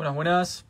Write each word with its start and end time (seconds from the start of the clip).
Buenas, 0.00 0.14
buenas. 0.14 0.64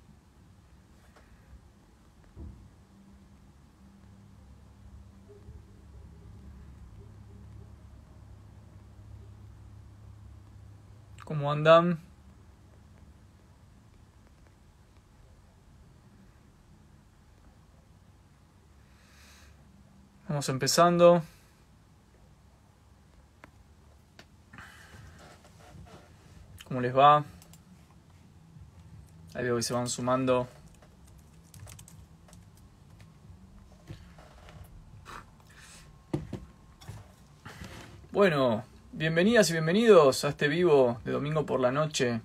¿Cómo 11.24 11.52
andan? 11.52 12.00
Vamos 20.28 20.48
empezando. 20.48 21.22
¿Cómo 26.66 26.80
les 26.80 26.96
va? 26.96 27.24
Ahí 29.32 29.44
veo 29.44 29.56
que 29.56 29.62
se 29.62 29.72
van 29.72 29.88
sumando. 29.88 30.48
Bueno, 38.10 38.64
bienvenidas 38.90 39.48
y 39.50 39.52
bienvenidos 39.52 40.24
a 40.24 40.30
este 40.30 40.48
vivo 40.48 41.00
de 41.04 41.12
domingo 41.12 41.46
por 41.46 41.60
la 41.60 41.70
noche. 41.70 42.20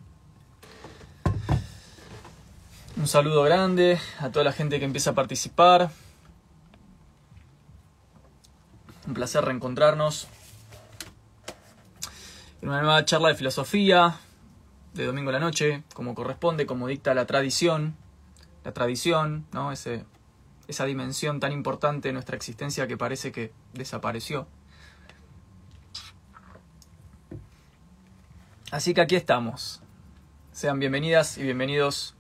Un 2.98 3.08
saludo 3.08 3.44
grande 3.44 4.00
a 4.20 4.32
toda 4.32 4.44
la 4.44 4.52
gente 4.52 4.80
que 4.80 4.86
empieza 4.86 5.12
a 5.12 5.14
participar. 5.14 5.92
Un 9.06 9.14
placer 9.14 9.46
reencontrarnos 9.46 10.28
en 12.64 12.70
una 12.70 12.82
nueva 12.82 13.06
charla 13.06 13.28
de 13.28 13.36
filosofía 13.36 14.20
de 14.96 15.06
domingo 15.06 15.30
a 15.30 15.34
la 15.34 15.40
noche, 15.40 15.84
como 15.94 16.16
corresponde, 16.16 16.66
como 16.66 16.88
dicta 16.88 17.14
la 17.14 17.26
tradición, 17.26 17.96
la 18.64 18.72
tradición, 18.72 19.46
¿no? 19.52 19.74
Ese, 19.74 20.06
esa 20.70 20.86
dimensión 20.86 21.42
tan 21.42 21.52
importante 21.52 22.08
de 22.08 22.14
nuestra 22.14 22.38
existencia 22.38 22.88
que 22.88 22.98
parece 22.98 23.34
que 23.34 23.52
desapareció. 23.74 24.48
Así 28.72 28.94
que 28.94 29.02
aquí 29.02 29.18
estamos. 29.18 29.82
Sean 30.54 30.80
bienvenidas 30.80 31.38
y 31.38 31.44
bienvenidos 31.44 32.16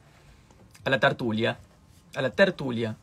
a 0.83 0.89
la 0.89 1.00
tertulia. 1.00 1.57
A 2.13 2.22
la 2.22 2.31
tertulia. 2.31 2.97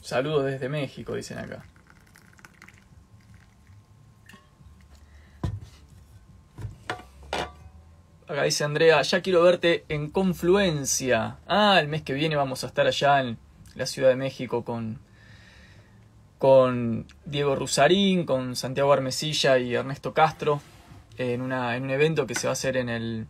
Saludos 0.00 0.44
desde 0.44 0.68
México, 0.68 1.14
dicen 1.14 1.38
acá. 1.38 1.64
Acá 8.26 8.44
dice 8.44 8.64
Andrea, 8.64 9.02
ya 9.02 9.20
quiero 9.20 9.42
verte 9.42 9.84
en 9.90 10.08
Confluencia. 10.08 11.36
Ah, 11.46 11.78
el 11.78 11.88
mes 11.88 12.00
que 12.00 12.14
viene 12.14 12.36
vamos 12.36 12.64
a 12.64 12.68
estar 12.68 12.86
allá 12.86 13.20
en 13.20 13.36
la 13.74 13.84
Ciudad 13.84 14.08
de 14.08 14.16
México 14.16 14.64
con, 14.64 14.98
con 16.38 17.06
Diego 17.26 17.54
Rusarín, 17.54 18.24
con 18.24 18.56
Santiago 18.56 18.94
Armesilla 18.94 19.58
y 19.58 19.74
Ernesto 19.74 20.14
Castro 20.14 20.62
en, 21.18 21.42
una, 21.42 21.76
en 21.76 21.82
un 21.82 21.90
evento 21.90 22.26
que 22.26 22.34
se 22.34 22.46
va 22.46 22.52
a 22.52 22.54
hacer 22.54 22.78
en 22.78 22.88
el, 22.88 23.26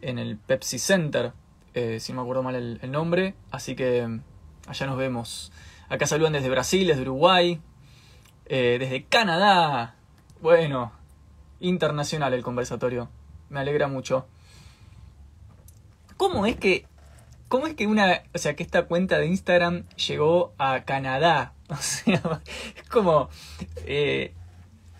en 0.00 0.18
el 0.18 0.38
Pepsi 0.38 0.80
Center, 0.80 1.32
eh, 1.74 2.00
si 2.00 2.12
no 2.12 2.16
me 2.16 2.22
acuerdo 2.22 2.42
mal 2.42 2.56
el, 2.56 2.90
nombre. 2.90 3.36
Así 3.52 3.76
que 3.76 4.08
allá 4.66 4.86
nos 4.86 4.96
vemos. 4.96 5.52
Acá 5.88 6.08
saludan 6.08 6.32
desde 6.32 6.50
Brasil, 6.50 6.88
desde 6.88 7.02
Uruguay, 7.02 7.60
eh, 8.46 8.76
desde 8.80 9.04
Canadá. 9.04 9.94
Bueno, 10.40 10.90
internacional 11.60 12.34
el 12.34 12.42
conversatorio 12.42 13.08
me 13.48 13.60
alegra 13.60 13.88
mucho. 13.88 14.26
¿Cómo 16.16 16.46
es 16.46 16.56
que 16.56 16.86
cómo 17.48 17.66
es 17.66 17.74
que 17.74 17.86
una, 17.86 18.22
o 18.34 18.38
sea, 18.38 18.56
que 18.56 18.62
esta 18.62 18.86
cuenta 18.86 19.18
de 19.18 19.26
Instagram 19.26 19.84
llegó 19.96 20.54
a 20.58 20.84
Canadá? 20.84 21.52
O 21.70 21.76
sea, 21.76 22.42
es 22.76 22.88
como 22.90 23.30
eh, 23.86 24.34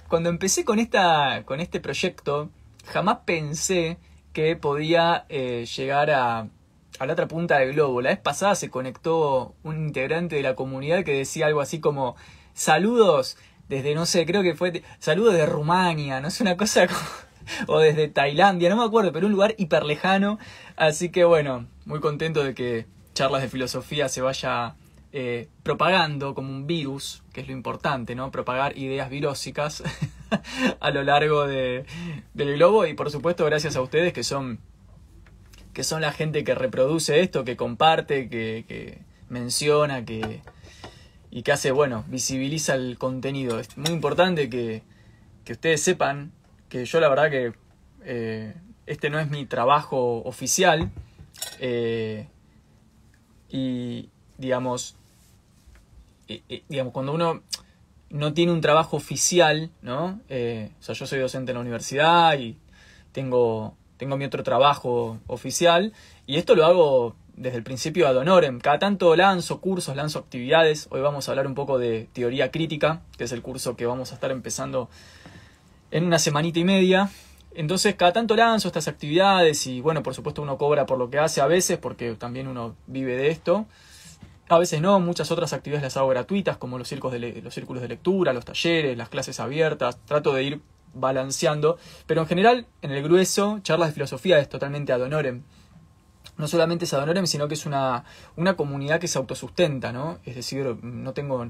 cuando 0.09 0.31
empecé 0.31 0.65
con 0.65 0.79
esta 0.79 1.43
con 1.45 1.61
este 1.61 1.79
proyecto 1.79 2.49
jamás 2.87 3.19
pensé 3.27 3.99
que 4.33 4.57
podía 4.57 5.27
eh, 5.29 5.67
llegar 5.77 6.11
a, 6.11 6.49
a 6.99 7.07
la 7.07 7.13
otra 7.13 7.29
punta 7.29 7.59
del 7.59 7.75
globo. 7.75 8.01
La 8.01 8.11
vez 8.11 8.19
pasada 8.19 8.55
se 8.55 8.71
conectó 8.71 9.55
un 9.63 9.77
integrante 9.77 10.37
de 10.37 10.43
la 10.43 10.55
comunidad 10.55 11.05
que 11.05 11.13
decía 11.13 11.47
algo 11.47 11.61
así 11.61 11.81
como 11.81 12.17
saludos 12.55 13.37
desde 13.69 13.95
no 13.95 14.07
sé, 14.07 14.27
creo 14.27 14.43
que 14.43 14.55
fue 14.55 14.83
saludos 14.99 15.35
de 15.35 15.47
Rumania, 15.47 16.21
no 16.21 16.29
es 16.29 16.41
una 16.41 16.57
cosa 16.57 16.87
como 16.87 17.01
o 17.67 17.79
desde 17.79 18.09
Tailandia, 18.09 18.69
no 18.69 18.77
me 18.77 18.85
acuerdo, 18.85 19.13
pero 19.13 19.27
un 19.27 19.33
lugar 19.33 19.55
hiper 19.59 19.85
lejano. 19.85 20.39
Así 20.77 21.11
que 21.11 21.25
bueno, 21.25 21.67
muy 21.85 22.01
contento 22.01 22.45
de 22.45 22.55
que 22.55 22.87
charlas 23.15 23.43
de 23.43 23.49
filosofía 23.49 24.09
se 24.09 24.21
vaya 24.21 24.75
eh, 25.13 25.49
propagando 25.63 26.35
como 26.35 26.51
un 26.51 26.67
virus, 26.67 27.23
que 27.33 27.41
es 27.41 27.47
lo 27.47 27.53
importante, 27.53 28.15
¿no? 28.15 28.31
Propagar 28.31 28.77
ideas 28.77 29.11
virósicas 29.11 29.83
a 30.81 30.91
lo 30.91 31.03
largo 31.03 31.47
de, 31.47 31.85
del 32.35 32.55
globo 32.55 32.87
y 32.87 32.95
por 32.95 33.11
supuesto 33.11 33.45
gracias 33.45 33.77
a 33.77 33.81
ustedes 33.81 34.13
que 34.13 34.25
son 34.25 34.59
que 35.73 35.83
son 35.83 36.03
la 36.03 36.13
gente 36.13 36.45
que 36.45 36.55
reproduce 36.55 37.21
esto, 37.21 37.45
que 37.45 37.57
comparte, 37.57 38.29
que, 38.29 38.65
que 38.69 38.99
menciona, 39.29 40.05
que 40.05 40.41
y 41.35 41.43
que 41.43 41.51
hace, 41.51 41.73
bueno, 41.73 42.05
visibiliza 42.07 42.77
el 42.77 42.97
contenido. 42.97 43.59
Es 43.59 43.77
muy 43.77 43.91
importante 43.91 44.49
que, 44.49 44.83
que 45.45 45.55
ustedes 45.55 45.83
sepan 45.83 46.31
que 46.69 46.85
yo 46.85 47.01
la 47.01 47.09
verdad 47.09 47.31
que 47.31 47.53
eh, 48.05 48.55
este 48.87 49.11
no 49.11 49.19
es 49.19 49.31
mi 49.31 49.47
trabajo 49.47 50.23
oficial 50.25 50.91
eh, 51.61 52.29
y 53.51 54.09
digamos, 54.39 54.97
digamos, 56.69 56.93
cuando 56.93 57.13
uno 57.13 57.43
no 58.15 58.33
tiene 58.33 58.53
un 58.53 58.61
trabajo 58.61 58.97
oficial, 58.97 59.71
¿no? 59.83 60.21
Eh, 60.29 60.71
o 60.79 60.83
sea, 60.83 60.95
yo 60.95 61.05
soy 61.05 61.19
docente 61.19 61.51
en 61.51 61.57
la 61.57 61.61
universidad 61.61 62.39
y 62.39 62.57
tengo, 63.11 63.77
tengo 63.97 64.17
mi 64.17 64.25
otro 64.25 64.45
trabajo 64.45 65.19
oficial 65.27 65.93
y 66.25 66.37
esto 66.37 66.55
lo 66.55 66.65
hago 66.65 67.17
desde 67.37 67.59
el 67.59 67.65
principio 67.65 68.07
ad 68.07 68.17
honorem. 68.17 68.61
Cada 68.61 68.79
tanto 68.79 69.17
lanzo 69.17 69.61
cursos, 69.61 69.97
lanzo 69.97 70.21
actividades. 70.21 70.87
Hoy 70.91 71.01
vamos 71.01 71.29
a 71.29 71.33
hablar 71.33 71.49
un 71.49 71.55
poco 71.55 71.79
de 71.79 72.09
teoría 72.13 72.53
crítica, 72.53 73.03
que 73.19 73.25
es 73.25 73.33
el 73.33 73.43
curso 73.43 73.75
que 73.77 73.87
vamos 73.87 74.13
a 74.13 74.15
estar 74.15 74.31
empezando 74.31 74.89
en 75.95 76.05
una 76.05 76.19
semanita 76.19 76.59
y 76.59 76.65
media. 76.65 77.09
Entonces 77.55 77.95
cada 77.95 78.13
tanto 78.13 78.35
lanzo 78.35 78.67
estas 78.67 78.89
actividades 78.89 79.69
y 79.69 79.81
bueno, 79.81 80.03
por 80.03 80.13
supuesto 80.13 80.43
uno 80.43 80.59
cobra 80.59 80.87
por 80.87 80.99
lo 80.99 81.09
que 81.09 81.21
hace 81.21 81.41
a 81.41 81.47
veces 81.47 81.79
porque 81.79 82.15
también 82.15 82.49
uno 82.49 82.75
vive 82.89 83.17
de 83.17 83.31
esto. 83.31 83.67
A 84.49 84.59
veces 84.59 84.81
no, 84.81 84.99
muchas 84.99 85.31
otras 85.31 85.53
actividades 85.53 85.85
las 85.85 85.97
hago 85.97 86.09
gratuitas 86.09 86.57
como 86.57 86.79
los, 86.79 86.91
de 86.91 87.41
los 87.43 87.55
círculos 87.55 87.81
de 87.81 87.89
lectura, 87.89 88.33
los 88.33 88.45
talleres, 88.45 88.99
las 88.99 89.09
clases 89.09 89.39
abiertas. 89.39 89.97
Trato 90.05 90.35
de 90.35 90.43
ir 90.43 90.61
balanceando, 90.95 91.79
pero 92.07 92.23
en 92.23 92.27
general, 92.27 92.67
en 92.83 92.91
el 92.91 93.03
grueso, 93.03 93.61
charlas 93.63 93.91
de 93.91 93.95
filosofía 93.95 94.41
es 94.41 94.49
totalmente 94.49 94.93
ad 94.93 95.01
honorem. 95.01 95.45
No 96.37 96.49
solamente 96.49 96.87
es 96.87 96.93
ad 96.93 97.05
honorem, 97.05 97.27
sino 97.29 97.47
que 97.47 97.55
es 97.55 97.67
una, 97.67 98.05
una 98.35 98.57
comunidad 98.57 98.99
que 98.99 99.07
se 99.07 99.19
autosustenta, 99.19 99.93
¿no? 99.93 100.19
Es 100.25 100.35
decir, 100.35 100.77
no 100.83 101.13
tengo 101.13 101.49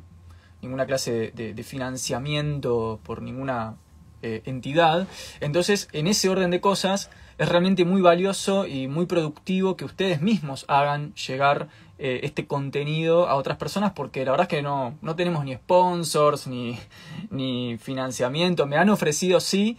ninguna 0.60 0.84
clase 0.84 1.32
de 1.34 1.62
financiamiento 1.62 3.00
por 3.02 3.22
ninguna 3.22 3.76
eh, 4.24 4.42
entidad. 4.46 5.06
Entonces, 5.40 5.88
en 5.92 6.06
ese 6.06 6.28
orden 6.28 6.50
de 6.50 6.60
cosas, 6.60 7.10
es 7.38 7.48
realmente 7.48 7.84
muy 7.84 8.00
valioso 8.00 8.66
y 8.66 8.88
muy 8.88 9.06
productivo 9.06 9.76
que 9.76 9.84
ustedes 9.84 10.22
mismos 10.22 10.64
hagan 10.68 11.14
llegar 11.14 11.68
eh, 11.98 12.20
este 12.22 12.46
contenido 12.46 13.28
a 13.28 13.36
otras 13.36 13.56
personas 13.56 13.92
porque 13.92 14.24
la 14.24 14.32
verdad 14.32 14.46
es 14.46 14.48
que 14.48 14.62
no, 14.62 14.98
no 15.00 15.14
tenemos 15.14 15.44
ni 15.44 15.54
sponsors 15.54 16.46
ni, 16.46 16.78
ni 17.30 17.76
financiamiento. 17.78 18.66
Me 18.66 18.76
han 18.76 18.88
ofrecido, 18.88 19.40
sí, 19.40 19.76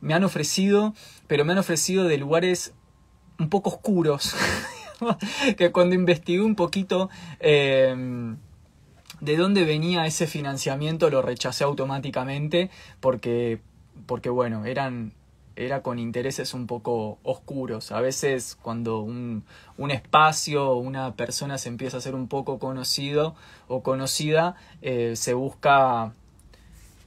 me 0.00 0.14
han 0.14 0.24
ofrecido, 0.24 0.94
pero 1.26 1.44
me 1.44 1.52
han 1.52 1.58
ofrecido 1.58 2.04
de 2.04 2.18
lugares 2.18 2.72
un 3.38 3.48
poco 3.48 3.70
oscuros. 3.70 4.34
que 5.56 5.70
cuando 5.72 5.94
investigué 5.94 6.40
un 6.40 6.54
poquito 6.54 7.10
em, 7.40 8.36
de 9.20 9.36
dónde 9.36 9.64
venía 9.64 10.06
ese 10.06 10.26
financiamiento 10.26 11.10
lo 11.10 11.22
rechacé 11.22 11.64
automáticamente 11.64 12.70
porque 13.00 13.60
porque 14.08 14.30
bueno, 14.30 14.64
eran 14.64 15.12
era 15.54 15.82
con 15.82 15.98
intereses 15.98 16.54
un 16.54 16.66
poco 16.66 17.18
oscuros. 17.24 17.90
A 17.90 18.00
veces 18.00 18.56
cuando 18.62 19.00
un, 19.00 19.44
un 19.76 19.90
espacio 19.90 20.70
o 20.70 20.76
una 20.76 21.14
persona 21.14 21.58
se 21.58 21.68
empieza 21.68 21.96
a 21.96 22.00
ser 22.00 22.14
un 22.14 22.28
poco 22.28 22.60
conocido 22.60 23.34
o 23.66 23.82
conocida, 23.82 24.54
eh, 24.82 25.14
se 25.16 25.34
busca 25.34 26.12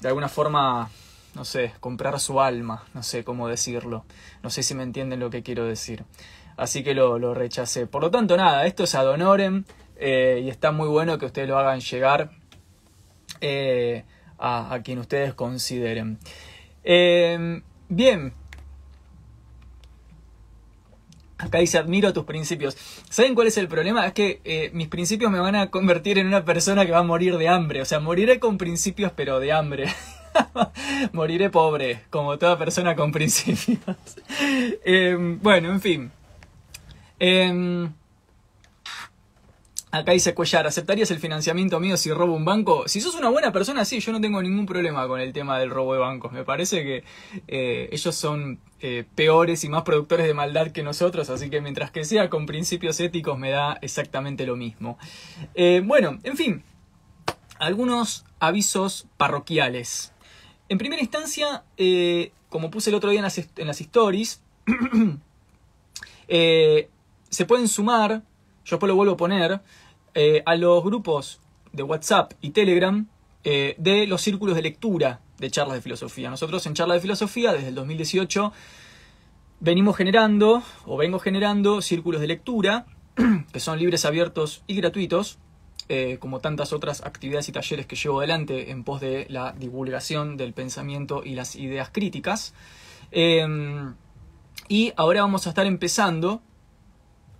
de 0.01 0.07
alguna 0.09 0.27
forma, 0.27 0.89
no 1.33 1.45
sé, 1.45 1.71
comprar 1.79 2.19
su 2.19 2.41
alma, 2.41 2.83
no 2.93 3.03
sé 3.03 3.23
cómo 3.23 3.47
decirlo. 3.47 4.03
No 4.43 4.49
sé 4.49 4.63
si 4.63 4.75
me 4.75 4.83
entienden 4.83 5.21
lo 5.21 5.29
que 5.29 5.43
quiero 5.43 5.63
decir. 5.63 6.03
Así 6.57 6.83
que 6.83 6.93
lo, 6.93 7.19
lo 7.19 7.33
rechacé. 7.33 7.87
Por 7.87 8.01
lo 8.03 8.11
tanto, 8.11 8.35
nada, 8.35 8.65
esto 8.65 8.83
es 8.83 8.95
ad 8.95 9.07
eh, 9.95 10.41
y 10.43 10.49
está 10.49 10.71
muy 10.71 10.89
bueno 10.89 11.17
que 11.17 11.27
ustedes 11.27 11.47
lo 11.47 11.57
hagan 11.57 11.79
llegar 11.79 12.31
eh, 13.39 14.03
a, 14.37 14.73
a 14.73 14.81
quien 14.81 14.99
ustedes 14.99 15.33
consideren. 15.33 16.19
Em, 16.83 17.61
bien. 17.89 18.33
Acá 21.37 21.57
dice, 21.57 21.79
admiro 21.79 22.13
tus 22.13 22.25
principios. 22.25 22.77
¿Saben 23.09 23.33
cuál 23.33 23.47
es 23.47 23.57
el 23.57 23.67
problema? 23.67 24.05
Es 24.05 24.13
que 24.13 24.41
eh, 24.43 24.69
mis 24.73 24.87
principios 24.87 25.31
me 25.31 25.39
van 25.39 25.55
a 25.55 25.71
convertir 25.71 26.19
en 26.19 26.27
una 26.27 26.45
persona 26.45 26.85
que 26.85 26.91
va 26.91 26.99
a 26.99 27.03
morir 27.03 27.37
de 27.37 27.47
hambre. 27.47 27.81
O 27.81 27.85
sea, 27.85 27.99
moriré 27.99 28.39
con 28.39 28.57
principios, 28.59 29.11
pero 29.15 29.39
de 29.39 29.51
hambre. 29.51 29.87
moriré 31.13 31.49
pobre, 31.49 32.01
como 32.09 32.37
toda 32.37 32.59
persona 32.59 32.95
con 32.95 33.11
principios. 33.11 33.97
Em, 34.85 35.39
bueno, 35.41 35.71
en 35.71 35.81
fin. 35.81 36.11
Em, 37.19 37.91
Acá 39.91 40.13
dice 40.13 40.33
Cuellar, 40.33 40.65
¿aceptarías 40.67 41.11
el 41.11 41.19
financiamiento 41.19 41.79
mío 41.79 41.97
si 41.97 42.11
robo 42.11 42.33
un 42.33 42.45
banco? 42.45 42.87
Si 42.87 43.01
sos 43.01 43.15
una 43.15 43.29
buena 43.29 43.51
persona, 43.51 43.83
sí, 43.83 43.99
yo 43.99 44.13
no 44.13 44.21
tengo 44.21 44.41
ningún 44.41 44.65
problema 44.65 45.05
con 45.07 45.19
el 45.19 45.33
tema 45.33 45.59
del 45.59 45.69
robo 45.69 45.93
de 45.93 45.99
bancos. 45.99 46.31
Me 46.31 46.45
parece 46.45 46.83
que 46.83 47.03
eh, 47.49 47.89
ellos 47.91 48.15
son 48.15 48.59
eh, 48.79 49.03
peores 49.15 49.63
y 49.65 49.69
más 49.69 49.83
productores 49.83 50.25
de 50.25 50.33
maldad 50.33 50.71
que 50.71 50.81
nosotros, 50.81 51.29
así 51.29 51.49
que 51.49 51.59
mientras 51.59 51.91
que 51.91 52.05
sea 52.05 52.29
con 52.29 52.45
principios 52.45 52.99
éticos 53.01 53.37
me 53.37 53.49
da 53.49 53.77
exactamente 53.81 54.45
lo 54.45 54.55
mismo. 54.55 54.97
Eh, 55.55 55.81
bueno, 55.83 56.19
en 56.23 56.37
fin, 56.37 56.63
algunos 57.59 58.25
avisos 58.39 59.07
parroquiales. 59.17 60.13
En 60.69 60.77
primera 60.77 61.01
instancia, 61.01 61.63
como 62.51 62.69
puse 62.69 62.89
el 62.89 62.95
otro 62.95 63.09
día 63.09 63.19
en 63.19 63.67
las, 63.67 63.81
stories, 63.81 64.41
eh, 66.27 66.89
se 67.29 67.45
pueden 67.45 67.67
sumar, 67.67 68.23
yo 68.65 68.75
después 68.75 68.87
lo 68.89 68.95
vuelvo 68.95 69.13
a 69.13 69.17
poner, 69.17 69.61
eh, 70.13 70.43
a 70.45 70.55
los 70.55 70.83
grupos 70.83 71.39
de 71.71 71.83
WhatsApp 71.83 72.33
y 72.41 72.51
Telegram 72.51 73.07
de 73.43 74.05
los 74.05 74.21
círculos 74.21 74.55
de 74.55 74.61
lectura 74.61 75.19
de 75.41 75.49
charlas 75.49 75.75
de 75.75 75.81
filosofía. 75.81 76.29
Nosotros 76.29 76.65
en 76.67 76.75
charlas 76.75 76.97
de 76.97 77.01
filosofía, 77.01 77.51
desde 77.51 77.69
el 77.69 77.75
2018, 77.75 78.53
venimos 79.59 79.97
generando, 79.97 80.63
o 80.85 80.97
vengo 80.97 81.19
generando, 81.19 81.81
círculos 81.81 82.21
de 82.21 82.27
lectura, 82.27 82.85
que 83.51 83.59
son 83.59 83.79
libres, 83.79 84.05
abiertos 84.05 84.63
y 84.67 84.75
gratuitos, 84.75 85.39
eh, 85.89 86.17
como 86.19 86.39
tantas 86.39 86.73
otras 86.73 87.03
actividades 87.03 87.49
y 87.49 87.51
talleres 87.51 87.85
que 87.87 87.95
llevo 87.95 88.19
adelante 88.19 88.71
en 88.71 88.83
pos 88.83 89.01
de 89.01 89.25
la 89.29 89.51
divulgación 89.51 90.37
del 90.37 90.53
pensamiento 90.53 91.23
y 91.25 91.33
las 91.33 91.55
ideas 91.55 91.89
críticas. 91.91 92.53
Em, 93.11 93.95
y 94.69 94.93
ahora 94.95 95.21
vamos 95.21 95.47
a 95.47 95.49
estar 95.49 95.65
empezando 95.65 96.41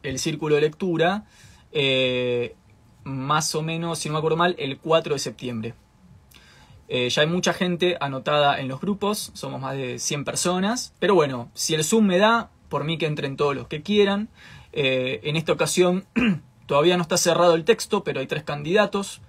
el 0.02 0.18
círculo 0.18 0.56
de 0.56 0.62
lectura, 0.62 1.26
eh, 1.72 2.56
más 3.04 3.56
o 3.56 3.62
menos, 3.62 4.00
si 4.00 4.10
no 4.10 4.14
me 4.14 4.20
acuerdo 4.20 4.38
mal, 4.38 4.56
el 4.58 4.78
4 4.78 5.14
de 5.14 5.20
septiembre. 5.20 5.74
Eh, 6.88 7.10
ya 7.10 7.22
hay 7.22 7.28
mucha 7.28 7.54
gente 7.54 7.98
anotada 8.02 8.60
en 8.60 8.68
los 8.68 8.82
grupos, 8.82 9.32
somos 9.34 9.62
más 9.62 9.76
de 9.76 9.98
100 9.98 10.26
personas, 10.26 10.94
pero 11.00 11.16
bueno, 11.16 11.50
si 11.54 11.74
el 11.74 11.84
Zoom 11.84 12.06
me 12.06 12.18
da, 12.18 12.52
por 12.70 12.84
mí 12.84 12.98
que 12.98 13.06
entren 13.06 13.38
todos 13.38 13.56
los 13.56 13.68
que 13.68 13.82
quieran. 13.82 14.30
en 14.74 15.36
esta 15.36 15.52
ocasión 15.52 16.06
Todavía 16.72 16.96
no 16.96 17.02
está 17.02 17.18
cerrado 17.18 17.56
el 17.56 17.66
texto, 17.66 18.06
pero 18.06 18.22
hay 18.22 18.28
tres 18.28 18.44
candidatos. 18.44 19.20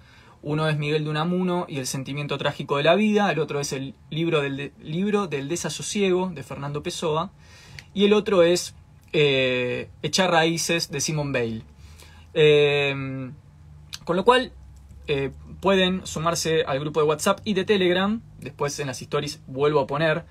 Uno 0.41 0.69
es 0.69 0.77
Miguel 0.77 1.03
de 1.03 1.09
Unamuno 1.09 1.65
y 1.67 1.77
el 1.77 1.87
sentimiento 1.87 2.37
trágico 2.37 2.77
de 2.77 2.83
la 2.83 2.95
vida. 2.95 3.29
El 3.29 3.39
otro 3.39 3.59
es 3.59 3.73
el 3.73 3.95
libro 4.09 4.39
del, 4.39 4.71
libro 4.81 5.27
del 5.27 5.49
desasosiego 5.49 6.31
de 6.33 6.41
Fernando 6.41 6.83
Pessoa. 6.83 7.31
Y 7.93 8.05
el 8.05 8.13
otro 8.13 8.43
es 8.43 8.75
eh, 9.11 9.89
Echar 10.01 10.31
raíces 10.31 10.89
de 10.89 11.01
Simon 11.01 11.33
Bale. 11.33 11.63
Con 14.05 14.15
lo 14.15 14.25
cual 14.25 14.51
eh, 15.07 15.31
pueden 15.59 16.05
sumarse 16.05 16.63
al 16.63 16.79
grupo 16.79 17.01
de 17.01 17.07
WhatsApp 17.07 17.39
y 17.43 17.53
de 17.53 17.65
Telegram. 17.65 18.21
Después 18.39 18.79
en 18.79 18.87
las 18.87 19.01
stories 19.01 19.41
vuelvo 19.47 19.81
a 19.81 19.87
poner 19.87 20.25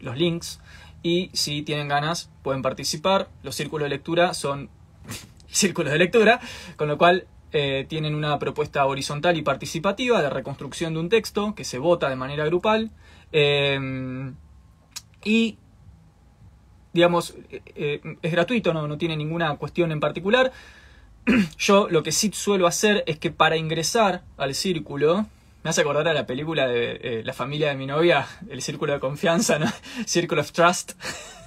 los 0.00 0.16
links. 0.16 0.60
Y 1.02 1.30
si 1.32 1.62
tienen 1.62 1.88
ganas 1.88 2.30
pueden 2.42 2.62
participar. 2.62 3.28
Los 3.42 3.54
círculos 3.54 3.86
de 3.86 3.90
lectura 3.90 4.34
son 4.34 4.70
círculos 5.48 5.92
de 5.92 5.98
lectura, 5.98 6.40
con 6.76 6.88
lo 6.88 6.98
cual 6.98 7.26
eh, 7.52 7.86
tienen 7.88 8.14
una 8.14 8.38
propuesta 8.38 8.84
horizontal 8.86 9.36
y 9.36 9.42
participativa 9.42 10.20
de 10.22 10.30
reconstrucción 10.30 10.94
de 10.94 11.00
un 11.00 11.08
texto 11.08 11.54
que 11.54 11.64
se 11.64 11.78
vota 11.78 12.08
de 12.08 12.16
manera 12.16 12.44
grupal. 12.46 12.90
Em, 13.32 14.34
y, 15.24 15.58
digamos, 16.92 17.34
eh, 17.50 18.00
es 18.22 18.32
gratuito, 18.32 18.72
no 18.72 18.98
tiene 18.98 19.16
ninguna 19.16 19.56
cuestión 19.56 19.92
en 19.92 20.00
particular. 20.00 20.52
Yo 21.58 21.88
lo 21.88 22.02
que 22.02 22.12
sí 22.12 22.30
suelo 22.32 22.66
hacer 22.66 23.04
es 23.06 23.18
que 23.18 23.30
para 23.30 23.56
ingresar 23.56 24.22
al 24.36 24.54
círculo, 24.54 25.26
me 25.62 25.70
hace 25.70 25.80
acordar 25.80 26.08
a 26.08 26.14
la 26.14 26.26
película 26.26 26.66
de 26.66 27.22
La 27.24 27.32
familia 27.32 27.68
de 27.68 27.76
mi 27.76 27.86
novia, 27.86 28.26
El 28.50 28.60
Círculo 28.62 28.92
de 28.92 29.00
Confianza, 29.00 29.58
¿no? 29.58 29.66
Circle 30.06 30.40
of 30.40 30.52
Trust. 30.52 30.92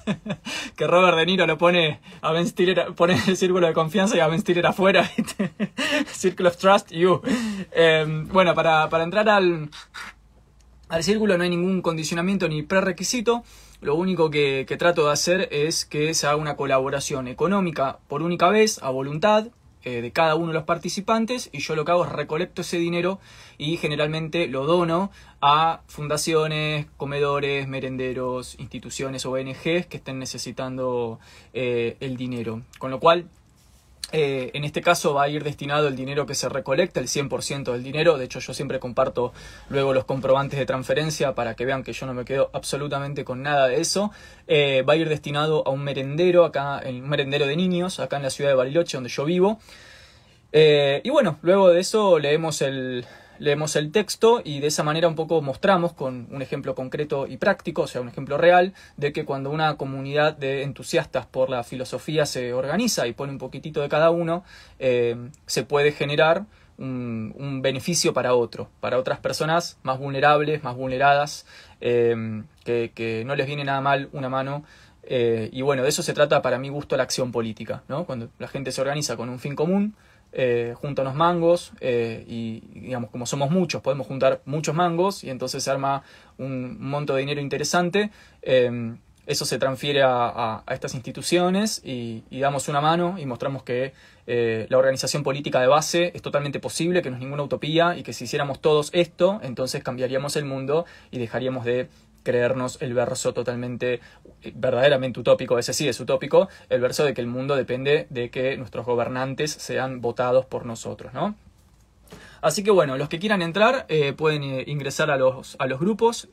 que 0.76 0.88
Robert 0.88 1.18
De 1.18 1.26
Niro 1.26 1.46
lo 1.46 1.58
pone 1.58 2.00
a 2.22 2.32
Ben 2.32 2.48
Stiller, 2.48 2.94
pone 2.96 3.22
el 3.28 3.38
círculo 3.38 3.68
de 3.68 3.74
confianza 3.74 4.16
y 4.16 4.20
a 4.20 4.28
Ben 4.28 4.40
Stiller 4.40 4.66
afuera. 4.66 5.10
Circle 6.12 6.48
of 6.48 6.58
Trust, 6.58 6.92
you. 6.92 7.22
Em, 7.72 8.28
bueno, 8.30 8.54
para, 8.56 9.04
entrar 9.04 9.30
al, 9.30 9.70
al 10.90 11.04
círculo 11.04 11.38
no 11.38 11.44
hay 11.44 11.50
ningún 11.50 11.82
condicionamiento 11.82 12.48
ni 12.48 12.64
prerequisito. 12.64 13.44
Lo 13.82 13.96
único 13.96 14.32
que, 14.32 14.66
trato 14.80 15.06
de 15.06 15.12
hacer 15.14 15.50
es 15.52 15.86
que 15.86 16.14
se 16.14 16.26
haga 16.26 16.38
una 16.38 16.56
colaboración 16.56 17.28
económica 17.28 18.00
por 18.08 18.24
única 18.24 18.50
vez, 18.50 18.82
a 18.82 18.90
voluntad, 18.90 19.48
eh, 19.88 20.02
de 20.02 20.12
cada 20.12 20.36
uno 20.36 20.48
de 20.48 20.54
los 20.54 20.66
participantes 20.66 21.50
y 21.54 21.60
yo 21.60 21.74
lo 21.74 21.86
que 21.86 21.92
hago 21.92 22.04
es 22.04 22.12
recolecto 22.12 22.60
ese 22.62 22.78
dinero 22.78 23.20
y 23.58 23.78
generalmente 23.78 24.48
lo 24.48 24.66
dono 24.66 25.12
a 25.40 25.80
fundaciones, 25.88 26.88
comedores, 26.98 27.70
merenderos, 27.70 28.60
instituciones, 28.60 29.26
ONGs 29.26 29.86
que 29.86 29.96
estén 29.96 30.20
necesitando 30.20 31.22
eh, 31.54 31.96
el 32.02 32.18
dinero. 32.18 32.64
Con 32.80 32.92
lo 32.92 33.00
cual 33.00 33.30
eh, 34.12 34.52
en 34.54 34.64
este 34.64 34.82
caso 34.82 35.14
va 35.14 35.24
a 35.24 35.30
ir 35.30 35.44
destinado 35.44 35.88
el 35.88 35.96
dinero 35.96 36.26
que 36.26 36.34
se 36.34 36.48
recolecta, 36.48 37.00
el 37.00 37.08
100% 37.08 37.74
del 37.74 37.84
dinero. 37.84 38.18
De 38.18 38.26
hecho, 38.26 38.40
yo 38.40 38.54
siempre 38.54 38.80
comparto 38.80 39.34
luego 39.70 39.94
los 39.94 40.06
comprobantes 40.06 40.58
de 40.58 40.66
transferencia 40.66 41.36
para 41.36 41.56
que 41.56 41.66
vean 41.66 41.84
que 41.84 41.92
yo 41.92 42.06
no 42.06 42.14
me 42.14 42.24
quedo 42.24 42.50
absolutamente 42.54 43.26
con 43.26 43.44
nada 43.44 43.68
de 43.68 43.82
eso. 43.82 44.12
Eh, 44.48 44.84
va 44.88 44.94
a 44.94 44.96
ir 44.96 45.10
destinado 45.10 45.64
a 45.68 45.72
un 45.72 45.84
merendero, 45.84 46.46
acá, 46.46 46.82
un 46.88 47.10
merendero 47.10 47.48
de 47.48 47.56
niños, 47.58 48.00
acá 48.00 48.18
en 48.18 48.24
la 48.24 48.30
ciudad 48.30 48.52
de 48.52 48.56
Bariloche, 48.56 48.96
donde 48.96 49.10
yo 49.10 49.26
vivo. 49.26 49.60
Eh, 50.54 51.02
y 51.04 51.10
bueno, 51.10 51.38
luego 51.42 51.70
de 51.70 51.82
eso 51.82 52.18
leemos 52.20 52.62
el, 52.62 53.06
leemos 53.40 53.76
el 53.76 53.92
texto 53.92 54.42
y 54.44 54.60
de 54.60 54.68
esa 54.68 54.84
manera 54.84 55.08
un 55.08 55.16
poco 55.16 55.42
mostramos 55.42 55.94
con 55.94 56.28
un 56.32 56.42
ejemplo 56.42 56.76
concreto 56.76 57.28
y 57.28 57.38
práctico, 57.38 57.84
o 57.84 57.88
sea, 57.88 58.02
un 58.02 58.10
ejemplo 58.10 58.38
real, 58.38 58.74
de 58.98 59.14
que 59.14 59.26
cuando 59.26 59.50
una 59.52 59.76
comunidad 59.78 60.36
de 60.36 60.64
entusiastas 60.64 61.26
por 61.26 61.50
la 61.50 61.64
filosofía 61.64 62.26
se 62.26 62.54
organiza 62.54 63.08
y 63.08 63.14
pone 63.14 63.32
un 63.32 63.38
poquitito 63.38 63.82
de 63.82 63.90
cada 63.90 64.10
uno, 64.10 64.44
eh, 64.80 65.16
se 65.46 65.64
puede 65.64 65.92
generar 65.92 66.46
un, 66.78 67.62
beneficio 67.62 68.14
para 68.14 68.36
otro, 68.36 68.70
para 68.80 68.98
otras 68.98 69.20
personas 69.20 69.78
más 69.84 70.00
vulnerables, 70.00 70.64
más 70.64 70.76
vulneradas, 70.76 71.46
eh, 71.82 72.44
que, 72.64 73.24
no 73.26 73.36
les 73.36 73.48
viene 73.48 73.64
nada 73.64 73.82
mal 73.82 74.10
una 74.12 74.30
mano. 74.30 74.64
Eh, 75.10 75.50
y 75.54 75.62
bueno, 75.62 75.84
de 75.84 75.90
eso 75.90 76.04
se 76.04 76.14
trata 76.14 76.42
para 76.42 76.60
mi 76.60 76.70
gusto 76.70 76.98
la 76.98 77.04
acción 77.04 77.32
política, 77.32 77.84
¿no? 77.88 78.06
Cuando 78.06 78.30
la 78.40 78.48
gente 78.48 78.72
se 78.72 78.82
organiza 78.82 79.16
con 79.16 79.30
un 79.30 79.40
fin 79.40 79.56
común, 79.56 79.96
eh, 80.34 80.76
junta 80.76 81.02
unos 81.02 81.16
mangos 81.16 81.72
eh, 81.80 82.24
y 82.28 82.62
digamos 82.74 83.10
como 83.10 83.26
somos 83.26 83.50
muchos 83.50 83.82
podemos 83.82 84.08
juntar 84.08 84.42
muchos 84.46 84.76
mangos 84.76 85.24
y 85.24 85.30
entonces 85.30 85.64
se 85.64 85.72
arma 85.72 86.04
un 86.38 86.78
monto 86.80 87.14
de 87.14 87.22
dinero 87.22 87.42
interesante 87.42 88.12
em, 88.42 88.98
eso 89.28 89.44
se 89.44 89.60
transfiere 89.60 90.02
a, 90.04 90.64
estas 90.72 90.96
instituciones 90.96 91.82
y, 91.84 92.24
damos 92.32 92.70
una 92.70 92.80
mano 92.80 93.18
y 93.20 93.26
mostramos 93.26 93.62
que 93.62 93.94
eh, 94.26 94.68
la 94.70 94.78
organización 94.78 95.22
política 95.22 95.60
de 95.60 95.68
base 95.68 96.12
es 96.16 96.22
totalmente 96.22 96.62
posible, 96.62 97.02
que 97.02 97.10
no 97.10 97.18
es 97.18 97.22
ninguna 97.22 97.44
utopía 97.44 97.98
y 97.98 98.04
que 98.04 98.14
si 98.14 98.24
hiciéramos 98.24 98.62
todos 98.62 98.90
esto, 98.94 99.42
entonces 99.44 99.84
cambiaríamos 99.84 100.38
el 100.38 100.46
mundo 100.46 100.86
y 101.12 101.20
dejaríamos 101.20 101.66
de 101.66 101.90
creernos 102.28 102.78
el 102.82 102.94
verso 102.94 103.34
totalmente, 103.34 104.02
eh, 104.42 104.52
verdaderamente 104.54 105.22
utópico, 105.22 105.58
ese 105.58 105.72
sí 105.72 105.88
es 105.88 105.98
utópico, 105.98 106.50
el 106.68 106.82
verso 106.82 107.06
de 107.06 107.14
que 107.14 107.22
el 107.22 107.28
mundo 107.28 107.56
depende 107.56 108.06
de 108.10 108.30
que 108.30 108.58
nuestros 108.58 108.86
gobernantes 108.86 109.50
sean 109.50 110.02
votados 110.02 110.46
por 110.46 110.66
nosotros, 110.66 111.14
¿no? 111.14 111.36
Así 112.42 112.66
que 112.66 112.72
bueno, 112.72 112.98
los 112.98 113.08
que 113.08 113.18
quieran 113.18 113.42
entrar 113.42 113.86
eh, 113.88 114.12
pueden 114.12 114.44
eh, 114.44 114.66
ingresar 114.68 115.10
a 115.10 115.16
los, 115.16 115.56
a 115.58 115.68
los 115.68 115.80
grupos 115.80 116.28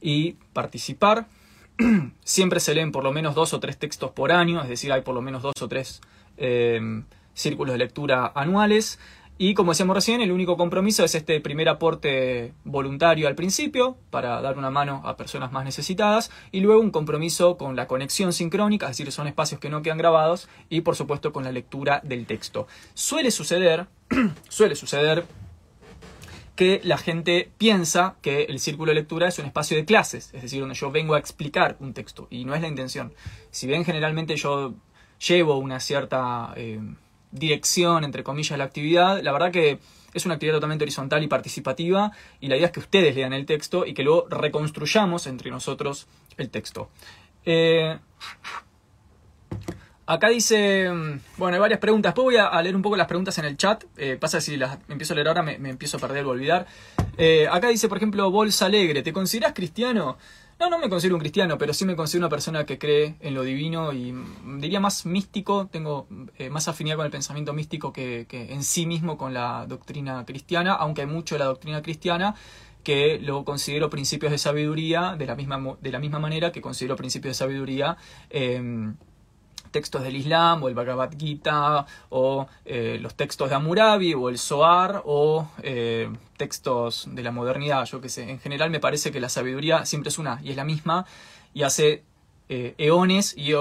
y 0.00 0.32
participar. 0.52 1.26
Siempre 2.24 2.58
se 2.58 2.74
leen 2.74 2.90
por 2.90 3.04
lo 3.04 3.12
menos 3.12 3.36
dos 3.36 3.54
o 3.54 3.60
tres 3.60 3.78
textos 3.78 4.10
por 4.10 4.32
año, 4.32 4.62
es 4.62 4.68
decir, 4.68 4.92
hay 4.92 5.02
por 5.02 5.14
lo 5.14 5.22
menos 5.22 5.42
dos 5.42 5.62
o 5.62 5.68
tres 5.68 6.00
círculos 7.34 7.72
de 7.72 7.78
lectura 7.78 8.32
anuales. 8.34 8.98
Y 9.44 9.54
como 9.54 9.72
decíamos 9.72 9.96
recién, 9.96 10.20
el 10.20 10.30
único 10.30 10.56
compromiso 10.56 11.02
es 11.02 11.16
este 11.16 11.40
primer 11.40 11.68
aporte 11.68 12.54
voluntario 12.62 13.26
al 13.26 13.34
principio 13.34 13.96
para 14.10 14.40
dar 14.40 14.56
una 14.56 14.70
mano 14.70 15.02
a 15.04 15.16
personas 15.16 15.50
más 15.50 15.64
necesitadas 15.64 16.30
y 16.52 16.60
luego 16.60 16.80
un 16.80 16.92
compromiso 16.92 17.56
con 17.56 17.74
la 17.74 17.88
conexión 17.88 18.32
sincrónica, 18.32 18.86
es 18.86 18.92
decir, 18.96 19.10
son 19.10 19.26
espacios 19.26 19.58
que 19.58 19.68
no 19.68 19.82
quedan 19.82 19.98
grabados 19.98 20.48
y 20.68 20.82
por 20.82 20.94
supuesto 20.94 21.32
con 21.32 21.42
la 21.42 21.50
lectura 21.50 22.00
del 22.04 22.24
texto. 22.24 22.68
Suele 22.94 23.32
suceder, 23.32 23.88
suele 24.48 24.76
suceder 24.76 25.24
que 26.54 26.80
la 26.84 26.96
gente 26.96 27.50
piensa 27.58 28.14
que 28.22 28.44
el 28.44 28.60
círculo 28.60 28.90
de 28.90 28.94
lectura 28.94 29.26
es 29.26 29.40
un 29.40 29.46
espacio 29.46 29.76
de 29.76 29.84
clases, 29.84 30.32
es 30.34 30.42
decir, 30.42 30.60
donde 30.60 30.76
yo 30.76 30.92
vengo 30.92 31.14
a 31.14 31.18
explicar 31.18 31.76
un 31.80 31.94
texto, 31.94 32.28
y 32.30 32.44
no 32.44 32.54
es 32.54 32.60
la 32.60 32.68
intención. 32.68 33.12
Si 33.50 33.66
bien 33.66 33.84
generalmente 33.84 34.36
yo 34.36 34.74
llevo 35.18 35.56
una 35.56 35.80
cierta 35.80 36.52
eh, 36.54 36.80
dirección, 37.32 38.04
entre 38.04 38.22
comillas, 38.22 38.56
la 38.56 38.64
actividad, 38.64 39.20
la 39.22 39.32
verdad 39.32 39.50
que 39.50 39.78
es 40.14 40.24
una 40.26 40.34
actividad 40.34 40.56
totalmente 40.56 40.84
horizontal 40.84 41.22
y 41.22 41.26
participativa, 41.26 42.12
y 42.40 42.48
la 42.48 42.56
idea 42.56 42.66
es 42.66 42.72
que 42.72 42.80
ustedes 42.80 43.14
lean 43.16 43.32
el 43.32 43.46
texto 43.46 43.86
y 43.86 43.94
que 43.94 44.04
luego 44.04 44.26
reconstruyamos 44.28 45.26
entre 45.26 45.50
nosotros 45.50 46.06
el 46.36 46.50
texto. 46.50 46.90
Eh, 47.44 47.98
Acá 50.04 50.28
dice, 50.28 50.90
mm, 50.90 51.20
bueno, 51.38 51.54
hay 51.54 51.60
varias 51.60 51.80
preguntas. 51.80 52.10
Después 52.10 52.24
voy 52.24 52.36
a 52.36 52.60
leer 52.60 52.74
un 52.74 52.82
poco 52.82 52.96
las 52.96 53.06
preguntas 53.06 53.38
en 53.38 53.44
el 53.44 53.56
chat. 53.56 53.84
Eh, 53.96 54.18
pasa 54.20 54.40
si 54.40 54.56
las 54.56 54.78
empiezo 54.88 55.14
a 55.14 55.16
leer 55.16 55.28
ahora 55.28 55.42
me, 55.42 55.54
empiezo 55.54 55.96
a 55.96 56.00
perder 56.00 56.24
o 56.26 56.30
olvidar. 56.30 56.66
Eh, 57.16 57.46
acá 57.50 57.68
dice, 57.68 57.88
por 57.88 57.98
ejemplo, 57.98 58.30
Bolsa 58.30 58.66
Alegre. 58.66 59.02
¿Te 59.02 59.12
consideras 59.12 59.52
cristiano? 59.52 60.18
No, 60.62 60.70
no 60.70 60.78
me 60.78 60.88
considero 60.88 61.16
un 61.16 61.20
cristiano, 61.20 61.58
pero 61.58 61.74
sí 61.74 61.84
me 61.84 61.96
considero 61.96 62.26
una 62.26 62.30
persona 62.30 62.64
que 62.64 62.78
cree 62.78 63.16
en 63.18 63.34
lo 63.34 63.42
divino 63.42 63.92
y 63.92 64.12
mm, 64.12 64.60
diría 64.60 64.78
más 64.78 65.04
místico. 65.06 65.66
Tengo 65.66 66.06
eh, 66.38 66.50
más 66.50 66.68
afinidad 66.68 66.94
con 66.94 67.04
el 67.04 67.10
pensamiento 67.10 67.52
místico 67.52 67.92
que, 67.92 68.28
en 68.30 68.62
sí 68.62 68.86
mismo 68.86 69.18
con 69.18 69.34
la 69.34 69.66
doctrina 69.66 70.24
cristiana, 70.24 70.74
aunque 70.74 71.00
hay 71.00 71.08
mucho 71.08 71.34
de 71.34 71.40
la 71.40 71.46
doctrina 71.46 71.82
cristiana 71.82 72.36
que 72.84 73.18
lo 73.18 73.44
considero 73.44 73.90
principios 73.90 74.30
de 74.30 74.38
sabiduría 74.38 75.16
de 75.18 75.26
la 75.26 75.34
misma, 75.34 75.60
de 75.80 75.90
la 75.90 75.98
misma 75.98 76.20
manera 76.20 76.52
que 76.52 76.60
considero 76.60 76.94
principios 76.94 77.30
de 77.32 77.38
sabiduría 77.38 77.96
textos 79.72 80.02
del 80.04 80.14
Islam 80.14 80.62
o 80.62 80.68
el 80.68 80.74
Bhagavad 80.74 81.10
Gita 81.18 81.84
o 82.10 82.46
eh, 82.64 82.98
los 83.00 83.14
textos 83.14 83.48
de 83.48 83.56
Amurabi 83.56 84.14
o 84.14 84.28
el 84.28 84.38
Zohar 84.38 85.02
o 85.04 85.48
eh, 85.62 86.08
textos 86.36 87.08
de 87.10 87.22
la 87.22 87.32
modernidad, 87.32 87.84
yo 87.86 88.00
qué 88.00 88.08
sé. 88.08 88.30
En 88.30 88.38
general 88.38 88.70
me 88.70 88.78
parece 88.78 89.10
que 89.10 89.20
la 89.20 89.28
sabiduría 89.28 89.84
siempre 89.86 90.10
es 90.10 90.18
una 90.18 90.40
y 90.42 90.50
es 90.50 90.56
la 90.56 90.64
misma 90.64 91.06
y 91.54 91.64
hace 91.64 92.04
eh, 92.48 92.74
eones 92.78 93.34
y, 93.36 93.52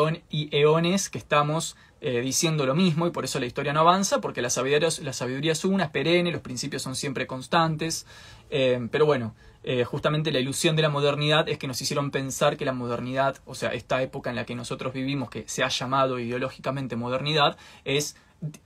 eones 0.51 1.09
que 1.09 1.17
estamos 1.17 1.75
diciendo 2.01 2.65
lo 2.65 2.73
mismo 2.73 3.05
y 3.05 3.11
por 3.11 3.25
eso 3.25 3.39
la 3.39 3.45
historia 3.45 3.73
no 3.73 3.81
avanza, 3.81 4.21
porque 4.21 4.41
la 4.41 4.49
sabiduría, 4.49 4.89
la 5.03 5.13
sabiduría 5.13 5.51
es 5.51 5.63
una, 5.63 5.83
es 5.83 5.89
perenne, 5.91 6.31
los 6.31 6.41
principios 6.41 6.81
son 6.81 6.95
siempre 6.95 7.27
constantes, 7.27 8.07
pero 8.49 9.05
bueno, 9.05 9.35
eh, 9.63 9.83
justamente 9.83 10.31
la 10.31 10.39
ilusión 10.39 10.75
de 10.75 10.81
la 10.81 10.89
modernidad 10.89 11.47
es 11.47 11.57
que 11.57 11.67
nos 11.67 11.81
hicieron 11.81 12.09
pensar 12.09 12.57
que 12.57 12.65
la 12.65 12.73
modernidad, 12.73 13.37
o 13.45 13.53
sea, 13.53 13.73
esta 13.73 14.01
época 14.01 14.29
en 14.29 14.35
la 14.35 14.45
que 14.45 14.55
nosotros 14.55 14.93
vivimos, 14.93 15.29
que 15.29 15.43
se 15.47 15.63
ha 15.63 15.69
llamado 15.69 16.19
ideológicamente 16.19 16.95
modernidad, 16.95 17.57
es 17.85 18.15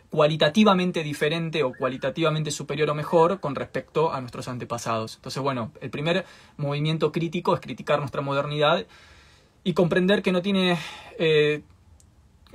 cualitativamente 0.09 1.03
diferente 1.03 1.63
o 1.63 1.73
cualitativamente 1.73 2.49
superior 2.49 2.89
o 2.89 2.95
mejor 2.95 3.41
con 3.41 3.55
respecto 3.55 4.13
a 4.13 4.21
nuestros 4.21 4.47
antepasados. 4.47 5.15
Entonces, 5.17 5.43
bueno, 5.43 5.71
el 5.81 5.89
primer 5.89 6.25
movimiento 6.55 7.11
crítico 7.11 7.53
es 7.53 7.59
criticar 7.59 7.99
nuestra 7.99 8.21
modernidad 8.21 8.85
y 9.65 9.73
comprender 9.73 10.21
que 10.21 10.31
no 10.31 10.41
tiene 10.41 10.77
eh, 11.19 11.61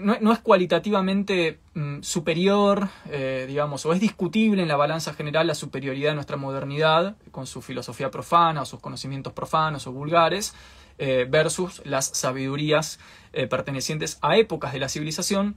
no, 0.00 0.32
es 0.32 0.38
cualitativamente 0.40 1.60
mm, 1.74 2.02
superior, 2.02 2.88
eh, 3.10 3.44
digamos, 3.48 3.86
o 3.86 3.92
es 3.92 4.00
discutible 4.00 4.62
en 4.62 4.68
la 4.68 4.76
balanza 4.76 5.14
general 5.14 5.46
la 5.46 5.54
superioridad 5.54 6.10
de 6.10 6.14
nuestra 6.14 6.36
modernidad, 6.36 7.16
con 7.30 7.46
su 7.46 7.62
filosofía 7.62 8.10
profana, 8.10 8.62
o 8.62 8.64
sus 8.64 8.80
conocimientos 8.80 9.32
profanos 9.32 9.86
o 9.86 9.92
vulgares, 9.92 10.54
eh, 10.98 11.26
versus 11.28 11.82
las 11.84 12.06
sabidurías 12.06 12.98
eh, 13.32 13.46
pertenecientes 13.46 14.18
a 14.22 14.36
épocas 14.36 14.72
de 14.72 14.80
la 14.80 14.88
civilización 14.88 15.56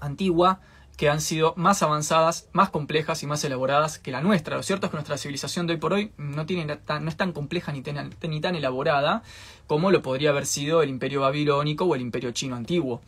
antigua, 0.00 0.60
que 0.96 1.08
han 1.08 1.20
sido 1.20 1.54
más 1.56 1.82
avanzadas, 1.82 2.48
más 2.52 2.70
complejas 2.70 3.22
y 3.22 3.26
más 3.26 3.42
elaboradas 3.44 3.98
que 3.98 4.12
la 4.12 4.20
nuestra. 4.20 4.56
Lo 4.56 4.62
cierto 4.62 4.86
es 4.86 4.90
que 4.90 4.96
nuestra 4.96 5.16
civilización 5.16 5.66
de 5.66 5.74
hoy 5.74 5.78
por 5.80 5.94
hoy 5.94 6.12
no, 6.16 6.46
tiene 6.46 6.66
no 6.66 7.08
es 7.08 7.16
tan 7.16 7.32
compleja 7.32 7.72
ni, 7.72 7.82
ni 7.82 8.40
tan 8.40 8.54
elaborada 8.54 9.22
como 9.66 9.90
lo 9.90 10.02
podría 10.02 10.30
haber 10.30 10.46
sido 10.46 10.82
el 10.82 10.90
imperio 10.90 11.22
babilónico 11.22 11.86
o 11.86 11.94
el 11.94 12.02
imperio 12.02 12.30
chino 12.32 12.56
antiguo. 12.56 13.00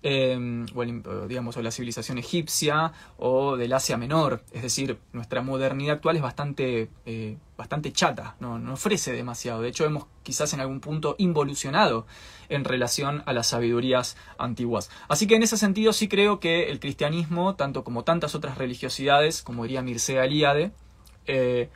Em, 0.00 0.64
o, 0.76 0.84
digamos, 1.26 1.56
o 1.56 1.62
la 1.62 1.72
civilización 1.72 2.18
egipcia 2.18 2.92
o 3.16 3.56
del 3.56 3.72
Asia 3.72 3.96
Menor. 3.96 4.44
Es 4.52 4.62
decir, 4.62 4.96
nuestra 5.12 5.42
modernidad 5.42 5.96
actual 5.96 6.14
es 6.14 6.22
bastante, 6.22 6.88
eh, 7.04 7.36
bastante 7.56 7.92
chata, 7.92 8.36
no, 8.38 8.60
no, 8.60 8.74
ofrece 8.74 9.10
demasiado. 9.12 9.60
De 9.60 9.68
hecho, 9.68 9.84
hemos 9.84 10.06
quizás 10.22 10.52
en 10.54 10.60
algún 10.60 10.78
punto 10.78 11.16
involucionado 11.18 12.06
en 12.48 12.64
relación 12.64 13.24
a 13.26 13.32
las 13.32 13.48
sabidurías 13.48 14.16
antiguas. 14.38 14.88
Así 15.08 15.26
que 15.26 15.34
en 15.34 15.42
ese 15.42 15.56
sentido 15.56 15.92
sí 15.92 16.06
creo 16.06 16.38
que 16.38 16.70
el 16.70 16.78
cristianismo, 16.78 17.56
tanto 17.56 17.82
como 17.82 18.04
tantas 18.04 18.36
otras 18.36 18.56
religiosidades, 18.56 19.42
como 19.42 19.64
diría 19.64 19.82
Mircea 19.82 20.24
Eliade, 20.24 20.70
eh, 21.26 21.70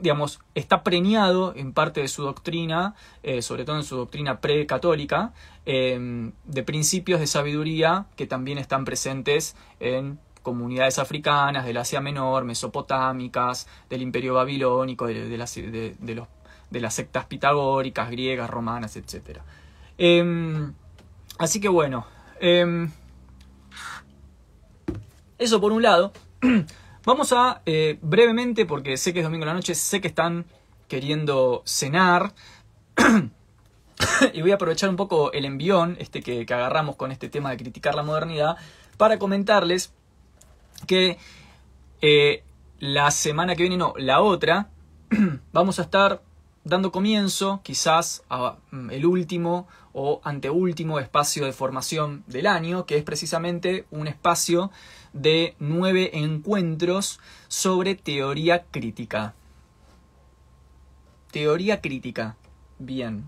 digamos, 0.00 0.40
está 0.54 0.82
preñado 0.82 1.54
en 1.56 1.72
parte 1.72 2.00
de 2.00 2.08
su 2.08 2.22
doctrina, 2.22 2.94
eh, 3.22 3.42
sobre 3.42 3.64
todo 3.64 3.76
en 3.76 3.84
su 3.84 3.96
doctrina 3.96 4.40
precatólica, 4.40 5.32
eh, 5.66 6.32
de 6.44 6.62
principios 6.62 7.20
de 7.20 7.26
sabiduría 7.26 8.06
que 8.16 8.26
también 8.26 8.58
están 8.58 8.84
presentes 8.84 9.56
en 9.80 10.18
comunidades 10.42 10.98
africanas, 10.98 11.64
del 11.64 11.76
Asia 11.76 12.00
Menor, 12.00 12.44
mesopotámicas, 12.44 13.68
del 13.88 14.02
Imperio 14.02 14.34
Babilónico, 14.34 15.06
de, 15.06 15.36
las, 15.38 15.54
de, 15.54 15.96
los, 16.14 16.28
de 16.70 16.80
las, 16.80 16.94
sectas 16.94 17.26
pitagóricas, 17.26 18.10
griegas, 18.10 18.50
romanas, 18.50 18.96
etc. 18.96 19.38
Em, 19.98 20.74
así 21.38 21.60
que 21.60 21.68
bueno, 21.68 22.06
em, 22.40 22.90
eso 25.38 25.60
por 25.60 25.72
un 25.72 25.82
lado. 25.82 26.12
Vamos 27.04 27.32
a, 27.32 27.62
eh, 27.66 27.98
brevemente, 28.00 28.64
porque 28.64 28.96
sé 28.96 29.12
que 29.12 29.18
es 29.18 29.24
domingo 29.24 29.44
la 29.44 29.54
noche, 29.54 29.74
sé 29.74 30.00
que 30.00 30.06
están 30.06 30.44
queriendo 30.86 31.62
cenar. 31.66 32.32
y 34.32 34.40
voy 34.40 34.52
a 34.52 34.54
aprovechar 34.54 34.88
un 34.88 34.94
poco 34.94 35.32
el 35.32 35.44
envión 35.44 35.96
este 35.98 36.22
que, 36.22 36.42
agarramos 36.42 36.94
con 36.94 37.10
este 37.10 37.28
tema 37.28 37.50
de 37.50 37.56
criticar 37.56 37.96
la 37.96 38.04
modernidad 38.04 38.56
para 38.98 39.18
comentarles 39.18 39.92
que 40.86 41.18
eh, 42.02 42.44
la 42.78 43.10
semana 43.10 43.56
que 43.56 43.64
viene, 43.64 43.78
no, 43.78 43.94
la 43.96 44.20
otra, 44.20 44.68
vamos 45.52 45.80
a 45.80 45.82
estar 45.82 46.22
dando 46.62 46.92
comienzo 46.92 47.62
quizás 47.64 48.22
a 48.30 48.58
mm, 48.70 48.90
el 48.90 49.06
último 49.06 49.66
o 49.92 50.20
anteúltimo 50.22 51.00
espacio 51.00 51.44
de 51.46 51.52
formación 51.52 52.22
del 52.28 52.46
año, 52.46 52.86
que 52.86 52.96
es 52.96 53.02
precisamente 53.02 53.86
un 53.90 54.06
espacio 54.06 54.70
de 55.12 55.54
nueve 55.58 56.18
encuentros 56.18 57.20
sobre 57.48 57.94
teoría 57.94 58.64
crítica. 58.64 59.34
Teoría 61.30 61.80
crítica. 61.80 62.36
Bien. 62.78 63.24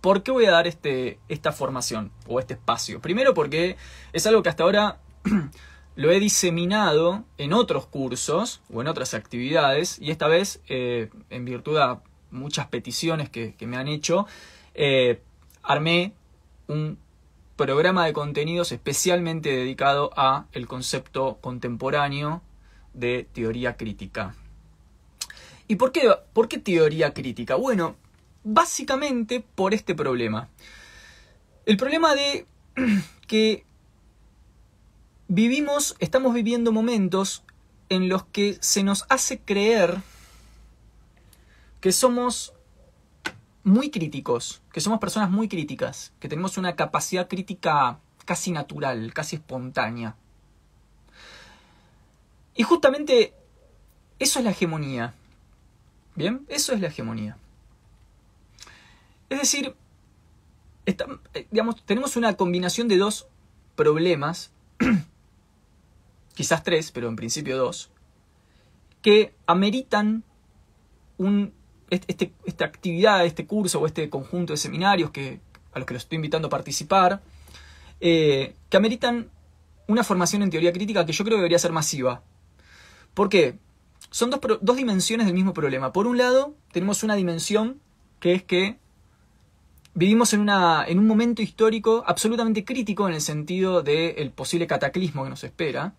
¿Por 0.00 0.22
qué 0.22 0.30
voy 0.30 0.46
a 0.46 0.52
dar 0.52 0.66
este, 0.66 1.18
esta 1.28 1.52
formación 1.52 2.12
o 2.26 2.38
este 2.38 2.54
espacio? 2.54 3.00
Primero 3.00 3.34
porque 3.34 3.76
es 4.12 4.26
algo 4.26 4.42
que 4.42 4.48
hasta 4.48 4.62
ahora 4.62 5.00
lo 5.96 6.12
he 6.12 6.20
diseminado 6.20 7.24
en 7.38 7.52
otros 7.52 7.86
cursos 7.86 8.60
o 8.72 8.80
en 8.80 8.88
otras 8.88 9.14
actividades 9.14 9.98
y 9.98 10.10
esta 10.10 10.28
vez, 10.28 10.60
eh, 10.68 11.10
en 11.30 11.44
virtud 11.44 11.76
de 11.76 11.96
muchas 12.30 12.68
peticiones 12.68 13.30
que, 13.30 13.54
me 13.62 13.76
han 13.76 13.88
hecho, 13.88 14.26
eh, 14.74 15.20
armé 15.62 16.12
un 16.68 16.98
programa 17.58 18.06
de 18.06 18.12
contenidos 18.12 18.70
especialmente 18.70 19.50
dedicado 19.50 20.12
a 20.16 20.46
el 20.52 20.68
concepto 20.68 21.38
contemporáneo 21.40 22.40
de 22.94 23.26
teoría 23.34 23.76
crítica. 23.76 24.36
¿Y 25.66 25.74
por 25.74 25.90
qué, 25.90 26.08
por 26.32 26.48
qué 26.48 26.58
teoría 26.58 27.12
crítica? 27.12 27.56
Bueno, 27.56 27.96
básicamente 28.44 29.44
por 29.56 29.74
este 29.74 29.96
problema. 29.96 30.48
El 31.66 31.76
problema 31.76 32.14
de 32.14 32.46
que 33.26 33.64
vivimos, 35.26 35.96
estamos 35.98 36.32
viviendo 36.32 36.70
momentos 36.70 37.42
en 37.88 38.08
los 38.08 38.24
que 38.24 38.56
se 38.60 38.84
nos 38.84 39.04
hace 39.08 39.40
creer 39.40 39.98
que 41.80 41.90
somos 41.90 42.54
muy 43.68 43.90
críticos, 43.90 44.62
que 44.72 44.80
somos 44.80 44.98
personas 44.98 45.30
muy 45.30 45.48
críticas, 45.48 46.12
que 46.20 46.28
tenemos 46.28 46.58
una 46.58 46.76
capacidad 46.76 47.28
crítica 47.28 47.98
casi 48.24 48.50
natural, 48.52 49.12
casi 49.14 49.36
espontánea. 49.36 50.16
Y 52.54 52.62
justamente 52.62 53.34
eso 54.18 54.38
es 54.38 54.44
la 54.44 54.50
hegemonía. 54.50 55.14
¿Bien? 56.14 56.44
Eso 56.48 56.72
es 56.72 56.80
la 56.80 56.88
hegemonía. 56.88 57.36
Es 59.30 59.38
decir, 59.38 59.74
eh, 60.86 60.96
digamos, 61.50 61.84
tenemos 61.84 62.16
una 62.16 62.36
combinación 62.36 62.88
de 62.88 62.96
dos 62.96 63.28
problemas, 63.76 64.50
quizás 66.34 66.64
tres, 66.64 66.90
pero 66.90 67.08
en 67.08 67.16
principio 67.16 67.56
dos, 67.56 67.90
que 69.02 69.34
ameritan 69.46 70.24
un 71.18 71.52
este, 71.90 72.32
esta 72.44 72.64
actividad, 72.64 73.24
este 73.24 73.46
curso 73.46 73.80
o 73.80 73.86
este 73.86 74.08
conjunto 74.10 74.52
de 74.52 74.56
seminarios 74.56 75.10
que, 75.10 75.40
a 75.72 75.78
los 75.78 75.86
que 75.86 75.94
los 75.94 76.02
estoy 76.02 76.16
invitando 76.16 76.48
a 76.48 76.50
participar, 76.50 77.22
eh, 78.00 78.54
que 78.68 78.76
ameritan 78.76 79.28
una 79.86 80.04
formación 80.04 80.42
en 80.42 80.50
teoría 80.50 80.72
crítica 80.72 81.06
que 81.06 81.12
yo 81.12 81.24
creo 81.24 81.36
que 81.36 81.40
debería 81.40 81.58
ser 81.58 81.72
masiva. 81.72 82.22
¿Por 83.14 83.28
qué? 83.28 83.58
son 84.10 84.30
dos, 84.30 84.40
dos 84.60 84.76
dimensiones 84.76 85.26
del 85.26 85.34
mismo 85.34 85.52
problema. 85.52 85.92
Por 85.92 86.06
un 86.06 86.18
lado, 86.18 86.54
tenemos 86.72 87.02
una 87.02 87.14
dimensión 87.14 87.80
que 88.20 88.34
es 88.34 88.42
que 88.42 88.78
vivimos 89.94 90.32
en, 90.32 90.40
una, 90.40 90.84
en 90.86 90.98
un 90.98 91.06
momento 91.06 91.42
histórico 91.42 92.04
absolutamente 92.06 92.64
crítico 92.64 93.08
en 93.08 93.14
el 93.14 93.20
sentido 93.20 93.82
del 93.82 94.30
posible 94.30 94.66
cataclismo 94.66 95.24
que 95.24 95.30
nos 95.30 95.44
espera, 95.44 95.94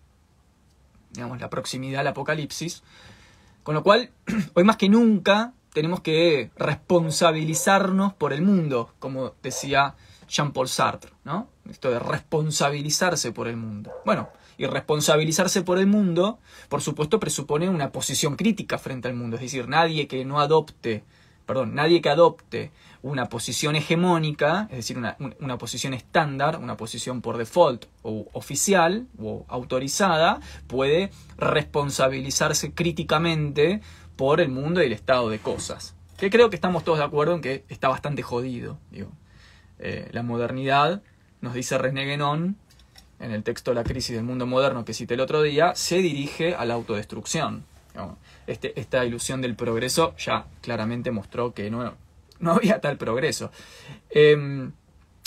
digamos, 1.12 1.40
la 1.40 1.50
proximidad 1.50 2.00
al 2.00 2.08
apocalipsis, 2.08 2.82
con 3.62 3.74
lo 3.74 3.82
cual, 3.82 4.10
hoy 4.54 4.64
más 4.64 4.76
que 4.76 4.88
nunca, 4.88 5.52
tenemos 5.72 6.00
que 6.00 6.50
responsabilizarnos 6.56 8.12
por 8.14 8.32
el 8.32 8.42
mundo, 8.42 8.92
como 8.98 9.34
decía 9.42 9.94
Jean-Paul 10.28 10.68
Sartre, 10.68 11.10
¿no? 11.24 11.48
Esto 11.68 11.90
de 11.90 11.98
responsabilizarse 11.98 13.32
por 13.32 13.48
el 13.48 13.56
mundo. 13.56 13.92
Bueno, 14.04 14.28
y 14.58 14.66
responsabilizarse 14.66 15.62
por 15.62 15.78
el 15.78 15.86
mundo, 15.86 16.38
por 16.68 16.82
supuesto, 16.82 17.18
presupone 17.18 17.68
una 17.68 17.92
posición 17.92 18.36
crítica 18.36 18.78
frente 18.78 19.08
al 19.08 19.14
mundo, 19.14 19.36
es 19.36 19.42
decir, 19.42 19.68
nadie 19.68 20.06
que 20.06 20.24
no 20.24 20.40
adopte, 20.40 21.02
perdón, 21.46 21.74
nadie 21.74 22.02
que 22.02 22.10
adopte 22.10 22.70
una 23.02 23.30
posición 23.30 23.74
hegemónica, 23.76 24.68
es 24.70 24.76
decir, 24.76 24.98
una, 24.98 25.16
una, 25.40 25.56
posición 25.56 25.94
estándar, 25.94 26.58
una 26.58 26.76
posición 26.76 27.22
por 27.22 27.38
default 27.38 27.86
o 28.02 28.28
oficial 28.32 29.06
o 29.18 29.46
autorizada, 29.48 30.40
puede 30.66 31.10
responsabilizarse 31.38 32.74
críticamente 32.74 33.80
por 34.20 34.42
el 34.42 34.50
mundo 34.50 34.82
y 34.82 34.84
el 34.84 34.92
estado 34.92 35.30
de 35.30 35.38
cosas. 35.38 35.94
Que 36.18 36.28
creo 36.28 36.50
que 36.50 36.56
estamos 36.56 36.84
todos 36.84 36.98
de 36.98 37.04
acuerdo 37.06 37.36
en 37.36 37.40
que 37.40 37.64
está 37.70 37.88
bastante 37.88 38.20
jodido. 38.20 38.76
Digo. 38.90 39.10
Eh, 39.78 40.10
la 40.12 40.22
modernidad, 40.22 41.00
nos 41.40 41.54
dice 41.54 41.78
René 41.78 42.04
Guénon, 42.04 42.58
en 43.18 43.30
el 43.30 43.42
texto 43.42 43.72
La 43.72 43.82
crisis 43.82 44.14
del 44.14 44.24
mundo 44.24 44.44
moderno 44.44 44.84
que 44.84 44.92
cité 44.92 45.14
el 45.14 45.20
otro 45.20 45.40
día, 45.40 45.74
se 45.74 46.02
dirige 46.02 46.54
a 46.54 46.66
la 46.66 46.74
autodestrucción. 46.74 47.64
Este, 48.46 48.78
esta 48.78 49.06
ilusión 49.06 49.40
del 49.40 49.56
progreso 49.56 50.14
ya 50.18 50.44
claramente 50.60 51.10
mostró 51.10 51.54
que 51.54 51.70
no, 51.70 51.94
no 52.40 52.52
había 52.52 52.78
tal 52.82 52.98
progreso. 52.98 53.50
Em, 54.10 54.72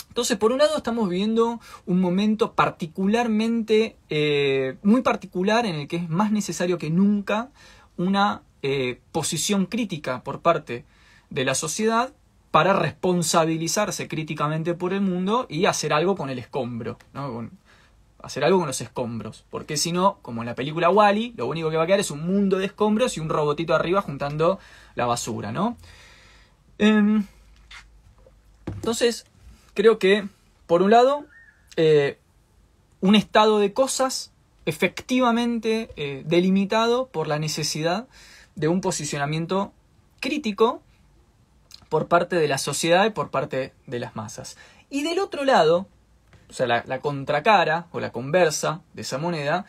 entonces, 0.06 0.38
por 0.38 0.52
un 0.52 0.58
lado 0.58 0.76
estamos 0.76 1.08
viviendo 1.08 1.58
un 1.84 2.00
momento 2.00 2.52
particularmente, 2.52 3.96
eh, 4.08 4.76
muy 4.84 5.02
particular 5.02 5.66
en 5.66 5.74
el 5.74 5.88
que 5.88 5.96
es 5.96 6.08
más 6.08 6.30
necesario 6.30 6.78
que 6.78 6.90
nunca 6.90 7.50
una 7.96 8.42
eh, 8.66 8.98
posición 9.12 9.66
crítica 9.66 10.24
por 10.24 10.40
parte 10.40 10.86
de 11.28 11.44
la 11.44 11.54
sociedad 11.54 12.14
para 12.50 12.72
responsabilizarse 12.72 14.08
críticamente 14.08 14.72
por 14.72 14.94
el 14.94 15.02
mundo 15.02 15.44
y 15.50 15.66
hacer 15.66 15.92
algo 15.92 16.16
con 16.16 16.30
el 16.30 16.38
escombro, 16.38 16.96
¿no? 17.12 17.50
hacer 18.22 18.42
algo 18.42 18.60
con 18.60 18.66
los 18.66 18.80
escombros, 18.80 19.44
porque 19.50 19.76
si 19.76 19.92
no, 19.92 20.16
como 20.22 20.40
en 20.40 20.46
la 20.46 20.54
película 20.54 20.88
Wally, 20.88 21.34
lo 21.36 21.46
único 21.46 21.68
que 21.68 21.76
va 21.76 21.82
a 21.82 21.86
quedar 21.86 22.00
es 22.00 22.10
un 22.10 22.26
mundo 22.26 22.56
de 22.56 22.64
escombros 22.64 23.18
y 23.18 23.20
un 23.20 23.28
robotito 23.28 23.74
arriba 23.74 24.00
juntando 24.00 24.58
la 24.94 25.04
basura, 25.04 25.52
¿no? 25.52 25.76
Em, 26.78 27.26
entonces, 28.64 29.26
creo 29.74 29.98
que, 29.98 30.26
por 30.66 30.80
un 30.80 30.90
lado, 30.90 31.26
eh, 31.76 32.18
un 33.02 33.14
estado 33.14 33.58
de 33.58 33.74
cosas 33.74 34.32
efectivamente 34.64 35.90
eh, 35.96 36.22
delimitado 36.24 37.08
por 37.08 37.28
la 37.28 37.38
necesidad 37.38 38.08
de 38.54 38.68
un 38.68 38.80
posicionamiento 38.80 39.72
crítico 40.20 40.82
por 41.88 42.08
parte 42.08 42.36
de 42.36 42.48
la 42.48 42.58
sociedad 42.58 43.06
y 43.06 43.10
por 43.10 43.30
parte 43.30 43.74
de 43.86 43.98
las 43.98 44.16
masas. 44.16 44.56
Y 44.90 45.02
del 45.02 45.18
otro 45.18 45.44
lado, 45.44 45.86
o 46.48 46.52
sea, 46.52 46.66
la, 46.66 46.84
la 46.86 47.00
contracara 47.00 47.86
o 47.92 48.00
la 48.00 48.12
conversa 48.12 48.82
de 48.94 49.02
esa 49.02 49.18
moneda, 49.18 49.66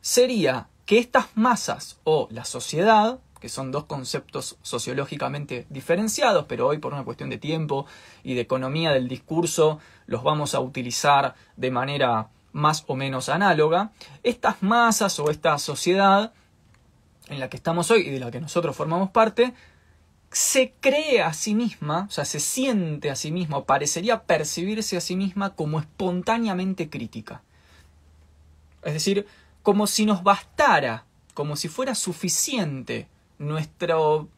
sería 0.00 0.68
que 0.86 0.98
estas 0.98 1.26
masas 1.34 1.98
o 2.04 2.28
la 2.30 2.44
sociedad 2.44 3.20
que 3.40 3.48
son 3.48 3.72
dos 3.72 3.84
conceptos 3.84 4.58
sociológicamente 4.62 5.66
diferenciados, 5.70 6.44
pero 6.46 6.68
hoy 6.68 6.78
por 6.78 6.92
una 6.92 7.04
cuestión 7.04 7.30
de 7.30 7.38
tiempo 7.38 7.86
y 8.22 8.34
de 8.34 8.42
economía 8.42 8.92
del 8.92 9.08
discurso 9.08 9.80
los 10.06 10.22
vamos 10.22 10.54
a 10.54 10.60
utilizar 10.60 11.34
de 11.56 11.70
manera 11.70 12.28
más 12.52 12.84
o 12.86 12.96
menos 12.96 13.28
análoga, 13.28 13.92
estas 14.22 14.62
masas 14.62 15.18
o 15.20 15.30
esta 15.30 15.58
sociedad 15.58 16.32
en 17.30 17.40
la 17.40 17.48
que 17.48 17.56
estamos 17.56 17.90
hoy 17.90 18.02
y 18.02 18.10
de 18.10 18.20
la 18.20 18.30
que 18.30 18.40
nosotros 18.40 18.76
formamos 18.76 19.10
parte, 19.10 19.54
se 20.32 20.74
cree 20.80 21.22
a 21.22 21.32
sí 21.32 21.54
misma, 21.54 22.06
o 22.08 22.10
sea, 22.10 22.24
se 22.24 22.40
siente 22.40 23.10
a 23.10 23.16
sí 23.16 23.32
misma, 23.32 23.64
parecería 23.64 24.24
percibirse 24.24 24.96
a 24.96 25.00
sí 25.00 25.16
misma 25.16 25.54
como 25.54 25.80
espontáneamente 25.80 26.90
crítica. 26.90 27.42
Es 28.82 28.92
decir, 28.92 29.26
como 29.62 29.86
si 29.86 30.06
nos 30.06 30.22
bastara, 30.22 31.04
como 31.34 31.56
si 31.56 31.68
fuera 31.68 31.94
suficiente 31.94 33.08
nuestro 33.38 34.28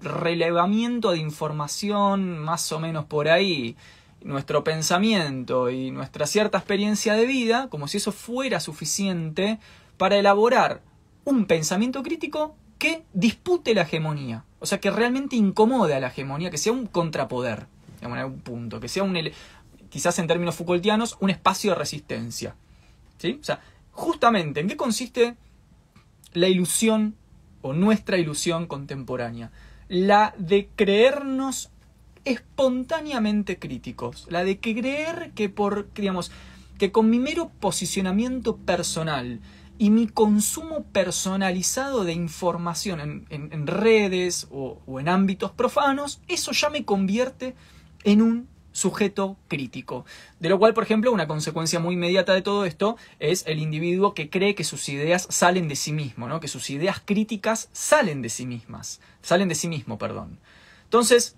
relevamiento 0.00 1.12
de 1.12 1.18
información 1.18 2.38
más 2.38 2.70
o 2.72 2.80
menos 2.80 3.06
por 3.06 3.28
ahí, 3.28 3.76
nuestro 4.22 4.62
pensamiento 4.64 5.70
y 5.70 5.90
nuestra 5.90 6.26
cierta 6.26 6.58
experiencia 6.58 7.14
de 7.14 7.26
vida, 7.26 7.68
como 7.68 7.88
si 7.88 7.96
eso 7.98 8.12
fuera 8.12 8.60
suficiente 8.60 9.58
para 9.96 10.16
elaborar 10.16 10.80
un 11.24 11.46
pensamiento 11.46 12.02
crítico 12.02 12.56
que 12.78 13.04
dispute 13.12 13.74
la 13.74 13.82
hegemonía. 13.82 14.44
O 14.60 14.66
sea, 14.66 14.80
que 14.80 14.90
realmente 14.90 15.36
incomode 15.36 15.94
a 15.94 16.00
la 16.00 16.08
hegemonía, 16.08 16.50
que 16.50 16.58
sea 16.58 16.72
un 16.72 16.86
contrapoder, 16.86 17.66
digamos, 17.96 18.16
en 18.16 18.24
algún 18.24 18.40
punto, 18.40 18.80
que 18.80 18.88
sea 18.88 19.02
un, 19.02 19.16
quizás 19.88 20.18
en 20.18 20.26
términos 20.26 20.56
Foucaultianos, 20.56 21.16
un 21.20 21.30
espacio 21.30 21.72
de 21.72 21.78
resistencia. 21.78 22.56
¿Sí? 23.18 23.38
O 23.40 23.44
sea, 23.44 23.60
justamente, 23.92 24.60
¿en 24.60 24.68
qué 24.68 24.76
consiste 24.76 25.36
la 26.32 26.48
ilusión 26.48 27.14
o 27.60 27.72
nuestra 27.72 28.18
ilusión 28.18 28.66
contemporánea, 28.66 29.50
la 29.88 30.34
de 30.36 30.68
creernos 30.74 31.70
espontáneamente 32.24 33.58
críticos, 33.58 34.26
la 34.28 34.44
de 34.44 34.58
creer 34.58 35.32
que 35.34 35.48
por, 35.48 35.92
digamos, 35.94 36.30
que 36.78 36.92
con 36.92 37.10
mi 37.10 37.18
mero 37.18 37.50
posicionamiento 37.60 38.56
personal 38.56 39.40
y 39.78 39.90
mi 39.90 40.06
consumo 40.06 40.84
personalizado 40.84 42.04
de 42.04 42.12
información 42.12 43.26
en, 43.28 43.66
redes 43.66 44.46
o 44.50 45.00
en 45.00 45.08
ámbitos 45.08 45.50
profanos, 45.50 46.20
eso 46.28 46.52
ya 46.52 46.70
me 46.70 46.84
convierte 46.84 47.54
en 48.04 48.22
un 48.22 48.48
sujeto 48.72 49.36
crítico. 49.48 50.04
De 50.40 50.48
lo 50.48 50.58
cual, 50.58 50.74
por 50.74 50.84
ejemplo, 50.84 51.12
una 51.12 51.28
consecuencia 51.28 51.78
muy 51.78 51.94
inmediata 51.94 52.34
de 52.34 52.42
todo 52.42 52.64
esto 52.64 52.96
es 53.20 53.44
el 53.46 53.58
individuo 53.58 54.14
que 54.14 54.30
cree 54.30 54.54
que 54.54 54.64
sus 54.64 54.88
ideas 54.88 55.26
salen 55.30 55.68
de 55.68 55.76
sí 55.76 55.92
mismo, 55.92 56.28
¿no? 56.28 56.40
que 56.40 56.48
sus 56.48 56.70
ideas 56.70 57.00
críticas 57.04 57.68
salen 57.72 58.22
de 58.22 58.30
sí 58.30 58.46
mismas, 58.46 59.00
salen 59.20 59.48
de 59.48 59.54
sí 59.54 59.68
mismo, 59.68 59.98
perdón. 59.98 60.40
Entonces, 60.84 61.36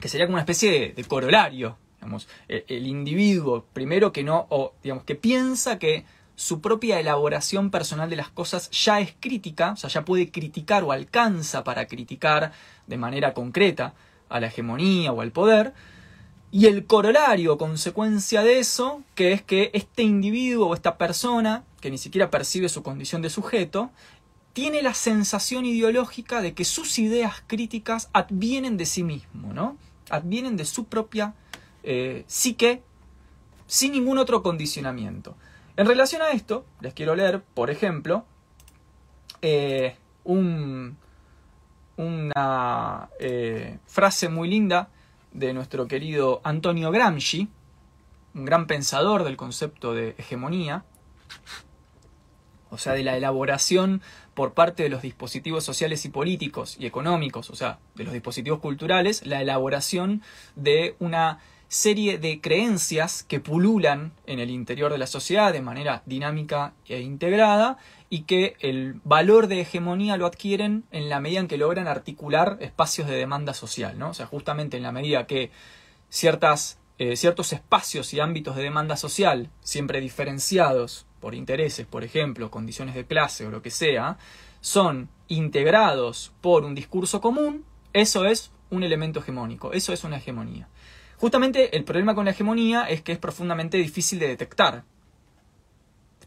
que 0.00 0.08
sería 0.08 0.26
como 0.26 0.34
una 0.34 0.42
especie 0.42 0.94
de, 0.94 1.04
corolario, 1.04 1.78
digamos, 1.96 2.28
el, 2.48 2.64
el, 2.68 2.86
individuo, 2.86 3.66
primero 3.72 4.12
que 4.12 4.22
no, 4.22 4.46
o 4.50 4.74
digamos, 4.82 5.04
que 5.04 5.16
piensa 5.16 5.78
que 5.78 6.04
su 6.40 6.62
propia 6.62 6.98
elaboración 6.98 7.70
personal 7.70 8.08
de 8.08 8.16
las 8.16 8.30
cosas 8.30 8.70
ya 8.70 8.98
es 8.98 9.12
crítica, 9.20 9.72
o 9.72 9.76
sea, 9.76 9.90
ya 9.90 10.06
puede 10.06 10.30
criticar 10.30 10.84
o 10.84 10.90
alcanza 10.90 11.64
para 11.64 11.84
criticar 11.84 12.52
de 12.86 12.96
manera 12.96 13.34
concreta 13.34 13.92
a 14.30 14.40
la 14.40 14.46
hegemonía 14.46 15.12
o 15.12 15.20
al 15.20 15.32
poder, 15.32 15.74
y 16.50 16.64
el 16.64 16.86
corolario, 16.86 17.58
consecuencia 17.58 18.42
de 18.42 18.58
eso, 18.58 19.02
que 19.14 19.32
es 19.32 19.42
que 19.42 19.70
este 19.74 20.02
individuo 20.02 20.68
o 20.68 20.74
esta 20.74 20.96
persona, 20.96 21.62
que 21.82 21.90
ni 21.90 21.98
siquiera 21.98 22.30
percibe 22.30 22.70
su 22.70 22.82
condición 22.82 23.20
de 23.20 23.28
sujeto, 23.28 23.90
tiene 24.54 24.80
la 24.80 24.94
sensación 24.94 25.66
ideológica 25.66 26.40
de 26.40 26.54
que 26.54 26.64
sus 26.64 26.98
ideas 26.98 27.42
críticas 27.48 28.08
advienen 28.14 28.78
de 28.78 28.86
sí 28.86 29.02
mismo, 29.02 29.52
¿no? 29.52 29.76
Advienen 30.08 30.56
de 30.56 30.64
su 30.64 30.86
propia 30.86 31.34
eh, 31.82 32.24
psique 32.28 32.82
sin 33.66 33.92
ningún 33.92 34.16
otro 34.16 34.42
condicionamiento. 34.42 35.36
En 35.80 35.86
relación 35.86 36.20
a 36.20 36.32
esto, 36.32 36.66
les 36.82 36.92
quiero 36.92 37.14
leer, 37.14 37.40
por 37.40 37.70
ejemplo, 37.70 38.26
eh, 39.40 39.96
un, 40.24 40.98
una 41.96 43.08
eh, 43.18 43.78
frase 43.86 44.28
muy 44.28 44.50
linda 44.50 44.90
de 45.32 45.54
nuestro 45.54 45.88
querido 45.88 46.42
Antonio 46.44 46.90
Gramsci, 46.90 47.48
un 48.34 48.44
gran 48.44 48.66
pensador 48.66 49.24
del 49.24 49.38
concepto 49.38 49.94
de 49.94 50.16
hegemonía, 50.18 50.84
o 52.68 52.76
sea, 52.76 52.92
de 52.92 53.02
la 53.02 53.16
elaboración 53.16 54.02
por 54.34 54.52
parte 54.52 54.82
de 54.82 54.90
los 54.90 55.00
dispositivos 55.00 55.64
sociales 55.64 56.04
y 56.04 56.10
políticos 56.10 56.76
y 56.78 56.84
económicos, 56.84 57.48
o 57.48 57.56
sea, 57.56 57.78
de 57.94 58.04
los 58.04 58.12
dispositivos 58.12 58.60
culturales, 58.60 59.24
la 59.24 59.40
elaboración 59.40 60.20
de 60.56 60.94
una 60.98 61.38
serie 61.70 62.18
de 62.18 62.40
creencias 62.40 63.22
que 63.22 63.38
pululan 63.38 64.12
en 64.26 64.40
el 64.40 64.50
interior 64.50 64.90
de 64.90 64.98
la 64.98 65.06
sociedad 65.06 65.52
de 65.52 65.62
manera 65.62 66.02
dinámica 66.04 66.74
e 66.88 66.98
integrada 66.98 67.78
y 68.08 68.22
que 68.22 68.56
el 68.58 69.00
valor 69.04 69.46
de 69.46 69.60
hegemonía 69.60 70.16
lo 70.16 70.26
adquieren 70.26 70.82
en 70.90 71.08
la 71.08 71.20
medida 71.20 71.38
en 71.38 71.46
que 71.46 71.58
logran 71.58 71.86
articular 71.86 72.58
espacios 72.60 73.06
de 73.06 73.14
demanda 73.14 73.54
social, 73.54 73.96
¿no? 74.00 74.10
O 74.10 74.14
sea, 74.14 74.26
justamente 74.26 74.78
en 74.78 74.82
la 74.82 74.90
medida 74.90 75.28
que 75.28 75.52
ciertas, 76.08 76.80
eh, 76.98 77.14
ciertos 77.14 77.52
espacios 77.52 78.12
y 78.14 78.18
ámbitos 78.18 78.56
de 78.56 78.64
demanda 78.64 78.96
social, 78.96 79.48
siempre 79.60 80.00
diferenciados 80.00 81.06
por 81.20 81.36
intereses, 81.36 81.86
por 81.86 82.02
ejemplo, 82.02 82.50
condiciones 82.50 82.96
de 82.96 83.06
clase 83.06 83.46
o 83.46 83.50
lo 83.50 83.62
que 83.62 83.70
sea, 83.70 84.18
son 84.60 85.08
integrados 85.28 86.32
por 86.40 86.64
un 86.64 86.74
discurso 86.74 87.20
común, 87.20 87.64
eso 87.92 88.24
es 88.24 88.50
un 88.70 88.82
elemento 88.82 89.20
hegemónico, 89.20 89.72
eso 89.72 89.92
es 89.92 90.02
una 90.02 90.16
hegemonía. 90.16 90.66
Justamente 91.20 91.76
el 91.76 91.84
problema 91.84 92.14
con 92.14 92.24
la 92.24 92.30
hegemonía 92.30 92.84
es 92.84 93.02
que 93.02 93.12
es 93.12 93.18
profundamente 93.18 93.76
difícil 93.76 94.18
de 94.18 94.28
detectar. 94.28 94.84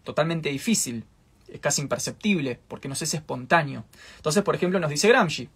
Totalmente 0.04 0.50
difícil. 0.50 1.04
Es 1.48 1.60
casi 1.60 1.82
imperceptible, 1.82 2.60
porque 2.68 2.88
no 2.88 2.94
es 2.94 3.02
espontáneo. 3.02 3.86
Entonces, 4.18 4.44
por 4.44 4.54
ejemplo, 4.54 4.80
nos 4.80 4.92
dice 4.92 5.08
Gramsci, 5.08 5.50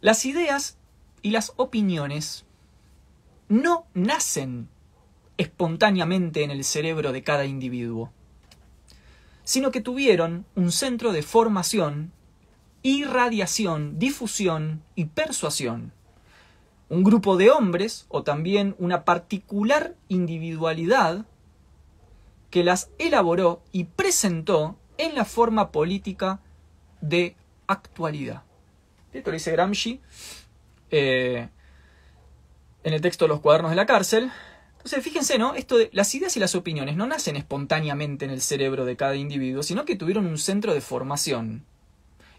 las 0.00 0.24
ideas 0.26 0.76
y 1.22 1.30
las 1.30 1.52
opiniones 1.54 2.44
no 3.48 3.86
nacen 3.94 4.68
espontáneamente 5.36 6.42
en 6.42 6.50
el 6.50 6.64
cerebro 6.64 7.12
de 7.12 7.22
cada 7.22 7.44
individuo, 7.44 8.12
sino 9.44 9.70
que 9.70 9.80
tuvieron 9.80 10.46
un 10.56 10.72
centro 10.72 11.12
de 11.12 11.22
formación, 11.22 12.10
irradiación, 12.82 14.00
difusión 14.00 14.82
y 14.96 15.04
persuasión 15.04 15.92
un 16.88 17.04
grupo 17.04 17.36
de 17.36 17.50
hombres 17.50 18.06
o 18.08 18.22
también 18.22 18.74
una 18.78 19.04
particular 19.04 19.94
individualidad 20.08 21.26
que 22.50 22.62
las 22.64 22.90
elaboró 22.98 23.62
y 23.72 23.84
presentó 23.84 24.76
en 24.98 25.14
la 25.14 25.24
forma 25.24 25.72
política 25.72 26.40
de 27.00 27.36
actualidad. 27.66 28.42
Esto 29.12 29.30
lo 29.30 29.34
dice 29.34 29.52
Gramsci 29.52 30.00
eh, 30.90 31.48
en 32.82 32.92
el 32.92 33.00
texto 33.00 33.24
de 33.24 33.30
los 33.30 33.40
cuadernos 33.40 33.70
de 33.70 33.76
la 33.76 33.86
cárcel. 33.86 34.30
Entonces, 34.76 35.02
fíjense, 35.02 35.38
¿no? 35.38 35.54
Esto 35.54 35.78
de 35.78 35.88
las 35.92 36.14
ideas 36.14 36.36
y 36.36 36.40
las 36.40 36.54
opiniones 36.54 36.96
no 36.96 37.06
nacen 37.06 37.36
espontáneamente 37.36 38.24
en 38.24 38.30
el 38.30 38.42
cerebro 38.42 38.84
de 38.84 38.96
cada 38.96 39.16
individuo, 39.16 39.62
sino 39.62 39.84
que 39.84 39.96
tuvieron 39.96 40.26
un 40.26 40.38
centro 40.38 40.74
de 40.74 40.80
formación, 40.80 41.64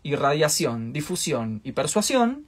irradiación, 0.04 0.94
difusión 0.94 1.62
y 1.64 1.72
persuasión 1.72 2.46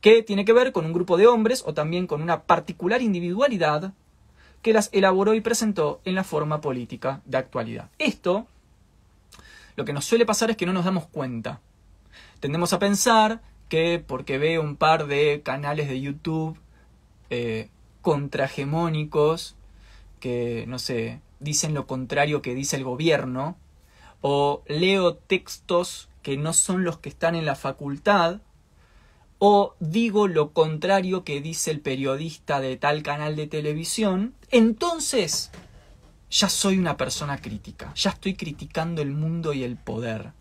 que 0.00 0.22
tiene 0.22 0.44
que 0.44 0.52
ver 0.52 0.72
con 0.72 0.84
un 0.86 0.92
grupo 0.92 1.16
de 1.16 1.26
hombres 1.26 1.62
o 1.66 1.74
también 1.74 2.06
con 2.06 2.22
una 2.22 2.42
particular 2.42 3.02
individualidad 3.02 3.92
que 4.62 4.72
las 4.72 4.90
elaboró 4.92 5.34
y 5.34 5.40
presentó 5.40 6.00
en 6.04 6.14
la 6.14 6.24
forma 6.24 6.60
política 6.60 7.22
de 7.24 7.38
actualidad. 7.38 7.90
Esto, 7.98 8.46
lo 9.76 9.84
que 9.84 9.92
nos 9.92 10.04
suele 10.04 10.26
pasar 10.26 10.50
es 10.50 10.56
que 10.56 10.66
no 10.66 10.72
nos 10.72 10.84
damos 10.84 11.06
cuenta. 11.06 11.60
Tendemos 12.40 12.72
a 12.72 12.78
pensar 12.78 13.40
que 13.68 14.02
porque 14.04 14.38
veo 14.38 14.62
un 14.62 14.76
par 14.76 15.06
de 15.06 15.42
canales 15.42 15.88
de 15.88 16.00
YouTube 16.00 16.58
eh, 17.30 17.68
contrahegemónicos 18.02 19.54
que, 20.18 20.64
no 20.66 20.78
sé, 20.78 21.20
dicen 21.38 21.74
lo 21.74 21.86
contrario 21.86 22.42
que 22.42 22.54
dice 22.54 22.76
el 22.76 22.84
gobierno, 22.84 23.56
o 24.20 24.62
leo 24.66 25.14
textos 25.14 26.08
que 26.22 26.36
no 26.36 26.52
son 26.52 26.84
los 26.84 26.98
que 26.98 27.08
están 27.08 27.34
en 27.34 27.46
la 27.46 27.54
facultad, 27.54 28.40
o 29.42 29.74
digo 29.80 30.28
lo 30.28 30.52
contrario 30.52 31.24
que 31.24 31.40
dice 31.40 31.70
el 31.70 31.80
periodista 31.80 32.60
de 32.60 32.76
tal 32.76 33.02
canal 33.02 33.36
de 33.36 33.46
televisión, 33.46 34.34
entonces 34.50 35.50
ya 36.30 36.50
soy 36.50 36.78
una 36.78 36.98
persona 36.98 37.40
crítica, 37.40 37.92
ya 37.94 38.10
estoy 38.10 38.34
criticando 38.34 39.00
el 39.00 39.12
mundo 39.12 39.52
y 39.52 39.64
el 39.64 39.76
poder. 39.76 40.32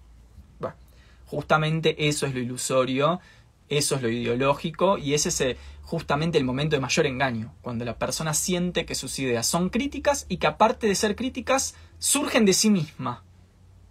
justamente 1.25 2.07
eso 2.09 2.25
es 2.25 2.33
lo 2.33 2.39
ilusorio, 2.39 3.21
eso 3.69 3.95
es 3.95 4.01
lo 4.01 4.09
ideológico 4.09 4.97
y 4.97 5.13
ese 5.13 5.29
es 5.29 5.41
eh, 5.41 5.57
justamente 5.83 6.38
el 6.38 6.43
momento 6.43 6.75
de 6.75 6.81
mayor 6.81 7.05
engaño, 7.05 7.53
cuando 7.62 7.85
la 7.85 7.97
persona 7.97 8.33
siente 8.33 8.85
que 8.85 8.95
sus 8.95 9.17
ideas 9.19 9.47
son 9.47 9.69
críticas 9.69 10.25
y 10.27 10.38
que 10.38 10.47
aparte 10.47 10.88
de 10.88 10.95
ser 10.95 11.15
críticas, 11.15 11.75
surgen 11.99 12.45
de 12.45 12.53
sí 12.53 12.69
misma. 12.69 13.23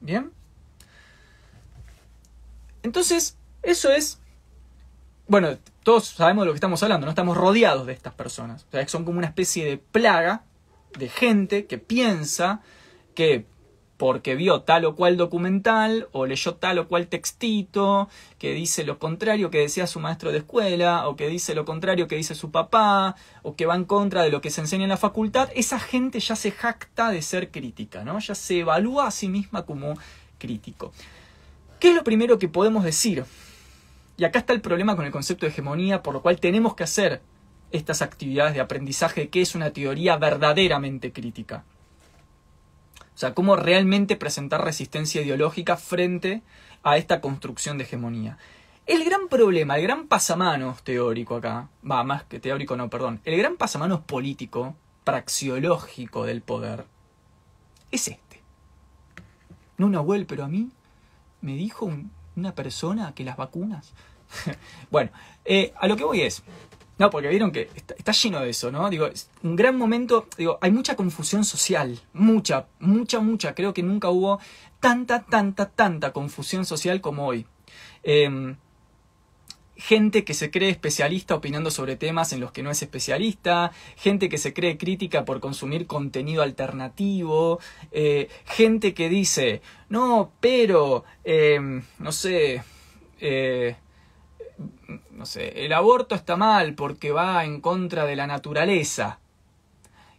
¿Bien? 0.01 0.33
Entonces, 2.83 3.37
eso 3.63 3.91
es 3.91 4.21
bueno, 5.29 5.59
todos 5.83 6.07
sabemos 6.07 6.43
de 6.43 6.47
lo 6.47 6.53
que 6.53 6.57
estamos 6.57 6.83
hablando, 6.83 7.05
no 7.05 7.11
estamos 7.11 7.37
rodeados 7.37 7.87
de 7.87 7.93
estas 7.93 8.15
personas. 8.15 8.65
O 8.69 8.71
sea, 8.73 8.89
son 8.89 9.05
como 9.05 9.19
una 9.19 9.27
especie 9.27 9.65
de 9.65 9.77
plaga 9.77 10.43
de 10.99 11.09
gente 11.09 11.67
que 11.67 11.79
piensa 11.79 12.61
que 13.15 13.47
porque 13.99 14.37
vio 14.37 14.63
tal 14.63 14.85
o 14.85 14.95
cual 14.95 15.17
documental 15.17 16.09
o 16.13 16.25
leyó 16.25 16.55
tal 16.55 16.79
o 16.79 16.89
cual 16.89 17.09
textito 17.09 18.09
que 18.39 18.55
dice 18.55 18.85
lo 18.85 19.01
contrario 19.01 19.51
que 19.51 19.59
decía 19.59 19.89
su 19.89 19.99
maestro 19.99 20.31
de 20.31 20.39
escuela 20.39 21.09
o 21.09 21.17
que 21.17 21.29
dice 21.29 21.55
lo 21.55 21.65
contrario 21.65 22.07
que 22.07 22.15
dice 22.15 22.37
su 22.37 22.53
papá 22.53 23.17
o 23.43 23.57
que 23.57 23.67
va 23.67 23.75
en 23.75 23.85
contra 23.85 24.23
de 24.23 24.31
lo 24.31 24.41
que 24.41 24.51
se 24.51 24.61
enseña 24.61 24.85
en 24.85 24.91
la 24.91 24.97
facultad, 24.97 25.51
esa 25.55 25.81
gente 25.81 26.21
ya 26.21 26.37
se 26.37 26.53
jacta 26.53 27.11
de 27.11 27.23
ser 27.23 27.51
crítica, 27.51 28.05
¿no? 28.05 28.21
Ya 28.21 28.37
se 28.37 28.61
evalúa 28.61 29.09
a 29.09 29.11
sí 29.11 29.29
misma 29.29 29.67
como 29.67 29.95
crítico. 30.39 30.93
¿Qué 31.81 31.89
es 31.89 31.95
lo 31.97 32.05
primero 32.05 32.39
que 32.39 32.49
podemos 32.49 32.85
decir 32.85 33.25
y 34.19 34.25
acá 34.25 34.41
está 34.41 34.53
el 34.53 34.61
problema 34.61 34.97
con 34.97 35.07
el 35.07 35.13
concepto 35.13 35.47
de 35.47 35.53
hegemonía, 35.53 36.03
por 36.03 36.13
lo 36.13 36.23
cual 36.23 36.41
tenemos 36.41 36.75
que 36.75 36.83
hacer 36.83 37.23
estas 37.71 38.03
actividades 38.03 38.53
de 38.53 38.61
aprendizaje 38.61 39.29
que 39.29 39.41
es 39.41 39.55
una 39.55 39.71
teoría 39.71 40.17
verdaderamente 40.17 41.13
crítica. 41.13 41.65
O 43.15 43.19
sea, 43.19 43.33
cómo 43.33 43.55
realmente 43.55 44.17
presentar 44.17 44.65
resistencia 44.65 45.23
ideológica 45.23 45.77
frente 45.77 46.43
a 46.83 46.97
esta 46.97 47.21
construcción 47.21 47.79
de 47.79 47.85
hegemonía. 47.85 48.39
El 48.87 49.05
gran 49.05 49.29
problema, 49.29 49.77
el 49.77 49.83
gran 49.83 50.09
pasamanos 50.09 50.83
teórico 50.83 51.37
acá, 51.37 51.69
va, 51.89 52.03
más 52.03 52.25
que 52.25 52.41
teórico 52.41 52.77
no, 52.77 52.91
perdón, 52.91 53.21
el 53.25 53.37
gran 53.37 53.57
pasamanos 53.57 54.01
político, 54.01 54.75
praxiológico 55.05 56.25
del 56.25 56.43
poder, 56.43 56.87
es 57.93 58.09
este. 58.09 58.43
No, 59.77 59.89
Nahuel, 59.89 60.27
pero 60.27 60.45
a 60.45 60.49
mí 60.49 60.71
me 61.41 61.55
dijo 61.55 61.87
un, 61.87 62.11
una 62.35 62.55
persona 62.55 63.15
que 63.15 63.25
las 63.25 63.37
vacunas. 63.37 63.93
bueno, 64.91 65.11
eh, 65.45 65.73
a 65.77 65.87
lo 65.87 65.97
que 65.97 66.05
voy 66.05 66.23
es. 66.23 66.43
No, 66.99 67.11
porque 67.11 67.29
vieron 67.29 67.53
que 67.53 67.71
está, 67.97 68.13
lleno 68.13 68.41
de 68.41 68.51
eso, 68.51 68.73
¿no? 68.73 68.91
Digo, 68.91 69.07
es 69.07 69.31
un 69.45 69.55
gran 69.55 69.77
momento, 69.79 70.27
digo, 70.37 70.59
hay 70.61 70.73
mucha 70.73 70.97
confusión 70.97 71.45
social, 71.45 72.01
mucha, 72.13 72.67
mucha, 72.81 73.21
mucha. 73.21 73.55
Creo 73.55 73.73
que 73.73 73.85
nunca 73.85 74.11
hubo 74.11 74.41
tanta, 74.81 75.25
tanta, 75.25 75.71
tanta 75.71 76.13
confusión 76.13 76.65
social 76.65 77.01
como 77.01 77.27
hoy. 77.27 77.47
Eh, 78.03 78.57
gente 79.79 80.25
que 80.25 80.35
se 80.35 80.51
cree 80.51 80.71
especialista 80.71 81.37
opinando 81.37 81.71
sobre 81.71 81.97
temas 81.97 82.33
en 82.33 82.41
los 82.41 82.51
que 82.51 82.65
no 82.65 82.71
es 82.71 82.83
especialista, 82.83 83.71
gente 83.97 84.29
que 84.29 84.37
se 84.37 84.53
cree 84.53 84.77
crítica 84.77 85.25
por 85.25 85.39
consumir 85.41 85.87
contenido 85.87 86.43
alternativo, 86.43 87.61
eh, 87.93 88.29
gente 88.45 88.93
que 88.93 89.09
dice, 89.09 89.63
no, 89.89 90.33
pero, 90.41 91.05
em, 91.23 91.83
no 92.01 92.11
sé, 92.11 92.65
eh, 93.21 93.77
no 95.11 95.27
sé, 95.27 95.65
el 95.65 95.73
aborto 95.73 96.15
está 96.15 96.37
mal 96.37 96.75
porque 96.75 97.11
va 97.11 97.45
en 97.45 97.61
contra 97.61 98.07
de 98.07 98.17
la 98.17 98.27
naturaleza. 98.27 99.19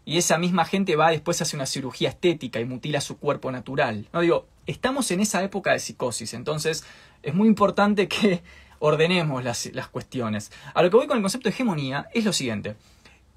Y 0.06 0.18
esa 0.18 0.38
misma 0.38 0.66
gente 0.66 0.96
va 0.96 1.12
después 1.12 1.42
hace 1.42 1.56
una 1.56 1.66
cirugía 1.66 2.10
estética 2.10 2.60
y 2.60 2.66
mutila 2.66 3.00
su 3.00 3.18
cuerpo 3.18 3.52
natural. 3.52 4.08
No 4.12 4.22
digo, 4.22 4.48
estamos 4.66 5.12
en 5.12 5.20
esa 5.20 5.44
época 5.44 5.72
de 5.72 5.80
psicosis, 5.80 6.34
entonces 6.34 6.84
es 7.22 7.34
muy 7.34 7.48
importante 7.48 8.08
que 8.08 8.42
ordenemos 8.80 9.44
las, 9.44 9.70
cuestiones. 9.92 10.52
A 10.74 10.82
lo 10.82 10.90
que 10.90 10.98
voy 10.98 11.08
con 11.08 11.18
el 11.18 11.24
concepto 11.24 11.50
de 11.50 11.54
hegemonía 11.54 12.08
es 12.14 12.26
lo 12.26 12.34
siguiente. 12.34 12.76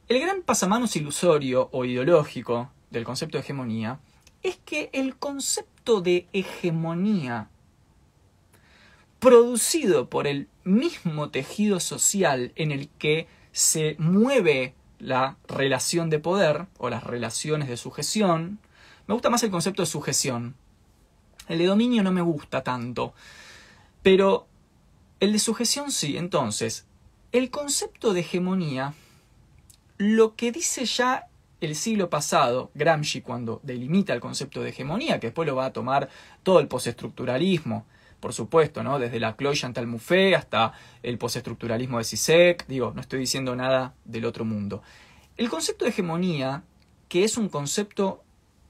El 0.08 0.20
gran 0.20 0.42
pasamanos 0.42 0.96
ilusorio 0.96 1.68
o 1.72 1.84
ideológico 1.84 2.70
del 2.90 3.04
concepto 3.04 3.38
de 3.38 3.42
hegemonía 3.42 3.98
es 4.42 4.56
que 4.64 4.90
el 4.92 5.16
concepto 5.16 6.00
de 6.00 6.26
hegemonía 6.32 7.48
producido 9.22 10.11
por 10.11 10.26
el 10.26 10.48
mismo 10.64 11.30
tejido 11.30 11.78
social 11.78 12.50
en 12.56 12.72
el 12.72 12.88
que 12.88 13.28
se 13.52 13.94
mueve 14.00 14.74
la 14.98 15.37
relación 15.46 16.11
de 16.11 16.18
poder 16.18 16.66
o 16.76 16.90
las 16.90 17.04
relaciones 17.04 17.68
de 17.68 17.76
sujeción, 17.76 18.58
me 19.06 19.14
gusta 19.14 19.30
más 19.30 19.44
el 19.44 19.52
concepto 19.52 19.82
de 19.82 19.87
sujeción. 19.87 20.56
El 21.46 21.58
de 21.58 21.66
dominio 21.66 22.02
no 22.02 22.11
me 22.11 22.20
gusta 22.20 22.64
tanto, 22.64 23.14
pero 24.02 24.48
el 25.20 25.32
de 25.32 25.38
sujeción 25.38 25.92
sí, 25.92 26.16
entonces, 26.16 26.87
el 27.30 27.48
concepto 27.50 28.14
de 28.14 28.20
hegemonía, 28.20 28.92
lo 29.98 30.35
que 30.35 30.50
dice 30.50 30.85
ya 30.85 31.28
el 31.61 31.76
siglo 31.76 32.11
pasado, 32.11 32.72
Gramsci 32.74 33.20
cuando 33.20 33.61
delimita 33.62 34.14
el 34.14 34.20
concepto 34.20 34.62
de 34.62 34.70
hegemonía, 34.70 35.20
que 35.20 35.28
después 35.28 35.46
lo 35.46 35.54
va 35.54 35.66
a 35.66 35.72
tomar 35.72 36.08
todo 36.42 36.58
el 36.58 36.66
postestructuralismo, 36.66 37.87
por 38.22 38.32
supuesto, 38.32 38.85
¿no? 38.85 39.00
Desde 39.00 39.18
la 39.18 39.35
Cloy 39.35 39.56
Chantal 39.56 39.88
Mouffe 39.88 40.37
hasta 40.37 40.72
el 41.02 41.18
postestructuralismo 41.18 41.98
de 41.98 42.04
Sisek, 42.04 42.64
digo, 42.68 42.92
no 42.94 43.00
estoy 43.00 43.18
diciendo 43.18 43.56
nada 43.56 43.94
del 44.04 44.26
otro 44.26 44.44
mundo. 44.44 44.80
El 45.37 45.50
concepto 45.50 45.85
de 45.85 45.90
hegemonía, 45.90 46.62
que 47.08 47.24
es 47.24 47.37
un 47.37 47.48
concepto 47.48 48.22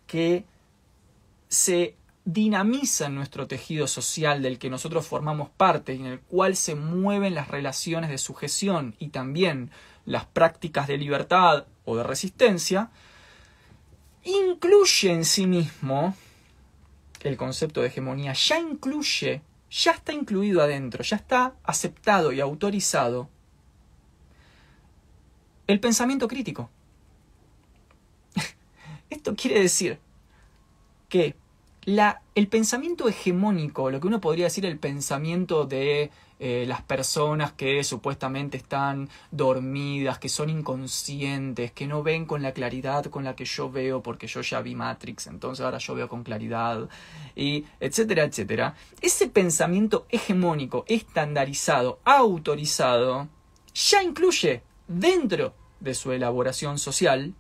que 0.07 0.47
se 1.49 1.97
dinamiza 2.25 3.11
nuestro 3.11 3.47
tejido 3.47 3.87
social 3.87 4.41
del 4.41 4.59
que 4.59 4.71
nosotros 4.71 5.07
formamos 5.07 5.51
parte 5.51 5.93
y 5.93 6.01
en 6.01 6.07
el 6.07 6.21
cual 6.21 6.57
se 6.57 6.75
mueven 6.75 7.35
las 7.35 7.49
relaciones 7.49 8.09
de 8.09 8.17
sujeción 8.17 8.95
y 8.99 9.09
también 9.09 9.71
las 10.07 10.25
prácticas 10.25 10.89
de 10.89 10.97
libertad 10.97 11.67
o 11.85 11.95
de 11.95 12.05
resistencia, 12.05 12.91
incluye 14.25 15.13
en 15.13 15.27
sí 15.27 15.47
mismo 15.47 16.17
el 17.29 17.37
concepto 17.37 17.81
de 17.81 17.89
hegemonía 17.89 18.33
ya 18.33 18.59
incluye, 18.59 19.43
ya 19.71 19.93
está 19.93 20.13
incluido 20.13 20.63
adentro, 20.63 21.03
ya 21.03 21.17
está 21.17 21.55
aceptado 21.65 22.33
y 22.33 22.41
autorizado 22.41 23.29
el 25.67 25.81
pensamiento 25.81 26.29
crítico. 26.29 26.71
Esto 29.11 29.35
quiere 29.37 29.61
decir 29.61 29.99
que 31.09 31.37
la, 31.85 32.23
el 32.35 32.49
pensamiento 32.49 33.09
hegemónico, 33.09 33.91
lo 33.91 34.01
que 34.01 34.07
uno 34.07 34.21
podría 34.21 34.47
decir 34.47 34.67
el 34.67 34.79
pensamiento 34.79 35.67
de 35.67 36.11
eh, 36.45 36.65
las 36.67 36.83
personas 36.83 37.53
que 37.53 37.85
supuestamente 37.85 38.57
están 38.57 39.09
dormidas, 39.31 40.19
que 40.19 40.29
son 40.29 40.51
inconscientes, 40.51 41.71
que 41.71 41.87
no 41.87 42.03
ven 42.03 42.27
con 42.27 42.43
la 42.43 42.51
claridad 42.51 43.05
con 43.05 43.23
la 43.23 43.37
que 43.37 43.45
yo 43.45 43.71
veo 43.71 44.03
porque 44.03 44.27
yo 44.27 44.41
ya 44.41 44.61
vi 44.61 44.75
Matrix, 44.75 45.29
entonces 45.29 45.65
ahora 45.65 45.79
yo 45.79 45.95
veo 45.95 46.09
con 46.09 46.25
claridad, 46.25 46.89
y 47.37 47.65
etcétera, 47.79 48.25
etcétera. 48.25 48.75
Ese 49.01 49.29
pensamiento 49.29 50.05
hegemónico, 50.09 50.85
estandarizado, 50.89 52.01
autorizado, 52.03 53.29
ya 53.73 54.03
incluye 54.03 54.65
dentro 54.89 55.55
de 55.79 55.95
su 55.95 56.11
elaboración 56.11 56.81
social 56.81 57.35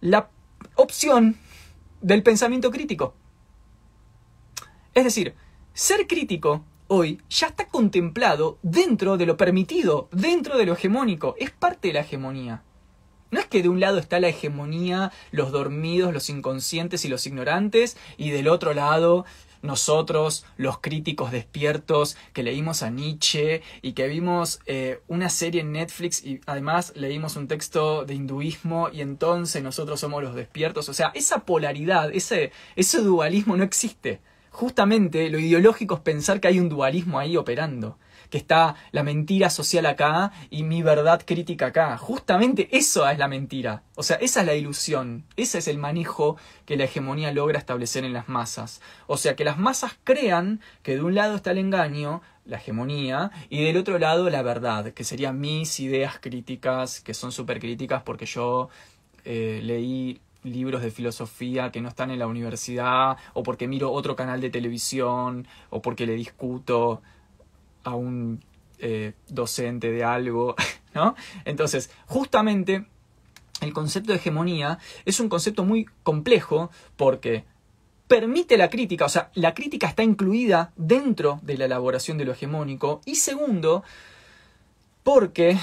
la 0.00 0.28
opción 0.74 1.36
del 2.00 2.24
pensamiento 2.24 2.72
crítico. 2.72 3.14
Es 4.92 5.04
decir, 5.04 5.36
ser 5.72 6.08
crítico 6.08 6.64
hoy 6.94 7.20
ya 7.28 7.48
está 7.48 7.66
contemplado 7.66 8.58
dentro 8.62 9.16
de 9.16 9.26
lo 9.26 9.36
permitido, 9.36 10.08
dentro 10.12 10.56
de 10.56 10.66
lo 10.66 10.74
hegemónico, 10.74 11.34
es 11.38 11.50
parte 11.50 11.88
de 11.88 11.94
la 11.94 12.00
hegemonía. 12.00 12.62
No 13.30 13.40
es 13.40 13.46
que 13.46 13.62
de 13.62 13.68
un 13.68 13.80
lado 13.80 13.98
está 13.98 14.20
la 14.20 14.28
hegemonía, 14.28 15.10
los 15.32 15.50
dormidos, 15.50 16.14
los 16.14 16.30
inconscientes 16.30 17.04
y 17.04 17.08
los 17.08 17.26
ignorantes, 17.26 17.96
y 18.16 18.30
del 18.30 18.46
otro 18.48 18.74
lado 18.74 19.24
nosotros, 19.64 20.44
los 20.58 20.78
críticos 20.78 21.32
despiertos, 21.32 22.16
que 22.34 22.42
leímos 22.42 22.82
a 22.82 22.90
Nietzsche 22.90 23.62
y 23.80 23.94
que 23.94 24.06
vimos 24.08 24.60
eh, 24.66 25.00
una 25.08 25.30
serie 25.30 25.62
en 25.62 25.72
Netflix 25.72 26.22
y 26.22 26.40
además 26.44 26.92
leímos 26.94 27.34
un 27.36 27.48
texto 27.48 28.04
de 28.04 28.14
hinduismo 28.14 28.90
y 28.92 29.00
entonces 29.00 29.62
nosotros 29.62 29.98
somos 29.98 30.22
los 30.22 30.34
despiertos. 30.34 30.90
O 30.90 30.94
sea, 30.94 31.12
esa 31.14 31.46
polaridad, 31.46 32.14
ese, 32.14 32.52
ese 32.76 32.98
dualismo 32.98 33.56
no 33.56 33.64
existe 33.64 34.20
justamente 34.54 35.28
lo 35.30 35.40
ideológico 35.40 35.96
es 35.96 36.00
pensar 36.00 36.40
que 36.40 36.46
hay 36.46 36.60
un 36.60 36.68
dualismo 36.68 37.18
ahí 37.18 37.36
operando, 37.36 37.98
que 38.30 38.38
está 38.38 38.76
la 38.92 39.02
mentira 39.02 39.50
social 39.50 39.84
acá 39.84 40.30
y 40.48 40.62
mi 40.62 40.80
verdad 40.80 41.22
crítica 41.26 41.66
acá. 41.66 41.98
Justamente 41.98 42.68
eso 42.70 43.06
es 43.08 43.18
la 43.18 43.26
mentira. 43.26 43.82
O 43.96 44.04
sea, 44.04 44.16
esa 44.16 44.40
es 44.40 44.46
la 44.46 44.54
ilusión, 44.54 45.24
ese 45.36 45.58
es 45.58 45.66
el 45.66 45.78
manejo 45.78 46.36
que 46.66 46.76
la 46.76 46.84
hegemonía 46.84 47.32
logra 47.32 47.58
establecer 47.58 48.04
en 48.04 48.12
las 48.12 48.28
masas. 48.28 48.80
O 49.08 49.16
sea, 49.16 49.34
que 49.34 49.44
las 49.44 49.58
masas 49.58 49.98
crean 50.04 50.60
que 50.84 50.94
de 50.94 51.02
un 51.02 51.16
lado 51.16 51.34
está 51.34 51.50
el 51.50 51.58
engaño, 51.58 52.22
la 52.44 52.58
hegemonía, 52.58 53.32
y 53.50 53.64
del 53.64 53.76
otro 53.76 53.98
lado 53.98 54.30
la 54.30 54.42
verdad, 54.42 54.92
que 54.92 55.02
serían 55.02 55.40
mis 55.40 55.80
ideas 55.80 56.20
críticas, 56.20 57.00
que 57.00 57.12
son 57.12 57.32
súper 57.32 57.58
críticas 57.58 58.04
porque 58.04 58.26
yo 58.26 58.68
eh, 59.24 59.60
leí 59.64 60.20
libros 60.44 60.82
de 60.82 60.90
filosofía 60.90 61.72
que 61.72 61.80
no 61.80 61.88
están 61.88 62.10
en 62.10 62.18
la 62.18 62.26
universidad, 62.26 63.16
o 63.32 63.42
porque 63.42 63.66
miro 63.66 63.90
otro 63.90 64.14
canal 64.14 64.40
de 64.40 64.50
televisión, 64.50 65.46
o 65.70 65.82
porque 65.82 66.06
le 66.06 66.14
discuto 66.14 67.02
a 67.82 67.94
un 67.94 68.44
eh, 68.78 69.14
docente 69.28 69.90
de 69.90 70.04
algo, 70.04 70.54
¿no? 70.94 71.14
Entonces, 71.44 71.90
justamente 72.06 72.86
el 73.60 73.72
concepto 73.72 74.12
de 74.12 74.18
hegemonía 74.18 74.78
es 75.04 75.20
un 75.20 75.28
concepto 75.28 75.64
muy 75.64 75.86
complejo 76.02 76.70
porque 76.96 77.44
permite 78.06 78.56
la 78.58 78.68
crítica, 78.68 79.06
o 79.06 79.08
sea, 79.08 79.30
la 79.34 79.54
crítica 79.54 79.86
está 79.86 80.02
incluida 80.02 80.72
dentro 80.76 81.40
de 81.42 81.56
la 81.56 81.64
elaboración 81.64 82.18
de 82.18 82.24
lo 82.24 82.32
hegemónico, 82.32 83.00
y 83.06 83.16
segundo, 83.16 83.82
porque 85.02 85.56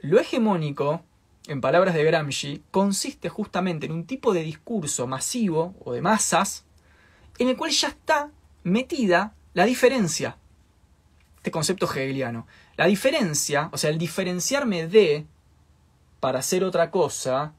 lo 0.00 0.18
hegemónico 0.18 1.02
en 1.46 1.60
palabras 1.60 1.94
de 1.94 2.04
Gramsci, 2.04 2.62
consiste 2.70 3.28
justamente 3.28 3.86
en 3.86 3.92
un 3.92 4.06
tipo 4.06 4.32
de 4.32 4.42
discurso 4.42 5.06
masivo 5.06 5.74
o 5.84 5.92
de 5.92 6.02
masas 6.02 6.64
en 7.38 7.48
el 7.48 7.56
cual 7.56 7.70
ya 7.70 7.88
está 7.88 8.30
metida 8.62 9.34
la 9.54 9.64
diferencia. 9.64 10.38
Este 11.36 11.50
concepto 11.50 11.86
hegeliano. 11.86 12.46
La 12.76 12.86
diferencia, 12.86 13.68
o 13.72 13.78
sea, 13.78 13.90
el 13.90 13.98
diferenciarme 13.98 14.86
de 14.86 15.26
para 16.20 16.38
hacer 16.38 16.62
otra 16.62 16.90
cosa, 16.90 17.54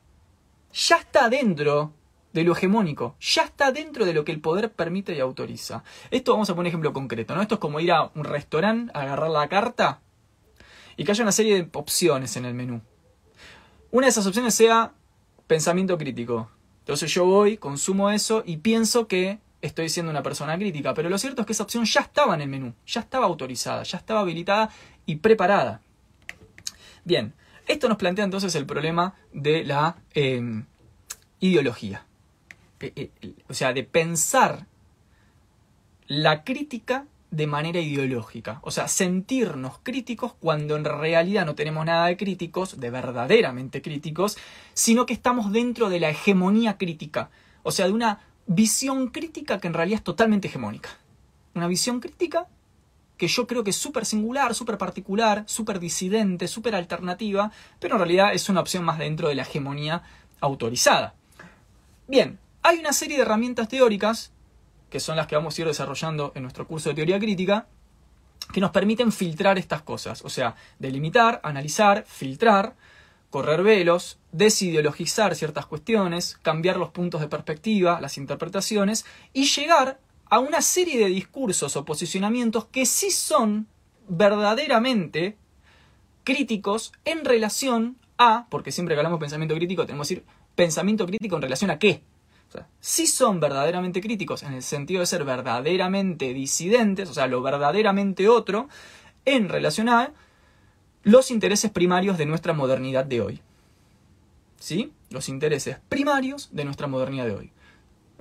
ya 0.71 0.97
está 0.97 1.27
dentro 1.27 1.93
de 2.31 2.43
lo 2.43 2.53
hegemónico, 2.53 3.15
ya 3.19 3.43
está 3.43 3.71
dentro 3.71 4.05
de 4.05 4.13
lo 4.13 4.23
que 4.23 4.31
el 4.31 4.39
poder 4.39 4.71
permite 4.71 5.13
y 5.13 5.19
autoriza. 5.19 5.83
Esto 6.09 6.31
vamos 6.31 6.49
a 6.49 6.55
poner 6.55 6.67
un 6.67 6.69
ejemplo 6.69 6.93
concreto, 6.93 7.35
¿no? 7.35 7.41
Esto 7.41 7.55
es 7.55 7.59
como 7.59 7.79
ir 7.79 7.91
a 7.91 8.09
un 8.15 8.23
restaurante, 8.23 8.91
agarrar 8.95 9.29
la 9.29 9.49
carta 9.49 10.01
y 10.95 11.03
que 11.03 11.11
haya 11.11 11.23
una 11.23 11.31
serie 11.31 11.55
de 11.55 11.69
opciones 11.73 12.37
en 12.37 12.45
el 12.45 12.53
menú. 12.53 12.81
Una 13.93 14.07
de 14.07 14.09
esas 14.09 14.25
opciones 14.25 14.55
sea 14.55 14.91
pensamiento 15.45 15.99
crítico. 15.99 16.49
Entonces 16.79 17.13
yo 17.13 17.25
voy, 17.25 17.57
consumo 17.57 18.09
eso 18.09 18.41
y 18.43 18.57
pienso 18.57 19.07
que 19.07 19.37
estoy 19.61 19.87
siendo 19.87 20.09
una 20.09 20.23
persona 20.23 20.57
crítica. 20.57 20.95
Pero 20.95 21.09
lo 21.09 21.17
cierto 21.19 21.41
es 21.41 21.45
que 21.45 21.53
esa 21.53 21.61
opción 21.61 21.85
ya 21.85 22.01
estaba 22.01 22.33
en 22.33 22.41
el 22.41 22.49
menú, 22.49 22.73
ya 22.87 23.01
estaba 23.01 23.27
autorizada, 23.27 23.83
ya 23.83 23.99
estaba 23.99 24.21
habilitada 24.21 24.71
y 25.05 25.17
preparada. 25.17 25.79
Bien, 27.05 27.35
esto 27.67 27.87
nos 27.87 27.99
plantea 27.99 28.25
entonces 28.25 28.55
el 28.55 28.65
problema 28.65 29.13
de 29.31 29.63
la 29.63 29.97
em, 30.15 30.65
ideología. 31.39 32.03
Eh, 32.79 33.11
eh, 33.21 33.33
o 33.47 33.53
sea, 33.53 33.73
de 33.73 33.83
pensar 33.83 34.65
la 36.07 36.43
crítica 36.43 37.05
de 37.33 37.47
manera 37.47 37.79
ideológica. 37.79 38.59
O 38.61 38.69
sea, 38.69 38.87
sentirnos 38.87 39.79
críticos 39.81 40.33
cuando 40.39 40.75
en 40.75 40.85
realidad 40.85 41.47
no 41.47 41.55
tenemos 41.55 41.83
nada 41.83 42.05
de 42.05 42.15
críticos, 42.15 42.79
de 42.79 42.91
verdaderamente 42.91 43.81
críticos, 43.81 44.37
sino 44.75 45.07
que 45.07 45.13
estamos 45.13 45.51
dentro 45.51 45.89
de 45.89 45.99
la 45.99 46.11
hegemonía 46.11 46.77
crítica. 46.77 47.31
O 47.63 47.71
sea, 47.71 47.87
de 47.87 47.93
una 47.93 48.19
visión 48.45 49.07
crítica 49.07 49.59
que 49.59 49.65
en 49.65 49.73
realidad 49.73 49.97
es 49.97 50.03
totalmente 50.03 50.47
hegemónica. 50.47 50.89
Una 51.55 51.65
visión 51.65 52.01
crítica 52.01 52.45
que 53.17 53.27
yo 53.27 53.47
creo 53.47 53.63
que 53.63 53.71
es 53.71 53.77
súper 53.77 54.05
singular, 54.05 54.53
súper 54.53 54.77
particular, 54.77 55.43
súper 55.47 55.79
disidente, 55.79 56.47
súper 56.47 56.75
alternativa, 56.75 57.51
pero 57.79 57.95
en 57.95 57.99
realidad 57.99 58.33
es 58.33 58.47
una 58.47 58.61
opción 58.61 58.83
más 58.83 58.99
dentro 58.99 59.27
de 59.27 59.35
la 59.35 59.41
hegemonía 59.41 60.03
autorizada. 60.39 61.15
Bien, 62.07 62.37
hay 62.61 62.77
una 62.77 62.93
serie 62.93 63.17
de 63.17 63.23
herramientas 63.23 63.69
teóricas 63.69 64.31
que 64.93 64.99
son 64.99 65.15
las 65.15 65.25
que 65.25 65.35
vamos 65.35 65.57
a 65.57 65.61
ir 65.61 65.67
desarrollando 65.67 66.33
en 66.35 66.43
nuestro 66.43 66.67
curso 66.67 66.89
de 66.89 66.93
teoría 66.93 67.17
crítica, 67.17 67.65
que 68.53 68.61
nos 68.61 68.69
permiten 68.69 69.11
filtrar 69.11 69.57
estas 69.57 69.81
cosas, 69.81 70.23
o 70.23 70.29
sea, 70.29 70.53
delimitar, 70.77 71.41
analizar, 71.43 72.05
filtrar, 72.07 72.75
correr 73.31 73.63
velos, 73.63 74.19
desideologizar 74.31 75.33
ciertas 75.33 75.65
cuestiones, 75.65 76.37
cambiar 76.43 76.77
los 76.77 76.91
puntos 76.91 77.21
de 77.21 77.27
perspectiva, 77.27 77.99
las 78.01 78.19
interpretaciones, 78.19 79.03
y 79.33 79.45
llegar 79.45 79.99
a 80.29 80.37
una 80.37 80.61
serie 80.61 80.99
de 80.99 81.07
discursos 81.07 81.75
o 81.75 81.85
posicionamientos 81.85 82.65
que 82.65 82.85
sí 82.85 83.09
son 83.09 83.65
verdaderamente 84.07 85.37
críticos 86.23 86.91
en 87.03 87.25
relación 87.25 87.97
a, 88.19 88.45
porque 88.51 88.71
siempre 88.71 88.93
que 88.93 88.99
hablamos 88.99 89.17
de 89.17 89.23
pensamiento 89.23 89.55
crítico 89.55 89.87
tenemos 89.87 90.07
que 90.07 90.17
decir 90.17 90.27
pensamiento 90.53 91.07
crítico 91.07 91.35
en 91.37 91.41
relación 91.41 91.71
a 91.71 91.79
qué, 91.79 92.03
si 92.79 93.07
son 93.07 93.39
verdaderamente 93.39 94.01
críticos 94.01 94.43
en 94.43 94.53
el 94.53 94.63
sentido 94.63 94.99
de 94.99 95.05
ser 95.05 95.23
verdaderamente 95.23 96.33
disidentes, 96.33 97.09
o 97.09 97.13
sea, 97.13 97.27
lo 97.27 97.41
verdaderamente 97.41 98.27
otro, 98.27 98.69
en 99.25 99.49
relación 99.49 99.89
a 99.89 100.11
los 101.03 101.31
intereses 101.31 101.71
primarios 101.71 102.17
de 102.17 102.25
nuestra 102.25 102.53
modernidad 102.53 103.05
de 103.05 103.21
hoy. 103.21 103.41
¿Sí? 104.59 104.93
Los 105.09 105.29
intereses 105.29 105.77
primarios 105.89 106.49
de 106.51 106.65
nuestra 106.65 106.87
modernidad 106.87 107.25
de 107.25 107.35
hoy. 107.35 107.51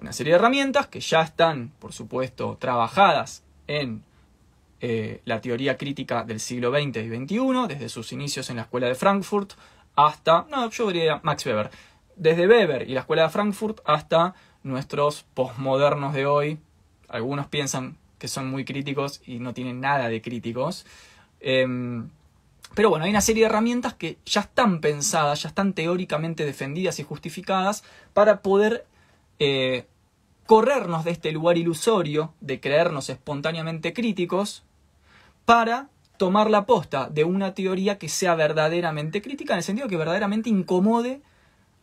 Una 0.01 0.13
serie 0.13 0.33
de 0.33 0.39
herramientas 0.39 0.89
que 0.89 1.01
ya 1.01 1.23
están, 1.23 1.73
por 1.79 1.93
supuesto, 1.93 2.57
trabajadas 2.61 3.45
en 3.69 4.03
eh, 4.81 5.21
la 5.25 5.41
teoría 5.41 5.77
crítica 5.77 6.25
del 6.25 6.41
siglo 6.41 6.73
XX 6.73 6.97
y 6.97 7.09
XXI, 7.09 7.69
desde 7.69 7.89
sus 7.89 8.13
inicios 8.13 8.51
en 8.51 8.57
la 8.57 8.63
Escuela 8.63 8.89
de 8.89 8.97
Frankfurt 8.97 9.53
hasta, 9.95 10.47
no, 10.51 10.71
yo 10.71 10.89
diría 10.89 11.21
Max 11.23 11.45
Weber 11.47 11.71
desde 12.23 12.47
Weber 12.47 12.89
y 12.89 12.95
la 12.95 13.01
Escuela 13.01 13.25
de 13.25 13.31
Frankfurt 13.31 13.81
hasta 13.85 14.35
nuestros 14.63 15.25
posmodernos 15.35 16.15
de 16.15 16.27
hoy. 16.27 16.59
Algunos 17.09 17.49
piensan 17.49 17.97
que 18.19 18.29
son 18.29 18.49
muy 18.49 18.65
críticos 18.65 19.21
y 19.27 19.41
no 19.41 19.53
tienen 19.53 19.81
nada 19.81 20.09
de 20.09 20.23
críticos. 20.23 20.87
Em, 21.41 22.09
pero 22.75 22.91
bueno, 22.91 23.05
hay 23.05 23.11
una 23.11 23.21
serie 23.21 23.43
de 23.43 23.47
herramientas 23.47 23.95
que 23.95 24.19
ya 24.25 24.43
están 24.43 24.81
pensadas, 24.81 25.43
ya 25.43 25.49
están 25.49 25.73
teóricamente 25.73 26.45
defendidas 26.45 27.01
y 27.01 27.03
justificadas 27.03 27.83
para 28.15 28.41
poder 28.41 28.87
eh, 29.41 29.87
corrernos 30.47 31.05
de 31.05 31.11
este 31.11 31.33
lugar 31.33 31.59
ilusorio 31.59 32.35
de 32.41 32.61
creernos 32.61 33.11
espontáneamente 33.11 33.93
críticos 33.93 34.63
para 35.45 35.89
tomar 36.19 36.49
la 36.49 36.67
posta 36.67 37.09
de 37.11 37.25
una 37.25 37.53
teoría 37.53 37.99
que 37.99 38.09
sea 38.09 38.37
verdaderamente 38.37 39.21
crítica, 39.23 39.55
en 39.55 39.59
el 39.59 39.65
sentido 39.65 39.89
que 39.89 39.97
verdaderamente 39.97 40.49
incomode 40.49 41.21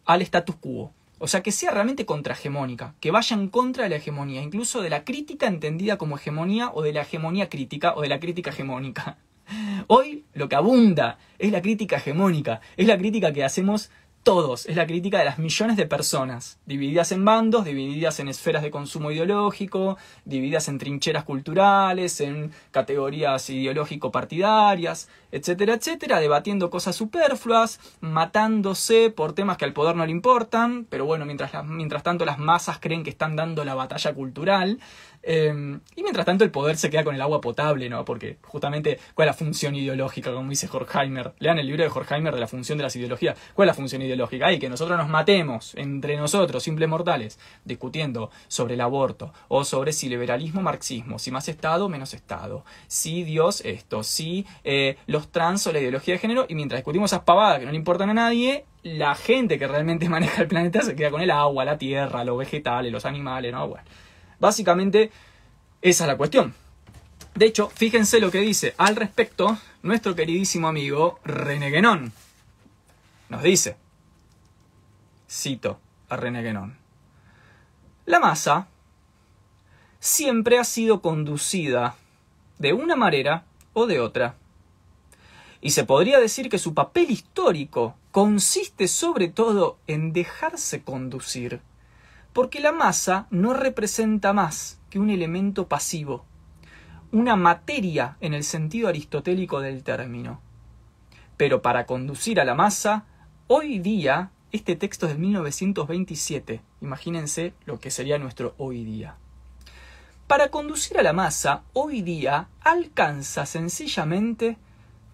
al 0.09 0.23
status 0.23 0.55
quo. 0.55 0.91
O 1.19 1.27
sea, 1.27 1.43
que 1.43 1.51
sea 1.51 1.69
realmente 1.69 2.07
contrahegemónica, 2.07 2.95
que 2.99 3.11
vaya 3.11 3.35
en 3.35 3.47
contra 3.47 3.83
de 3.83 3.91
la 3.91 3.97
hegemonía, 3.97 4.41
incluso 4.41 4.81
de 4.81 4.89
la 4.89 5.03
crítica 5.03 5.45
entendida 5.45 5.97
como 5.97 6.17
hegemonía 6.17 6.71
o 6.73 6.81
de 6.81 6.93
la 6.93 7.01
hegemonía 7.01 7.47
crítica 7.47 7.93
o 7.93 8.01
de 8.01 8.09
la 8.09 8.19
crítica 8.19 8.49
hegemónica. 8.49 9.17
Hoy 9.87 10.23
lo 10.33 10.49
que 10.49 10.55
abunda 10.55 11.19
es 11.37 11.51
la 11.51 11.61
crítica 11.61 11.97
hegemónica, 11.97 12.59
es 12.75 12.87
la 12.87 12.97
crítica 12.97 13.33
que 13.33 13.43
hacemos 13.43 13.91
todos, 14.23 14.65
es 14.65 14.75
la 14.75 14.85
crítica 14.85 15.17
de 15.19 15.25
las 15.25 15.39
millones 15.39 15.77
de 15.77 15.85
personas, 15.85 16.59
divididas 16.65 17.11
en 17.11 17.23
bandos, 17.23 17.65
divididas 17.65 18.19
en 18.19 18.27
esferas 18.27 18.61
de 18.61 18.71
consumo 18.71 19.11
ideológico, 19.11 19.97
divididas 20.25 20.67
en 20.67 20.77
trincheras 20.77 21.23
culturales, 21.23 22.19
en 22.21 22.51
categorías 22.71 23.49
ideológico-partidarias, 23.49 25.09
etcétera, 25.31 25.75
etcétera, 25.75 26.19
debatiendo 26.19 26.69
cosas 26.69 26.95
superfluas, 26.95 27.79
matándose 28.01 29.09
por 29.09 29.33
temas 29.33 29.57
que 29.57 29.65
al 29.65 29.73
poder 29.73 29.95
no 29.95 30.05
le 30.05 30.11
importan, 30.11 30.85
pero 30.89 31.05
bueno, 31.05 31.25
mientras, 31.25 31.51
mientras 31.65 32.03
tanto 32.03 32.25
las 32.25 32.39
masas 32.39 32.79
creen 32.79 33.03
que 33.03 33.09
están 33.09 33.35
dando 33.35 33.63
la 33.63 33.75
batalla 33.75 34.13
cultural, 34.13 34.79
Em, 35.21 35.81
y 35.95 36.03
mientras 36.03 36.25
tanto 36.25 36.43
el 36.43 36.51
poder 36.51 36.77
se 36.77 36.89
queda 36.89 37.03
con 37.03 37.13
el 37.13 37.21
agua 37.21 37.41
potable, 37.41 37.89
¿no? 37.89 38.05
Porque 38.05 38.37
justamente, 38.41 38.99
¿cuál 39.13 39.27
es 39.27 39.35
la 39.35 39.37
función 39.37 39.75
ideológica, 39.75 40.33
como 40.33 40.49
dice 40.49 40.69
Horkheimer? 40.71 41.33
Lean 41.39 41.59
el 41.59 41.67
libro 41.67 41.83
de 41.83 41.89
Horkheimer 41.89 42.33
de 42.33 42.39
la 42.39 42.47
función 42.47 42.77
de 42.77 42.83
las 42.83 42.95
ideologías. 42.95 43.37
¿Cuál 43.53 43.67
es 43.67 43.75
la 43.75 43.75
función 43.75 44.01
ideológica? 44.01 44.47
Ay, 44.47 44.59
que 44.59 44.69
nosotros 44.69 44.97
nos 44.97 45.09
matemos 45.09 45.73
entre 45.75 46.15
nosotros, 46.15 46.63
simples 46.63 46.87
mortales, 46.87 47.39
discutiendo 47.65 48.31
sobre 48.47 48.75
el 48.75 48.81
aborto 48.81 49.33
o 49.47 49.65
sobre 49.65 49.91
si 49.91 50.09
liberalismo 50.09 50.61
marxismo, 50.61 51.19
si 51.19 51.31
más 51.31 51.49
Estado, 51.49 51.89
menos 51.89 52.13
Estado, 52.13 52.63
si 52.87 53.23
Dios 53.23 53.61
esto, 53.65 54.03
si 54.03 54.45
eh, 54.63 54.97
los 55.07 55.31
trans 55.31 55.65
o 55.67 55.73
la 55.73 55.79
ideología 55.79 56.13
de 56.15 56.19
género, 56.19 56.45
y 56.47 56.55
mientras 56.55 56.79
discutimos 56.79 57.11
esas 57.11 57.23
pavadas 57.23 57.59
que 57.59 57.65
no 57.65 57.71
le 57.71 57.77
importan 57.77 58.09
a 58.09 58.13
nadie, 58.13 58.65
la 58.83 59.15
gente 59.15 59.59
que 59.59 59.67
realmente 59.67 60.07
maneja 60.09 60.41
el 60.41 60.47
planeta 60.47 60.81
se 60.81 60.95
queda 60.95 61.11
con 61.11 61.21
el 61.21 61.31
agua, 61.31 61.65
la 61.65 61.77
tierra, 61.77 62.23
los 62.23 62.37
vegetales, 62.37 62.91
los 62.91 63.05
animales, 63.05 63.51
¿no? 63.51 63.67
Bueno. 63.67 63.83
Básicamente, 64.39 65.11
esa 65.81 66.03
es 66.03 66.07
la 66.07 66.17
cuestión. 66.17 66.53
De 67.35 67.45
hecho, 67.45 67.69
fíjense 67.69 68.19
lo 68.19 68.31
que 68.31 68.39
dice 68.39 68.73
al 68.77 68.95
respecto 68.95 69.57
nuestro 69.81 70.15
queridísimo 70.15 70.67
amigo 70.67 71.19
René 71.23 71.69
Guénon. 71.69 72.11
Nos 73.29 73.43
dice, 73.43 73.77
cito 75.29 75.79
a 76.09 76.17
René 76.17 76.41
Guénon, 76.41 76.75
la 78.05 78.19
masa 78.19 78.67
siempre 79.99 80.57
ha 80.57 80.63
sido 80.63 81.01
conducida 81.01 81.95
de 82.57 82.73
una 82.73 82.95
manera 82.95 83.45
o 83.73 83.85
de 83.85 83.99
otra. 83.99 84.35
Y 85.61 85.71
se 85.71 85.83
podría 85.83 86.19
decir 86.19 86.49
que 86.49 86.57
su 86.57 86.73
papel 86.73 87.11
histórico 87.11 87.95
consiste 88.11 88.87
sobre 88.87 89.27
todo 89.27 89.77
en 89.87 90.13
dejarse 90.13 90.81
conducir 90.81 91.61
porque 92.33 92.59
la 92.59 92.71
masa 92.71 93.27
no 93.31 93.53
representa 93.53 94.33
más 94.33 94.79
que 94.89 94.99
un 94.99 95.09
elemento 95.09 95.67
pasivo, 95.67 96.25
una 97.11 97.35
materia 97.35 98.17
en 98.21 98.33
el 98.33 98.43
sentido 98.43 98.87
aristotélico 98.87 99.61
del 99.61 99.83
término. 99.83 100.41
Pero 101.37 101.61
para 101.61 101.85
conducir 101.85 102.39
a 102.39 102.45
la 102.45 102.55
masa, 102.55 103.05
hoy 103.47 103.79
día, 103.79 104.31
este 104.51 104.75
texto 104.75 105.07
es 105.07 105.13
de 105.13 105.19
1927, 105.19 106.61
imagínense 106.81 107.53
lo 107.65 107.79
que 107.79 107.91
sería 107.91 108.19
nuestro 108.19 108.53
hoy 108.57 108.83
día. 108.83 109.15
Para 110.27 110.49
conducir 110.49 110.99
a 110.99 111.03
la 111.03 111.13
masa, 111.13 111.63
hoy 111.73 112.03
día 112.03 112.49
alcanza 112.61 113.47
sencillamente 113.47 114.57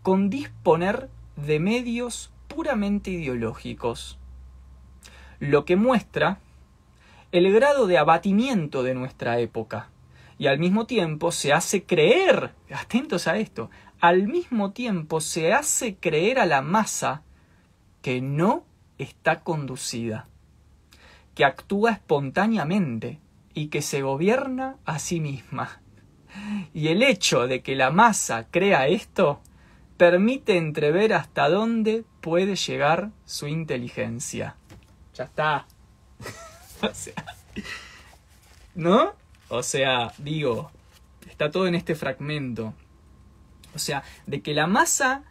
con 0.04 0.30
disponer 0.30 1.10
de 1.38 1.60
medios 1.60 2.32
puramente 2.50 3.12
ideológicos, 3.12 4.18
lo 5.40 5.64
que 5.64 5.78
muestra 5.78 6.40
el 7.38 7.52
grado 7.52 7.88
de 7.88 7.98
abatimiento 7.98 8.84
de 8.84 8.94
nuestra 8.94 9.40
época. 9.40 9.90
Y 10.38 10.48
al 10.48 10.60
mismo 10.60 10.86
tiempo 10.86 11.32
se 11.32 11.54
hace 11.54 11.84
creer, 11.84 12.52
atentos 12.74 13.28
a 13.28 13.38
esto, 13.38 13.70
al 14.00 14.28
mismo 14.28 14.72
tiempo 14.72 15.22
se 15.22 15.54
hace 15.54 15.96
creer 15.96 16.40
a 16.40 16.46
la 16.46 16.62
masa 16.62 17.24
que 18.02 18.22
no 18.22 18.66
está 18.98 19.42
conducida, 19.42 20.28
que 21.34 21.46
actúa 21.46 21.92
espontáneamente 21.92 23.20
y 23.54 23.68
que 23.68 23.82
se 23.82 24.02
gobierna 24.02 24.76
a 24.86 25.00
sí 25.00 25.20
misma. 25.20 25.82
Y 26.74 26.90
el 26.90 27.02
hecho 27.02 27.48
de 27.48 27.62
que 27.62 27.76
la 27.76 27.92
masa 27.92 28.48
crea 28.52 28.88
esto 28.88 29.42
permite 29.98 30.58
entrever 30.58 31.14
hasta 31.14 31.50
dónde 31.50 32.04
puede 32.22 32.56
llegar 32.56 33.12
su 33.24 33.48
inteligencia. 33.48 34.58
Ya 35.14 35.24
está. 35.24 35.66
¿no? 38.76 39.14
O 39.50 39.64
sea, 39.64 40.14
digo, 40.18 40.72
está 41.28 41.52
todo 41.52 41.68
en 41.68 41.76
este 41.76 41.96
fragmento. 41.96 42.74
O 43.74 43.80
sea, 43.80 44.04
de 44.26 44.42
que 44.42 44.54
la 44.54 44.68
masa, 44.68 45.24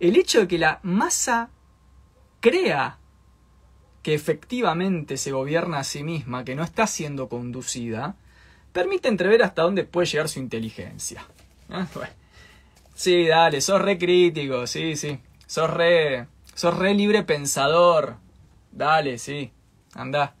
el 0.00 0.16
hecho 0.16 0.40
de 0.40 0.48
que 0.48 0.58
la 0.58 0.80
masa 0.82 1.50
crea 2.40 2.98
que 4.02 4.14
efectivamente 4.14 5.16
se 5.16 5.30
gobierna 5.30 5.78
a 5.78 5.84
sí 5.84 6.02
misma, 6.02 6.44
que 6.44 6.56
no 6.56 6.64
está 6.64 6.86
siendo 6.86 7.28
conducida, 7.28 8.16
permite 8.72 9.08
entrever 9.08 9.42
hasta 9.42 9.62
dónde 9.62 9.84
puede 9.84 10.06
llegar 10.06 10.28
su 10.28 10.40
inteligencia. 10.40 11.24
Ah, 11.68 11.86
sí, 12.94 13.26
dale, 13.26 13.60
sos 13.60 13.80
re 13.80 13.98
crítico, 13.98 14.66
sí, 14.66 14.96
sí. 14.96 15.18
Sos 15.46 15.70
re, 15.70 16.26
sos 16.54 16.76
re 16.76 16.94
libre 16.94 17.22
pensador. 17.22 18.16
Dale, 18.72 19.18
sí. 19.18 19.52
Anda. 19.94 20.34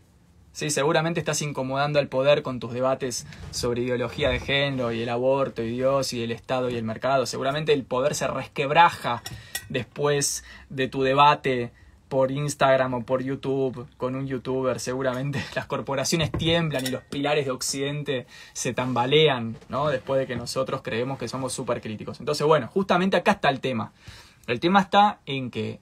Sí, 0.52 0.68
seguramente 0.68 1.18
estás 1.18 1.40
incomodando 1.40 1.98
al 1.98 2.08
poder 2.08 2.42
con 2.42 2.60
tus 2.60 2.74
debates 2.74 3.26
sobre 3.52 3.82
ideología 3.82 4.28
de 4.28 4.38
género 4.38 4.92
y 4.92 5.02
el 5.02 5.08
aborto 5.08 5.62
y 5.62 5.70
Dios 5.70 6.12
y 6.12 6.22
el 6.22 6.30
Estado 6.30 6.68
y 6.68 6.76
el 6.76 6.84
mercado. 6.84 7.24
Seguramente 7.24 7.72
el 7.72 7.84
poder 7.84 8.14
se 8.14 8.26
resquebraja 8.26 9.22
después 9.70 10.44
de 10.68 10.88
tu 10.88 11.02
debate 11.02 11.72
por 12.10 12.30
Instagram 12.30 12.92
o 12.92 13.00
por 13.00 13.22
YouTube 13.22 13.88
con 13.96 14.14
un 14.14 14.26
youtuber. 14.26 14.78
Seguramente 14.78 15.42
las 15.54 15.64
corporaciones 15.64 16.30
tiemblan 16.30 16.84
y 16.84 16.90
los 16.90 17.02
pilares 17.04 17.46
de 17.46 17.50
Occidente 17.50 18.26
se 18.52 18.74
tambalean, 18.74 19.56
¿no? 19.70 19.88
Después 19.88 20.20
de 20.20 20.26
que 20.26 20.36
nosotros 20.36 20.82
creemos 20.82 21.18
que 21.18 21.28
somos 21.28 21.54
súper 21.54 21.80
críticos. 21.80 22.20
Entonces, 22.20 22.46
bueno, 22.46 22.68
justamente 22.68 23.16
acá 23.16 23.32
está 23.32 23.48
el 23.48 23.60
tema. 23.60 23.92
El 24.46 24.60
tema 24.60 24.82
está 24.82 25.20
en 25.24 25.50
que 25.50 25.80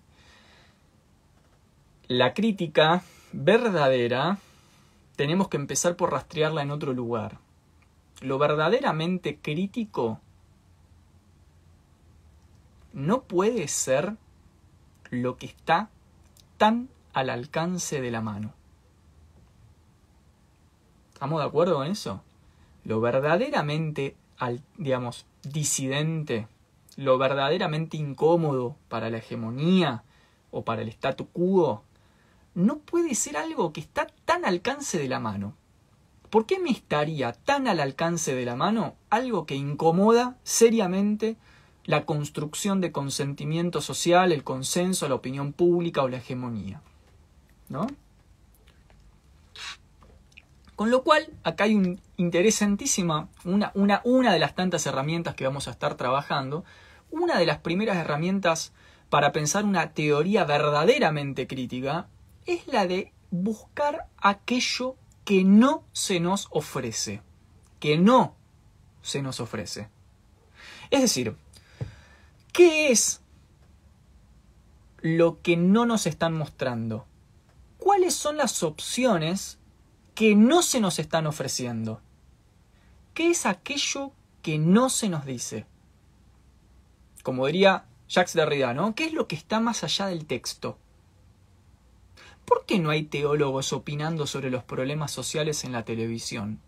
la 2.06 2.34
crítica 2.34 3.02
verdadera 3.32 4.38
tenemos 5.20 5.48
que 5.48 5.58
empezar 5.58 5.96
por 5.96 6.12
rastrearla 6.12 6.62
en 6.62 6.70
otro 6.70 6.94
lugar. 6.94 7.36
Lo 8.22 8.38
verdaderamente 8.38 9.36
crítico 9.36 10.18
no 12.94 13.24
puede 13.24 13.68
ser 13.68 14.16
lo 15.10 15.36
que 15.36 15.44
está 15.44 15.90
tan 16.56 16.88
al 17.12 17.28
alcance 17.28 18.00
de 18.00 18.10
la 18.10 18.22
mano. 18.22 18.54
¿Estamos 21.12 21.42
de 21.42 21.46
acuerdo 21.46 21.74
con 21.74 21.88
eso? 21.88 22.22
Lo 22.84 23.02
verdaderamente, 23.02 24.16
digamos, 24.78 25.26
disidente, 25.42 26.48
lo 26.96 27.18
verdaderamente 27.18 27.98
incómodo 27.98 28.74
para 28.88 29.10
la 29.10 29.18
hegemonía 29.18 30.02
o 30.50 30.64
para 30.64 30.80
el 30.80 30.88
statu 30.88 31.28
quo, 31.28 31.84
no 32.54 32.78
puede 32.78 33.14
ser 33.14 33.36
algo 33.36 33.72
que 33.72 33.80
está 33.80 34.06
tan 34.24 34.44
al 34.44 34.54
alcance 34.54 34.98
de 34.98 35.08
la 35.08 35.20
mano. 35.20 35.54
¿Por 36.30 36.46
qué 36.46 36.58
me 36.58 36.70
estaría 36.70 37.32
tan 37.32 37.66
al 37.66 37.80
alcance 37.80 38.34
de 38.34 38.44
la 38.44 38.56
mano 38.56 38.94
algo 39.08 39.46
que 39.46 39.56
incomoda 39.56 40.36
seriamente 40.44 41.36
la 41.84 42.04
construcción 42.04 42.80
de 42.80 42.92
consentimiento 42.92 43.80
social, 43.80 44.30
el 44.30 44.44
consenso, 44.44 45.08
la 45.08 45.16
opinión 45.16 45.52
pública 45.52 46.02
o 46.02 46.08
la 46.08 46.18
hegemonía? 46.18 46.82
¿No? 47.68 47.88
Con 50.76 50.90
lo 50.90 51.02
cual, 51.02 51.28
acá 51.42 51.64
hay 51.64 51.74
un 51.74 52.00
interesantísima, 52.16 53.28
una, 53.44 53.70
una, 53.74 54.00
una 54.04 54.32
de 54.32 54.38
las 54.38 54.54
tantas 54.54 54.86
herramientas 54.86 55.34
que 55.34 55.44
vamos 55.44 55.68
a 55.68 55.72
estar 55.72 55.96
trabajando, 55.96 56.64
una 57.10 57.38
de 57.38 57.46
las 57.46 57.58
primeras 57.58 57.96
herramientas 57.96 58.72
para 59.08 59.32
pensar 59.32 59.64
una 59.64 59.92
teoría 59.92 60.44
verdaderamente 60.44 61.46
crítica 61.46 62.06
es 62.54 62.66
la 62.66 62.86
de 62.86 63.12
buscar 63.30 64.08
aquello 64.18 64.96
que 65.24 65.44
no 65.44 65.84
se 65.92 66.20
nos 66.20 66.48
ofrece. 66.50 67.22
Que 67.78 67.96
no 67.96 68.36
se 69.02 69.22
nos 69.22 69.40
ofrece. 69.40 69.88
Es 70.90 71.02
decir, 71.02 71.36
¿qué 72.52 72.90
es 72.90 73.22
lo 75.00 75.40
que 75.40 75.56
no 75.56 75.86
nos 75.86 76.06
están 76.06 76.34
mostrando? 76.34 77.06
¿Cuáles 77.78 78.14
son 78.14 78.36
las 78.36 78.62
opciones 78.62 79.58
que 80.14 80.34
no 80.34 80.62
se 80.62 80.80
nos 80.80 80.98
están 80.98 81.26
ofreciendo? 81.26 82.02
¿Qué 83.14 83.30
es 83.30 83.46
aquello 83.46 84.12
que 84.42 84.58
no 84.58 84.90
se 84.90 85.08
nos 85.08 85.24
dice? 85.24 85.66
Como 87.22 87.46
diría 87.46 87.86
Jacques 88.08 88.34
Derrida, 88.34 88.74
¿no? 88.74 88.94
¿Qué 88.94 89.04
es 89.04 89.12
lo 89.12 89.28
que 89.28 89.36
está 89.36 89.60
más 89.60 89.84
allá 89.84 90.06
del 90.06 90.26
texto? 90.26 90.78
¿Por 92.44 92.64
qué 92.66 92.78
no 92.78 92.90
hay 92.90 93.04
teólogos 93.04 93.72
opinando 93.72 94.26
sobre 94.26 94.50
los 94.50 94.64
problemas 94.64 95.10
sociales 95.10 95.64
en 95.64 95.72
la 95.72 95.84
televisión? 95.84 96.60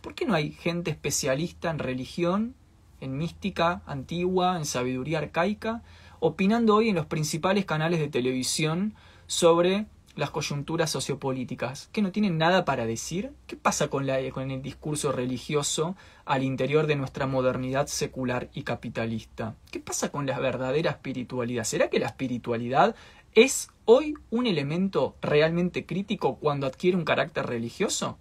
¿Por 0.00 0.14
qué 0.14 0.24
no 0.24 0.34
hay 0.34 0.52
gente 0.52 0.90
especialista 0.90 1.70
en 1.70 1.78
religión, 1.78 2.54
en 3.00 3.16
mística 3.16 3.82
antigua, 3.86 4.56
en 4.56 4.64
sabiduría 4.64 5.18
arcaica, 5.18 5.82
opinando 6.20 6.74
hoy 6.74 6.88
en 6.88 6.96
los 6.96 7.06
principales 7.06 7.64
canales 7.64 8.00
de 8.00 8.08
televisión 8.08 8.94
sobre 9.26 9.86
las 10.18 10.30
coyunturas 10.30 10.90
sociopolíticas, 10.90 11.88
que 11.92 12.02
no 12.02 12.10
tienen 12.10 12.38
nada 12.38 12.64
para 12.64 12.86
decir. 12.86 13.32
¿Qué 13.46 13.56
pasa 13.56 13.86
con, 13.86 14.04
la, 14.04 14.18
con 14.32 14.50
el 14.50 14.62
discurso 14.62 15.12
religioso 15.12 15.94
al 16.24 16.42
interior 16.42 16.88
de 16.88 16.96
nuestra 16.96 17.28
modernidad 17.28 17.86
secular 17.86 18.50
y 18.52 18.64
capitalista? 18.64 19.54
¿Qué 19.70 19.78
pasa 19.78 20.10
con 20.10 20.26
la 20.26 20.40
verdadera 20.40 20.90
espiritualidad? 20.90 21.62
¿Será 21.62 21.88
que 21.88 22.00
la 22.00 22.06
espiritualidad 22.06 22.96
es 23.34 23.70
hoy 23.90 24.12
un 24.30 24.46
elemento 24.46 25.16
realmente 25.22 25.86
crítico 25.86 26.36
cuando 26.36 26.66
adquiere 26.66 26.98
un 26.98 27.06
carácter 27.06 27.46
religioso? 27.46 28.18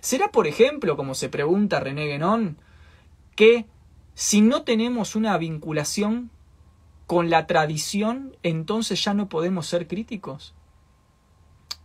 ¿Será, 0.00 0.30
por 0.32 0.46
ejemplo, 0.46 0.96
como 0.96 1.14
se 1.14 1.28
pregunta 1.28 1.80
René 1.80 2.06
Guénon, 2.06 2.56
que 3.36 3.66
si 4.14 4.40
no 4.40 4.62
tenemos 4.62 5.16
una 5.16 5.36
vinculación 5.36 6.30
con 7.06 7.28
la 7.28 7.46
tradición, 7.46 8.36
entonces 8.42 9.04
ya 9.04 9.12
no 9.12 9.28
podemos 9.28 9.66
ser 9.66 9.86
críticos? 9.86 10.54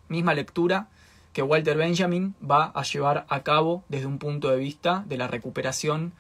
misma 0.08 0.34
lectura 0.34 0.88
que 1.34 1.44
Walter 1.44 1.78
Benjamin 1.78 2.34
va 2.42 2.72
a 2.74 2.84
llevar 2.84 3.26
a 3.30 3.44
cabo 3.44 3.84
desde 3.90 4.08
un 4.08 4.18
punto 4.18 4.50
de 4.50 4.58
vista 4.58 5.04
de 5.08 5.18
la 5.18 5.28
recuperación 5.28 6.14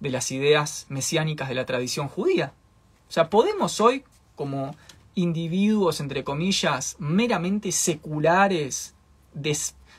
de 0.00 0.10
las 0.10 0.30
ideas 0.32 0.86
mesiánicas 0.88 1.48
de 1.48 1.54
la 1.54 1.64
tradición 1.64 2.08
judía. 2.08 2.52
O 3.08 3.12
sea, 3.12 3.30
podemos 3.30 3.80
hoy, 3.80 4.04
como 4.36 4.76
individuos, 5.14 6.00
entre 6.00 6.24
comillas, 6.24 6.96
meramente 6.98 7.72
seculares, 7.72 8.94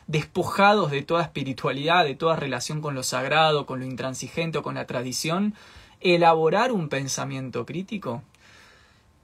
despojados 0.07 0.91
de 0.91 1.01
toda 1.01 1.24
espiritualidad, 1.24 2.03
de 2.03 2.16
toda 2.16 2.36
relación 2.36 2.82
con 2.82 2.95
lo 2.95 3.03
sagrado, 3.03 3.66
con 3.66 3.80
lo 3.80 3.86
intransigente 3.86 4.57
o 4.57 4.64
con 4.64 4.76
la 4.76 4.86
tradición, 4.86 5.55
elaborar 6.01 6.72
un 6.72 6.89
pensamiento 6.89 7.66
crítico. 7.66 8.24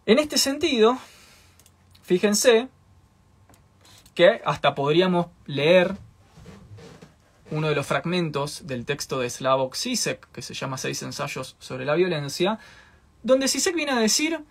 En 0.05 0.19
este 0.19 0.37
sentido, 0.37 0.97
fíjense 2.01 2.67
que 4.15 4.41
hasta 4.45 4.75
podríamos 4.75 5.27
leer 5.45 5.95
uno 7.51 7.67
de 7.67 7.75
los 7.75 7.85
fragmentos 7.85 8.67
del 8.67 8.85
texto 8.85 9.19
de 9.19 9.29
Slavoj 9.29 9.75
Zizek, 9.75 10.31
que 10.31 10.41
se 10.41 10.53
llama 10.53 10.77
Seis 10.77 11.01
ensayos 11.03 11.55
sobre 11.59 11.85
la 11.85 11.95
violencia, 11.95 12.59
donde 13.23 13.47
Zizek 13.47 13.75
viene 13.75 13.91
a 13.91 13.99
decir, 13.99 14.43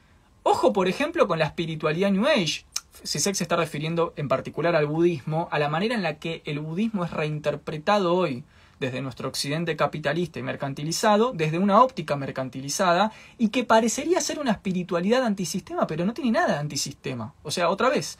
ojo 0.42 0.72
por 0.72 0.88
ejemplo 0.88 1.26
con 1.28 1.38
la 1.38 1.46
espiritualidad 1.46 2.10
New 2.10 2.26
Age. 2.26 2.64
Zizek 3.04 3.34
se 3.34 3.44
está 3.44 3.56
refiriendo 3.56 4.12
en 4.16 4.28
particular 4.28 4.74
al 4.74 4.86
budismo, 4.86 5.48
a 5.50 5.58
la 5.58 5.68
manera 5.68 5.94
en 5.94 6.02
la 6.02 6.18
que 6.18 6.42
el 6.44 6.58
budismo 6.58 7.04
es 7.04 7.10
reinterpretado 7.12 8.14
hoy 8.14 8.44
desde 8.80 9.02
nuestro 9.02 9.28
occidente 9.28 9.76
capitalista 9.76 10.38
y 10.38 10.42
mercantilizado, 10.42 11.32
desde 11.32 11.58
una 11.58 11.82
óptica 11.82 12.16
mercantilizada, 12.16 13.12
y 13.36 13.48
que 13.48 13.64
parecería 13.64 14.20
ser 14.20 14.38
una 14.38 14.52
espiritualidad 14.52 15.24
antisistema, 15.24 15.86
pero 15.86 16.04
no 16.04 16.14
tiene 16.14 16.32
nada 16.32 16.54
de 16.54 16.58
antisistema. 16.58 17.34
O 17.42 17.50
sea, 17.50 17.70
otra 17.70 17.88
vez, 17.88 18.18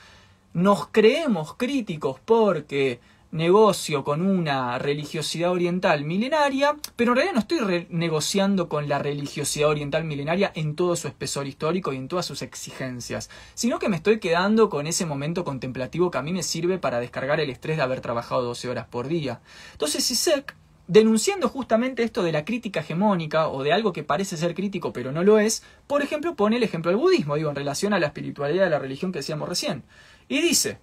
nos 0.53 0.89
creemos 0.89 1.55
críticos 1.55 2.21
porque 2.25 3.01
negocio 3.31 4.05
con 4.05 4.23
una 4.23 4.79
religiosidad 4.79 5.51
oriental 5.51 6.05
milenaria, 6.05 6.77
pero 6.97 7.13
en 7.13 7.17
realidad 7.17 7.35
no 7.35 7.41
estoy 7.41 7.87
negociando 7.91 8.69
con 8.69 8.89
la 8.89 8.99
religiosidad 8.99 9.69
oriental 9.69 10.05
milenaria 10.05 10.51
en 10.55 10.75
todo 10.75 10.97
su 10.97 11.09
espesor 11.09 11.47
histórico 11.47 11.93
y 11.93 11.97
en 11.97 12.09
todas 12.09 12.27
sus 12.27 12.43
exigencias, 12.43 13.29
sino 13.55 13.79
que 13.79 13.89
me 13.89 13.97
estoy 13.97 14.19
quedando 14.19 14.71
con 14.71 14.87
ese 14.87 15.05
momento 15.05 15.45
contemplativo 15.45 16.11
que 16.11 16.19
a 16.19 16.23
mí 16.23 16.33
me 16.33 16.43
sirve 16.43 16.79
para 16.79 17.01
descargar 17.01 17.41
el 17.41 17.51
estrés 17.51 17.77
de 17.77 17.83
haber 17.83 18.01
trabajado 18.01 18.43
12 18.43 18.69
horas 18.69 18.87
por 18.89 19.09
día. 19.09 19.41
Entonces, 19.73 20.05
Sisek, 20.05 20.57
denunciando 20.87 21.51
justamente 21.51 22.03
esto 22.03 22.23
de 22.23 22.33
la 22.33 22.47
crítica 22.47 22.81
hegemónica 22.81 23.49
o 23.49 23.63
de 23.63 23.75
algo 23.75 23.93
que 23.93 24.05
parece 24.05 24.39
ser 24.39 24.55
crítico 24.55 24.93
pero 24.93 25.13
no 25.13 25.23
lo 25.23 25.39
es, 25.39 25.63
por 25.87 26.01
ejemplo, 26.01 26.35
pone 26.35 26.57
el 26.57 26.63
ejemplo 26.63 26.91
del 26.91 26.99
budismo, 26.99 27.37
digo, 27.37 27.51
en 27.51 27.57
relación 27.57 27.93
a 27.93 27.99
la 27.99 28.07
espiritualidad 28.07 28.65
de 28.65 28.71
la 28.71 28.79
religión 28.79 29.13
que 29.13 29.19
decíamos 29.19 29.49
recién. 29.49 29.85
Y 30.29 30.41
dice, 30.41 30.79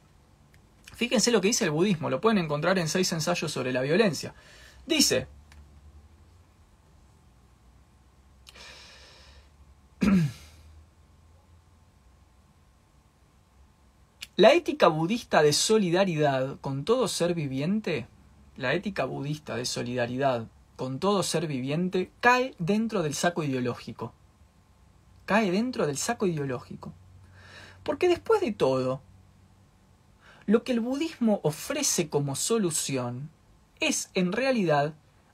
fíjense 0.95 1.31
lo 1.31 1.41
que 1.41 1.49
dice 1.49 1.65
el 1.65 1.71
budismo, 1.71 2.09
lo 2.09 2.21
pueden 2.21 2.37
encontrar 2.37 2.79
en 2.79 2.87
seis 2.87 3.11
ensayos 3.11 3.51
sobre 3.51 3.71
la 3.73 3.81
violencia. 3.81 4.33
Dice, 4.85 5.27
La 14.37 14.51
ética 14.51 14.89
budista 14.89 15.41
de 15.41 15.53
solidaridad 15.53 16.57
con 16.59 16.83
todo 16.83 17.07
ser 17.07 17.33
viviente, 17.33 18.05
la 18.57 18.73
ética 18.73 19.05
budista 19.05 19.55
de 19.55 19.63
solidaridad 19.63 20.47
con 20.75 20.99
todo 20.99 21.23
ser 21.23 21.47
viviente 21.47 22.11
cae 22.19 22.53
dentro 22.59 23.01
del 23.01 23.13
saco 23.13 23.43
ideológico. 23.43 24.13
Cae 25.25 25.51
dentro 25.51 25.87
del 25.87 25.97
saco 25.97 26.27
ideológico. 26.27 26.91
Porque 27.83 28.09
después 28.09 28.41
de 28.41 28.51
todo, 28.51 29.01
lo 30.45 30.63
que 30.63 30.73
el 30.73 30.79
budismo 30.79 31.39
ofrece 31.43 32.09
como 32.09 32.35
solución 32.35 33.29
es 33.79 34.09
en 34.13 34.31
realidad 34.31 34.93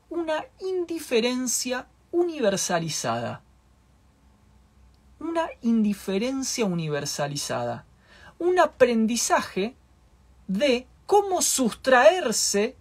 una 0.10 0.46
indiferencia 0.60 1.88
universalizada. 2.12 3.42
Una 5.20 5.48
indiferencia 5.62 6.66
universalizada. 6.66 7.86
Un 8.40 8.60
aprendizaje 8.60 9.76
de 10.48 10.88
cómo 11.06 11.42
sustraerse 11.42 12.76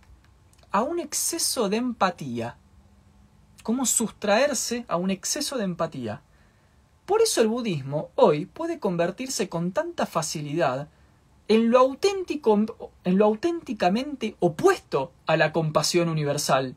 a 0.70 0.82
un 0.82 1.00
exceso 1.00 1.68
de 1.68 1.76
empatía. 1.76 2.56
Cómo 3.62 3.86
sustraerse 3.86 4.84
a 4.88 4.96
un 4.96 5.10
exceso 5.10 5.58
de 5.58 5.64
empatía. 5.64 6.22
Por 7.06 7.22
eso 7.22 7.40
el 7.40 7.48
budismo 7.48 8.10
hoy 8.14 8.46
puede 8.46 8.78
convertirse 8.78 9.48
con 9.48 9.72
tanta 9.72 10.06
facilidad 10.06 10.88
en 11.50 11.72
lo, 11.72 11.80
auténtico, 11.80 12.64
en 13.02 13.18
lo 13.18 13.24
auténticamente 13.24 14.36
opuesto 14.38 15.10
a 15.26 15.36
la 15.36 15.52
compasión 15.52 16.08
universal. 16.08 16.76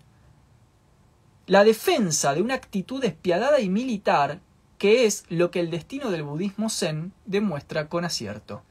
La 1.45 1.63
defensa 1.63 2.33
de 2.33 2.41
una 2.41 2.55
actitud 2.55 2.99
despiadada 2.99 3.59
y 3.59 3.69
militar, 3.69 4.39
que 4.79 5.05
es 5.05 5.25
lo 5.29 5.51
que 5.51 5.59
el 5.59 5.69
destino 5.69 6.09
del 6.09 6.23
budismo 6.23 6.71
zen 6.71 7.13
demuestra 7.27 7.87
con 7.87 8.03
acierto. 8.03 8.63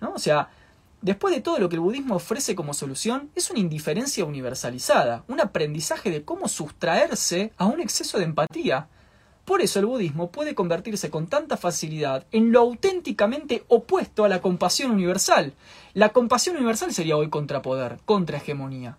¿No? 0.00 0.14
O 0.14 0.18
sea, 0.18 0.48
después 1.02 1.34
de 1.34 1.42
todo 1.42 1.58
lo 1.58 1.68
que 1.68 1.76
el 1.76 1.80
budismo 1.80 2.14
ofrece 2.14 2.54
como 2.54 2.72
solución, 2.72 3.30
es 3.34 3.50
una 3.50 3.60
indiferencia 3.60 4.24
universalizada, 4.24 5.24
un 5.28 5.42
aprendizaje 5.42 6.10
de 6.10 6.24
cómo 6.24 6.48
sustraerse 6.48 7.52
a 7.58 7.66
un 7.66 7.80
exceso 7.80 8.16
de 8.16 8.24
empatía, 8.24 8.88
por 9.48 9.62
eso 9.62 9.78
el 9.78 9.86
budismo 9.86 10.30
puede 10.30 10.54
convertirse 10.54 11.08
con 11.08 11.26
tanta 11.26 11.56
facilidad 11.56 12.26
en 12.32 12.52
lo 12.52 12.60
auténticamente 12.60 13.64
opuesto 13.68 14.26
a 14.26 14.28
la 14.28 14.42
compasión 14.42 14.90
universal. 14.90 15.54
La 15.94 16.10
compasión 16.10 16.56
universal 16.56 16.92
sería 16.92 17.16
hoy 17.16 17.30
contrapoder, 17.30 17.98
contrahegemonía. 18.04 18.98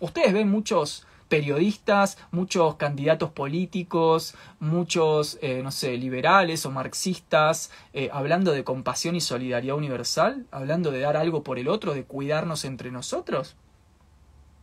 Ustedes 0.00 0.32
ven 0.32 0.48
muchos 0.48 1.06
periodistas, 1.28 2.16
muchos 2.30 2.76
candidatos 2.76 3.32
políticos, 3.32 4.34
muchos, 4.60 5.36
eh, 5.42 5.60
no 5.62 5.70
sé, 5.70 5.98
liberales 5.98 6.64
o 6.64 6.70
marxistas, 6.70 7.70
eh, 7.92 8.08
hablando 8.14 8.52
de 8.52 8.64
compasión 8.64 9.14
y 9.14 9.20
solidaridad 9.20 9.76
universal, 9.76 10.46
hablando 10.52 10.90
de 10.90 11.00
dar 11.00 11.18
algo 11.18 11.42
por 11.42 11.58
el 11.58 11.68
otro, 11.68 11.92
de 11.92 12.04
cuidarnos 12.04 12.64
entre 12.64 12.90
nosotros. 12.90 13.56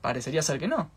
Parecería 0.01 0.41
ser 0.41 0.57
que 0.57 0.67
no. 0.67 0.89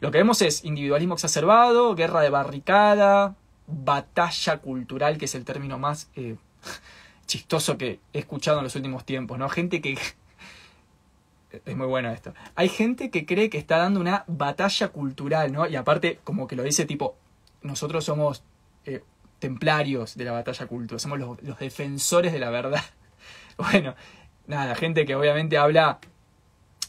Lo 0.00 0.10
que 0.10 0.18
vemos 0.18 0.40
es 0.42 0.64
individualismo 0.64 1.14
exacerbado, 1.14 1.94
guerra 1.94 2.22
de 2.22 2.30
barricada, 2.30 3.36
batalla 3.66 4.58
cultural, 4.58 5.18
que 5.18 5.26
es 5.26 5.34
el 5.34 5.44
término 5.44 5.78
más 5.78 6.10
eh, 6.16 6.36
chistoso 7.26 7.76
que 7.76 8.00
he 8.12 8.18
escuchado 8.18 8.58
en 8.58 8.64
los 8.64 8.74
últimos 8.76 9.04
tiempos, 9.04 9.38
¿no? 9.38 9.48
Gente 9.48 9.80
que... 9.80 9.98
es 11.52 11.76
muy 11.76 11.86
bueno 11.86 12.10
esto. 12.10 12.32
Hay 12.54 12.68
gente 12.68 13.10
que 13.10 13.26
cree 13.26 13.50
que 13.50 13.58
está 13.58 13.76
dando 13.76 14.00
una 14.00 14.24
batalla 14.26 14.88
cultural, 14.88 15.52
¿no? 15.52 15.68
Y 15.68 15.76
aparte, 15.76 16.18
como 16.24 16.46
que 16.46 16.56
lo 16.56 16.62
dice 16.62 16.86
tipo, 16.86 17.16
nosotros 17.62 18.04
somos 18.04 18.42
eh, 18.86 19.02
templarios 19.38 20.16
de 20.16 20.24
la 20.24 20.32
batalla 20.32 20.66
cultural, 20.66 21.00
somos 21.00 21.18
los, 21.18 21.42
los 21.42 21.58
defensores 21.58 22.32
de 22.32 22.38
la 22.38 22.50
verdad. 22.50 22.82
Bueno, 23.58 23.94
nada, 24.46 24.74
gente 24.74 25.04
que 25.04 25.14
obviamente 25.14 25.58
habla 25.58 25.98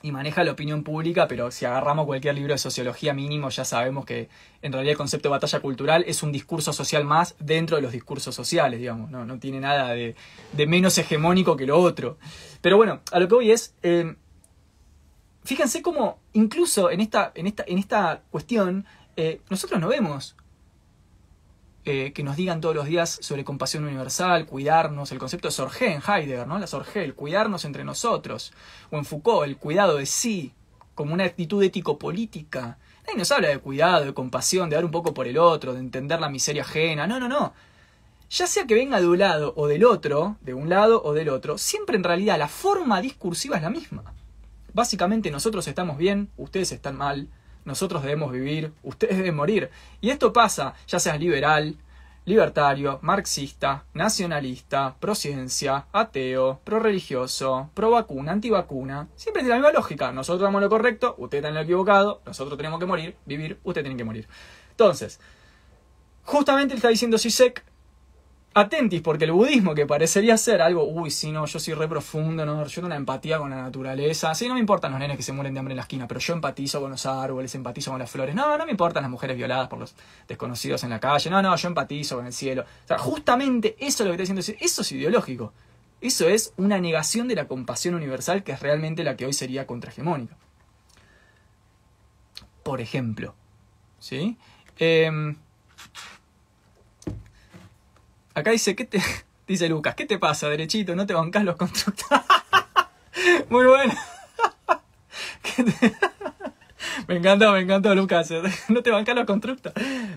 y 0.02 0.12
maneja 0.12 0.44
la 0.44 0.52
opinión 0.52 0.84
pública, 0.84 1.28
pero 1.28 1.52
si 1.52 1.66
agarramos 1.66 2.06
cualquier 2.06 2.36
libro 2.36 2.54
de 2.54 2.58
sociología 2.58 3.14
mínimo 3.14 3.50
ya 3.50 3.66
sabemos 3.66 4.06
que 4.06 4.30
en 4.62 4.72
realidad 4.72 4.92
el 4.92 4.98
concepto 4.98 5.30
de 5.30 5.32
batalla 5.32 5.60
cultural 5.60 6.04
es 6.08 6.24
un 6.24 6.32
discurso 6.32 6.74
social 6.74 7.06
más 7.06 7.36
dentro 7.40 7.76
de 7.76 7.82
los 7.82 7.92
discursos 7.92 8.34
sociales, 8.34 8.80
digamos, 8.80 9.10
no, 9.12 9.26
no 9.26 9.40
tiene 9.40 9.60
nada 9.60 9.94
de, 9.94 10.16
menos 10.68 10.98
hegemónico 10.98 11.56
que 11.56 11.66
lo 11.66 11.80
otro. 11.80 12.18
Pero 12.62 12.78
bueno, 12.78 13.02
a 13.12 13.20
lo 13.20 13.28
que 13.28 13.36
voy 13.36 13.52
es, 13.52 13.74
eh, 13.84 14.16
fíjense 15.44 15.82
cómo 15.82 16.20
incluso 16.34 16.92
en 16.92 17.02
esta, 17.02 17.32
en 17.36 17.48
esta, 17.48 17.64
en 17.68 17.78
esta 17.78 18.22
cuestión 18.30 18.86
eh, 19.16 19.42
nosotros 19.50 19.80
no 19.80 19.88
vemos 19.88 20.36
eh, 21.84 22.14
que 22.14 22.24
nos 22.24 22.36
digan 22.36 22.62
todos 22.62 22.76
los 22.76 22.86
días 22.86 23.18
sobre 23.22 23.44
compasión 23.44 23.84
universal, 23.84 24.46
cuidarnos, 24.46 25.12
el 25.12 25.20
concepto 25.20 25.48
de 25.48 25.52
Sorge 25.52 25.94
en 25.94 26.02
Heidegger, 26.02 26.48
¿no? 26.48 26.60
La 26.60 26.68
Sorge, 26.68 27.04
el 27.04 27.16
cuidarnos 27.16 27.66
entre 27.66 27.84
nosotros, 27.84 28.54
o 28.92 28.98
en 28.98 29.06
Foucault, 29.06 29.48
el 29.48 29.58
cuidado 29.58 29.98
de 29.98 30.06
sí, 30.06 30.54
como 30.94 31.14
una 31.14 31.26
actitud 31.26 31.64
ético-política. 31.64 32.78
Nadie 33.08 33.18
nos 33.18 33.32
habla 33.32 33.50
de 33.50 33.58
cuidado, 33.58 34.06
de 34.06 34.14
compasión, 34.14 34.70
de 34.70 34.76
dar 34.76 34.86
un 34.86 34.92
poco 34.92 35.14
por 35.14 35.28
el 35.28 35.38
otro, 35.38 35.74
de 35.74 35.80
entender 35.80 36.20
la 36.20 36.30
miseria 36.30 36.62
ajena. 36.62 37.08
No, 37.08 37.20
no, 37.20 37.28
no. 37.28 37.54
Ya 38.30 38.48
sea 38.48 38.66
que 38.66 38.76
venga 38.76 39.02
de 39.02 39.08
un 39.08 39.18
lado 39.18 39.54
o 39.58 39.68
del 39.68 39.84
otro, 39.84 40.38
de 40.42 40.54
un 40.54 40.70
lado 40.70 41.02
o 41.04 41.14
del 41.14 41.30
otro, 41.30 41.58
siempre 41.58 41.98
en 41.98 42.04
realidad 42.04 42.38
la 42.38 42.48
forma 42.48 43.02
discursiva 43.02 43.58
es 43.58 43.64
la 43.64 43.70
misma. 43.70 44.14
Básicamente 44.74 45.32
nosotros 45.32 45.68
estamos 45.68 45.98
bien, 45.98 46.30
ustedes 46.38 46.72
están 46.72 46.96
mal, 46.96 47.28
nosotros 47.66 48.04
debemos 48.04 48.32
vivir, 48.32 48.74
ustedes 48.84 49.18
deben 49.18 49.36
morir. 49.36 49.70
Y 50.00 50.10
esto 50.10 50.34
pasa, 50.34 50.74
ya 50.88 51.00
seas 51.00 51.20
liberal, 51.20 51.78
libertario, 52.26 53.00
marxista, 53.02 53.86
nacionalista, 53.94 54.96
prociencia, 55.00 55.88
ateo, 55.92 56.60
pro-religioso, 56.64 57.70
pro-vacuna, 57.74 58.32
antivacuna. 58.32 59.08
Siempre 59.16 59.42
tiene 59.42 59.56
la 59.56 59.62
misma 59.62 59.72
lógica. 59.72 60.12
Nosotros 60.12 60.42
damos 60.42 60.62
lo 60.62 60.70
correcto, 60.70 61.16
usted 61.18 61.40
está 61.40 61.50
en 61.50 61.56
lo 61.56 61.62
equivocado, 61.62 62.22
nosotros 62.26 62.58
tenemos 62.58 62.80
que 62.80 62.86
morir, 62.86 63.16
vivir, 63.26 63.60
usted 63.64 63.82
tiene 63.82 63.98
que 63.98 64.04
morir. 64.04 64.28
Entonces, 64.72 65.20
justamente 66.24 66.76
está 66.76 66.90
diciendo 66.90 67.18
Sisek, 67.18 67.64
atentis, 68.54 69.02
porque 69.02 69.26
el 69.26 69.32
budismo, 69.32 69.74
que 69.74 69.86
parecería 69.86 70.36
ser 70.38 70.62
algo, 70.62 70.84
uy, 70.84 71.10
si 71.10 71.32
no, 71.32 71.46
yo 71.46 71.60
soy 71.60 71.74
re 71.74 71.88
profundo, 71.88 72.46
no, 72.46 72.66
yo 72.66 72.76
tengo 72.76 72.88
una 72.88 72.96
empatía 72.96 73.38
con 73.38 73.50
la 73.50 73.62
naturaleza. 73.62 74.34
Sí, 74.36 74.48
no 74.48 74.56
me 74.56 74.60
importan 74.60 74.92
los 74.92 75.00
nenes 75.00 75.18
que 75.18 75.24
se 75.24 75.32
mueren 75.32 75.54
de 75.54 75.60
hambre 75.60 75.74
en 75.74 75.78
la 75.78 75.84
esquina, 75.84 76.08
pero 76.08 76.20
yo 76.20 76.34
empatizo 76.34 76.82
con 76.82 76.92
los 76.92 77.06
árboles, 77.06 77.56
empatizo 77.56 77.92
con 77.92 78.00
las 78.00 78.12
flores. 78.12 78.36
No, 78.36 78.58
no 78.58 78.66
me 78.66 78.72
importan 78.72 79.04
las 79.04 79.12
mujeres 79.12 79.38
violadas 79.38 79.68
por 79.68 79.80
los 79.80 79.96
desconocidos 80.28 80.84
en 80.84 80.90
la 80.90 81.00
calle. 81.00 81.30
No, 81.30 81.42
no, 81.42 81.56
yo 81.56 81.68
empatizo 81.68 82.18
con 82.18 82.26
el 82.26 82.34
cielo. 82.34 82.64
O 82.64 82.88
sea, 82.88 82.98
justamente 82.98 83.76
eso 83.80 84.04
es 84.04 84.10
lo 84.10 84.16
que 84.16 84.24
está 84.24 84.34
diciendo, 84.34 84.66
eso 84.66 84.82
es 84.82 84.92
ideológico. 84.92 85.54
Eso 86.02 86.28
es 86.28 86.54
una 86.58 86.80
negación 86.80 87.28
de 87.28 87.36
la 87.36 87.48
compasión 87.48 87.96
universal 87.96 88.44
que 88.44 88.52
es 88.52 88.60
realmente 88.60 89.04
la 89.04 89.16
que 89.16 89.26
hoy 89.26 89.34
sería 89.34 89.68
contrahegemónica. 89.68 90.36
Por 92.64 92.82
ejemplo, 92.82 93.34
¿sí? 94.00 94.38
Eh, 94.78 95.36
Acá 98.34 98.52
dice, 98.52 98.76
¿qué 98.76 98.86
te... 98.86 99.02
Dice 99.48 99.68
Lucas, 99.68 99.96
¿qué 99.96 100.06
te 100.06 100.18
pasa, 100.18 100.48
derechito? 100.48 100.96
¿No 100.96 101.06
te 101.06 101.14
bancas 101.14 101.44
los 101.44 101.58
constructos? 101.58 102.08
Muy 103.50 103.66
bueno. 103.66 103.94
me 107.08 107.18
encantó, 107.18 107.52
me 107.52 107.60
encantó, 107.60 107.94
Lucas. 107.94 108.32
No 108.70 108.82
te 108.82 108.92
bancas 108.92 109.14
los 109.14 109.26
constructos. 109.26 109.74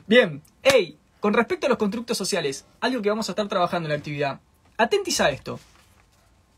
Bien, 0.07 0.41
hey, 0.63 0.97
con 1.19 1.33
respecto 1.33 1.67
a 1.67 1.69
los 1.69 1.79
constructos 1.79 2.17
sociales, 2.17 2.65
algo 2.81 3.03
que 3.03 3.09
vamos 3.09 3.29
a 3.29 3.33
estar 3.33 3.49
trabajando 3.49 3.89
en 3.89 3.95
la 3.95 3.99
actividad. 3.99 4.41
Atentis 4.77 5.21
a 5.21 5.31
esto. 5.31 5.59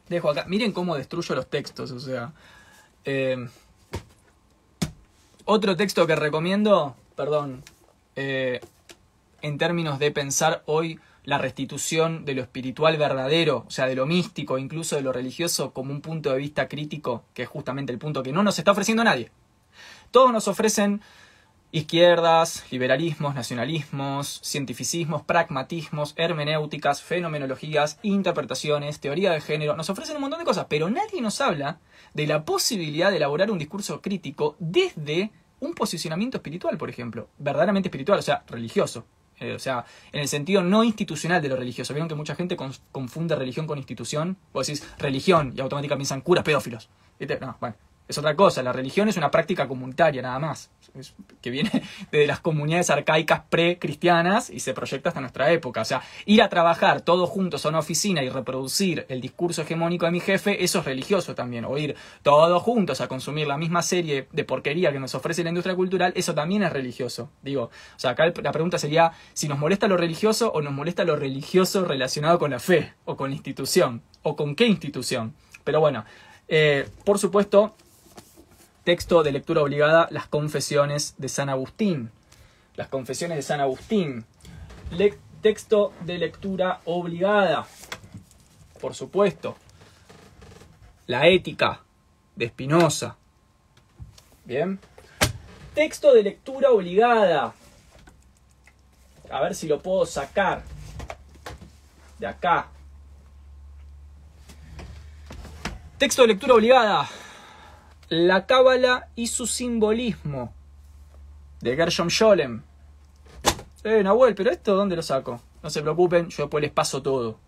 Dejo 0.09 0.29
acá. 0.29 0.45
Miren 0.47 0.73
cómo 0.73 0.97
destruyo 0.97 1.35
los 1.35 1.49
textos, 1.49 1.93
o 1.93 2.01
sea. 2.01 2.33
Eh, 3.07 3.49
otro 5.47 5.77
texto 5.77 6.07
que 6.07 6.17
recomiendo, 6.17 6.97
perdón, 7.15 7.63
eh, 8.17 8.61
en 9.43 9.59
términos 9.59 9.99
de 9.99 10.11
pensar 10.11 10.63
hoy 10.67 10.99
la 11.27 11.39
restitución 11.39 12.25
de 12.25 12.35
lo 12.35 12.43
espiritual 12.43 12.97
verdadero, 12.97 13.65
o 13.67 13.71
sea, 13.71 13.87
de 13.87 13.97
lo 13.97 14.07
místico, 14.07 14.59
incluso 14.59 14.97
de 14.97 15.03
lo 15.03 15.13
religioso, 15.13 15.73
como 15.73 15.93
un 15.93 16.01
punto 16.01 16.31
de 16.33 16.39
vista 16.39 16.69
crítico, 16.69 17.25
que 17.35 17.43
es 17.43 17.49
justamente 17.49 17.93
el 17.93 17.99
punto 17.99 18.23
que 18.23 18.33
no 18.33 18.43
nos 18.43 18.59
está 18.59 18.71
ofreciendo 18.71 19.05
nadie. 19.05 19.31
Todos 20.13 20.33
nos 20.33 20.47
ofrecen 20.47 21.03
izquierdas, 21.73 22.65
liberalismos, 22.71 23.35
nacionalismos, 23.35 24.41
cientificismos, 24.45 25.23
pragmatismos, 25.23 26.15
hermenéuticas, 26.17 27.03
fenomenologías, 27.03 27.99
interpretaciones, 28.03 29.01
teoría 29.01 29.33
de 29.33 29.41
género, 29.41 29.77
nos 29.77 29.91
ofrecen 29.91 30.17
un 30.17 30.23
montón 30.23 30.39
de 30.39 30.47
cosas, 30.47 30.67
pero 30.71 30.89
nadie 30.91 31.21
nos 31.21 31.41
habla 31.41 31.81
de 32.15 32.29
la 32.29 32.45
posibilidad 32.45 33.11
de 33.11 33.17
elaborar 33.17 33.51
un 33.51 33.59
discurso 33.59 34.01
crítico 34.01 34.55
desde 34.61 35.33
un 35.59 35.75
posicionamiento 35.75 36.37
espiritual, 36.37 36.79
por 36.79 36.89
ejemplo, 36.89 37.29
verdaderamente 37.37 37.89
espiritual, 37.89 38.21
o 38.21 38.23
sea, 38.23 38.45
religioso. 38.47 39.05
Eh, 39.39 39.53
o 39.53 39.59
sea, 39.59 39.85
en 40.13 40.21
el 40.21 40.29
sentido 40.29 40.63
no 40.63 40.83
institucional 40.83 41.43
de 41.43 41.49
lo 41.49 41.57
religioso. 41.57 41.93
Vieron 41.93 42.09
que 42.09 42.15
mucha 42.15 42.35
gente 42.35 42.57
confunde 42.93 43.37
religión 43.37 43.67
con 43.67 43.79
institución. 43.79 44.37
Vos 44.53 44.67
decís 44.67 44.87
religión 44.99 45.53
y 45.57 45.61
automáticamente 45.61 46.01
piensan 46.01 46.21
curas 46.23 46.45
pedófilos. 46.45 46.89
No, 47.41 47.57
bueno, 47.61 47.77
es 48.09 48.19
otra 48.19 48.35
cosa. 48.35 48.63
La 48.63 48.73
religión 48.73 49.09
es 49.09 49.17
una 49.17 49.31
práctica 49.31 49.67
comunitaria, 49.69 50.23
nada 50.23 50.39
más. 50.39 50.71
Que 51.41 51.51
viene 51.51 51.71
de 52.13 52.27
las 52.27 52.41
comunidades 52.41 52.91
arcaicas 52.91 53.43
pre-cristianas 53.49 54.51
y 54.51 54.61
se 54.61 54.75
proyecta 54.75 55.11
hasta 55.11 55.21
nuestra 55.21 55.51
época. 55.53 55.83
O 55.83 55.85
sea, 55.85 56.03
ir 56.25 56.43
a 56.43 56.49
trabajar 56.49 57.01
todos 57.01 57.29
juntos 57.29 57.65
a 57.65 57.69
una 57.69 57.79
oficina 57.79 58.23
y 58.23 58.29
reproducir 58.29 59.07
el 59.09 59.21
discurso 59.21 59.63
hegemónico 59.63 60.07
de 60.07 60.13
mi 60.13 60.21
jefe, 60.21 60.65
eso 60.65 60.81
es 60.81 60.85
religioso 60.85 61.35
también. 61.35 61.65
O 61.65 61.77
ir 61.79 61.97
todos 62.23 62.63
juntos 62.63 63.01
a 63.01 63.09
consumir 63.09 63.47
la 63.47 63.57
misma 63.57 63.83
serie 63.83 64.29
de 64.33 64.45
porquería 64.45 64.93
que 64.93 65.01
nos 65.01 65.15
ofrece 65.15 65.43
la 65.43 65.51
industria 65.51 65.75
cultural, 65.75 66.13
eso 66.17 66.35
también 66.35 66.63
es 66.63 66.73
religioso. 66.73 67.31
Digo, 67.43 67.65
o 67.65 67.99
sea, 67.99 68.11
acá 68.13 68.27
la 68.43 68.53
pregunta 68.53 68.79
sería 68.79 69.13
si 69.33 69.49
nos 69.49 69.59
molesta 69.59 69.89
lo 69.89 69.97
religioso 69.97 70.53
o 70.53 70.61
nos 70.63 70.73
molesta 70.73 71.05
lo 71.05 71.17
religioso 71.17 71.85
relacionado 71.85 72.39
con 72.39 72.51
la 72.51 72.59
fe 72.59 72.95
o 73.05 73.17
con 73.17 73.31
la 73.31 73.37
institución 73.37 74.03
o 74.23 74.37
con 74.37 74.55
qué 74.55 74.67
institución. 74.67 75.35
Pero 75.65 75.81
bueno, 75.81 76.05
eh, 76.49 76.89
por 77.05 77.19
supuesto, 77.19 77.75
Texto 78.87 79.25
de 79.25 79.33
lectura 79.33 79.63
obligada, 79.63 80.07
las 80.13 80.29
confesiones 80.29 81.17
de 81.19 81.29
San 81.29 81.49
Agustín. 81.49 82.13
Las 82.77 82.87
confesiones 82.87 83.37
de 83.37 83.43
San 83.43 83.61
Agustín. 83.61 84.25
texto 85.43 85.93
de 86.03 86.19
lectura 86.19 86.83
obligada. 86.85 87.67
Por 88.81 88.95
supuesto. 88.95 89.57
La 91.09 91.27
ética 91.27 91.81
de 92.37 92.47
Spinoza. 92.47 93.17
Bien. 94.45 94.79
Texto 95.75 96.15
de 96.15 96.23
lectura 96.23 96.71
obligada. 96.71 97.55
A 99.29 99.41
ver 99.41 99.57
si 99.57 99.67
lo 99.67 99.83
puedo 99.83 100.07
sacar. 100.07 100.63
De 102.21 102.29
acá. 102.29 102.69
Texto 105.99 106.23
de 106.23 106.29
lectura 106.29 106.55
obligada. 106.55 107.09
La 108.09 108.47
Cábala 108.47 109.09
y 109.17 109.27
su 109.27 109.49
simbolismo. 109.49 110.53
De 111.61 111.75
Gershom 111.75 112.09
Scholem. 112.09 112.63
Eh, 113.83 114.03
Nahuel, 114.05 114.37
pero 114.37 114.51
esto 114.51 114.77
¿dónde 114.77 114.95
lo 114.95 115.03
saco? 115.03 115.41
No 115.63 115.71
se 115.71 115.83
preocupen, 115.83 116.29
yo 116.29 116.45
después 116.45 116.63
les 116.63 116.71
paso 116.71 117.03
todo. 117.03 117.39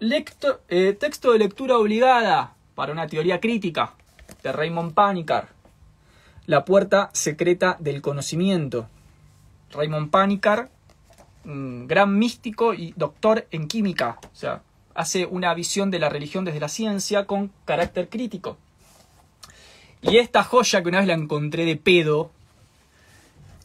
Eh, 0.00 0.96
texto 0.98 1.32
de 1.32 1.38
lectura 1.38 1.78
obligada 1.78 2.54
para 2.74 2.92
una 2.92 3.06
teoría 3.06 3.38
crítica 3.38 3.94
de 4.42 4.50
Raymond 4.50 4.92
Panikkar. 4.92 5.48
La 6.46 6.64
puerta 6.64 7.10
secreta 7.12 7.76
del 7.78 8.02
conocimiento. 8.02 8.88
Raymond 9.70 10.10
Panikkar, 10.10 10.70
gran 11.44 12.18
místico 12.18 12.74
y 12.74 12.92
doctor 12.96 13.46
en 13.52 13.68
química. 13.68 14.18
O 14.32 14.36
sea, 14.36 14.62
hace 15.00 15.26
una 15.26 15.52
visión 15.54 15.90
de 15.90 15.98
la 15.98 16.08
religión 16.08 16.44
desde 16.44 16.60
la 16.60 16.68
ciencia 16.68 17.26
con 17.26 17.50
carácter 17.64 18.08
crítico. 18.08 18.58
Y 20.02 20.16
esta 20.18 20.44
joya 20.44 20.82
que 20.82 20.88
una 20.88 20.98
vez 20.98 21.06
la 21.06 21.14
encontré 21.14 21.64
de 21.64 21.76
pedo, 21.76 22.30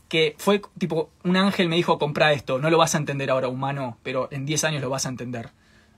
que 0.09 0.35
fue 0.37 0.61
tipo, 0.77 1.09
un 1.23 1.37
ángel 1.37 1.69
me 1.69 1.75
dijo, 1.75 1.97
compra 1.97 2.33
esto, 2.33 2.59
no 2.59 2.69
lo 2.69 2.77
vas 2.77 2.95
a 2.95 2.97
entender 2.97 3.29
ahora 3.29 3.47
humano, 3.47 3.97
pero 4.03 4.27
en 4.31 4.45
10 4.45 4.63
años 4.65 4.81
lo 4.81 4.89
vas 4.89 5.05
a 5.05 5.09
entender. 5.09 5.49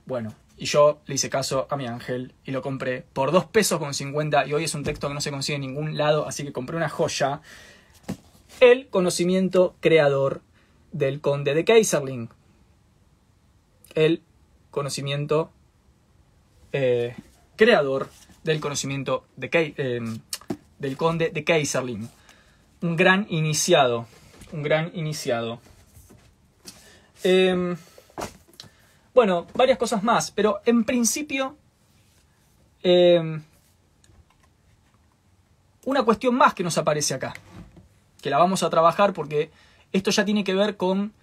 Bueno, 0.05 0.33
y 0.57 0.65
yo 0.65 0.99
le 1.05 1.15
hice 1.15 1.29
caso 1.29 1.67
a 1.69 1.75
mi 1.75 1.85
ángel 1.85 2.33
y 2.45 2.51
lo 2.51 2.61
compré 2.61 3.05
por 3.13 3.31
2 3.31 3.45
pesos 3.45 3.79
con 3.79 3.93
50 3.93 4.47
y 4.47 4.53
hoy 4.53 4.63
es 4.63 4.73
un 4.73 4.83
texto 4.83 5.07
que 5.07 5.13
no 5.13 5.21
se 5.21 5.31
consigue 5.31 5.55
en 5.55 5.61
ningún 5.61 5.97
lado, 5.97 6.27
así 6.27 6.43
que 6.43 6.51
compré 6.51 6.77
una 6.77 6.89
joya. 6.89 7.41
El 8.59 8.87
conocimiento 8.87 9.75
creador 9.81 10.41
del 10.91 11.21
conde 11.21 11.53
de 11.53 11.65
Kaiserling. 11.65 12.29
El 13.93 14.21
conocimiento 14.77 15.49
eh, 16.71 17.15
creador 17.55 18.11
del 18.43 18.59
conocimiento 18.59 19.25
de, 19.35 19.49
eh, 19.51 19.99
del 20.77 20.97
conde 20.97 21.31
de 21.31 21.43
Kaiserling. 21.43 22.07
Un 22.81 22.95
gran 22.95 23.25
iniciado, 23.27 24.05
un 24.51 24.61
gran 24.61 24.91
iniciado. 24.93 25.59
Em, 27.23 27.75
bueno, 29.15 29.47
varias 29.55 29.79
cosas 29.79 30.03
más, 30.03 30.29
pero 30.29 30.61
en 30.67 30.83
principio 30.83 31.57
em, 32.83 33.41
una 35.85 36.03
cuestión 36.03 36.35
más 36.35 36.53
que 36.53 36.63
nos 36.63 36.77
aparece 36.77 37.15
acá, 37.15 37.33
que 38.21 38.29
la 38.29 38.37
vamos 38.37 38.61
a 38.61 38.69
trabajar 38.69 39.13
porque 39.13 39.49
esto 39.91 40.11
ya 40.11 40.23
tiene 40.23 40.43
que 40.43 40.53
ver 40.53 40.77
con 40.77 41.13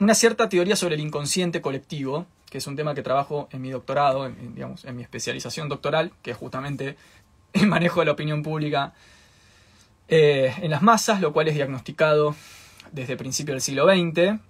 una 0.00 0.14
cierta 0.14 0.48
teoría 0.48 0.74
sobre 0.74 0.94
el 0.94 1.02
inconsciente 1.02 1.60
colectivo, 1.60 2.24
que 2.56 2.60
es 2.60 2.66
un 2.66 2.74
tema 2.74 2.94
que 2.94 3.02
trabajo 3.02 3.50
en 3.52 3.60
mi 3.60 3.68
doctorado, 3.68 4.24
en, 4.24 4.54
digamos, 4.54 4.86
en 4.86 4.96
mi 4.96 5.02
especialización 5.02 5.68
doctoral, 5.68 6.12
que 6.22 6.30
es 6.30 6.38
justamente 6.38 6.96
el 7.52 7.66
manejo 7.66 8.00
de 8.00 8.06
la 8.06 8.12
opinión 8.12 8.42
pública 8.42 8.94
eh, 10.08 10.54
en 10.62 10.70
las 10.70 10.80
masas, 10.80 11.20
lo 11.20 11.34
cual 11.34 11.48
es 11.48 11.54
diagnosticado 11.54 12.34
desde 12.92 13.18
principios 13.18 13.56
del 13.56 13.60
siglo 13.60 13.84
XX, 13.84 14.40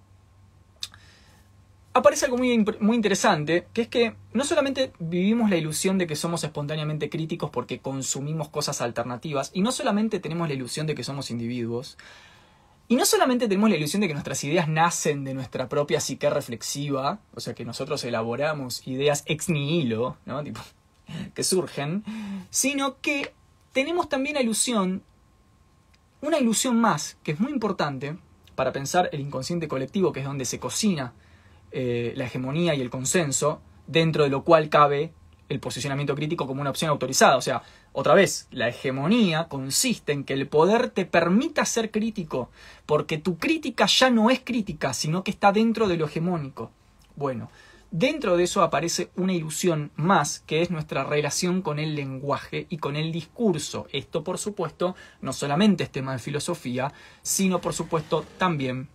aparece 1.94 2.26
algo 2.26 2.38
muy, 2.38 2.64
muy 2.78 2.94
interesante, 2.94 3.66
que 3.72 3.82
es 3.82 3.88
que 3.88 4.14
no 4.32 4.44
solamente 4.44 4.92
vivimos 5.00 5.50
la 5.50 5.56
ilusión 5.56 5.98
de 5.98 6.06
que 6.06 6.14
somos 6.14 6.44
espontáneamente 6.44 7.10
críticos 7.10 7.50
porque 7.50 7.80
consumimos 7.80 8.50
cosas 8.50 8.82
alternativas, 8.82 9.50
y 9.52 9.62
no 9.62 9.72
solamente 9.72 10.20
tenemos 10.20 10.46
la 10.46 10.54
ilusión 10.54 10.86
de 10.86 10.94
que 10.94 11.02
somos 11.02 11.32
individuos, 11.32 11.98
y 12.88 12.96
no 12.96 13.04
solamente 13.04 13.48
tenemos 13.48 13.70
la 13.70 13.76
ilusión 13.76 14.00
de 14.00 14.08
que 14.08 14.14
nuestras 14.14 14.42
ideas 14.44 14.68
nacen 14.68 15.24
de 15.24 15.34
nuestra 15.34 15.68
propia 15.68 16.00
psique 16.00 16.30
reflexiva, 16.30 17.18
o 17.34 17.40
sea 17.40 17.54
que 17.54 17.64
nosotros 17.64 18.04
elaboramos 18.04 18.86
ideas 18.86 19.24
ex 19.26 19.48
nihilo, 19.48 20.16
¿no? 20.24 20.42
Tipo, 20.44 20.60
que 21.34 21.44
surgen, 21.44 22.04
sino 22.50 23.00
que 23.00 23.32
tenemos 23.72 24.08
también 24.08 24.34
la 24.34 24.42
ilusión, 24.42 25.02
una 26.20 26.38
ilusión 26.38 26.80
más, 26.80 27.16
que 27.22 27.32
es 27.32 27.40
muy 27.40 27.52
importante 27.52 28.16
para 28.54 28.72
pensar 28.72 29.08
el 29.12 29.20
inconsciente 29.20 29.68
colectivo, 29.68 30.12
que 30.12 30.20
es 30.20 30.26
donde 30.26 30.44
se 30.44 30.58
cocina 30.58 31.12
eh, 31.72 32.12
la 32.16 32.24
hegemonía 32.24 32.74
y 32.74 32.80
el 32.80 32.90
consenso, 32.90 33.60
dentro 33.86 34.24
de 34.24 34.30
lo 34.30 34.42
cual 34.42 34.68
cabe 34.68 35.12
el 35.48 35.60
posicionamiento 35.60 36.14
crítico 36.14 36.46
como 36.46 36.60
una 36.60 36.70
opción 36.70 36.90
autorizada. 36.90 37.36
O 37.36 37.40
sea, 37.40 37.62
otra 37.92 38.14
vez, 38.14 38.48
la 38.50 38.68
hegemonía 38.68 39.48
consiste 39.48 40.12
en 40.12 40.24
que 40.24 40.34
el 40.34 40.48
poder 40.48 40.90
te 40.90 41.06
permita 41.06 41.64
ser 41.64 41.90
crítico, 41.90 42.50
porque 42.84 43.18
tu 43.18 43.38
crítica 43.38 43.86
ya 43.86 44.10
no 44.10 44.30
es 44.30 44.40
crítica, 44.40 44.92
sino 44.94 45.24
que 45.24 45.30
está 45.30 45.52
dentro 45.52 45.88
de 45.88 45.96
lo 45.96 46.06
hegemónico. 46.06 46.70
Bueno, 47.14 47.50
dentro 47.90 48.36
de 48.36 48.44
eso 48.44 48.62
aparece 48.62 49.10
una 49.16 49.32
ilusión 49.32 49.90
más, 49.96 50.40
que 50.40 50.62
es 50.62 50.70
nuestra 50.70 51.04
relación 51.04 51.62
con 51.62 51.78
el 51.78 51.94
lenguaje 51.94 52.66
y 52.68 52.78
con 52.78 52.96
el 52.96 53.12
discurso. 53.12 53.86
Esto, 53.92 54.24
por 54.24 54.38
supuesto, 54.38 54.94
no 55.20 55.32
solamente 55.32 55.84
es 55.84 55.90
tema 55.90 56.12
de 56.12 56.18
filosofía, 56.18 56.92
sino, 57.22 57.60
por 57.60 57.72
supuesto, 57.72 58.24
también 58.38 58.88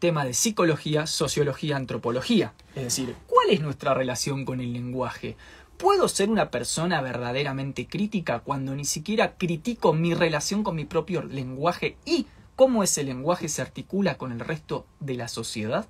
tema 0.00 0.24
de 0.24 0.34
psicología, 0.34 1.06
sociología, 1.06 1.76
antropología. 1.76 2.54
Es 2.74 2.84
decir, 2.84 3.14
¿cuál 3.28 3.50
es 3.50 3.60
nuestra 3.60 3.94
relación 3.94 4.44
con 4.44 4.60
el 4.60 4.72
lenguaje? 4.72 5.36
¿Puedo 5.76 6.08
ser 6.08 6.28
una 6.28 6.50
persona 6.50 7.00
verdaderamente 7.00 7.86
crítica 7.86 8.40
cuando 8.40 8.74
ni 8.74 8.84
siquiera 8.84 9.36
critico 9.36 9.92
mi 9.92 10.14
relación 10.14 10.64
con 10.64 10.74
mi 10.74 10.84
propio 10.84 11.22
lenguaje 11.22 11.96
y 12.04 12.26
cómo 12.56 12.82
ese 12.82 13.04
lenguaje 13.04 13.48
se 13.48 13.62
articula 13.62 14.18
con 14.18 14.32
el 14.32 14.40
resto 14.40 14.86
de 14.98 15.14
la 15.14 15.28
sociedad? 15.28 15.86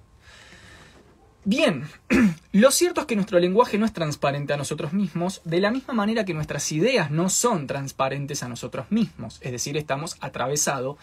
Bien, 1.45 1.89
lo 2.53 2.71
cierto 2.71 3.01
es 3.01 3.07
que 3.07 3.17
nuestro 3.17 3.39
lenguaje 3.39 3.79
no 3.79 3.87
es 3.87 3.95
transparente 3.95 4.53
a 4.53 4.59
nosotros 4.59 4.93
mismos, 4.93 5.41
de 5.45 5.61
la 5.61 5.71
misma 5.71 5.95
manera 5.95 6.27
que 6.27 6.35
nuestras 6.35 6.71
ideas 6.71 7.11
no 7.11 7.31
son 7.31 7.67
transparentes 7.67 8.43
a 8.43 8.49
nosotros 8.49 8.87
mismos, 8.91 9.39
es 9.41 9.51
decir, 9.51 9.79
estamos 9.79 10.19
atravesados 10.21 10.99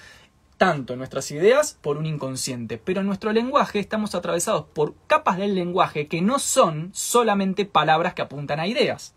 tanto 0.58 0.95
nuestras 0.95 1.32
ideas 1.32 1.78
por 1.82 1.97
un 1.97 2.05
inconsciente, 2.05 2.78
pero 2.78 3.01
en 3.01 3.08
nuestro 3.08 3.32
lenguaje 3.32 3.80
estamos 3.80 4.16
atravesados 4.16 4.66
por 4.66 4.95
capas 5.08 5.38
del 5.38 5.55
lenguaje 5.55 6.08
que 6.08 6.22
no 6.22 6.39
son 6.39 6.89
solamente 6.93 7.66
palabras 7.66 8.14
que 8.14 8.24
apuntan 8.24 8.60
a 8.60 8.68
ideas. 8.68 9.14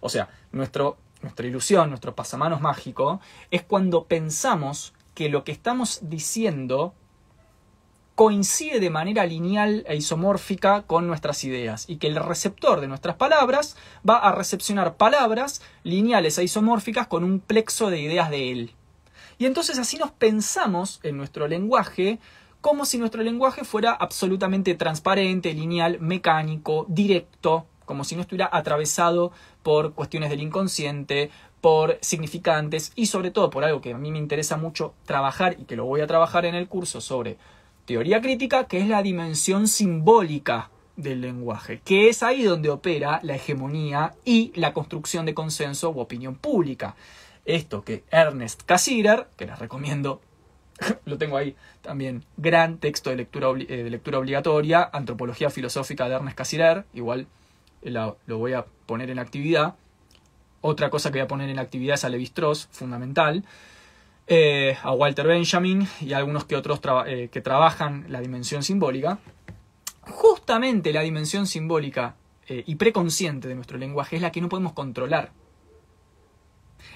O 0.00 0.08
sea, 0.08 0.28
nuestro, 0.52 0.98
nuestra 1.22 1.46
ilusión, 1.46 1.88
nuestro 1.88 2.14
pasamanos 2.14 2.60
mágico, 2.60 3.20
es 3.50 3.62
cuando 3.62 4.04
pensamos 4.04 4.92
que 5.14 5.28
lo 5.28 5.44
que 5.44 5.52
estamos 5.52 6.00
diciendo 6.02 6.94
coincide 8.14 8.80
de 8.80 8.88
manera 8.88 9.26
lineal 9.26 9.84
e 9.86 9.96
isomórfica 9.96 10.82
con 10.82 11.06
nuestras 11.06 11.44
ideas 11.44 11.84
y 11.88 11.96
que 11.96 12.06
el 12.06 12.16
receptor 12.16 12.80
de 12.80 12.88
nuestras 12.88 13.16
palabras 13.16 13.76
va 14.08 14.16
a 14.16 14.32
recepcionar 14.32 14.96
palabras 14.96 15.60
lineales 15.84 16.38
e 16.38 16.44
isomórficas 16.44 17.06
con 17.08 17.24
un 17.24 17.40
plexo 17.40 17.90
de 17.90 18.00
ideas 18.00 18.30
de 18.30 18.52
él. 18.52 18.75
Y 19.38 19.46
entonces 19.46 19.78
así 19.78 19.98
nos 19.98 20.12
pensamos 20.12 21.00
en 21.02 21.16
nuestro 21.16 21.46
lenguaje 21.46 22.18
como 22.60 22.84
si 22.84 22.98
nuestro 22.98 23.22
lenguaje 23.22 23.64
fuera 23.64 23.92
absolutamente 23.92 24.74
transparente, 24.74 25.52
lineal, 25.52 26.00
mecánico, 26.00 26.84
directo, 26.88 27.66
como 27.84 28.02
si 28.02 28.16
no 28.16 28.22
estuviera 28.22 28.50
atravesado 28.52 29.30
por 29.62 29.94
cuestiones 29.94 30.30
del 30.30 30.40
inconsciente, 30.42 31.30
por 31.60 31.98
significantes 32.00 32.92
y 32.96 33.06
sobre 33.06 33.30
todo 33.30 33.50
por 33.50 33.64
algo 33.64 33.80
que 33.80 33.92
a 33.92 33.98
mí 33.98 34.10
me 34.10 34.18
interesa 34.18 34.56
mucho 34.56 34.94
trabajar 35.04 35.56
y 35.58 35.64
que 35.64 35.76
lo 35.76 35.84
voy 35.84 36.00
a 36.00 36.06
trabajar 36.06 36.44
en 36.44 36.54
el 36.54 36.68
curso 36.68 37.00
sobre 37.00 37.38
teoría 37.84 38.20
crítica, 38.20 38.66
que 38.66 38.80
es 38.80 38.88
la 38.88 39.02
dimensión 39.02 39.68
simbólica 39.68 40.70
del 40.96 41.20
lenguaje, 41.20 41.80
que 41.84 42.08
es 42.08 42.22
ahí 42.22 42.42
donde 42.42 42.70
opera 42.70 43.20
la 43.22 43.36
hegemonía 43.36 44.14
y 44.24 44.52
la 44.56 44.72
construcción 44.72 45.26
de 45.26 45.34
consenso 45.34 45.90
u 45.90 46.00
opinión 46.00 46.34
pública. 46.34 46.96
Esto 47.46 47.84
que 47.84 48.02
Ernest 48.10 48.62
Cassirer, 48.64 49.28
que 49.36 49.46
les 49.46 49.56
recomiendo, 49.58 50.20
lo 51.04 51.16
tengo 51.16 51.36
ahí 51.36 51.54
también, 51.80 52.24
gran 52.36 52.78
texto 52.78 53.10
de 53.10 53.16
lectura, 53.16 53.48
eh, 53.56 53.84
de 53.84 53.88
lectura 53.90 54.18
obligatoria, 54.18 54.90
Antropología 54.92 55.48
Filosófica 55.48 56.08
de 56.08 56.16
Ernest 56.16 56.36
Cassirer, 56.36 56.84
igual 56.92 57.28
eh, 57.82 57.92
lo, 57.92 58.18
voy 58.26 58.52
a 58.54 58.66
poner 58.86 59.10
en 59.10 59.20
actividad. 59.20 59.76
Otra 60.60 60.90
cosa 60.90 61.12
que 61.12 61.18
voy 61.18 61.24
a 61.24 61.28
poner 61.28 61.48
en 61.48 61.60
actividad 61.60 61.94
es 61.94 62.04
a 62.04 62.08
Levi 62.08 62.24
Strauss, 62.24 62.68
fundamental. 62.72 63.44
Eh, 64.26 64.76
a 64.82 64.90
Walter 64.90 65.28
Benjamin 65.28 65.86
y 66.00 66.12
a 66.12 66.18
algunos 66.18 66.46
que 66.46 66.56
otros 66.56 66.80
que 66.80 67.40
trabajan 67.40 68.06
la 68.08 68.20
dimensión 68.20 68.64
simbólica. 68.64 69.20
Justamente 70.00 70.92
la 70.92 71.02
dimensión 71.02 71.46
simbólica 71.46 72.16
y 72.48 72.74
preconsciente 72.74 73.46
de 73.46 73.54
nuestro 73.54 73.78
lenguaje 73.78 74.16
es 74.16 74.22
la 74.22 74.32
que 74.32 74.40
no 74.40 74.48
podemos 74.48 74.72
controlar. 74.72 75.30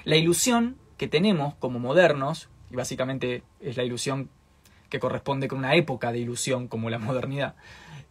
La 0.05 0.17
ilusión 0.17 0.77
que 0.97 1.09
tenemos 1.09 1.55
como 1.55 1.79
modernos, 1.79 2.49
y 2.71 2.77
básicamente 2.77 3.43
es 3.61 3.77
la 3.77 3.85
ilusión 3.85 4.31
que 4.89 5.01
corresponde 5.01 5.49
con 5.49 5.59
una 5.59 5.75
época 5.75 6.13
de 6.13 6.19
ilusión 6.19 6.69
como 6.69 6.91
la 6.91 6.99
modernidad, 6.99 7.55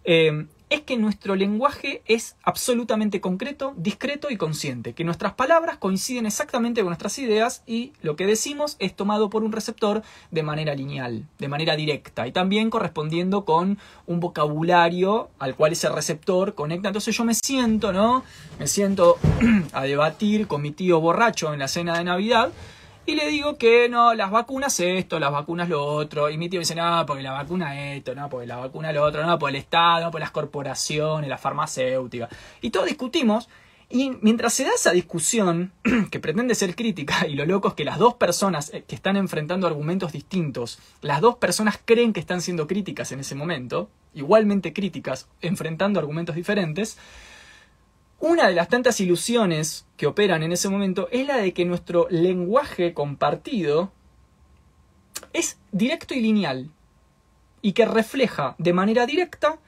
eh, 0.03 0.47
es 0.69 0.81
que 0.81 0.97
nuestro 0.97 1.35
lenguaje 1.35 2.01
es 2.05 2.35
absolutamente 2.43 3.21
concreto, 3.21 3.73
discreto 3.77 4.29
y 4.29 4.37
consciente, 4.37 4.93
que 4.93 5.03
nuestras 5.03 5.33
palabras 5.33 5.77
coinciden 5.77 6.25
exactamente 6.25 6.81
con 6.81 6.89
nuestras 6.89 7.17
ideas 7.17 7.63
y 7.65 7.93
lo 8.01 8.15
que 8.15 8.27
decimos 8.27 8.75
es 8.79 8.95
tomado 8.95 9.29
por 9.29 9.43
un 9.43 9.51
receptor 9.51 10.03
de 10.31 10.43
manera 10.43 10.75
lineal, 10.75 11.25
de 11.39 11.47
manera 11.47 11.75
directa 11.75 12.27
y 12.27 12.31
también 12.31 12.69
correspondiendo 12.69 13.45
con 13.45 13.79
un 14.05 14.19
vocabulario 14.19 15.29
al 15.39 15.55
cual 15.55 15.71
ese 15.71 15.89
receptor 15.89 16.53
conecta. 16.53 16.89
Entonces 16.89 17.15
yo 17.15 17.23
me 17.25 17.33
siento, 17.33 17.91
¿no? 17.91 18.23
Me 18.59 18.67
siento 18.67 19.17
a 19.73 19.83
debatir 19.83 20.47
con 20.47 20.61
mi 20.61 20.71
tío 20.71 20.99
borracho 20.99 21.51
en 21.53 21.59
la 21.59 21.67
cena 21.67 21.97
de 21.97 22.03
Navidad 22.03 22.51
y 23.09 23.15
le 23.15 23.27
digo 23.27 23.57
que 23.57 23.89
no, 23.89 24.13
las 24.13 24.29
vacunas 24.29 24.79
esto, 24.79 25.19
las 25.19 25.31
vacunas 25.31 25.67
lo 25.67 25.83
otro. 25.83 26.29
Y 26.29 26.37
mi 26.37 26.47
tío 26.47 26.59
dice, 26.59 26.75
no, 26.75 27.03
porque 27.07 27.23
la 27.23 27.31
vacuna 27.31 27.93
esto, 27.95 28.13
no, 28.13 28.29
porque 28.29 28.45
la 28.45 28.57
vacuna 28.57 28.91
lo 28.91 29.03
otro, 29.03 29.25
no, 29.25 29.39
por 29.39 29.49
el 29.49 29.55
Estado, 29.55 30.05
no, 30.05 30.11
por 30.11 30.19
las 30.19 30.31
corporaciones, 30.31 31.27
la 31.27 31.39
farmacéutica. 31.39 32.29
Y 32.61 32.69
todos 32.69 32.85
discutimos. 32.85 33.49
Y 33.91 34.11
mientras 34.21 34.53
se 34.53 34.65
da 34.65 34.69
esa 34.75 34.91
discusión, 34.91 35.71
que 36.11 36.19
pretende 36.19 36.53
ser 36.53 36.75
crítica, 36.75 37.25
y 37.27 37.33
lo 37.33 37.45
loco 37.47 37.69
es 37.69 37.73
que 37.73 37.83
las 37.83 37.97
dos 37.97 38.13
personas 38.13 38.71
eh, 38.71 38.83
que 38.87 38.93
están 38.93 39.17
enfrentando 39.17 39.65
argumentos 39.65 40.11
distintos, 40.11 40.77
las 41.01 41.21
dos 41.21 41.37
personas 41.37 41.79
creen 41.83 42.13
que 42.13 42.19
están 42.19 42.41
siendo 42.41 42.67
críticas 42.67 43.11
en 43.11 43.21
ese 43.21 43.33
momento, 43.33 43.89
igualmente 44.13 44.73
críticas, 44.73 45.27
enfrentando 45.41 45.99
argumentos 45.99 46.35
diferentes, 46.35 46.99
una 48.19 48.47
de 48.47 48.53
las 48.53 48.67
tantas 48.67 48.99
ilusiones 48.99 49.85
que 49.97 50.07
operan 50.07 50.43
en 50.43 50.51
ese 50.51 50.69
momento 50.69 51.07
es 51.11 51.25
la 51.27 51.37
de 51.37 51.53
que 51.53 51.65
nuestro 51.65 52.07
lenguaje 52.09 52.93
compartido 52.93 53.91
es 55.33 55.57
directo 55.71 56.13
y 56.13 56.21
lineal 56.21 56.69
y 57.61 57.73
que 57.73 57.85
refleja 57.85 58.55
de 58.57 58.73
manera 58.73 59.05
directa 59.05 59.59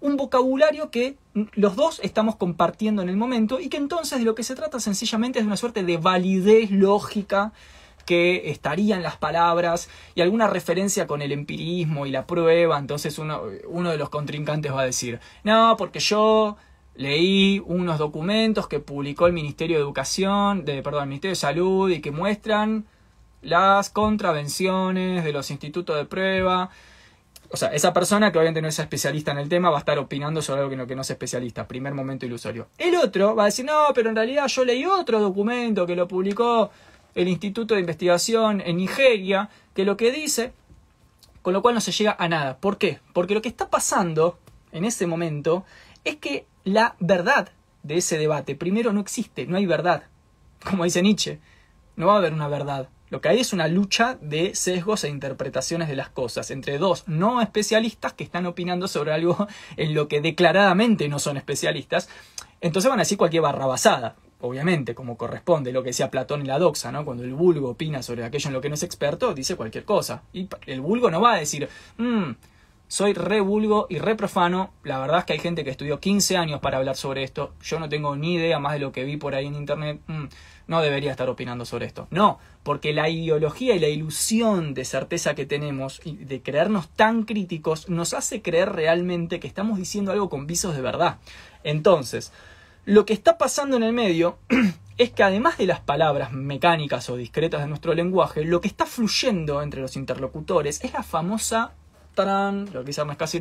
un 0.00 0.16
vocabulario 0.16 0.90
que 0.90 1.16
los 1.34 1.76
dos 1.76 2.00
estamos 2.02 2.36
compartiendo 2.36 3.02
en 3.02 3.08
el 3.08 3.16
momento 3.16 3.60
y 3.60 3.68
que 3.68 3.76
entonces 3.76 4.18
de 4.18 4.24
lo 4.24 4.34
que 4.34 4.42
se 4.42 4.54
trata 4.54 4.80
sencillamente 4.80 5.38
es 5.38 5.44
de 5.44 5.48
una 5.48 5.56
suerte 5.56 5.82
de 5.82 5.98
validez 5.98 6.70
lógica 6.70 7.52
que 8.06 8.50
estaría 8.50 8.96
en 8.96 9.02
las 9.02 9.18
palabras 9.18 9.88
y 10.14 10.22
alguna 10.22 10.48
referencia 10.48 11.06
con 11.06 11.22
el 11.22 11.32
empirismo 11.32 12.06
y 12.06 12.10
la 12.10 12.26
prueba, 12.26 12.78
entonces 12.78 13.18
uno, 13.18 13.42
uno 13.68 13.90
de 13.90 13.98
los 13.98 14.08
contrincantes 14.08 14.72
va 14.72 14.80
a 14.80 14.86
decir, 14.86 15.20
no, 15.44 15.76
porque 15.76 16.00
yo 16.00 16.56
leí 16.94 17.62
unos 17.64 17.98
documentos 17.98 18.68
que 18.68 18.80
publicó 18.80 19.26
el 19.26 19.32
Ministerio 19.32 19.76
de 19.76 19.82
Educación, 19.82 20.64
de, 20.64 20.82
perdón, 20.82 21.04
el 21.04 21.08
Ministerio 21.08 21.32
de 21.32 21.36
Salud 21.36 21.90
y 21.90 22.00
que 22.00 22.10
muestran 22.10 22.86
las 23.42 23.90
contravenciones 23.90 25.24
de 25.24 25.32
los 25.32 25.50
institutos 25.50 25.96
de 25.96 26.04
prueba. 26.04 26.70
O 27.52 27.56
sea, 27.56 27.68
esa 27.70 27.92
persona 27.92 28.30
que 28.30 28.38
obviamente 28.38 28.62
no 28.62 28.68
es 28.68 28.78
especialista 28.78 29.32
en 29.32 29.38
el 29.38 29.48
tema 29.48 29.70
va 29.70 29.76
a 29.76 29.80
estar 29.80 29.98
opinando 29.98 30.40
sobre 30.40 30.60
algo 30.60 30.70
que 30.70 30.76
no, 30.76 30.86
que 30.86 30.94
no 30.94 31.02
es 31.02 31.10
especialista. 31.10 31.66
Primer 31.66 31.94
momento 31.94 32.26
ilusorio. 32.26 32.68
El 32.78 32.94
otro 32.96 33.34
va 33.34 33.44
a 33.44 33.46
decir, 33.46 33.64
no, 33.64 33.88
pero 33.94 34.10
en 34.10 34.16
realidad 34.16 34.46
yo 34.46 34.64
leí 34.64 34.84
otro 34.84 35.20
documento 35.20 35.86
que 35.86 35.96
lo 35.96 36.06
publicó 36.06 36.70
el 37.14 37.28
Instituto 37.28 37.74
de 37.74 37.80
Investigación 37.80 38.60
en 38.64 38.76
Nigeria, 38.76 39.50
que 39.74 39.84
lo 39.84 39.96
que 39.96 40.12
dice, 40.12 40.52
con 41.42 41.52
lo 41.52 41.62
cual 41.62 41.74
no 41.74 41.80
se 41.80 41.92
llega 41.92 42.14
a 42.18 42.28
nada. 42.28 42.58
¿Por 42.58 42.78
qué? 42.78 43.00
Porque 43.12 43.34
lo 43.34 43.42
que 43.42 43.48
está 43.48 43.68
pasando 43.68 44.38
en 44.70 44.84
ese 44.84 45.08
momento 45.08 45.64
es 46.04 46.16
que 46.16 46.46
la 46.64 46.96
verdad 47.00 47.50
de 47.82 47.96
ese 47.96 48.18
debate, 48.18 48.54
primero 48.54 48.92
no 48.92 49.00
existe, 49.00 49.46
no 49.46 49.56
hay 49.56 49.66
verdad. 49.66 50.04
Como 50.64 50.84
dice 50.84 51.02
Nietzsche, 51.02 51.38
no 51.96 52.06
va 52.06 52.14
a 52.14 52.18
haber 52.18 52.32
una 52.32 52.48
verdad, 52.48 52.88
Lo 53.10 53.20
que 53.20 53.28
hay 53.28 53.40
es 53.40 53.52
una 53.52 53.66
lucha 53.66 54.18
de 54.20 54.54
sesgos 54.54 55.02
e 55.02 55.08
interpretaciones 55.08 55.88
de 55.88 55.96
las 55.96 56.10
cosas 56.10 56.50
entre 56.52 56.78
dos 56.78 57.08
no 57.08 57.42
especialistas 57.42 58.12
que 58.12 58.22
están 58.22 58.46
opinando 58.46 58.86
sobre 58.86 59.12
algo 59.12 59.48
en 59.76 59.94
lo 59.94 60.06
que 60.06 60.20
declaradamente 60.20 61.08
no 61.08 61.18
son 61.18 61.36
especialistas. 61.36 62.08
Entonces 62.60 62.88
van 62.88 63.00
a 63.00 63.02
decir 63.02 63.18
cualquier 63.18 63.42
barrabasada, 63.42 64.14
obviamente, 64.40 64.94
como 64.94 65.16
corresponde 65.16 65.72
lo 65.72 65.82
que 65.82 65.88
decía 65.88 66.10
Platón 66.10 66.42
en 66.42 66.48
la 66.48 66.58
doxa, 66.58 66.92
¿no? 66.92 67.04
Cuando 67.04 67.24
el 67.24 67.34
vulgo 67.34 67.70
opina 67.70 68.02
sobre 68.02 68.24
aquello 68.24 68.48
en 68.48 68.54
lo 68.54 68.60
que 68.60 68.68
no 68.68 68.74
es 68.76 68.82
experto, 68.82 69.34
dice 69.34 69.56
cualquier 69.56 69.84
cosa. 69.84 70.22
Y 70.32 70.48
el 70.66 70.80
vulgo 70.80 71.10
no 71.10 71.20
va 71.20 71.34
a 71.34 71.38
decir, 71.38 71.68
mmm, 71.96 72.30
soy 72.90 73.12
re 73.12 73.40
vulgo 73.40 73.86
y 73.88 73.98
re 74.00 74.16
profano. 74.16 74.72
La 74.82 74.98
verdad 74.98 75.20
es 75.20 75.24
que 75.24 75.32
hay 75.34 75.38
gente 75.38 75.62
que 75.62 75.70
estudió 75.70 76.00
15 76.00 76.36
años 76.36 76.58
para 76.58 76.78
hablar 76.78 76.96
sobre 76.96 77.22
esto. 77.22 77.54
Yo 77.62 77.78
no 77.78 77.88
tengo 77.88 78.16
ni 78.16 78.34
idea 78.34 78.58
más 78.58 78.72
de 78.72 78.80
lo 78.80 78.90
que 78.90 79.04
vi 79.04 79.16
por 79.16 79.36
ahí 79.36 79.46
en 79.46 79.54
internet. 79.54 80.00
Mm, 80.08 80.24
no 80.66 80.82
debería 80.82 81.12
estar 81.12 81.28
opinando 81.28 81.64
sobre 81.64 81.86
esto. 81.86 82.08
No, 82.10 82.40
porque 82.64 82.92
la 82.92 83.08
ideología 83.08 83.76
y 83.76 83.78
la 83.78 83.86
ilusión 83.86 84.74
de 84.74 84.84
certeza 84.84 85.36
que 85.36 85.46
tenemos 85.46 86.00
y 86.04 86.16
de 86.16 86.42
creernos 86.42 86.88
tan 86.88 87.22
críticos 87.22 87.88
nos 87.88 88.12
hace 88.12 88.42
creer 88.42 88.72
realmente 88.72 89.38
que 89.38 89.46
estamos 89.46 89.78
diciendo 89.78 90.10
algo 90.10 90.28
con 90.28 90.48
visos 90.48 90.74
de 90.74 90.82
verdad. 90.82 91.18
Entonces, 91.62 92.32
lo 92.86 93.06
que 93.06 93.12
está 93.12 93.38
pasando 93.38 93.76
en 93.76 93.84
el 93.84 93.92
medio 93.92 94.36
es 94.98 95.10
que 95.12 95.22
además 95.22 95.58
de 95.58 95.66
las 95.66 95.78
palabras 95.78 96.32
mecánicas 96.32 97.08
o 97.08 97.16
discretas 97.16 97.60
de 97.60 97.68
nuestro 97.68 97.94
lenguaje, 97.94 98.44
lo 98.44 98.60
que 98.60 98.66
está 98.66 98.84
fluyendo 98.84 99.62
entre 99.62 99.80
los 99.80 99.94
interlocutores 99.94 100.82
es 100.82 100.92
la 100.92 101.04
famosa 101.04 101.74
lo 102.24 102.84
que 102.84 102.92
casi 103.16 103.38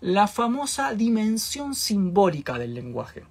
la 0.00 0.26
famosa 0.26 0.94
dimensión 0.94 1.74
simbólica 1.74 2.58
del 2.58 2.74
lenguaje. 2.74 3.24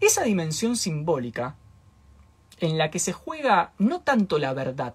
Esa 0.00 0.24
dimensión 0.24 0.76
simbólica 0.76 1.56
en 2.58 2.78
la 2.78 2.90
que 2.90 2.98
se 2.98 3.12
juega 3.12 3.72
no 3.78 4.00
tanto 4.00 4.38
la 4.38 4.52
verdad, 4.52 4.94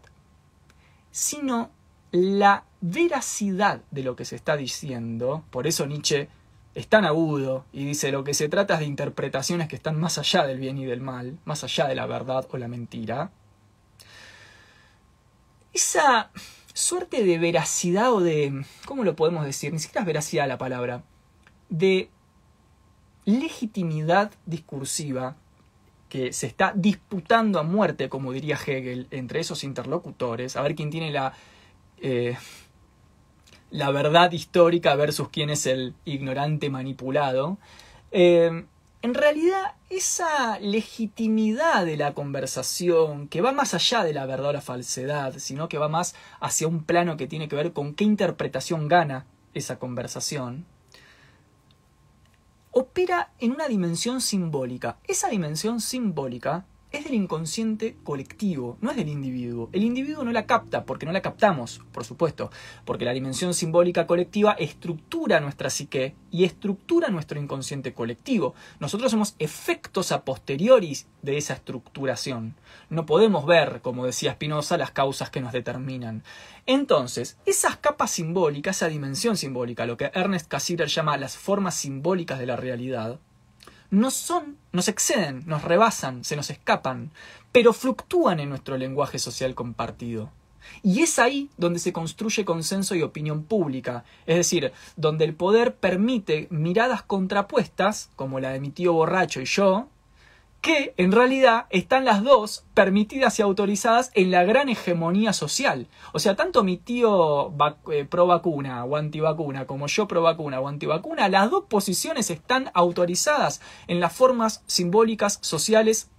sino 1.12 1.72
la 2.12 2.64
veracidad 2.82 3.82
de 3.92 4.04
lo 4.04 4.16
que 4.16 4.26
se 4.26 4.36
está 4.36 4.56
diciendo. 4.58 5.44
Por 5.50 5.68
eso 5.68 5.86
Nietzsche 5.86 6.30
es 6.76 6.88
tan 6.88 7.06
agudo 7.06 7.66
y 7.72 7.86
dice 7.86 8.12
lo 8.12 8.24
que 8.24 8.34
se 8.34 8.50
trata 8.50 8.76
es 8.76 8.82
de 8.82 8.86
interpretaciones 8.86 9.68
que 9.68 9.76
están 9.76 10.00
más 10.00 10.18
allá 10.18 10.46
del 10.46 10.60
bien 10.60 10.78
y 10.78 10.86
del 10.86 11.02
mal, 11.02 11.38
más 11.46 11.64
allá 11.64 11.88
de 11.88 11.96
la 11.96 12.06
verdad 12.06 12.46
o 12.52 12.58
la 12.58 12.68
mentira. 12.68 13.32
Esa 15.74 16.32
suerte 16.76 17.24
de 17.24 17.40
veracidad 17.40 18.14
o 18.14 18.20
de... 18.20 18.66
¿Cómo 18.86 19.04
lo 19.06 19.16
podemos 19.16 19.46
decir? 19.46 19.72
Ni 19.72 19.80
siquiera 19.80 20.02
es 20.02 20.08
veracidad 20.08 20.48
la 20.48 20.58
palabra. 20.58 21.04
De 21.70 22.10
legitimidad 23.24 24.32
discursiva 24.46 25.38
que 26.10 26.34
se 26.34 26.48
está 26.48 26.74
disputando 26.76 27.60
a 27.60 27.64
muerte, 27.64 28.10
como 28.10 28.34
diría 28.34 28.58
Hegel, 28.58 29.08
entre 29.10 29.40
esos 29.40 29.64
interlocutores, 29.64 30.58
a 30.58 30.62
ver 30.62 30.76
quién 30.76 30.92
tiene 30.92 31.12
la, 31.12 31.34
eh, 32.02 32.38
la 33.72 33.90
verdad 33.92 34.32
histórica 34.34 34.96
versus 34.96 35.30
quién 35.30 35.50
es 35.50 35.66
el 35.66 35.96
ignorante 36.04 36.70
manipulado. 36.70 37.58
Eh, 38.12 38.66
en 39.06 39.14
realidad 39.14 39.76
esa 39.92 40.58
legitimidad 40.58 41.86
de 41.86 41.96
la 41.96 42.16
conversación, 42.16 43.28
que 43.28 43.40
va 43.40 43.52
más 43.52 43.76
allá 43.76 44.04
de 44.04 44.14
la 44.14 44.26
verdad 44.26 44.50
o 44.50 44.54
la 44.54 44.62
falsedad, 44.62 45.36
sino 45.38 45.70
que 45.70 45.78
va 45.78 45.88
más 45.88 46.16
hacia 46.40 46.68
un 46.68 46.84
plano 46.84 47.16
que 47.16 47.28
tiene 47.28 47.48
que 47.48 47.56
ver 47.56 47.72
con 47.72 47.94
qué 47.94 48.04
interpretación 48.04 48.88
gana 48.88 49.28
esa 49.54 49.78
conversación, 49.78 50.66
opera 52.72 53.32
en 53.38 53.52
una 53.52 53.68
dimensión 53.68 54.22
simbólica. 54.22 54.98
Esa 55.08 55.30
dimensión 55.30 55.82
simbólica 55.82 56.66
es 56.96 57.04
del 57.04 57.14
inconsciente 57.14 57.98
colectivo, 58.04 58.78
no 58.82 58.92
es 58.92 58.98
del 58.98 59.10
individuo. 59.10 59.70
El 59.74 59.84
individuo 59.84 60.24
no 60.24 60.32
la 60.32 60.46
capta, 60.46 60.86
porque 60.86 61.06
no 61.06 61.12
la 61.12 61.22
captamos, 61.22 61.82
por 61.92 62.06
supuesto, 62.06 62.52
porque 62.86 63.06
la 63.06 63.14
dimensión 63.14 63.54
simbólica 63.54 64.08
colectiva 64.08 64.54
estructura 64.54 65.40
nuestra 65.40 65.70
psique 65.70 66.16
y 66.32 66.44
estructura 66.44 67.10
nuestro 67.10 67.40
inconsciente 67.40 67.94
colectivo. 67.94 68.56
Nosotros 68.80 69.12
somos 69.12 69.36
efectos 69.40 70.12
a 70.12 70.24
posteriori 70.24 70.98
de 71.22 71.38
esa 71.38 71.54
estructuración. 71.54 72.56
No 72.90 73.06
podemos 73.06 73.46
ver, 73.46 73.82
como 73.82 74.06
decía 74.06 74.34
Spinoza, 74.34 74.78
las 74.78 74.92
causas 74.92 75.30
que 75.30 75.42
nos 75.42 75.52
determinan. 75.52 76.24
Entonces, 76.66 77.38
esas 77.46 77.78
capas 77.78 78.12
simbólicas, 78.12 78.78
esa 78.78 78.88
dimensión 78.88 79.38
simbólica, 79.38 79.86
lo 79.86 79.98
que 79.98 80.12
Ernest 80.14 80.48
Cassirer 80.48 80.88
llama 80.88 81.18
las 81.18 81.38
formas 81.38 81.76
simbólicas 81.76 82.40
de 82.40 82.46
la 82.46 82.56
realidad, 82.56 83.20
no 83.90 84.12
son, 84.12 84.58
nos 84.72 84.88
exceden, 84.88 85.44
nos 85.46 85.64
rebasan, 85.64 86.24
se 86.24 86.36
nos 86.36 86.50
escapan, 86.50 87.12
pero 87.52 87.74
fluctúan 87.74 88.40
en 88.40 88.50
nuestro 88.50 88.78
lenguaje 88.78 89.20
social 89.20 89.56
compartido. 89.56 90.32
Y 90.84 91.02
es 91.02 91.20
ahí 91.20 91.50
donde 91.58 91.80
se 91.80 91.94
construye 91.94 92.46
consenso 92.46 92.96
y 92.96 93.02
opinión 93.02 93.44
pública, 93.44 94.04
es 94.26 94.38
decir, 94.38 94.72
donde 94.96 95.26
el 95.26 95.36
poder 95.36 95.76
permite 95.76 96.48
miradas 96.50 97.04
contrapuestas, 97.04 98.10
como 98.16 98.40
la 98.40 98.50
de 98.50 98.60
mi 98.60 98.72
tío 98.72 98.94
borracho 98.94 99.42
y 99.42 99.46
yo, 99.46 99.88
que 100.66 100.96
en 100.98 101.12
realidad 101.12 101.68
están 101.70 102.06
las 102.06 102.24
dos 102.24 102.66
permitidas 102.74 103.38
y 103.38 103.44
autorizadas 103.44 104.10
en 104.16 104.32
la 104.32 104.44
gran 104.46 104.68
hegemonía 104.68 105.32
social. 105.32 105.86
O 106.12 106.18
sea, 106.18 106.36
tanto 106.36 106.64
mi 106.64 106.78
tío 106.78 107.54
eh, 107.92 108.06
pro 108.06 108.26
vacuna 108.26 108.84
o 108.84 108.96
antivacuna 108.96 109.68
como 109.68 109.86
yo 109.86 110.08
pro 110.08 110.24
vacuna 110.24 110.60
o 110.60 110.68
antivacuna, 110.68 111.30
las 111.30 111.52
dos 111.52 111.66
posiciones 111.70 112.32
están 112.32 112.72
autorizadas 112.74 113.62
en 113.86 114.00
las 114.00 114.14
formas 114.14 114.64
simbólicas 114.66 115.38
sociales 115.44 116.10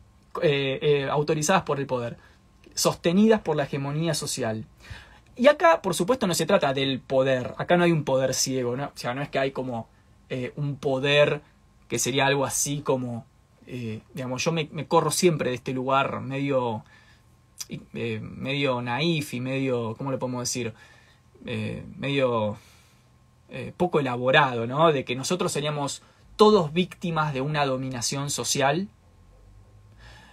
eh, 0.41 0.79
eh, 0.81 1.09
autorizadas 1.11 1.65
por 1.65 1.81
el 1.81 1.89
poder, 1.89 2.17
sostenidas 2.73 3.41
por 3.41 3.57
la 3.57 3.65
hegemonía 3.65 4.15
social. 4.15 4.65
Y 5.35 5.49
acá, 5.49 5.83
por 5.83 5.95
supuesto, 5.95 6.29
no 6.29 6.35
se 6.35 6.47
trata 6.47 6.73
del 6.73 7.01
poder, 7.01 7.55
acá 7.59 7.77
no 7.77 7.83
hay 7.83 7.91
un 7.91 8.05
poder 8.05 8.33
ciego, 8.33 8.77
¿no? 8.77 8.85
o 8.85 8.93
sea, 8.95 9.13
no 9.13 9.23
es 9.23 9.29
que 9.29 9.41
hay 9.41 9.51
como 9.51 9.89
un 10.55 10.77
poder 10.77 11.41
que 11.89 11.99
sería 11.99 12.27
algo 12.27 12.45
así 12.45 12.81
como 12.81 13.27
eh, 13.67 14.01
digamos, 14.15 14.45
yo 14.45 14.53
me, 14.53 14.69
corro 14.87 15.11
siempre 15.11 15.51
de 15.51 15.57
este 15.57 15.73
lugar 15.73 16.21
medio, 16.21 16.85
eh, 17.69 18.21
medio 18.21 18.81
naif 18.81 19.35
y 19.35 19.41
medio, 19.41 19.95
¿cómo 19.97 20.13
le 20.13 20.19
podemos 20.19 20.43
decir? 20.43 20.73
Eh, 21.45 21.85
medio 21.97 22.59
poco 23.77 24.01
elaborado, 24.01 24.67
¿no? 24.67 24.93
De 24.93 25.05
que 25.05 25.15
nosotros 25.15 25.53
seríamos 25.53 26.03
todos 26.35 26.73
víctimas 26.73 27.33
de 27.33 27.41
una 27.41 27.65
dominación 27.65 28.29
social 28.29 28.89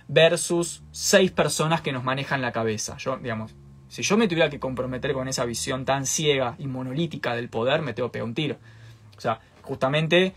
versus 0.08 0.84
seis 0.92 1.32
personas 1.32 1.82
que 1.82 1.92
nos 1.92 2.04
manejan 2.04 2.42
la 2.42 2.52
cabeza. 2.52 2.98
Yo, 2.98 3.18
digamos, 3.18 3.54
si 3.88 4.02
yo 4.02 4.18
me 4.18 4.28
tuviera 4.28 4.50
que 4.50 4.60
comprometer 4.60 5.14
con 5.14 5.28
esa 5.28 5.46
visión 5.46 5.86
tan 5.86 6.08
ciega 6.08 6.56
y 6.58 6.66
monolítica 6.66 7.36
del 7.36 7.50
poder, 7.50 7.84
me 7.84 7.94
tengo 7.94 8.10
que 8.10 8.14
pegar 8.14 8.28
un 8.28 8.34
tiro. 8.34 8.58
O 9.16 9.22
sea, 9.22 9.40
justamente 9.62 10.34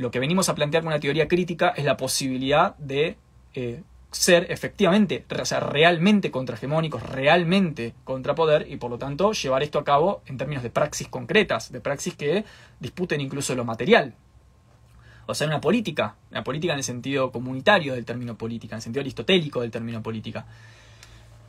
lo 0.00 0.10
que 0.10 0.18
venimos 0.18 0.48
a 0.48 0.54
plantear 0.54 0.82
con 0.82 0.92
una 0.92 0.98
teoría 0.98 1.28
crítica 1.28 1.74
es 1.76 1.84
la 1.84 1.98
posibilidad 1.98 2.74
de 2.78 3.18
eh, 3.52 3.82
ser 4.10 4.46
efectivamente, 4.50 5.26
o 5.38 5.44
sea, 5.44 5.60
realmente 5.60 6.30
contrahegemónicos, 6.30 7.02
realmente 7.02 7.92
contrapoder 8.04 8.66
y 8.70 8.78
por 8.78 8.90
lo 8.90 8.96
tanto 8.96 9.32
llevar 9.32 9.62
esto 9.62 9.78
a 9.78 9.84
cabo 9.84 10.22
en 10.24 10.38
términos 10.38 10.62
de 10.62 10.70
praxis 10.70 11.06
concretas, 11.08 11.70
de 11.70 11.82
praxis 11.82 12.14
que 12.14 12.46
disputen 12.80 13.20
incluso 13.20 13.54
lo 13.54 13.66
material. 13.66 14.14
O 15.26 15.34
sea, 15.34 15.46
una 15.46 15.60
política, 15.60 16.16
una 16.30 16.44
política 16.44 16.72
en 16.72 16.78
el 16.78 16.84
sentido 16.84 17.30
comunitario 17.30 17.92
del 17.92 18.06
término 18.06 18.38
política, 18.38 18.76
en 18.76 18.78
el 18.78 18.82
sentido 18.82 19.02
aristotélico 19.02 19.60
del 19.60 19.70
término 19.70 20.02
política. 20.02 20.46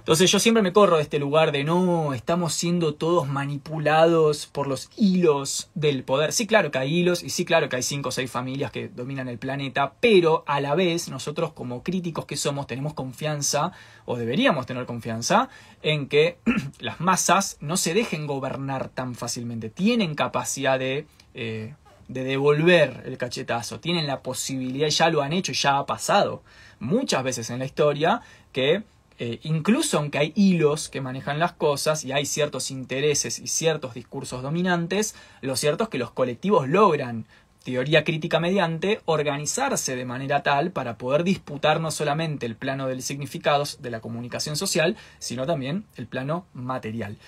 Entonces 0.02 0.32
yo 0.32 0.40
siempre 0.40 0.64
me 0.64 0.74
corro 0.74 0.98
de 0.98 1.04
este 1.04 1.20
lugar 1.20 1.52
de 1.52 1.64
no, 1.64 2.16
estamos 2.16 2.56
siendo 2.56 2.96
todos 2.96 3.28
manipulados 3.28 4.48
por 4.48 4.66
los 4.66 4.90
hilos 4.98 5.70
del 5.76 6.04
poder. 6.04 6.34
Sí, 6.34 6.48
claro 6.48 6.72
que 6.72 6.80
hay 6.80 6.98
hilos 6.98 7.22
y 7.22 7.30
sí, 7.30 7.46
claro 7.46 7.70
que 7.70 7.76
hay 7.76 7.84
cinco 7.84 8.10
o 8.10 8.12
seis 8.12 8.32
familias 8.32 8.72
que 8.72 8.88
dominan 8.88 9.28
el 9.28 9.38
planeta, 9.38 9.94
pero 10.00 10.44
a 10.48 10.60
la 10.60 10.74
vez 10.74 11.08
nosotros 11.08 11.54
como 11.54 11.84
críticos 11.84 12.26
que 12.26 12.36
somos 12.36 12.66
tenemos 12.66 12.96
confianza, 12.96 13.74
o 14.06 14.18
deberíamos 14.18 14.66
tener 14.66 14.88
confianza, 14.88 15.50
en 15.84 16.08
que 16.08 16.40
las 16.80 17.00
masas 17.00 17.58
no 17.60 17.78
se 17.78 17.94
dejen 17.94 18.26
gobernar 18.26 18.90
tan 18.90 19.14
fácilmente. 19.14 19.70
Tienen 19.70 20.16
capacidad 20.16 20.80
de... 20.80 21.06
Eh, 21.36 21.76
de 22.08 22.26
devolver 22.26 23.04
el 23.06 23.18
cachetazo, 23.18 23.80
tienen 23.80 24.06
la 24.06 24.20
posibilidad, 24.20 24.90
ya 24.90 25.10
lo 25.10 25.22
han 25.22 25.32
hecho, 25.32 25.54
ya 25.54 25.78
ha 25.78 25.86
pasado 25.86 26.44
muchas 26.80 27.24
veces 27.24 27.50
en 27.52 27.60
la 27.60 27.66
historia, 27.66 28.22
que 28.52 28.84
eh, 29.24 29.40
incluso 29.44 30.00
aunque 30.00 30.18
hay 30.18 30.34
hilos 30.36 30.90
que 30.90 31.00
manejan 31.00 31.38
las 31.38 31.52
cosas 31.52 32.04
y 32.04 32.12
hay 32.12 32.26
ciertos 32.26 32.72
intereses 32.72 33.38
y 33.38 33.46
ciertos 33.46 33.94
discursos 33.94 34.42
dominantes, 34.42 35.14
lo 35.42 35.56
cierto 35.56 35.84
es 35.84 35.92
que 35.92 36.00
los 36.00 36.10
colectivos 36.10 36.68
logran, 36.68 37.28
teoría 37.64 38.04
crítica 38.04 38.40
mediante, 38.40 39.00
organizarse 39.06 39.96
de 39.96 40.06
manera 40.06 40.42
tal 40.42 40.72
para 40.72 40.98
poder 40.98 41.24
disputar 41.24 41.80
no 41.80 41.92
solamente 41.92 42.48
el 42.48 42.56
plano 42.56 42.88
de 42.88 42.96
los 42.96 43.06
significados 43.06 43.80
de 43.84 43.92
la 43.92 44.00
comunicación 44.00 44.56
social, 44.56 44.98
sino 45.20 45.46
también 45.46 45.86
el 45.98 46.08
plano 46.08 46.48
material. 46.56 47.20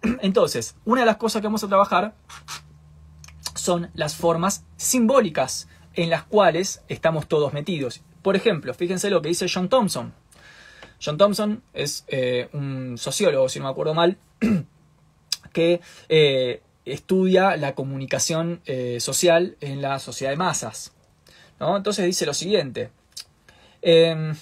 Entonces, 0.22 0.76
una 0.86 1.02
de 1.02 1.06
las 1.08 1.18
cosas 1.18 1.42
que 1.42 1.48
vamos 1.48 1.62
a 1.62 1.68
trabajar 1.68 2.14
son 3.54 3.90
las 3.92 4.16
formas 4.16 4.64
simbólicas 4.78 5.68
en 5.92 6.08
las 6.08 6.22
cuales 6.22 6.80
estamos 6.88 7.28
todos 7.28 7.52
metidos. 7.52 8.00
Por 8.22 8.34
ejemplo, 8.34 8.72
fíjense 8.72 9.10
lo 9.10 9.20
que 9.20 9.28
dice 9.28 9.46
John 9.52 9.68
Thompson. 9.68 10.14
John 11.04 11.18
Thompson 11.18 11.62
es 11.74 12.04
eh, 12.08 12.48
un 12.52 12.96
sociólogo, 12.96 13.48
si 13.48 13.58
no 13.58 13.66
me 13.66 13.70
acuerdo 13.70 13.92
mal, 13.92 14.16
que 15.52 15.80
eh, 16.08 16.62
estudia 16.86 17.56
la 17.56 17.74
comunicación 17.74 18.62
eh, 18.64 18.98
social 19.00 19.56
en 19.60 19.82
la 19.82 19.98
sociedad 19.98 20.32
de 20.32 20.36
masas. 20.36 20.92
Entonces 21.60 22.04
dice 22.04 22.26
lo 22.26 22.34
siguiente. 22.34 22.90
Em, 23.82 24.34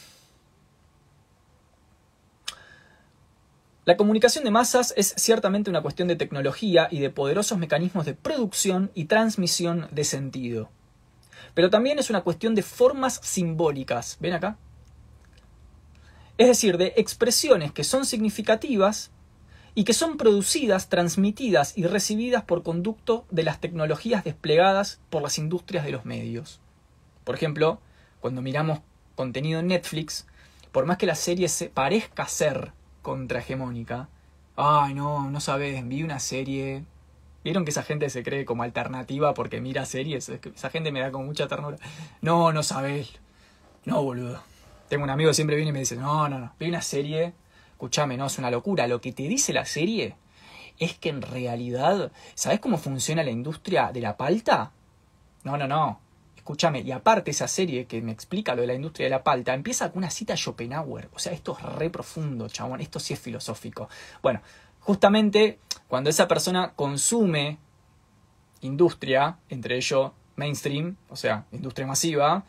la 3.85 3.97
comunicación 3.97 4.45
de 4.45 4.51
masas 4.51 4.95
es 4.97 5.15
ciertamente 5.17 5.69
una 5.69 5.83
cuestión 5.83 6.09
de 6.09 6.17
tecnología 6.17 6.89
y 6.91 7.01
de 7.01 7.11
poderosos 7.11 7.59
mecanismos 7.59 8.07
de 8.07 8.15
producción 8.15 8.91
y 8.95 9.07
transmisión 9.07 9.89
de 9.91 10.05
sentido. 10.05 10.71
Pero 11.55 11.71
también 11.71 11.99
es 11.99 12.09
una 12.09 12.23
cuestión 12.23 12.55
de 12.55 12.63
formas 12.63 13.21
simbólicas. 13.23 14.17
¿Ven 14.21 14.35
acá? 14.35 14.57
Es 16.43 16.49
decir, 16.49 16.77
de 16.77 16.93
expresiones 16.97 17.71
que 17.71 17.85
son 17.85 18.05
significativas 18.05 19.13
y 19.77 19.85
que 19.85 19.93
son 19.93 20.17
producidas, 20.17 20.89
transmitidas 20.89 21.79
y 21.79 21.85
recibidas 21.85 22.43
por 22.43 22.65
conducto 22.65 23.25
de 23.31 23.45
las 23.45 23.61
tecnologías 23.61 24.25
desplegadas 24.25 24.99
por 25.09 25.23
las 25.23 25.39
industrias 25.39 25.85
de 25.85 25.93
los 25.93 26.05
medios. 26.05 26.59
Por 27.23 27.37
ejemplo, 27.37 27.79
cuando 28.19 28.43
miramos 28.43 28.81
contenido 29.15 29.61
en 29.61 29.69
Netflix, 29.69 30.27
por 30.73 30.85
más 30.85 30.97
que 30.97 31.07
la 31.07 31.15
serie 31.15 31.49
se 31.49 31.69
parezca 31.69 32.27
ser 32.27 32.73
contrahegemónica, 33.03 34.09
ay 34.57 34.95
no, 34.95 35.31
no 35.31 35.39
sabes, 35.39 35.87
vi 35.87 36.03
una 36.03 36.19
serie. 36.19 36.83
¿Vieron 37.45 37.65
que 37.65 37.71
esa 37.71 37.85
gente 37.85 38.11
se 38.11 38.25
cree 38.25 38.45
como 38.45 38.65
alternativa 38.65 39.33
porque 39.33 39.61
mira 39.61 39.87
series? 39.87 40.29
Esa 40.29 40.71
gente 40.71 40.91
me 40.91 40.99
da 40.99 41.13
como 41.13 41.25
mucha 41.25 41.47
ternura. 41.47 41.77
No, 42.21 42.53
no 42.53 42.65
sabes. 42.65 43.13
No, 43.85 44.03
boludo. 44.03 44.43
Tengo 44.93 45.05
un 45.05 45.11
amigo 45.11 45.31
que 45.31 45.35
siempre 45.35 45.57
viene 45.57 45.71
y 45.71 45.73
me 45.73 45.79
dice, 45.79 45.97
no, 45.97 46.29
no, 46.29 46.39
no, 46.39 46.53
vi 46.61 46.69
una 46.69 46.83
serie 46.83 47.33
escúchame, 47.73 48.19
no, 48.19 48.27
es 48.27 48.37
una 48.37 48.51
locura. 48.51 48.87
Lo 48.87 49.01
que 49.01 49.11
te 49.13 49.23
dice 49.23 49.55
la 49.55 49.65
serie 49.65 50.17
es 50.79 50.99
que 50.99 51.09
en 51.09 51.23
realidad, 51.23 52.13
¿sabes 52.35 52.61
cómo 52.61 52.77
funciona 52.77 53.23
la 53.23 53.31
industria 53.31 53.91
de 53.91 54.03
la 54.03 54.19
palta? 54.19 54.73
No, 55.45 55.57
no, 55.57 55.67
no. 55.67 55.99
Escúchame, 56.37 56.81
y 56.83 56.93
aparte 56.93 57.31
esa 57.31 57.49
serie 57.49 57.87
que 57.87 58.03
me 58.03 58.13
explica 58.13 58.55
lo 58.55 58.61
de 58.61 58.67
la 58.67 58.75
industria 58.75 59.07
de 59.07 59.11
la 59.13 59.25
palta, 59.25 59.55
empieza 59.55 59.91
con 59.91 60.01
una 60.03 60.11
cita 60.11 60.35
a 60.35 60.37
Schopenhauer. 60.37 61.09
O 61.15 61.19
sea, 61.19 61.33
esto 61.33 61.57
es 61.59 61.65
re 61.65 61.89
profundo, 61.89 62.51
chabón, 62.51 62.83
esto 62.83 63.01
sí 63.01 63.15
es 63.15 63.19
filosófico. 63.19 63.89
Bueno, 64.23 64.43
justamente 64.81 65.59
cuando 65.89 66.11
esa 66.11 66.29
persona 66.29 66.75
consume 66.77 67.57
industria, 68.61 69.39
entre 69.49 69.77
ellos 69.77 70.13
mainstream, 70.37 70.97
o 71.09 71.17
sea, 71.17 71.47
industria 71.51 71.87
masiva, 71.87 72.45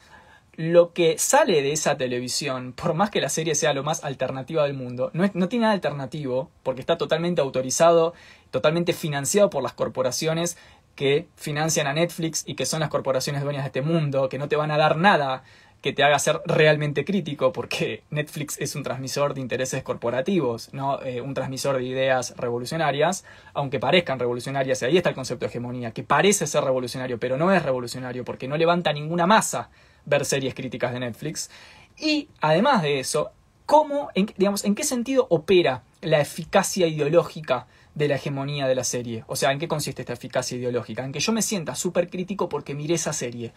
lo 0.56 0.94
que 0.94 1.18
sale 1.18 1.62
de 1.62 1.72
esa 1.72 1.98
televisión, 1.98 2.74
por 2.74 2.94
más 2.94 3.10
que 3.10 3.22
la 3.22 3.30
serie 3.30 3.56
sea 3.56 3.74
lo 3.74 3.84
más 3.84 4.04
alternativa 4.04 4.64
del 4.64 4.74
mundo, 4.74 5.10
no, 5.14 5.30
no, 5.34 5.50
tiene 5.50 5.64
nada 5.64 5.74
alternativo, 5.74 6.52
porque 6.62 6.82
está 6.82 6.98
totalmente 6.98 7.42
autorizado, 7.42 8.14
totalmente 8.52 8.94
financiado 8.94 9.50
por 9.50 9.64
las 9.64 9.74
corporaciones 9.74 10.58
que 10.96 11.28
financian 11.36 11.88
a 11.88 11.94
Netflix 11.94 12.44
y 12.46 12.56
que 12.56 12.66
son 12.66 12.82
las 12.82 12.90
corporaciones 12.90 13.42
dueñas 13.44 13.64
de 13.64 13.68
este 13.68 13.82
mundo, 13.82 14.30
que 14.30 14.38
no 14.38 14.48
te 14.48 14.56
van 14.56 14.70
a 14.70 14.78
dar 14.78 14.98
nada 14.98 15.44
que 15.82 15.92
te 15.92 16.02
haga 16.02 16.18
ser 16.18 16.40
realmente 16.46 17.04
crítico, 17.04 17.52
porque 17.52 18.04
Netflix 18.10 18.58
es 18.62 18.74
un 18.74 18.84
transmisor 18.84 19.34
de 19.34 19.42
intereses 19.42 19.84
corporativos, 19.84 20.74
no 20.74 21.02
eh, 21.04 21.20
un 21.20 21.34
transmisor 21.34 21.76
de 21.76 21.84
ideas 21.84 22.36
revolucionarias, 22.38 23.26
aunque 23.54 23.82
parezcan 23.82 24.18
revolucionarias, 24.18 24.82
y 24.82 24.86
ahí 24.86 24.98
está 24.98 25.10
el 25.10 25.16
concepto 25.16 25.44
de 25.44 25.50
hegemonía, 25.50 25.92
que 25.92 26.04
parece 26.04 26.48
ser 26.48 26.64
revolucionario, 26.64 27.20
pero 27.20 27.36
no 27.36 27.52
es 27.52 27.62
revolucionario, 27.62 28.24
porque 28.24 28.48
no 28.48 28.56
levanta 28.56 28.94
ninguna 28.94 29.28
masa 29.28 29.70
ver 30.06 30.26
series 30.26 30.54
críticas 30.54 30.94
de 30.94 31.00
Netflix. 31.00 31.50
Y 31.98 32.30
además 32.42 32.82
de 32.82 33.00
eso, 33.00 33.32
¿cómo, 33.66 34.10
digamos, 34.38 34.66
en 34.66 34.76
qué 34.76 34.84
sentido 34.84 35.28
opera 35.30 35.84
la 36.02 36.20
eficacia 36.20 36.88
ideológica 36.88 37.68
de 37.96 38.08
la 38.08 38.16
hegemonía 38.16 38.68
de 38.68 38.76
la 38.76 38.84
serie? 38.84 39.24
O 39.28 39.36
sea, 39.36 39.52
¿en 39.52 39.60
qué 39.60 39.68
consiste 39.68 40.02
esta 40.02 40.14
eficacia 40.14 40.58
ideológica? 40.58 41.04
En 41.04 41.12
que 41.12 41.20
yo 41.20 41.32
me 41.32 41.42
sienta 41.42 41.76
súper 41.76 42.10
crítico 42.10 42.50
porque 42.50 42.74
miré 42.74 42.96
esa 42.96 43.14
serie. 43.14 43.54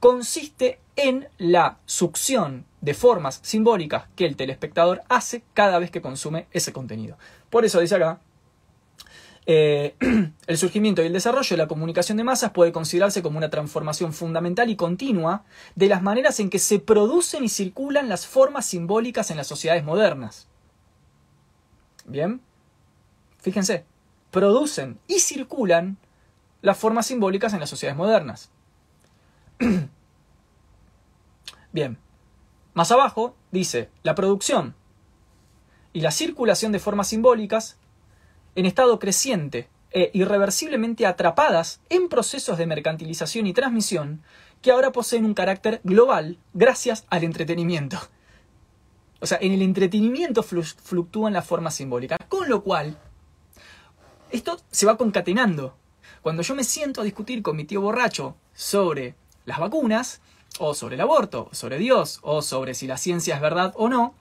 Consiste 0.00 0.80
en 0.96 1.28
la 1.38 1.78
succión 1.86 2.66
de 2.80 2.94
formas 2.94 3.40
simbólicas 3.42 4.04
que 4.16 4.26
el 4.26 4.36
telespectador 4.36 5.02
hace 5.08 5.42
cada 5.54 5.78
vez 5.78 5.90
que 5.90 6.02
consume 6.02 6.46
ese 6.52 6.72
contenido. 6.72 7.16
Por 7.48 7.64
eso 7.64 7.80
dice 7.80 7.94
acá, 7.94 8.20
eh, 9.46 9.94
el 10.46 10.58
surgimiento 10.58 11.02
y 11.02 11.06
el 11.06 11.12
desarrollo 11.12 11.50
de 11.50 11.56
la 11.62 11.68
comunicación 11.68 12.16
de 12.16 12.24
masas 12.24 12.52
puede 12.52 12.72
considerarse 12.72 13.22
como 13.22 13.38
una 13.38 13.50
transformación 13.50 14.12
fundamental 14.12 14.70
y 14.70 14.76
continua 14.76 15.44
de 15.74 15.88
las 15.88 16.02
maneras 16.02 16.40
en 16.40 16.48
que 16.50 16.58
se 16.58 16.78
producen 16.78 17.44
y 17.44 17.48
circulan 17.48 18.08
las 18.08 18.26
formas 18.26 18.66
simbólicas 18.66 19.30
en 19.30 19.36
las 19.36 19.46
sociedades 19.46 19.84
modernas. 19.84 20.48
Bien, 22.06 22.40
fíjense, 23.38 23.84
producen 24.30 24.98
y 25.06 25.18
circulan 25.20 25.98
las 26.62 26.78
formas 26.78 27.06
simbólicas 27.06 27.52
en 27.52 27.60
las 27.60 27.70
sociedades 27.70 27.98
modernas. 27.98 28.50
Bien, 31.72 31.98
más 32.72 32.90
abajo 32.90 33.36
dice, 33.50 33.90
la 34.02 34.14
producción 34.14 34.74
y 35.92 36.00
la 36.00 36.10
circulación 36.10 36.72
de 36.72 36.78
formas 36.78 37.08
simbólicas 37.08 37.76
en 38.54 38.66
estado 38.66 38.98
creciente 38.98 39.68
e 39.90 40.10
irreversiblemente 40.12 41.06
atrapadas 41.06 41.80
en 41.88 42.08
procesos 42.08 42.58
de 42.58 42.66
mercantilización 42.66 43.46
y 43.46 43.52
transmisión 43.52 44.22
que 44.60 44.72
ahora 44.72 44.92
poseen 44.92 45.24
un 45.24 45.34
carácter 45.34 45.80
global 45.84 46.38
gracias 46.52 47.04
al 47.10 47.22
entretenimiento. 47.24 47.98
O 49.20 49.26
sea, 49.26 49.38
en 49.40 49.52
el 49.52 49.62
entretenimiento 49.62 50.42
fluctúan 50.42 51.32
las 51.32 51.46
formas 51.46 51.74
simbólicas, 51.74 52.18
con 52.28 52.48
lo 52.48 52.62
cual 52.62 52.98
esto 54.30 54.60
se 54.70 54.86
va 54.86 54.96
concatenando. 54.96 55.76
Cuando 56.22 56.42
yo 56.42 56.54
me 56.54 56.64
siento 56.64 57.00
a 57.00 57.04
discutir 57.04 57.42
con 57.42 57.56
mi 57.56 57.64
tío 57.64 57.80
borracho 57.80 58.36
sobre 58.52 59.14
las 59.44 59.58
vacunas, 59.58 60.20
o 60.58 60.74
sobre 60.74 60.94
el 60.94 61.00
aborto, 61.00 61.48
o 61.50 61.54
sobre 61.54 61.78
Dios, 61.78 62.18
o 62.22 62.42
sobre 62.42 62.74
si 62.74 62.86
la 62.86 62.96
ciencia 62.96 63.34
es 63.34 63.40
verdad 63.40 63.72
o 63.76 63.88
no, 63.88 64.14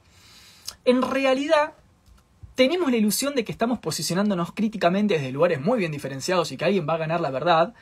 en 0.85 1.01
realidad 1.01 1.73
tenemos 2.55 2.91
la 2.91 2.97
ilusión 2.97 3.35
de 3.35 3.43
que 3.43 3.51
estamos 3.51 3.79
posicionándonos 3.79 4.51
críticamente 4.53 5.15
desde 5.15 5.31
lugares 5.31 5.61
muy 5.61 5.79
bien 5.79 5.91
diferenciados 5.91 6.51
y 6.51 6.57
que 6.57 6.65
alguien 6.65 6.87
va 6.87 6.93
a 6.93 6.97
ganar 6.97 7.21
la 7.21 7.31
verdad. 7.31 7.73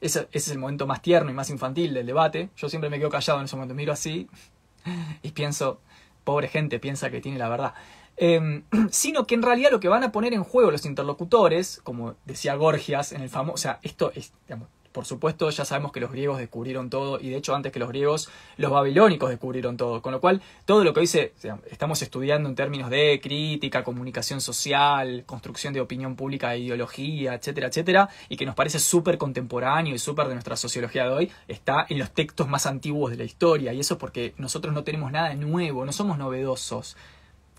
Ese, 0.00 0.28
es 0.32 0.48
el 0.48 0.58
momento 0.58 0.86
más 0.86 1.02
tierno 1.02 1.30
y 1.30 1.34
más 1.34 1.50
infantil 1.50 1.94
del 1.94 2.06
debate. 2.06 2.50
Yo 2.56 2.68
siempre 2.68 2.90
me 2.90 2.98
quedo 2.98 3.10
callado 3.10 3.38
en 3.38 3.46
ese 3.46 3.56
momento, 3.56 3.74
miro 3.74 3.92
así 3.92 4.28
y 5.22 5.30
pienso, 5.32 5.80
pobre 6.24 6.48
gente, 6.48 6.78
piensa 6.78 7.10
que 7.10 7.20
tiene 7.20 7.38
la 7.38 7.48
verdad. 7.48 7.74
Em, 8.16 8.64
sino 8.90 9.26
que 9.26 9.34
en 9.34 9.42
realidad 9.42 9.70
lo 9.70 9.80
que 9.80 9.88
van 9.88 10.04
a 10.04 10.12
poner 10.12 10.32
en 10.32 10.44
juego 10.44 10.70
los 10.70 10.86
interlocutores, 10.86 11.80
como 11.84 12.14
decía 12.24 12.54
Gorgias 12.54 13.12
en 13.12 13.22
el 13.22 13.28
famoso, 13.28 13.54
o 13.54 13.58
sea, 13.58 13.80
esto 13.82 14.12
es, 14.14 14.32
por 14.96 15.04
supuesto, 15.04 15.50
ya 15.50 15.66
sabemos 15.66 15.92
que 15.92 16.00
los 16.00 16.10
griegos 16.10 16.38
descubrieron 16.38 16.88
todo 16.88 17.20
y 17.20 17.28
de 17.28 17.36
hecho 17.36 17.54
antes 17.54 17.70
que 17.70 17.78
los 17.78 17.90
griegos, 17.90 18.30
los 18.56 18.70
babilónicos 18.70 19.28
descubrieron 19.28 19.76
todo. 19.76 20.00
Con 20.00 20.10
lo 20.10 20.22
cual, 20.22 20.40
todo 20.64 20.84
lo 20.84 20.94
que 20.94 21.00
hoy 21.00 21.10
estamos 21.70 22.00
estudiando 22.00 22.48
en 22.48 22.54
términos 22.54 22.88
de 22.88 23.20
crítica, 23.22 23.84
comunicación 23.84 24.40
social, 24.40 25.24
construcción 25.26 25.74
de 25.74 25.82
opinión 25.82 26.16
pública 26.16 26.56
ideología, 26.56 27.34
etcétera, 27.34 27.66
etcétera, 27.66 28.08
y 28.30 28.38
que 28.38 28.46
nos 28.46 28.54
parece 28.54 28.78
súper 28.78 29.18
contemporáneo 29.18 29.94
y 29.94 29.98
súper 29.98 30.28
de 30.28 30.32
nuestra 30.32 30.56
sociología 30.56 31.04
de 31.04 31.10
hoy, 31.10 31.32
está 31.46 31.84
en 31.90 31.98
los 31.98 32.12
textos 32.12 32.48
más 32.48 32.64
antiguos 32.64 33.10
de 33.10 33.18
la 33.18 33.24
historia. 33.24 33.74
Y 33.74 33.80
eso 33.80 33.98
porque 33.98 34.32
nosotros 34.38 34.72
no 34.72 34.82
tenemos 34.82 35.12
nada 35.12 35.34
nuevo, 35.34 35.84
no 35.84 35.92
somos 35.92 36.16
novedosos 36.16 36.96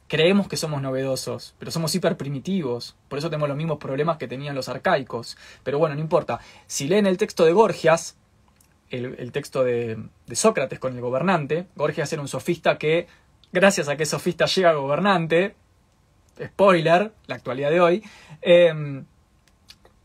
creemos 0.07 0.47
que 0.47 0.57
somos 0.57 0.81
novedosos, 0.81 1.53
pero 1.59 1.71
somos 1.71 1.93
hiper 1.93 2.17
primitivos. 2.17 2.95
Por 3.07 3.19
eso 3.19 3.29
tenemos 3.29 3.49
los 3.49 3.57
mismos 3.57 3.77
problemas 3.77 4.17
que 4.17 4.27
tenían 4.27 4.55
los 4.55 4.69
arcaicos. 4.69 5.37
Pero 5.63 5.79
bueno, 5.79 5.95
no 5.95 6.01
importa. 6.01 6.39
Si 6.65 6.87
leen 6.87 7.05
el 7.05 7.17
texto 7.17 7.45
de 7.45 7.51
Gorgias, 7.51 8.17
el, 8.89 9.31
texto 9.31 9.63
de, 9.63 9.99
Sócrates 10.31 10.79
con 10.79 10.95
el 10.95 11.01
gobernante, 11.01 11.67
Gorgias 11.75 12.11
era 12.13 12.21
un 12.21 12.27
sofista 12.27 12.77
que, 12.77 13.07
gracias 13.51 13.89
a 13.89 13.97
que 13.97 14.05
sofista 14.05 14.45
llega 14.45 14.73
gobernante, 14.73 15.55
spoiler, 16.41 17.11
la 17.27 17.35
actualidad 17.35 17.69
de 17.69 17.81
hoy, 17.81 18.03
em, 18.41 19.05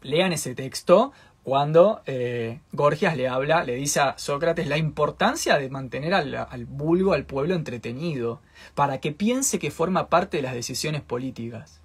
lean 0.02 0.32
ese 0.32 0.54
texto 0.56 1.12
cuando 1.44 2.02
eh, 2.06 2.60
Gorgias 2.72 3.16
le 3.16 3.28
habla, 3.28 3.64
le 3.64 3.74
dice 3.74 4.00
a 4.00 4.16
Sócrates 4.16 4.68
la 4.68 4.78
importancia 4.78 5.58
de 5.58 5.70
mantener 5.70 6.14
al, 6.14 6.34
al, 6.34 6.66
vulgo, 6.66 7.14
al 7.14 7.24
pueblo 7.24 7.54
entretenido, 7.54 8.40
para 8.74 8.98
que 8.98 9.12
piense 9.12 9.58
que 9.58 9.72
forma 9.72 10.08
parte 10.08 10.36
de 10.36 10.44
las 10.44 10.54
decisiones 10.54 11.02
políticas. 11.02 11.80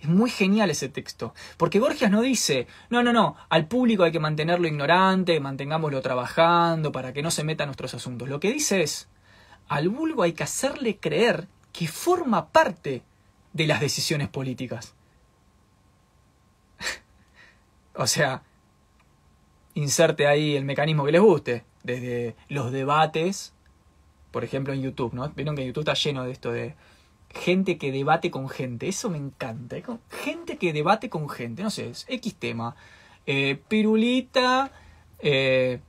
Es 0.00 0.08
muy 0.08 0.30
genial 0.30 0.70
ese 0.70 0.88
texto, 0.88 1.34
porque 1.58 1.78
Gorgias 1.78 2.10
no 2.10 2.22
dice, 2.22 2.66
no, 2.90 3.02
no, 3.02 3.12
no, 3.12 3.36
al 3.50 3.68
público 3.68 4.02
hay 4.02 4.12
que 4.12 4.18
mantenerlo 4.18 4.66
ignorante, 4.66 5.38
mantengámoslo 5.38 6.00
trabajando 6.00 6.90
para 6.90 7.12
que 7.12 7.22
no 7.22 7.30
se 7.30 7.44
meta 7.44 7.64
en 7.64 7.68
nuestros 7.68 7.94
asuntos. 7.94 8.28
Lo 8.28 8.40
que 8.40 8.50
dice 8.50 8.82
es, 8.82 9.08
al 9.68 9.90
vulgo 9.90 10.22
hay 10.22 10.32
que 10.32 10.42
hacerle 10.42 10.96
creer 10.96 11.46
que 11.72 11.86
forma 11.86 12.48
parte 12.48 13.02
de 13.52 13.66
las 13.66 13.80
decisiones 13.80 14.28
políticas. 14.28 14.94
o 17.94 18.06
sea, 18.06 18.42
inserte 19.74 20.26
ahí 20.26 20.56
el 20.56 20.64
mecanismo 20.64 21.04
que 21.04 21.12
les 21.12 21.20
guste, 21.20 21.64
desde 21.82 22.36
los 22.48 22.72
debates, 22.72 23.54
por 24.30 24.44
ejemplo 24.44 24.72
en 24.72 24.82
YouTube, 24.82 25.12
¿no? 25.14 25.28
Vieron 25.30 25.56
que 25.56 25.66
YouTube 25.66 25.82
está 25.82 25.94
lleno 25.94 26.24
de 26.24 26.32
esto 26.32 26.52
de 26.52 26.74
gente 27.34 27.78
que 27.78 27.92
debate 27.92 28.30
con 28.30 28.48
gente. 28.48 28.88
Eso 28.88 29.10
me 29.10 29.18
encanta. 29.18 29.76
Gente 30.10 30.58
que 30.58 30.72
debate 30.72 31.08
con 31.08 31.28
gente. 31.28 31.62
No 31.62 31.70
sé, 31.70 31.90
es 31.90 32.06
X 32.08 32.34
tema. 32.34 32.76
Eh, 33.26 33.60
pirulita 33.68 34.72
eh, 35.20 35.80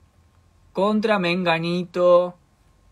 contra 0.72 1.20
Menganito 1.20 2.36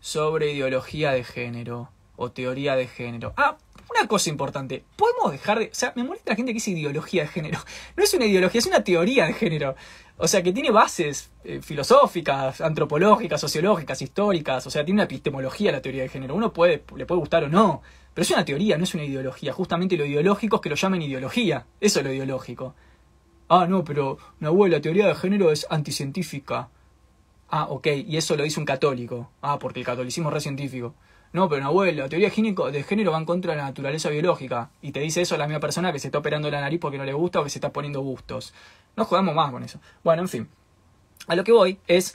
sobre 0.00 0.52
ideología 0.52 1.12
de 1.12 1.24
género 1.24 1.90
o 2.16 2.30
teoría 2.30 2.76
de 2.76 2.86
género. 2.86 3.32
Ah, 3.36 3.56
una 3.90 4.08
cosa 4.08 4.30
importante. 4.30 4.84
Podemos 4.96 5.30
dejar 5.32 5.58
de... 5.58 5.66
O 5.66 5.74
sea, 5.74 5.92
me 5.96 6.04
molesta 6.04 6.30
la 6.30 6.36
gente 6.36 6.50
que 6.50 6.54
dice 6.54 6.70
ideología 6.70 7.22
de 7.22 7.28
género. 7.28 7.58
No 7.96 8.02
es 8.02 8.14
una 8.14 8.26
ideología, 8.26 8.58
es 8.58 8.66
una 8.66 8.84
teoría 8.84 9.26
de 9.26 9.34
género. 9.34 9.76
O 10.18 10.28
sea, 10.28 10.42
que 10.42 10.52
tiene 10.52 10.70
bases 10.70 11.30
eh, 11.44 11.60
filosóficas, 11.62 12.60
antropológicas, 12.60 13.40
sociológicas, 13.40 14.00
históricas. 14.02 14.66
O 14.66 14.70
sea, 14.70 14.84
tiene 14.84 14.98
una 14.98 15.04
epistemología 15.04 15.72
la 15.72 15.82
teoría 15.82 16.02
de 16.02 16.08
género. 16.08 16.34
Uno 16.34 16.52
puede, 16.52 16.84
le 16.96 17.06
puede 17.06 17.18
gustar 17.18 17.44
o 17.44 17.48
no. 17.48 17.82
Pero 18.14 18.22
es 18.22 18.30
una 18.30 18.44
teoría, 18.44 18.76
no 18.76 18.84
es 18.84 18.94
una 18.94 19.04
ideología. 19.04 19.52
Justamente 19.52 19.96
lo 19.96 20.04
ideológico 20.04 20.56
es 20.56 20.62
que 20.62 20.68
lo 20.68 20.76
llamen 20.76 21.02
ideología. 21.02 21.66
Eso 21.80 22.00
es 22.00 22.04
lo 22.06 22.12
ideológico. 22.12 22.74
Ah, 23.48 23.66
no, 23.66 23.84
pero 23.84 24.18
abuela, 24.40 24.76
la 24.76 24.82
teoría 24.82 25.06
de 25.06 25.14
género 25.14 25.50
es 25.50 25.66
anticientífica. 25.70 26.68
Ah, 27.50 27.66
ok, 27.68 27.86
y 28.06 28.16
eso 28.16 28.36
lo 28.36 28.44
dice 28.44 28.60
un 28.60 28.66
católico. 28.66 29.30
Ah, 29.42 29.58
porque 29.58 29.80
el 29.80 29.86
catolicismo 29.86 30.28
es 30.28 30.34
re 30.34 30.40
científico. 30.40 30.94
No, 31.32 31.48
pero 31.48 31.64
abuela, 31.64 32.02
la 32.02 32.08
teoría 32.08 32.28
de 32.28 32.82
género 32.82 33.12
va 33.12 33.18
en 33.18 33.24
contra 33.24 33.52
de 33.52 33.58
la 33.58 33.64
naturaleza 33.64 34.10
biológica. 34.10 34.70
Y 34.82 34.92
te 34.92 35.00
dice 35.00 35.22
eso 35.22 35.36
la 35.38 35.46
misma 35.46 35.60
persona 35.60 35.90
que 35.92 35.98
se 35.98 36.08
está 36.08 36.18
operando 36.18 36.50
la 36.50 36.60
nariz 36.60 36.78
porque 36.78 36.98
no 36.98 37.04
le 37.04 37.14
gusta 37.14 37.40
o 37.40 37.44
que 37.44 37.50
se 37.50 37.58
está 37.58 37.72
poniendo 37.72 38.00
gustos. 38.02 38.52
No 38.96 39.06
jugamos 39.06 39.34
más 39.34 39.50
con 39.50 39.62
eso. 39.62 39.80
Bueno, 40.04 40.22
en 40.22 40.28
fin. 40.28 40.48
A 41.26 41.34
lo 41.34 41.42
que 41.42 41.52
voy 41.52 41.78
es 41.86 42.14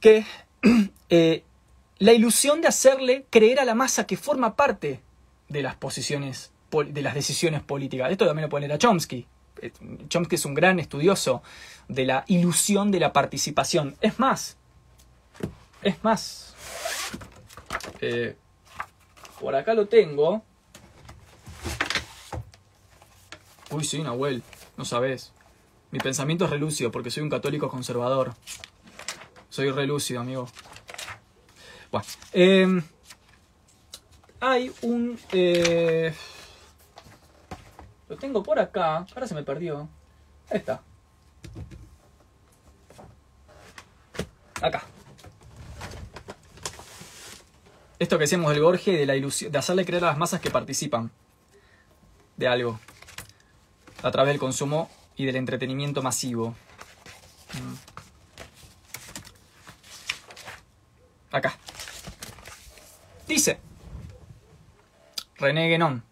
que 0.00 0.24
eh, 1.10 1.44
la 1.98 2.12
ilusión 2.12 2.60
de 2.60 2.68
hacerle 2.68 3.26
creer 3.30 3.60
a 3.60 3.64
la 3.64 3.76
masa 3.76 4.06
que 4.06 4.16
forma 4.16 4.56
parte 4.56 5.00
de 5.48 5.62
las 5.62 5.76
posiciones, 5.76 6.52
de 6.72 7.02
las 7.02 7.14
decisiones 7.14 7.62
políticas. 7.62 8.10
Esto 8.10 8.26
también 8.26 8.44
lo 8.44 8.48
pone 8.48 8.72
a 8.72 8.78
Chomsky. 8.78 9.26
Eh, 9.62 9.70
Chomsky 10.08 10.34
es 10.34 10.44
un 10.44 10.54
gran 10.54 10.80
estudioso 10.80 11.42
de 11.86 12.04
la 12.04 12.24
ilusión 12.26 12.90
de 12.90 12.98
la 12.98 13.12
participación. 13.12 13.96
Es 14.00 14.18
más, 14.18 14.56
es 15.82 16.02
más, 16.02 16.54
eh, 18.00 18.36
por 19.40 19.54
acá 19.54 19.74
lo 19.74 19.86
tengo. 19.86 20.42
Uy, 23.70 23.84
sí, 23.84 24.02
Nahuel, 24.02 24.42
no 24.76 24.84
sabes. 24.84 25.32
Mi 25.90 25.98
pensamiento 25.98 26.44
es 26.44 26.50
relúcido 26.50 26.90
porque 26.90 27.10
soy 27.10 27.22
un 27.22 27.30
católico 27.30 27.68
conservador. 27.68 28.34
Soy 29.48 29.70
relúcido, 29.70 30.20
amigo. 30.20 30.48
Bueno, 31.90 32.06
em, 32.32 32.82
hay 34.40 34.72
un... 34.82 35.18
Eh, 35.32 36.12
lo 38.08 38.16
tengo 38.16 38.42
por 38.42 38.58
acá. 38.58 39.06
Ahora 39.14 39.26
se 39.26 39.34
me 39.34 39.42
perdió. 39.42 39.88
Ahí 40.50 40.58
está. 40.58 40.82
Acá. 44.60 44.84
Esto 47.98 48.18
que 48.18 48.24
decíamos 48.24 48.52
del 48.52 48.62
Gorge 48.62 48.92
de 48.92 49.06
la 49.06 49.14
ilusión, 49.16 49.52
de 49.52 49.58
hacerle 49.58 49.84
creer 49.84 50.04
a 50.04 50.08
las 50.08 50.18
masas 50.18 50.40
que 50.40 50.50
participan 50.50 51.10
de 52.36 52.48
algo 52.48 52.80
a 54.02 54.10
través 54.10 54.32
del 54.32 54.40
consumo 54.40 54.90
y 55.16 55.24
del 55.26 55.36
entretenimiento 55.36 56.02
masivo. 56.02 56.54
Mm. 57.52 57.74
Acá. 61.30 61.56
Dice 63.26 63.58
René 65.36 65.68
Guénon. 65.68 66.02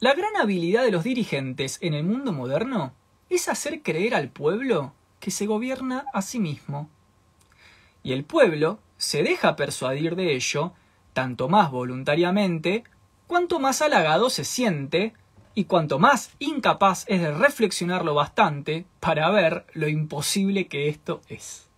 La 0.00 0.14
gran 0.14 0.36
habilidad 0.36 0.82
de 0.82 0.90
los 0.90 1.04
dirigentes 1.04 1.78
en 1.80 1.94
el 1.94 2.02
mundo 2.02 2.32
moderno 2.32 2.92
es 3.30 3.48
hacer 3.48 3.82
creer 3.82 4.14
al 4.14 4.28
pueblo 4.28 4.92
que 5.20 5.30
se 5.30 5.46
gobierna 5.46 6.06
a 6.12 6.22
sí 6.22 6.40
mismo. 6.40 6.90
Y 8.02 8.12
el 8.12 8.24
pueblo 8.24 8.78
se 8.96 9.22
deja 9.22 9.56
persuadir 9.56 10.16
de 10.16 10.34
ello 10.34 10.72
tanto 11.12 11.48
más 11.48 11.70
voluntariamente 11.70 12.84
cuanto 13.26 13.58
más 13.58 13.82
halagado 13.82 14.30
se 14.30 14.44
siente 14.44 15.14
y 15.54 15.64
cuanto 15.64 15.98
más 15.98 16.32
incapaz 16.38 17.04
es 17.08 17.20
de 17.20 17.32
reflexionarlo 17.32 18.14
bastante 18.14 18.86
para 19.00 19.30
ver 19.30 19.66
lo 19.74 19.88
imposible 19.88 20.66
que 20.68 20.88
esto 20.88 21.20
es. 21.28 21.68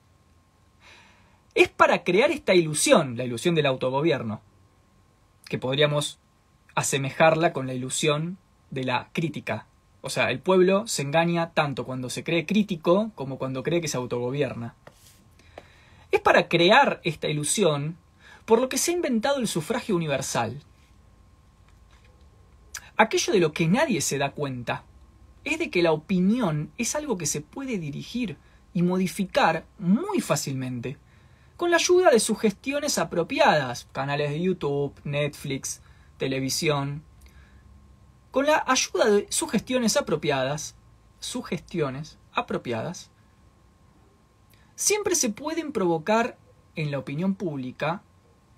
Es 1.54 1.68
para 1.68 2.02
crear 2.02 2.30
esta 2.30 2.54
ilusión, 2.54 3.16
la 3.16 3.24
ilusión 3.24 3.54
del 3.54 3.66
autogobierno, 3.66 4.40
que 5.48 5.58
podríamos 5.58 6.18
asemejarla 6.74 7.52
con 7.52 7.66
la 7.66 7.74
ilusión 7.74 8.38
de 8.70 8.84
la 8.84 9.08
crítica. 9.12 9.66
O 10.00 10.10
sea, 10.10 10.30
el 10.30 10.40
pueblo 10.40 10.86
se 10.86 11.02
engaña 11.02 11.52
tanto 11.52 11.84
cuando 11.84 12.10
se 12.10 12.24
cree 12.24 12.46
crítico 12.46 13.12
como 13.14 13.38
cuando 13.38 13.62
cree 13.62 13.80
que 13.80 13.88
se 13.88 13.96
autogobierna. 13.96 14.74
Es 16.10 16.20
para 16.20 16.48
crear 16.48 17.00
esta 17.04 17.28
ilusión 17.28 17.96
por 18.44 18.60
lo 18.60 18.68
que 18.68 18.78
se 18.78 18.90
ha 18.90 18.94
inventado 18.94 19.38
el 19.38 19.48
sufragio 19.48 19.96
universal, 19.96 20.60
Aquello 22.96 23.32
de 23.32 23.40
lo 23.40 23.52
que 23.52 23.66
nadie 23.66 24.00
se 24.00 24.18
da 24.18 24.30
cuenta 24.30 24.84
es 25.42 25.58
de 25.58 25.68
que 25.68 25.82
la 25.82 25.90
opinión 25.90 26.70
es 26.78 26.94
algo 26.94 27.18
que 27.18 27.26
se 27.26 27.40
puede 27.40 27.78
dirigir 27.78 28.36
y 28.72 28.82
modificar 28.82 29.66
muy 29.78 30.20
fácilmente, 30.20 30.96
con 31.56 31.72
la 31.72 31.76
ayuda 31.78 32.10
de 32.10 32.20
sugestiones 32.20 32.98
apropiadas, 32.98 33.88
canales 33.90 34.30
de 34.30 34.40
YouTube, 34.40 34.94
Netflix, 35.02 35.80
televisión. 36.18 37.02
Con 38.30 38.46
la 38.46 38.62
ayuda 38.64 39.06
de 39.06 39.26
sugestiones 39.28 39.96
apropiadas, 39.96 40.76
sugestiones 41.18 42.16
apropiadas, 42.32 43.10
siempre 44.76 45.14
se 45.14 45.30
pueden 45.30 45.72
provocar 45.72 46.36
en 46.76 46.90
la 46.90 46.98
opinión 46.98 47.34
pública 47.34 48.02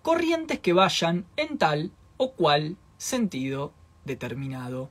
corrientes 0.03 0.61
que 0.61 0.73
vayan 0.73 1.27
en 1.37 1.59
tal 1.59 1.93
o 2.17 2.33
cual 2.33 2.77
sentido 2.97 3.73
determinado. 4.05 4.91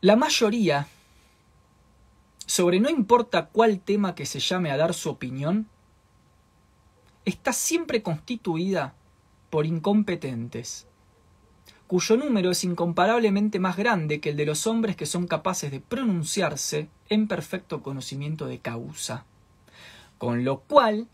La 0.00 0.16
mayoría, 0.16 0.88
sobre 2.46 2.80
no 2.80 2.88
importa 2.88 3.46
cuál 3.46 3.80
tema 3.80 4.14
que 4.14 4.24
se 4.24 4.40
llame 4.40 4.70
a 4.70 4.78
dar 4.78 4.94
su 4.94 5.10
opinión, 5.10 5.68
está 7.26 7.52
siempre 7.52 8.02
constituida 8.02 8.94
por 9.50 9.66
incompetentes, 9.66 10.86
cuyo 11.90 12.16
número 12.16 12.52
es 12.52 12.62
incomparablemente 12.62 13.58
más 13.58 13.76
grande 13.76 14.20
que 14.20 14.30
el 14.30 14.36
de 14.36 14.46
los 14.46 14.68
hombres 14.68 14.94
que 14.94 15.06
son 15.06 15.26
capaces 15.26 15.72
de 15.72 15.80
pronunciarse 15.80 16.86
en 17.08 17.26
perfecto 17.26 17.82
conocimiento 17.82 18.46
de 18.46 18.60
causa. 18.60 19.24
Con 20.16 20.44
lo 20.44 20.60
cual, 20.60 21.08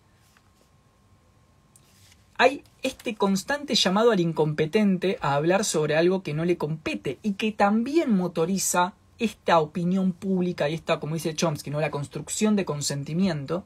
hay 2.36 2.62
este 2.82 3.14
constante 3.14 3.74
llamado 3.74 4.10
al 4.10 4.20
incompetente 4.20 5.16
a 5.22 5.36
hablar 5.36 5.64
sobre 5.64 5.96
algo 5.96 6.22
que 6.22 6.34
no 6.34 6.44
le 6.44 6.58
compete 6.58 7.18
y 7.22 7.32
que 7.32 7.52
también 7.52 8.14
motoriza 8.14 8.92
esta 9.18 9.60
opinión 9.60 10.12
pública 10.12 10.68
y 10.68 10.74
esta, 10.74 11.00
como 11.00 11.14
dice 11.14 11.34
Chomsky, 11.34 11.70
¿no? 11.70 11.80
la 11.80 11.90
construcción 11.90 12.54
de 12.54 12.66
consentimiento, 12.66 13.64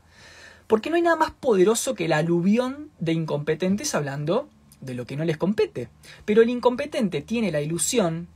porque 0.68 0.90
no 0.90 0.94
hay 0.94 1.02
nada 1.02 1.16
más 1.16 1.32
poderoso 1.32 1.96
que 1.96 2.04
el 2.04 2.12
aluvión 2.12 2.92
de 3.00 3.14
incompetentes 3.14 3.96
hablando 3.96 4.48
de 4.80 4.94
lo 4.94 5.06
que 5.06 5.16
no 5.16 5.24
les 5.24 5.36
compete. 5.36 5.88
Pero 6.24 6.42
el 6.42 6.50
incompetente 6.50 7.22
tiene 7.22 7.52
la 7.52 7.60
ilusión 7.60 8.28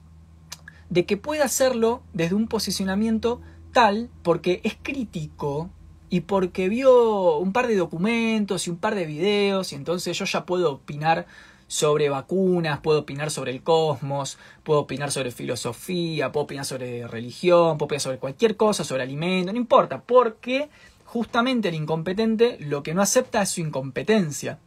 de 0.91 1.07
que 1.07 1.17
puede 1.17 1.43
hacerlo 1.43 2.03
desde 2.13 2.35
un 2.35 2.47
posicionamiento 2.47 3.41
tal 3.73 4.11
porque 4.23 4.61
es 4.65 4.77
crítico 4.81 5.71
y 6.11 6.21
porque 6.21 6.69
vio 6.69 7.39
un 7.39 7.53
par 7.53 7.67
de 7.67 7.77
documentos 7.77 8.67
y 8.67 8.71
un 8.71 8.77
par 8.77 8.95
de 8.95 9.07
videos 9.07 9.73
y 9.73 9.75
entonces 9.75 10.17
yo 10.17 10.25
ya 10.25 10.47
puedo 10.47 10.73
opinar 10.73 11.27
sobre 11.67 12.09
vacunas, 12.09 12.81
puedo 12.81 13.01
opinar 13.01 13.31
sobre 13.31 13.51
el 13.51 13.63
cosmos, 13.63 14.39
puedo 14.63 14.81
opinar 14.81 15.11
sobre 15.11 15.33
filosofía, 15.33 16.31
puedo 16.31 16.45
opinar 16.45 16.65
sobre 16.65 17.09
religión, 17.09 17.79
puedo 17.79 17.87
opinar 17.87 18.01
sobre 18.01 18.19
cualquier 18.19 18.57
cosa, 18.57 18.85
sobre 18.85 19.03
alimento, 19.03 19.53
no 19.53 19.59
importa, 19.59 20.03
porque 20.03 20.69
justamente 21.05 21.69
el 21.71 21.75
incompetente 21.75 22.59
lo 22.61 22.83
que 22.83 22.95
no 22.95 23.03
acepta 23.03 23.43
es 23.43 23.51
su 23.51 23.61
incompetencia. 23.61 24.59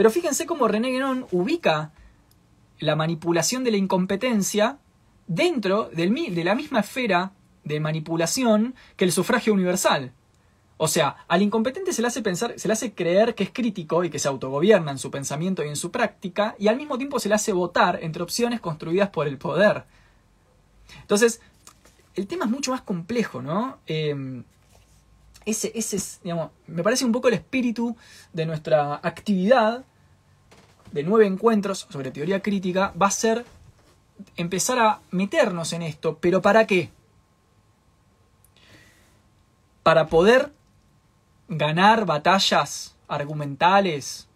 Pero 0.00 0.10
fíjense 0.10 0.46
cómo 0.46 0.66
René 0.66 0.92
Guénon 0.92 1.26
ubica 1.30 1.92
la 2.78 2.96
manipulación 2.96 3.64
de 3.64 3.70
la 3.70 3.76
incompetencia 3.76 4.78
dentro 5.26 5.90
de 5.92 6.42
la 6.42 6.54
misma 6.54 6.80
esfera 6.80 7.32
de 7.64 7.80
manipulación 7.80 8.74
que 8.96 9.04
el 9.04 9.12
sufragio 9.12 9.52
universal. 9.52 10.14
O 10.78 10.88
sea, 10.88 11.26
al 11.28 11.42
incompetente 11.42 11.92
se 11.92 12.00
le 12.00 12.08
hace 12.08 12.22
pensar, 12.22 12.54
se 12.56 12.66
le 12.66 12.72
hace 12.72 12.94
creer 12.94 13.34
que 13.34 13.44
es 13.44 13.50
crítico 13.50 14.02
y 14.02 14.08
que 14.08 14.18
se 14.18 14.28
autogobierna 14.28 14.90
en 14.90 14.98
su 14.98 15.10
pensamiento 15.10 15.62
y 15.62 15.68
en 15.68 15.76
su 15.76 15.90
práctica, 15.90 16.56
y 16.58 16.68
al 16.68 16.78
mismo 16.78 16.96
tiempo 16.96 17.20
se 17.20 17.28
le 17.28 17.34
hace 17.34 17.52
votar 17.52 17.98
entre 18.00 18.22
opciones 18.22 18.58
construidas 18.58 19.10
por 19.10 19.28
el 19.28 19.36
poder. 19.36 19.84
Entonces, 21.02 21.42
el 22.14 22.26
tema 22.26 22.46
es 22.46 22.50
mucho 22.50 22.70
más 22.70 22.80
complejo, 22.80 23.42
¿no? 23.42 23.76
Em, 23.86 24.44
ese, 25.44 25.72
ese 25.74 25.96
es, 25.96 26.20
digamos, 26.22 26.52
me 26.66 26.82
parece 26.82 27.04
un 27.04 27.12
poco 27.12 27.28
el 27.28 27.34
espíritu 27.34 27.98
de 28.32 28.46
nuestra 28.46 28.94
actividad 29.02 29.84
de 30.92 31.02
nueve 31.02 31.26
encuentros 31.26 31.86
sobre 31.90 32.10
teoría 32.10 32.40
crítica, 32.40 32.92
va 33.00 33.06
a 33.06 33.10
ser 33.10 33.44
empezar 34.36 34.78
a 34.78 35.00
meternos 35.10 35.72
en 35.72 35.82
esto, 35.82 36.18
pero 36.20 36.42
¿para 36.42 36.66
qué? 36.66 36.90
Para 39.82 40.06
poder 40.08 40.52
ganar 41.48 42.06
batallas 42.06 42.96
argumentales, 43.08 44.28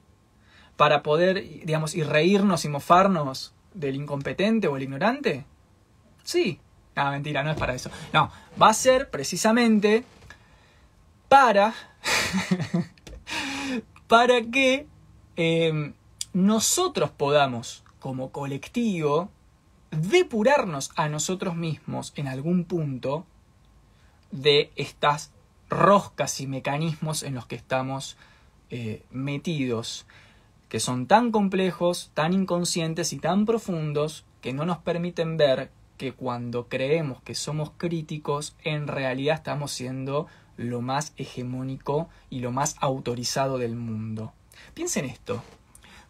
para 0.76 1.02
poder, 1.02 1.42
digamos, 1.64 1.94
y 1.94 2.02
reírnos 2.02 2.64
y 2.64 2.68
mofarnos 2.68 3.52
del 3.72 3.96
incompetente 3.96 4.68
o 4.68 4.76
el 4.76 4.82
ignorante? 4.82 5.44
Sí. 6.22 6.60
No, 6.96 7.10
mentira, 7.10 7.42
no 7.42 7.50
es 7.50 7.56
para 7.56 7.74
eso. 7.74 7.90
No, 8.12 8.30
va 8.60 8.68
a 8.68 8.74
ser 8.74 9.10
precisamente 9.10 10.04
para, 11.28 11.74
para 14.06 14.42
que 14.42 14.86
em, 15.36 15.92
nosotros 16.34 17.10
podamos, 17.10 17.84
como 18.00 18.30
colectivo, 18.30 19.30
depurarnos 19.90 20.90
a 20.96 21.08
nosotros 21.08 21.54
mismos 21.54 22.12
en 22.16 22.26
algún 22.28 22.64
punto 22.64 23.24
de 24.32 24.72
estas 24.74 25.32
roscas 25.70 26.40
y 26.40 26.46
mecanismos 26.46 27.22
en 27.22 27.34
los 27.34 27.46
que 27.46 27.54
estamos 27.54 28.16
eh, 28.70 29.04
metidos, 29.10 30.06
que 30.68 30.80
son 30.80 31.06
tan 31.06 31.30
complejos, 31.30 32.10
tan 32.14 32.32
inconscientes 32.32 33.12
y 33.12 33.18
tan 33.18 33.46
profundos 33.46 34.24
que 34.40 34.52
no 34.52 34.66
nos 34.66 34.78
permiten 34.78 35.36
ver 35.36 35.70
que 35.96 36.12
cuando 36.12 36.68
creemos 36.68 37.22
que 37.22 37.36
somos 37.36 37.70
críticos, 37.76 38.56
en 38.64 38.88
realidad 38.88 39.36
estamos 39.36 39.70
siendo 39.70 40.26
lo 40.56 40.80
más 40.80 41.12
hegemónico 41.16 42.08
y 42.28 42.40
lo 42.40 42.50
más 42.50 42.74
autorizado 42.80 43.58
del 43.58 43.76
mundo. 43.76 44.32
Piensen 44.74 45.04
esto. 45.04 45.42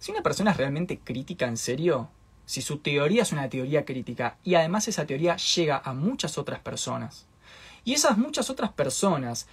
Si 0.04 0.12
una 0.12 0.20
persona 0.20 0.50
es 0.50 0.58
realmente 0.58 0.98
crítica 0.98 1.46
en 1.46 1.56
serio, 1.56 2.10
si 2.44 2.60
su 2.60 2.76
teoría 2.76 3.22
es 3.22 3.32
una 3.32 3.48
teoría 3.48 3.86
crítica 3.86 4.36
y 4.44 4.54
además 4.54 4.86
esa 4.86 5.06
teoría 5.06 5.36
llega 5.36 5.80
a 5.82 5.94
muchas 5.94 6.36
otras 6.36 6.60
personas, 6.60 7.24
y 7.86 7.94
esas 7.94 8.18
muchas 8.18 8.50
otras 8.50 8.70
personas, 8.70 9.48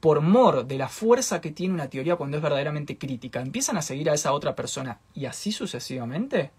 por 0.00 0.22
mor 0.22 0.64
de 0.64 0.78
la 0.78 0.88
fuerza 0.88 1.42
que 1.42 1.50
tiene 1.50 1.74
una 1.74 1.90
teoría 1.90 2.16
cuando 2.16 2.38
es 2.38 2.42
verdaderamente 2.42 2.96
crítica, 2.96 3.42
empiezan 3.42 3.76
a 3.76 3.82
seguir 3.82 4.08
a 4.08 4.14
esa 4.14 4.32
otra 4.32 4.56
persona 4.56 5.00
y 5.12 5.26
así 5.26 5.52
sucesivamente, 5.52 6.50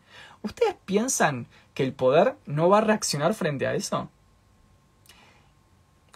¿ustedes 0.44 0.76
piensan 0.86 1.48
que 1.74 1.84
el 1.84 1.94
poder 1.94 2.36
no 2.46 2.70
va 2.70 2.78
a 2.78 2.82
reaccionar 2.82 3.34
frente 3.34 3.66
a 3.66 3.74
eso? 3.74 4.12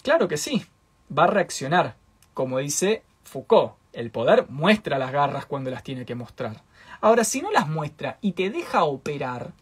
Claro 0.03 0.27
que 0.27 0.37
sí, 0.37 0.63
va 1.09 1.23
a 1.23 1.31
reaccionar. 1.31 1.95
Como 2.35 2.59
dice 2.59 3.01
Foucault, 3.23 3.73
el 3.93 4.11
poder 4.11 4.45
muestra 4.47 4.99
las 4.99 5.11
garras 5.11 5.47
cuando 5.47 5.71
las 5.71 5.81
tiene 5.81 6.05
que 6.05 6.13
mostrar. 6.13 6.64
Ahora, 7.05 7.23
si 7.23 7.39
no 7.39 7.51
las 7.51 7.67
muestra 7.67 8.17
y 8.19 8.31
te 8.31 8.49
deja 8.49 8.83
operar, 8.83 9.53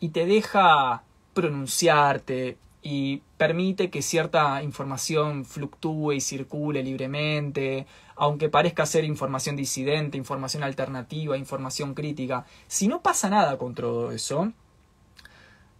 y 0.00 0.08
te 0.08 0.24
deja 0.24 1.02
pronunciarte, 1.34 2.56
y 2.80 3.20
permite 3.36 3.90
que 3.90 4.00
cierta 4.00 4.62
información 4.62 5.44
fluctúe 5.44 6.12
y 6.12 6.20
circule 6.22 6.82
libremente, 6.82 7.86
aunque 8.16 8.48
parezca 8.48 8.86
ser 8.86 9.04
información 9.04 9.54
disidente, 9.54 10.16
información 10.16 10.62
alternativa, 10.62 11.36
información 11.36 11.92
crítica, 11.92 12.46
si 12.68 12.88
no 12.88 13.02
pasa 13.02 13.28
nada 13.28 13.58
con 13.58 13.74
todo 13.74 14.10
eso, 14.10 14.50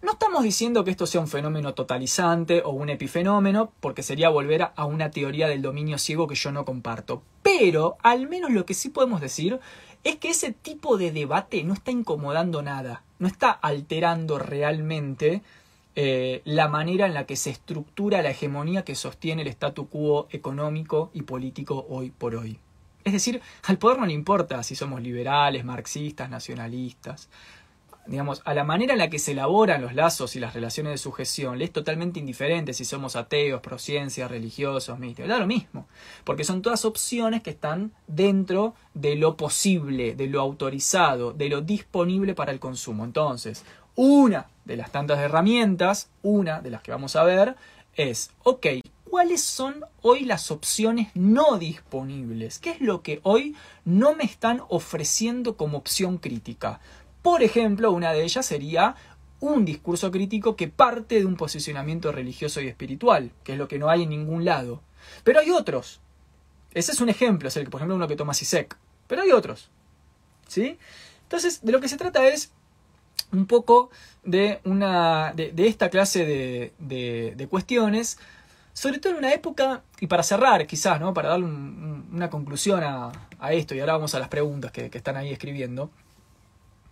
no 0.02 0.12
estamos 0.12 0.42
diciendo 0.42 0.84
que 0.84 0.90
esto 0.90 1.06
sea 1.06 1.22
un 1.22 1.28
fenómeno 1.28 1.72
totalizante 1.72 2.60
o 2.62 2.72
un 2.72 2.90
epifenómeno, 2.90 3.72
porque 3.80 4.02
sería 4.02 4.28
volver 4.28 4.72
a 4.76 4.84
una 4.84 5.10
teoría 5.10 5.48
del 5.48 5.62
dominio 5.62 5.96
ciego 5.96 6.28
que 6.28 6.34
yo 6.34 6.52
no 6.52 6.66
comparto. 6.66 7.22
Pero, 7.42 7.96
al 8.02 8.28
menos 8.28 8.50
lo 8.50 8.66
que 8.66 8.74
sí 8.74 8.90
podemos 8.90 9.22
decir 9.22 9.60
es 10.04 10.16
que 10.16 10.30
ese 10.30 10.52
tipo 10.52 10.98
de 10.98 11.10
debate 11.10 11.64
no 11.64 11.74
está 11.74 11.90
incomodando 11.90 12.62
nada, 12.62 13.02
no 13.18 13.26
está 13.26 13.50
alterando 13.50 14.38
realmente 14.38 15.42
eh, 15.96 16.42
la 16.44 16.68
manera 16.68 17.06
en 17.06 17.14
la 17.14 17.24
que 17.24 17.36
se 17.36 17.50
estructura 17.50 18.22
la 18.22 18.30
hegemonía 18.30 18.84
que 18.84 18.94
sostiene 18.94 19.42
el 19.42 19.48
statu 19.48 19.88
quo 19.88 20.28
económico 20.30 21.10
y 21.14 21.22
político 21.22 21.86
hoy 21.88 22.10
por 22.10 22.36
hoy. 22.36 22.58
Es 23.04 23.12
decir, 23.12 23.40
al 23.64 23.78
poder 23.78 23.98
no 23.98 24.06
le 24.06 24.12
importa 24.12 24.62
si 24.62 24.74
somos 24.74 25.02
liberales, 25.02 25.64
marxistas, 25.64 26.30
nacionalistas 26.30 27.28
digamos, 28.06 28.42
a 28.44 28.54
la 28.54 28.64
manera 28.64 28.92
en 28.92 28.98
la 28.98 29.10
que 29.10 29.18
se 29.18 29.32
elaboran 29.32 29.80
los 29.80 29.94
lazos 29.94 30.36
y 30.36 30.40
las 30.40 30.54
relaciones 30.54 30.92
de 30.92 30.98
sujeción, 30.98 31.58
le 31.58 31.64
es 31.64 31.72
totalmente 31.72 32.20
indiferente 32.20 32.72
si 32.72 32.84
somos 32.84 33.16
ateos, 33.16 33.60
prociencias, 33.60 34.30
religiosos, 34.30 34.98
místicos, 34.98 35.28
da 35.28 35.38
lo 35.38 35.46
mismo, 35.46 35.86
porque 36.24 36.44
son 36.44 36.62
todas 36.62 36.84
opciones 36.84 37.42
que 37.42 37.50
están 37.50 37.92
dentro 38.06 38.74
de 38.92 39.16
lo 39.16 39.36
posible, 39.36 40.14
de 40.14 40.26
lo 40.26 40.40
autorizado, 40.40 41.32
de 41.32 41.48
lo 41.48 41.60
disponible 41.60 42.34
para 42.34 42.52
el 42.52 42.60
consumo. 42.60 43.04
Entonces, 43.04 43.64
una 43.94 44.48
de 44.64 44.76
las 44.76 44.90
tantas 44.90 45.18
herramientas, 45.20 46.10
una 46.22 46.60
de 46.60 46.70
las 46.70 46.82
que 46.82 46.90
vamos 46.90 47.16
a 47.16 47.24
ver, 47.24 47.56
es, 47.96 48.30
ok, 48.42 48.66
¿cuáles 49.08 49.42
son 49.42 49.84
hoy 50.02 50.24
las 50.24 50.50
opciones 50.50 51.08
no 51.14 51.58
disponibles? 51.58 52.58
¿Qué 52.58 52.70
es 52.70 52.80
lo 52.80 53.02
que 53.02 53.20
hoy 53.22 53.54
no 53.84 54.14
me 54.14 54.24
están 54.24 54.62
ofreciendo 54.68 55.56
como 55.56 55.78
opción 55.78 56.18
crítica? 56.18 56.80
Por 57.24 57.42
ejemplo, 57.42 57.90
una 57.90 58.12
de 58.12 58.22
ellas 58.22 58.44
sería 58.44 58.96
un 59.40 59.64
discurso 59.64 60.10
crítico 60.10 60.56
que 60.56 60.68
parte 60.68 61.18
de 61.18 61.24
un 61.24 61.36
posicionamiento 61.36 62.12
religioso 62.12 62.60
y 62.60 62.68
espiritual, 62.68 63.30
que 63.44 63.52
es 63.52 63.58
lo 63.58 63.66
que 63.66 63.78
no 63.78 63.88
hay 63.88 64.02
en 64.02 64.10
ningún 64.10 64.44
lado. 64.44 64.82
Pero 65.24 65.40
hay 65.40 65.50
otros. 65.50 66.02
Ese 66.74 66.92
es 66.92 67.00
un 67.00 67.08
ejemplo, 67.08 67.48
es 67.48 67.56
el 67.56 67.64
que, 67.64 67.70
por 67.70 67.78
ejemplo, 67.78 67.96
uno 67.96 68.08
que 68.08 68.16
toma 68.16 68.34
Sisek. 68.34 68.76
Pero 69.06 69.22
hay 69.22 69.32
otros. 69.32 69.70
¿Sí? 70.48 70.76
Entonces, 71.22 71.64
de 71.64 71.72
lo 71.72 71.80
que 71.80 71.88
se 71.88 71.96
trata 71.96 72.28
es 72.28 72.52
un 73.32 73.46
poco 73.46 73.88
de, 74.22 74.60
una, 74.64 75.32
de, 75.34 75.54
esta 75.66 75.88
clase 75.88 76.26
de, 76.26 77.34
de, 77.34 77.48
cuestiones, 77.48 78.18
sobre 78.74 78.98
todo 78.98 79.14
en 79.14 79.20
una 79.20 79.32
época, 79.32 79.82
y 79.98 80.08
para 80.08 80.24
cerrar 80.24 80.66
quizás, 80.66 81.00
¿no? 81.00 81.14
para 81.14 81.30
darle 81.30 81.46
una 81.46 82.28
conclusión 82.28 82.82
a, 82.84 83.12
esto, 83.52 83.74
y 83.74 83.80
ahora 83.80 83.94
vamos 83.94 84.14
a 84.14 84.18
las 84.18 84.28
preguntas 84.28 84.72
que 84.72 84.90
están 84.92 85.16
ahí 85.16 85.32
escribiendo, 85.32 85.90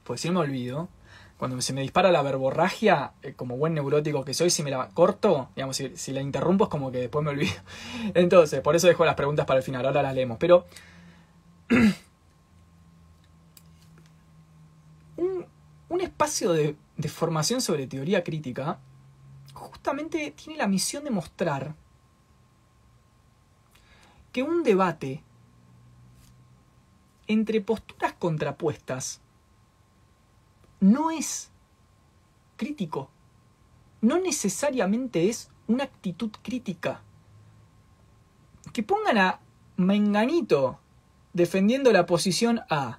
pues 0.05 0.21
si 0.21 0.31
me 0.31 0.41
olvido, 0.41 0.89
cuando 1.37 1.61
se 1.61 1.73
me 1.73 1.81
dispara 1.81 2.13
la 2.13 2.23
verborragia, 2.23 3.13
eh, 3.23 3.35
como 3.35 3.57
buen 3.57 3.75
neurótico 3.75 4.25
que 4.25 4.35
soy, 4.35 4.51
si 4.51 4.63
me 4.63 4.71
la 4.71 4.89
corto, 4.91 5.49
digamos, 5.57 5.77
si, 5.77 6.13
la 6.13 6.21
interrumpo 6.21 6.65
es 6.65 6.71
como 6.71 6.93
que 6.93 6.99
después 6.99 7.25
me 7.25 7.31
olvido. 7.31 7.55
Entonces, 8.15 8.61
por 8.61 8.77
eso 8.77 8.87
dejo 8.87 9.05
las 9.05 9.17
preguntas 9.17 9.45
para 9.45 9.59
el 9.59 9.65
final, 9.65 9.85
ahora 9.85 10.03
las 10.03 10.15
leemos. 10.15 10.39
Pero 10.39 10.67
un, 15.17 15.47
espacio 16.01 16.53
de 16.53 16.77
formación 17.09 17.61
sobre 17.61 17.87
teoría 17.87 18.25
crítica 18.25 18.81
justamente 19.55 20.33
tiene 20.33 20.59
la 20.59 20.67
misión 20.67 21.05
de 21.05 21.11
mostrar 21.11 21.75
que 24.33 24.43
un 24.43 24.63
debate 24.63 25.23
entre 27.27 27.61
posturas 27.61 28.15
contrapuestas 28.15 29.21
no 30.83 31.13
es 31.13 31.51
crítico. 32.57 33.09
No 34.01 34.19
necesariamente 34.19 35.29
es 35.29 35.49
una 35.69 35.85
actitud 35.85 36.31
crítica. 36.43 37.03
Que 38.73 38.83
pongan 38.83 39.17
a 39.17 39.41
Menganito 39.77 40.79
defendiendo 41.33 41.93
la 41.93 42.05
posición 42.05 42.61
A, 42.69 42.99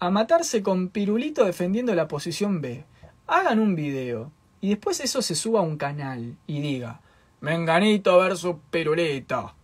a 0.00 0.10
matarse 0.10 0.62
con 0.62 0.88
Pirulito 0.88 1.44
defendiendo 1.44 1.94
la 1.94 2.08
posición 2.08 2.60
B. 2.60 2.84
Hagan 3.26 3.60
un 3.60 3.76
video 3.76 4.32
y 4.60 4.70
después 4.70 5.00
eso 5.00 5.20
se 5.20 5.34
suba 5.34 5.60
a 5.60 5.64
un 5.64 5.76
canal 5.76 6.36
y 6.46 6.60
diga 6.60 7.02
Menganito 7.40 8.16
versus 8.18 8.56
Pirulito 8.70 9.54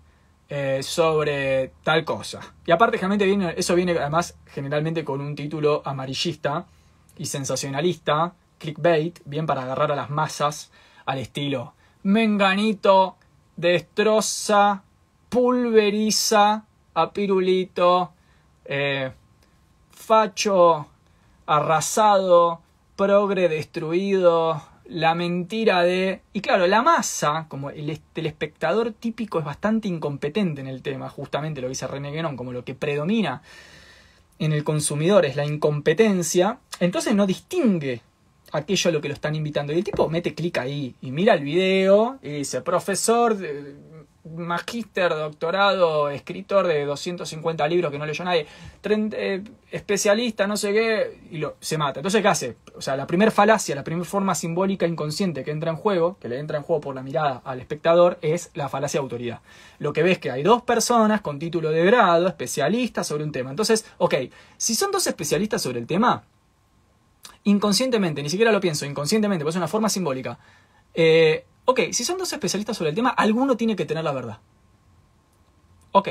eh, 0.51 0.81
sobre 0.83 1.73
tal 1.83 2.05
cosa. 2.05 2.41
Y 2.67 2.73
aparte, 2.73 2.99
generalmente 2.99 3.59
eso 3.59 3.75
viene 3.75 3.93
además 3.93 4.37
generalmente 4.47 5.03
con 5.03 5.23
un 5.23 5.35
título 5.35 5.83
amarillista 5.85 6.67
y 7.19 7.27
sensacionalista, 7.27 8.35
clickbait, 8.59 9.21
bien 9.25 9.47
para 9.47 9.63
agarrar 9.63 9.93
a 9.93 9.97
las 9.97 10.11
masas, 10.11 10.71
al 11.05 11.19
estilo 11.19 11.75
Menganito 12.03 13.17
destroza, 13.57 14.83
pulveriza 15.29 16.65
a 16.95 17.13
Pirulito, 17.13 18.13
eh, 18.65 19.11
facho 19.91 20.87
arrasado, 21.47 22.61
progre 22.95 23.49
destruido, 23.49 24.63
la 24.87 25.15
mentira 25.15 25.83
de... 25.83 26.23
Y 26.33 26.41
claro, 26.41 26.67
la 26.67 26.83
masa, 26.83 27.47
como 27.49 27.71
el, 27.71 27.91
espectador 28.15 28.93
típico 28.93 29.39
es 29.39 29.45
bastante 29.45 29.89
incompetente 29.89 30.61
en 30.61 30.69
el 30.69 30.83
tema, 30.83 31.09
justamente 31.09 31.61
lo 31.61 31.69
dice 31.69 31.87
René 31.87 32.13
Guénon, 32.13 32.37
como 32.37 32.53
lo 32.53 32.65
que 32.65 32.75
predomina 32.75 33.43
en 34.39 34.53
el 34.53 34.65
consumidor 34.65 35.25
es 35.25 35.37
la 35.37 35.45
incompetencia, 35.45 36.59
entonces 36.81 37.15
no 37.15 37.27
distingue 37.27 38.03
aquello 38.53 38.91
a 38.91 38.93
lo 38.93 39.01
que 39.01 39.09
lo 39.09 39.15
están 39.15 39.35
invitando. 39.35 39.73
Y 39.73 39.79
el 39.79 39.85
tipo 39.85 40.09
mete 40.09 40.35
clic 40.35 40.59
ahí 40.59 40.95
y 41.01 41.11
mira 41.11 41.35
el 41.35 41.45
video 41.45 42.19
y 42.23 42.31
dice, 42.31 42.61
profesor 42.61 43.37
magíster, 44.37 45.11
doctorado, 45.11 46.11
escritor 46.11 46.67
de 46.67 46.85
250 46.85 47.67
libros 47.69 47.91
que 47.91 47.99
no 47.99 48.07
leyó 48.07 48.25
nadie, 48.25 48.47
eh, 48.85 49.43
especialista, 49.71 50.47
no 50.47 50.57
sé 50.57 50.73
qué, 50.73 51.21
y 51.31 51.39
lo, 51.39 51.57
se 51.61 51.79
mata. 51.79 52.01
Entonces, 52.01 52.23
¿qué 52.23 52.29
hace? 52.29 52.57
O 52.77 52.81
sea, 52.81 52.97
la 52.97 53.07
primera 53.07 53.31
falacia, 53.31 53.75
la 53.75 53.85
primera 53.85 54.05
forma 54.05 54.35
simbólica 54.35 54.87
inconsciente 54.87 55.45
que 55.45 55.51
entra 55.51 55.71
en 55.71 55.77
juego, 55.77 56.19
que 56.21 56.29
le 56.29 56.39
entra 56.39 56.59
en 56.59 56.65
juego 56.65 56.81
por 56.81 56.95
la 56.95 57.03
mirada 57.03 57.43
al 57.45 57.61
espectador, 57.61 58.19
es 58.23 58.51
la 58.55 58.69
falacia 58.69 58.99
de 58.99 59.03
autoridad. 59.03 59.41
Lo 59.79 59.93
que 59.93 60.03
ves 60.03 60.19
que 60.19 60.31
hay 60.31 60.43
dos 60.43 60.63
personas 60.63 61.21
con 61.21 61.39
título 61.39 61.71
de 61.71 61.85
grado, 61.85 62.29
especialistas 62.29 63.07
sobre 63.07 63.25
un 63.25 63.33
tema. 63.33 63.51
Entonces, 63.51 63.85
ok, 63.99 64.15
si 64.57 64.75
son 64.75 64.91
dos 64.91 65.07
especialistas 65.07 65.63
sobre 65.63 65.79
el 65.79 65.87
tema, 65.87 66.25
inconscientemente, 67.45 68.23
ni 68.23 68.31
siquiera 68.31 68.53
lo 68.53 68.61
pienso, 68.61 68.87
inconscientemente, 68.87 69.45
pues 69.45 69.55
es 69.55 69.59
una 69.59 69.69
forma 69.69 69.89
simbólica. 69.89 70.39
Eh, 70.95 71.45
ok, 71.69 71.81
si 71.93 72.03
son 72.03 72.17
dos 72.17 72.33
especialistas 72.33 72.79
sobre 72.79 72.89
el 72.89 72.97
tema, 72.97 73.11
alguno 73.11 73.59
tiene 73.59 73.77
que 73.77 73.85
tener 73.85 74.03
la 74.03 74.13
verdad. 74.13 74.39
Ok, 75.93 76.09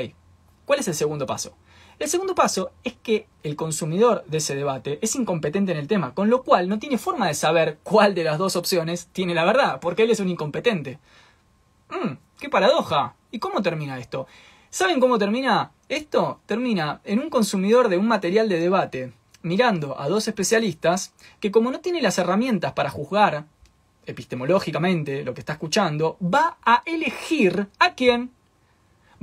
¿cuál 0.64 0.78
es 0.78 0.86
el 0.86 0.94
segundo 0.94 1.26
paso? 1.26 1.56
El 1.98 2.08
segundo 2.08 2.36
paso 2.36 2.70
es 2.84 2.94
que 2.94 3.26
el 3.42 3.56
consumidor 3.56 4.24
de 4.28 4.38
ese 4.38 4.54
debate 4.54 5.00
es 5.02 5.16
incompetente 5.16 5.72
en 5.72 5.78
el 5.78 5.88
tema, 5.88 6.14
con 6.14 6.30
lo 6.30 6.44
cual 6.44 6.68
no 6.68 6.78
tiene 6.78 6.96
forma 6.96 7.26
de 7.26 7.34
saber 7.34 7.78
cuál 7.82 8.14
de 8.14 8.22
las 8.22 8.38
dos 8.38 8.54
opciones 8.54 9.08
tiene 9.10 9.34
la 9.34 9.44
verdad, 9.44 9.80
porque 9.80 10.04
él 10.04 10.12
es 10.12 10.20
un 10.20 10.28
incompetente. 10.28 11.00
Mmm, 11.90 12.12
qué 12.38 12.48
paradoja. 12.48 13.16
¿Y 13.32 13.40
cómo 13.40 13.60
termina 13.60 13.98
esto? 13.98 14.28
¿Saben 14.70 15.00
cómo 15.00 15.18
termina? 15.18 15.72
Esto 15.88 16.40
termina 16.46 17.00
en 17.02 17.18
un 17.18 17.30
consumidor 17.30 17.88
de 17.88 17.98
un 17.98 18.06
material 18.06 18.48
de 18.48 18.60
debate 18.60 19.12
mirando 19.42 20.00
a 20.00 20.08
dos 20.08 20.28
especialistas 20.28 21.14
que 21.40 21.50
como 21.50 21.72
no 21.72 21.80
tiene 21.80 22.00
las 22.00 22.18
herramientas 22.18 22.74
para 22.74 22.90
juzgar 22.90 23.46
epistemológicamente 24.08 25.24
lo 25.24 25.34
que 25.34 25.40
está 25.40 25.54
escuchando, 25.54 26.16
va 26.22 26.58
a 26.64 26.82
elegir 26.84 27.68
a 27.78 27.94
quién. 27.94 28.30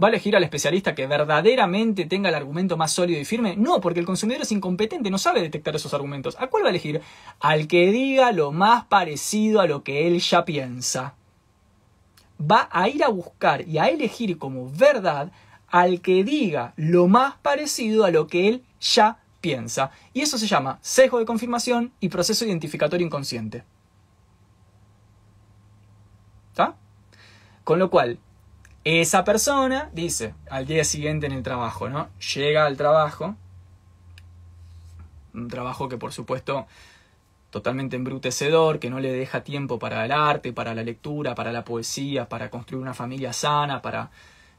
¿Va 0.02 0.08
a 0.08 0.10
elegir 0.10 0.36
al 0.36 0.44
especialista 0.44 0.94
que 0.94 1.08
verdaderamente 1.08 2.06
tenga 2.06 2.28
el 2.28 2.36
argumento 2.36 2.76
más 2.76 2.92
sólido 2.92 3.20
y 3.20 3.24
firme? 3.24 3.56
No, 3.56 3.80
porque 3.80 4.02
el 4.02 4.06
consumidor 4.06 4.42
es 4.42 4.52
incompetente, 4.52 5.10
no 5.10 5.18
sabe 5.18 5.42
detectar 5.42 5.74
esos 5.76 5.94
argumentos. 5.94 6.36
¿A 6.38 6.48
cuál 6.48 6.64
va 6.64 6.68
a 6.68 6.72
elegir? 6.72 7.02
Al 7.40 7.68
que 7.68 7.92
diga 7.92 8.34
lo 8.34 8.52
más 8.52 8.86
parecido 8.86 9.62
a 9.62 9.68
lo 9.68 9.84
que 9.84 10.08
él 10.08 10.20
ya 10.20 10.44
piensa. 10.44 11.16
Va 12.40 12.68
a 12.72 12.90
ir 12.90 13.06
a 13.06 13.08
buscar 13.08 13.66
y 13.66 13.78
a 13.78 13.88
elegir 13.88 14.38
como 14.38 14.70
verdad 14.70 15.32
al 15.70 16.02
que 16.02 16.26
diga 16.26 16.74
lo 16.76 17.08
más 17.08 17.36
parecido 17.38 18.04
a 18.04 18.12
lo 18.12 18.28
que 18.28 18.50
él 18.50 18.64
ya 18.82 19.20
piensa. 19.40 19.92
Y 20.12 20.22
eso 20.22 20.38
se 20.38 20.48
llama 20.48 20.80
sesgo 20.82 21.20
de 21.20 21.26
confirmación 21.26 21.94
y 22.00 22.10
proceso 22.10 22.46
identificatorio 22.46 23.06
inconsciente. 23.06 23.64
¿Está? 26.50 26.76
Con 27.66 27.80
lo 27.80 27.90
cual, 27.90 28.20
esa 28.84 29.24
persona 29.24 29.90
dice 29.92 30.36
al 30.52 30.68
día 30.68 30.84
siguiente 30.84 31.26
en 31.26 31.32
el 31.32 31.42
trabajo, 31.42 31.90
¿no? 31.90 32.10
Llega 32.36 32.68
al 32.68 32.78
trabajo, 32.78 33.36
un 35.34 35.48
trabajo 35.50 35.90
que 35.90 35.98
por 35.98 36.14
supuesto 36.14 36.68
totalmente 37.50 37.96
embrutecedor, 37.96 38.78
que 38.80 38.92
no 38.92 39.00
le 39.00 39.12
deja 39.12 39.44
tiempo 39.44 39.80
para 39.80 40.06
el 40.06 40.12
arte, 40.12 40.54
para 40.54 40.76
la 40.76 40.84
lectura, 40.84 41.34
para 41.34 41.52
la 41.52 41.66
poesía, 41.66 42.30
para 42.30 42.52
construir 42.52 42.84
una 42.84 42.94
familia 42.94 43.34
sana, 43.34 43.82
para 43.82 44.12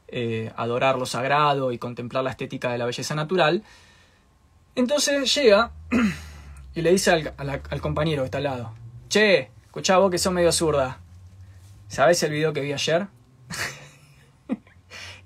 eh, 0.09 0.51
adorar 0.57 0.97
lo 0.97 1.05
sagrado 1.05 1.71
y 1.71 1.77
contemplar 1.77 2.25
la 2.25 2.31
estética 2.31 2.71
de 2.71 2.77
la 2.77 2.85
belleza 2.85 3.15
natural, 3.15 3.63
entonces 4.75 5.33
llega 5.33 5.71
y 6.75 6.81
le 6.81 6.91
dice 6.91 7.11
al, 7.11 7.81
compañero 7.81 8.23
que 8.23 8.25
está 8.25 8.39
al 8.39 8.43
lado, 8.43 8.73
che, 9.07 9.49
escuchá 9.65 9.97
vos 9.97 10.11
que 10.11 10.17
sos 10.17 10.33
medio 10.33 10.51
zurda, 10.51 10.99
¿sabés 11.87 12.21
el 12.23 12.31
video 12.31 12.53
que 12.53 12.61
vi 12.61 12.73
ayer? 12.73 13.07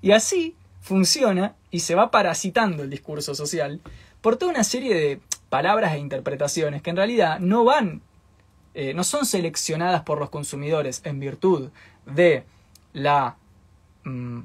y 0.02 0.12
así 0.12 0.56
funciona 0.80 1.54
y 1.70 1.80
se 1.80 1.94
va 1.94 2.10
parasitando 2.10 2.82
el 2.82 2.90
discurso 2.90 3.34
social 3.34 3.80
por 4.20 4.36
toda 4.36 4.52
una 4.52 4.64
serie 4.64 4.94
de 4.94 5.20
palabras 5.48 5.94
e 5.94 5.98
interpretaciones 5.98 6.82
que 6.82 6.90
en 6.90 6.96
realidad 6.96 7.38
no 7.40 7.64
van, 7.64 8.02
eh, 8.74 8.94
no 8.94 9.04
son 9.04 9.26
seleccionadas 9.26 10.02
por 10.02 10.18
los 10.18 10.30
consumidores 10.30 11.02
en 11.04 11.20
virtud 11.20 11.70
de 12.06 12.44
la 12.92 13.36
mm, 14.04 14.40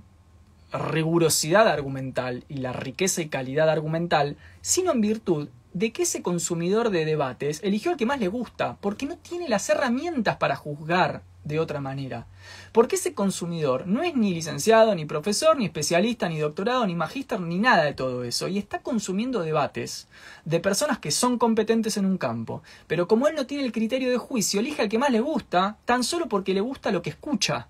rigurosidad 0.74 1.68
argumental 1.68 2.44
y 2.50 2.58
la 2.58 2.74
riqueza 2.74 3.22
y 3.22 3.30
calidad 3.30 3.70
argumental, 3.70 4.38
sino 4.62 4.92
en 4.92 5.02
virtud 5.02 5.50
de 5.74 5.92
que 5.92 6.04
ese 6.04 6.22
consumidor 6.22 6.90
de 6.90 7.06
debates 7.06 7.62
eligió 7.64 7.92
el 7.92 7.98
que 7.98 8.06
más 8.06 8.20
le 8.20 8.28
gusta, 8.28 8.78
porque 8.82 9.06
no 9.06 9.18
tiene 9.18 9.48
las 9.48 9.70
herramientas 9.70 10.38
para 10.38 10.56
juzgar 10.56 11.22
de 11.48 11.60
otra 11.60 11.82
manera. 11.82 12.28
Porque 12.72 12.96
ese 12.96 13.14
consumidor 13.14 13.88
no 13.88 14.04
es 14.04 14.16
ni 14.16 14.34
licenciado, 14.34 14.94
ni 14.96 15.06
profesor, 15.06 15.58
ni 15.58 15.66
especialista, 15.66 16.30
ni 16.30 16.40
doctorado, 16.40 16.86
ni 16.86 16.96
magíster, 16.96 17.40
ni 17.40 17.58
nada 17.58 17.84
de 17.84 17.94
todo 17.94 18.24
eso, 18.24 18.48
y 18.48 18.58
está 18.58 18.82
consumiendo 18.82 19.42
debates 19.42 20.08
de 20.46 20.60
personas 20.60 21.00
que 21.00 21.12
son 21.12 21.38
competentes 21.38 21.98
en 21.98 22.06
un 22.06 22.18
campo, 22.18 22.62
pero 22.88 23.08
como 23.08 23.28
él 23.28 23.36
no 23.36 23.48
tiene 23.48 23.66
el 23.66 23.72
criterio 23.72 24.10
de 24.10 24.18
juicio, 24.18 24.60
elige 24.60 24.82
al 24.82 24.90
que 24.90 25.00
más 25.00 25.12
le 25.12 25.22
gusta, 25.22 25.78
tan 25.86 26.04
solo 26.04 26.28
porque 26.28 26.54
le 26.54 26.62
gusta 26.62 26.92
lo 26.92 27.02
que 27.02 27.10
escucha. 27.10 27.68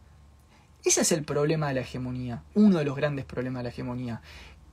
Ese 0.83 1.01
es 1.01 1.11
el 1.11 1.23
problema 1.23 1.67
de 1.67 1.73
la 1.75 1.81
hegemonía, 1.81 2.43
uno 2.53 2.79
de 2.79 2.85
los 2.85 2.95
grandes 2.95 3.25
problemas 3.25 3.59
de 3.59 3.63
la 3.63 3.69
hegemonía. 3.69 4.21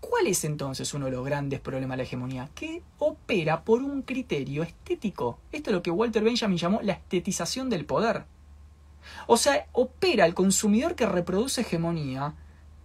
¿Cuál 0.00 0.26
es 0.26 0.44
entonces 0.44 0.92
uno 0.92 1.06
de 1.06 1.12
los 1.12 1.24
grandes 1.24 1.60
problemas 1.60 1.96
de 1.96 1.96
la 1.96 2.02
hegemonía? 2.02 2.50
Que 2.54 2.82
opera 2.98 3.64
por 3.64 3.82
un 3.82 4.02
criterio 4.02 4.62
estético. 4.62 5.38
Esto 5.50 5.70
es 5.70 5.74
lo 5.74 5.82
que 5.82 5.90
Walter 5.90 6.22
Benjamin 6.22 6.58
llamó 6.58 6.80
la 6.82 6.92
estetización 6.92 7.70
del 7.70 7.86
poder. 7.86 8.24
O 9.26 9.36
sea, 9.36 9.66
opera 9.72 10.26
el 10.26 10.34
consumidor 10.34 10.94
que 10.94 11.06
reproduce 11.06 11.62
hegemonía, 11.62 12.34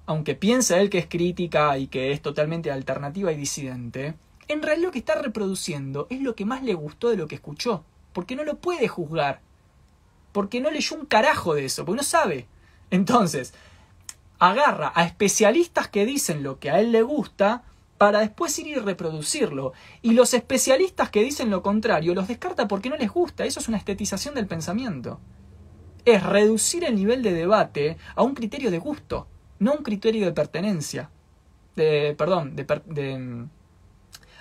aunque 0.06 0.36
piensa 0.36 0.80
él 0.80 0.90
que 0.90 0.98
es 0.98 1.08
crítica 1.08 1.78
y 1.78 1.88
que 1.88 2.12
es 2.12 2.22
totalmente 2.22 2.72
alternativa 2.72 3.32
y 3.32 3.38
disidente, 3.38 4.16
en 4.48 4.64
realidad 4.64 4.88
lo 4.88 4.92
que 4.92 5.00
está 5.00 5.16
reproduciendo 5.16 6.08
es 6.10 6.22
lo 6.22 6.36
que 6.36 6.46
más 6.46 6.64
le 6.64 6.74
gustó 6.74 7.10
de 7.10 7.18
lo 7.18 7.28
que 7.28 7.36
escuchó, 7.36 7.84
porque 8.14 8.36
no 8.36 8.44
lo 8.44 8.58
puede 8.58 8.88
juzgar, 8.88 9.42
porque 10.32 10.60
no 10.62 10.72
leyó 10.72 10.96
un 10.98 11.06
carajo 11.06 11.54
de 11.54 11.66
eso, 11.66 11.86
porque 11.86 11.98
no 11.98 12.04
sabe. 12.04 12.48
Entonces, 12.90 13.54
agarra 14.40 14.92
a 14.96 15.06
especialistas 15.06 15.88
que 15.88 16.06
dicen 16.06 16.42
lo 16.44 16.60
que 16.60 16.72
a 16.72 16.80
él 16.80 16.92
le 16.92 17.04
gusta 17.04 17.64
para 18.00 18.22
después 18.22 18.58
ir 18.58 18.68
y 18.68 18.76
reproducirlo. 18.76 19.74
Y 20.02 20.14
los 20.14 20.34
especialistas 20.34 21.12
que 21.12 21.22
dicen 21.22 21.52
lo 21.52 21.62
contrario 21.62 22.16
los 22.16 22.28
descarta 22.28 22.68
porque 22.68 22.90
no 22.90 22.96
les 22.96 23.12
gusta. 23.12 23.46
Eso 23.46 23.60
es 23.60 23.68
una 23.68 23.78
estetización 23.78 24.34
del 24.34 24.48
pensamiento. 24.48 25.20
Es 26.06 26.24
reducir 26.24 26.84
el 26.84 26.96
nivel 26.96 27.22
de 27.22 27.34
debate 27.34 27.98
a 28.16 28.24
un 28.24 28.34
criterio 28.34 28.72
de 28.72 28.80
gusto, 28.80 29.28
no 29.60 29.74
un 29.74 29.84
criterio 29.84 30.26
de 30.26 30.32
pertenencia. 30.32 31.10
De, 31.76 32.16
perdón, 32.18 32.56
de, 32.56 33.48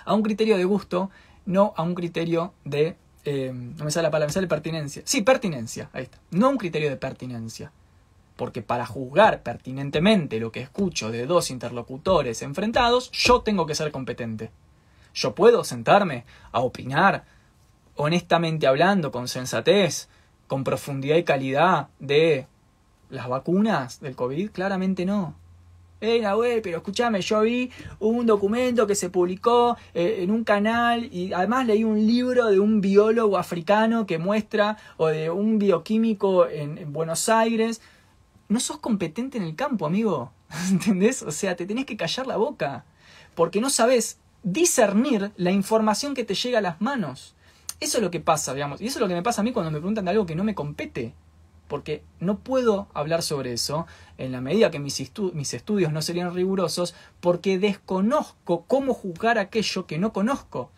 a 0.05 0.13
un 0.13 0.23
criterio 0.23 0.57
de 0.57 0.65
gusto, 0.65 1.09
no 1.45 1.73
a 1.77 1.83
un 1.83 1.95
criterio 1.95 2.53
de... 2.65 2.95
Eh, 3.25 3.51
no 3.53 3.85
me 3.85 3.91
sale 3.91 4.03
la 4.03 4.11
palabra, 4.11 4.27
me 4.27 4.33
sale 4.33 4.47
pertinencia. 4.47 5.01
Sí, 5.05 5.21
pertinencia, 5.21 5.89
ahí 5.93 6.03
está. 6.03 6.17
No 6.31 6.49
un 6.49 6.57
criterio 6.57 6.89
de 6.89 6.97
pertinencia 6.97 7.71
porque 8.39 8.61
para 8.61 8.85
juzgar 8.85 9.43
pertinentemente 9.43 10.39
lo 10.39 10.49
que 10.49 10.61
escucho 10.61 11.11
de 11.11 11.25
dos 11.25 11.51
interlocutores 11.51 12.41
enfrentados, 12.41 13.11
yo 13.11 13.41
tengo 13.41 13.65
que 13.65 13.75
ser 13.75 13.91
competente. 13.91 14.49
Yo 15.13 15.35
puedo 15.35 15.65
sentarme 15.65 16.23
a 16.53 16.61
opinar, 16.61 17.25
honestamente 17.95 18.65
hablando, 18.65 19.11
con 19.11 19.27
sensatez, 19.27 20.07
con 20.49 20.63
profundidad 20.63 21.15
y 21.15 21.23
calidad 21.23 21.89
de 21.99 22.47
las 23.11 23.29
vacunas 23.29 24.01
del 24.01 24.15
COVID, 24.15 24.49
claramente 24.49 25.05
no. 25.05 25.35
Eh, 26.01 26.23
güey, 26.33 26.61
pero 26.61 26.77
escúchame, 26.77 27.21
yo 27.21 27.41
vi 27.41 27.69
un 27.99 28.25
documento 28.25 28.87
que 28.87 28.95
se 28.95 29.09
publicó 29.09 29.77
eh, 29.93 30.17
en 30.21 30.31
un 30.31 30.43
canal 30.43 31.07
y 31.13 31.33
además 31.33 31.67
leí 31.67 31.83
un 31.83 32.07
libro 32.07 32.47
de 32.47 32.59
un 32.59 32.81
biólogo 32.81 33.37
africano 33.37 34.07
que 34.07 34.17
muestra, 34.17 34.77
o 34.97 35.07
de 35.07 35.29
un 35.29 35.59
bioquímico 35.59 36.47
en 36.47 36.91
Buenos 36.91 37.29
Aires, 37.29 37.81
no 38.47 38.59
sos 38.59 38.79
competente 38.79 39.37
en 39.37 39.43
el 39.43 39.55
campo, 39.55 39.85
amigo. 39.85 40.31
¿Entendés? 40.71 41.21
O 41.21 41.31
sea, 41.31 41.55
te 41.55 41.67
tenés 41.67 41.85
que 41.85 41.95
callar 41.95 42.25
la 42.25 42.37
boca. 42.37 42.85
Porque 43.35 43.61
no 43.61 43.69
sabes 43.69 44.17
discernir 44.41 45.31
la 45.37 45.51
información 45.51 46.15
que 46.15 46.23
te 46.23 46.33
llega 46.33 46.57
a 46.57 46.61
las 46.61 46.81
manos. 46.81 47.35
Eso 47.79 47.97
es 47.97 48.03
lo 48.03 48.11
que 48.11 48.19
pasa, 48.19 48.53
digamos. 48.53 48.81
Y 48.81 48.87
eso 48.87 48.99
es 48.99 49.01
lo 49.01 49.07
que 49.07 49.13
me 49.13 49.23
pasa 49.23 49.41
a 49.41 49.43
mí 49.43 49.51
cuando 49.51 49.71
me 49.71 49.79
preguntan 49.79 50.05
de 50.05 50.11
algo 50.11 50.25
que 50.25 50.35
no 50.35 50.43
me 50.43 50.55
compete. 50.55 51.13
Porque 51.67 52.03
no 52.19 52.39
puedo 52.39 52.87
hablar 52.93 53.21
sobre 53.21 53.53
eso 53.53 53.85
en 54.17 54.31
la 54.31 54.41
medida 54.41 54.71
que 54.71 54.79
mis, 54.79 55.11
mis 55.33 55.53
estudios 55.53 55.93
no 55.93 56.01
serían 56.01 56.33
rigurosos 56.33 56.95
porque 57.19 57.59
desconozco 57.59 58.65
cómo 58.65 58.93
juzgar 58.93 59.37
aquello 59.37 59.85
que 59.85 59.99
no 59.99 60.11
conozco. 60.11 60.71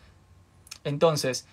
Entonces, 0.84 1.46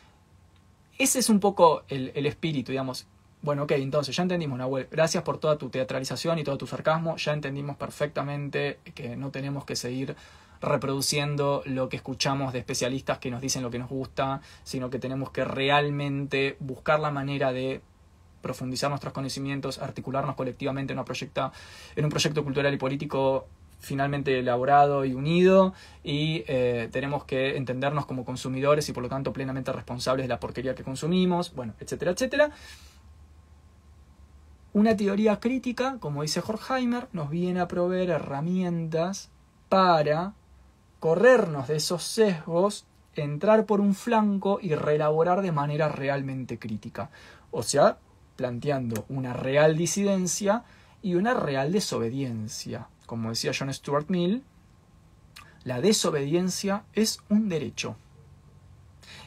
ese 0.98 1.20
es 1.20 1.30
un 1.30 1.40
poco 1.40 1.84
el, 1.88 2.12
el 2.16 2.26
espíritu, 2.26 2.74
digamos. 2.74 3.08
Bueno, 3.42 3.64
ok, 3.64 3.72
entonces 3.72 4.14
ya 4.14 4.24
entendimos, 4.24 4.58
Nahuel. 4.58 4.90
Gracias 4.92 5.24
por 5.24 5.38
toda 5.38 5.58
tu 5.58 5.70
teatralización 5.70 6.40
y 6.40 6.44
todo 6.44 6.58
tu 6.58 6.68
sarcasmo. 6.68 7.16
Ya 7.16 7.32
entendimos 7.32 7.78
perfectamente 7.78 8.80
que 8.94 9.16
no 9.16 9.32
tenemos 9.32 9.64
que 9.64 9.78
seguir 9.78 10.18
reproduciendo 10.62 11.62
lo 11.66 11.90
que 11.90 11.98
escuchamos 11.98 12.54
de 12.54 12.60
especialistas 12.60 13.20
que 13.20 13.32
nos 13.32 13.42
dicen 13.42 13.64
lo 13.64 13.72
que 13.72 13.80
nos 13.80 13.90
gusta, 13.90 14.42
sino 14.64 14.90
que 14.90 15.00
tenemos 15.00 15.32
que 15.32 15.46
realmente 15.46 16.58
buscar 16.60 17.00
la 17.00 17.12
manera 17.12 17.52
de 17.52 17.82
profundizar 18.42 18.90
nuestros 18.90 19.14
conocimientos, 19.14 19.80
articularnos 19.80 20.36
colectivamente 20.36 20.94
en, 20.94 21.00
una 21.00 21.06
proyecta, 21.06 21.52
en 21.96 22.06
un 22.06 22.12
proyecto 22.12 22.44
cultural 22.44 22.74
y 22.74 22.78
político 22.78 23.48
finalmente 23.80 24.40
elaborado 24.40 25.06
y 25.06 25.14
unido 25.14 25.74
y 26.04 26.44
eh, 26.48 26.90
tenemos 26.92 27.24
que 27.24 27.56
entendernos 27.56 28.06
como 28.06 28.26
consumidores 28.26 28.88
y 28.90 28.94
por 28.94 29.04
lo 29.04 29.10
tanto 29.10 29.32
plenamente 29.32 29.72
responsables 29.72 30.26
de 30.26 30.28
la 30.28 30.40
porquería 30.40 30.76
que 30.76 30.84
consumimos, 30.84 31.56
bueno, 31.56 31.74
etcétera, 31.80 32.12
etcétera. 32.12 32.52
Una 34.74 34.96
teoría 34.96 35.40
crítica, 35.40 35.98
como 36.00 36.22
dice 36.22 36.44
Horkheimer, 36.46 37.08
nos 37.12 37.30
viene 37.30 37.60
a 37.60 37.68
proveer 37.68 38.12
herramientas 38.12 39.32
para 39.68 40.34
corrernos 41.00 41.68
de 41.68 41.78
esos 41.78 42.04
sesgos, 42.04 42.86
entrar 43.16 43.66
por 43.66 43.82
un 43.82 43.96
flanco 43.96 44.60
y 44.62 44.76
reelaborar 44.76 45.42
de 45.42 45.52
manera 45.52 45.90
realmente 45.90 46.60
crítica. 46.60 47.10
O 47.52 47.64
sea, 47.64 47.98
planteando 48.36 49.06
una 49.10 49.34
real 49.34 49.76
disidencia 49.76 50.64
y 51.02 51.16
una 51.16 51.34
real 51.34 51.72
desobediencia. 51.72 52.88
Como 53.06 53.30
decía 53.30 53.52
John 53.58 53.74
Stuart 53.74 54.10
Mill, 54.10 54.44
la 55.64 55.82
desobediencia 55.82 56.84
es 56.94 57.20
un 57.30 57.50
derecho. 57.50 57.96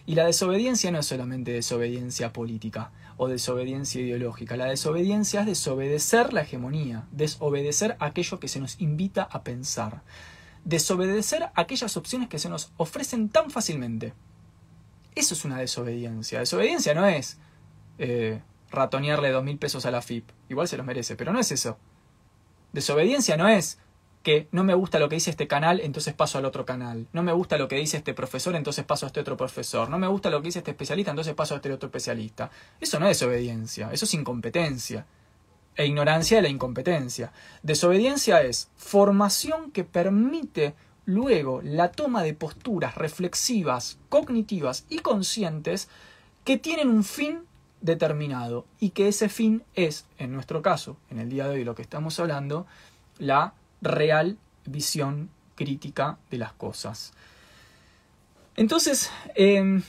Y 0.06 0.14
la 0.14 0.26
desobediencia 0.26 0.90
no 0.90 0.98
es 0.98 1.06
solamente 1.06 1.52
desobediencia 1.52 2.32
política 2.32 2.90
o 3.16 3.28
desobediencia 3.28 4.00
ideológica. 4.00 4.56
La 4.56 4.66
desobediencia 4.66 5.40
es 5.40 5.46
desobedecer 5.46 6.32
la 6.32 6.42
hegemonía, 6.42 7.04
desobedecer 7.12 7.96
aquello 8.00 8.40
que 8.40 8.48
se 8.48 8.60
nos 8.60 8.80
invita 8.80 9.22
a 9.22 9.42
pensar, 9.42 10.02
desobedecer 10.64 11.50
aquellas 11.54 11.96
opciones 11.96 12.28
que 12.28 12.38
se 12.38 12.48
nos 12.48 12.72
ofrecen 12.76 13.28
tan 13.28 13.50
fácilmente. 13.50 14.14
Eso 15.14 15.34
es 15.34 15.44
una 15.44 15.58
desobediencia. 15.58 16.38
Desobediencia 16.38 16.94
no 16.94 17.06
es 17.06 17.38
eh, 17.98 18.40
ratonearle 18.70 19.30
dos 19.30 19.44
mil 19.44 19.58
pesos 19.58 19.86
a 19.86 19.90
la 19.90 20.02
FIP. 20.02 20.30
Igual 20.48 20.68
se 20.68 20.76
los 20.76 20.86
merece, 20.86 21.16
pero 21.16 21.32
no 21.32 21.40
es 21.40 21.52
eso. 21.52 21.78
Desobediencia 22.72 23.36
no 23.36 23.48
es 23.48 23.78
que 24.22 24.48
no 24.52 24.64
me 24.64 24.74
gusta 24.74 24.98
lo 24.98 25.08
que 25.08 25.16
dice 25.16 25.30
este 25.30 25.48
canal, 25.48 25.80
entonces 25.80 26.14
paso 26.14 26.38
al 26.38 26.44
otro 26.44 26.64
canal. 26.64 27.08
No 27.12 27.22
me 27.22 27.32
gusta 27.32 27.58
lo 27.58 27.68
que 27.68 27.76
dice 27.76 27.96
este 27.98 28.14
profesor, 28.14 28.54
entonces 28.54 28.84
paso 28.84 29.06
a 29.06 29.08
este 29.08 29.20
otro 29.20 29.36
profesor. 29.36 29.90
No 29.90 29.98
me 29.98 30.06
gusta 30.06 30.30
lo 30.30 30.40
que 30.40 30.46
dice 30.46 30.60
este 30.60 30.70
especialista, 30.70 31.10
entonces 31.10 31.34
paso 31.34 31.54
a 31.54 31.56
este 31.56 31.72
otro 31.72 31.88
especialista. 31.88 32.50
Eso 32.80 32.98
no 33.00 33.06
es 33.06 33.18
desobediencia, 33.18 33.90
eso 33.92 34.04
es 34.04 34.14
incompetencia. 34.14 35.06
E 35.76 35.86
ignorancia 35.86 36.36
de 36.36 36.42
la 36.42 36.48
incompetencia. 36.48 37.32
Desobediencia 37.62 38.42
es 38.42 38.68
formación 38.76 39.70
que 39.70 39.84
permite 39.84 40.74
luego 41.06 41.62
la 41.62 41.90
toma 41.90 42.22
de 42.22 42.34
posturas 42.34 42.94
reflexivas, 42.94 43.98
cognitivas 44.08 44.84
y 44.88 44.98
conscientes 44.98 45.88
que 46.44 46.58
tienen 46.58 46.88
un 46.88 47.04
fin 47.04 47.40
determinado 47.80 48.66
y 48.78 48.90
que 48.90 49.08
ese 49.08 49.28
fin 49.28 49.62
es, 49.74 50.06
en 50.18 50.32
nuestro 50.32 50.62
caso, 50.62 50.96
en 51.10 51.18
el 51.18 51.28
día 51.28 51.48
de 51.48 51.56
hoy 51.56 51.64
lo 51.64 51.74
que 51.74 51.82
estamos 51.82 52.18
hablando, 52.20 52.66
la 53.18 53.54
real 53.80 54.38
visión 54.66 55.30
crítica 55.54 56.18
de 56.30 56.38
las 56.38 56.52
cosas. 56.52 57.12
Entonces, 58.56 59.10
em, 59.34 59.82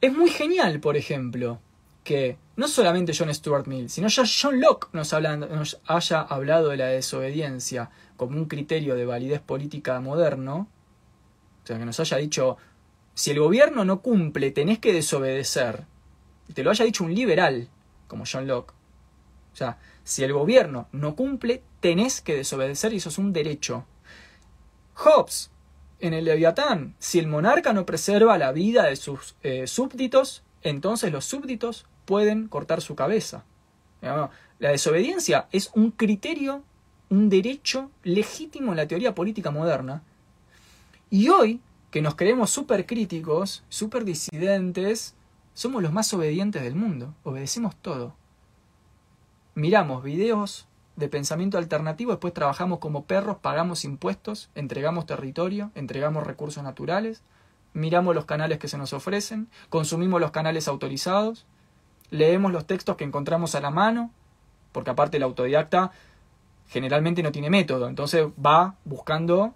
es 0.00 0.12
muy 0.12 0.30
genial, 0.30 0.80
por 0.80 0.96
ejemplo, 0.96 1.60
que 2.04 2.36
no 2.60 2.68
solamente 2.68 3.14
John 3.16 3.34
Stuart 3.34 3.66
Mill, 3.66 3.88
sino 3.88 4.08
ya 4.08 4.22
John 4.26 4.60
Locke 4.60 4.88
nos, 4.92 5.14
haya 5.14 6.20
hablado 6.20 6.68
de 6.68 6.76
la 6.76 6.88
desobediencia 6.88 7.88
como 8.18 8.36
un 8.36 8.44
criterio 8.44 8.96
de 8.96 9.06
validez 9.06 9.40
política 9.40 9.98
moderno, 10.00 10.68
o 11.64 11.66
sea, 11.66 11.78
que 11.78 11.86
nos 11.86 11.98
haya 12.00 12.18
dicho, 12.18 12.58
si 13.14 13.30
el 13.30 13.40
gobierno 13.40 13.86
no 13.86 14.02
cumple, 14.02 14.50
tenés 14.50 14.78
que 14.78 14.92
desobedecer, 14.92 15.86
te 16.52 16.62
lo 16.62 16.70
haya 16.70 16.84
dicho 16.84 17.02
un 17.02 17.14
liberal 17.14 17.70
como 18.06 18.24
John 18.30 18.46
Locke. 18.46 18.74
O 19.54 19.56
sea, 19.56 19.78
si 20.04 20.22
el 20.22 20.34
gobierno 20.34 20.86
no 20.92 21.16
cumple, 21.16 21.62
tenés 21.80 22.20
que 22.20 22.36
desobedecer 22.36 22.92
y 22.92 22.96
eso 22.98 23.08
es 23.08 23.16
un 23.16 23.32
derecho. 23.32 23.86
Hobbes, 24.96 25.50
en 25.98 26.12
el 26.12 26.26
Leviatán, 26.26 26.94
si 26.98 27.18
el 27.18 27.26
monarca 27.26 27.72
no 27.72 27.86
preserva 27.86 28.36
la 28.36 28.52
vida 28.52 28.84
de 28.84 28.96
sus 28.96 29.36
eh, 29.42 29.66
súbditos, 29.66 30.42
entonces 30.60 31.10
los 31.10 31.24
súbditos 31.24 31.86
pueden 32.10 32.48
cortar 32.48 32.80
su 32.80 32.96
cabeza. 32.96 33.44
La 34.02 34.70
desobediencia 34.70 35.46
es 35.52 35.70
un 35.76 35.92
criterio, 35.92 36.64
un 37.08 37.28
derecho 37.28 37.88
legítimo 38.02 38.72
en 38.72 38.78
la 38.78 38.88
teoría 38.88 39.14
política 39.14 39.52
moderna. 39.52 40.02
Y 41.08 41.28
hoy, 41.28 41.60
que 41.92 42.02
nos 42.02 42.16
creemos 42.16 42.50
súper 42.50 42.84
críticos, 42.84 43.62
súper 43.68 44.04
disidentes, 44.04 45.14
somos 45.54 45.84
los 45.84 45.92
más 45.92 46.12
obedientes 46.12 46.64
del 46.64 46.74
mundo, 46.74 47.14
obedecemos 47.22 47.76
todo. 47.76 48.16
Miramos 49.54 50.02
videos 50.02 50.66
de 50.96 51.08
pensamiento 51.08 51.58
alternativo, 51.58 52.10
después 52.10 52.34
trabajamos 52.34 52.80
como 52.80 53.04
perros, 53.04 53.36
pagamos 53.36 53.84
impuestos, 53.84 54.50
entregamos 54.56 55.06
territorio, 55.06 55.70
entregamos 55.76 56.26
recursos 56.26 56.64
naturales, 56.64 57.22
miramos 57.72 58.16
los 58.16 58.24
canales 58.24 58.58
que 58.58 58.66
se 58.66 58.78
nos 58.78 58.92
ofrecen, 58.94 59.48
consumimos 59.68 60.20
los 60.20 60.32
canales 60.32 60.66
autorizados, 60.66 61.46
leemos 62.10 62.52
los 62.52 62.66
textos 62.66 62.96
que 62.96 63.04
encontramos 63.04 63.54
a 63.54 63.60
la 63.60 63.70
mano, 63.70 64.10
porque 64.72 64.90
aparte 64.90 65.16
el 65.16 65.22
autodidacta 65.22 65.92
generalmente 66.68 67.22
no 67.22 67.32
tiene 67.32 67.50
método, 67.50 67.88
entonces 67.88 68.26
va 68.44 68.76
buscando 68.84 69.54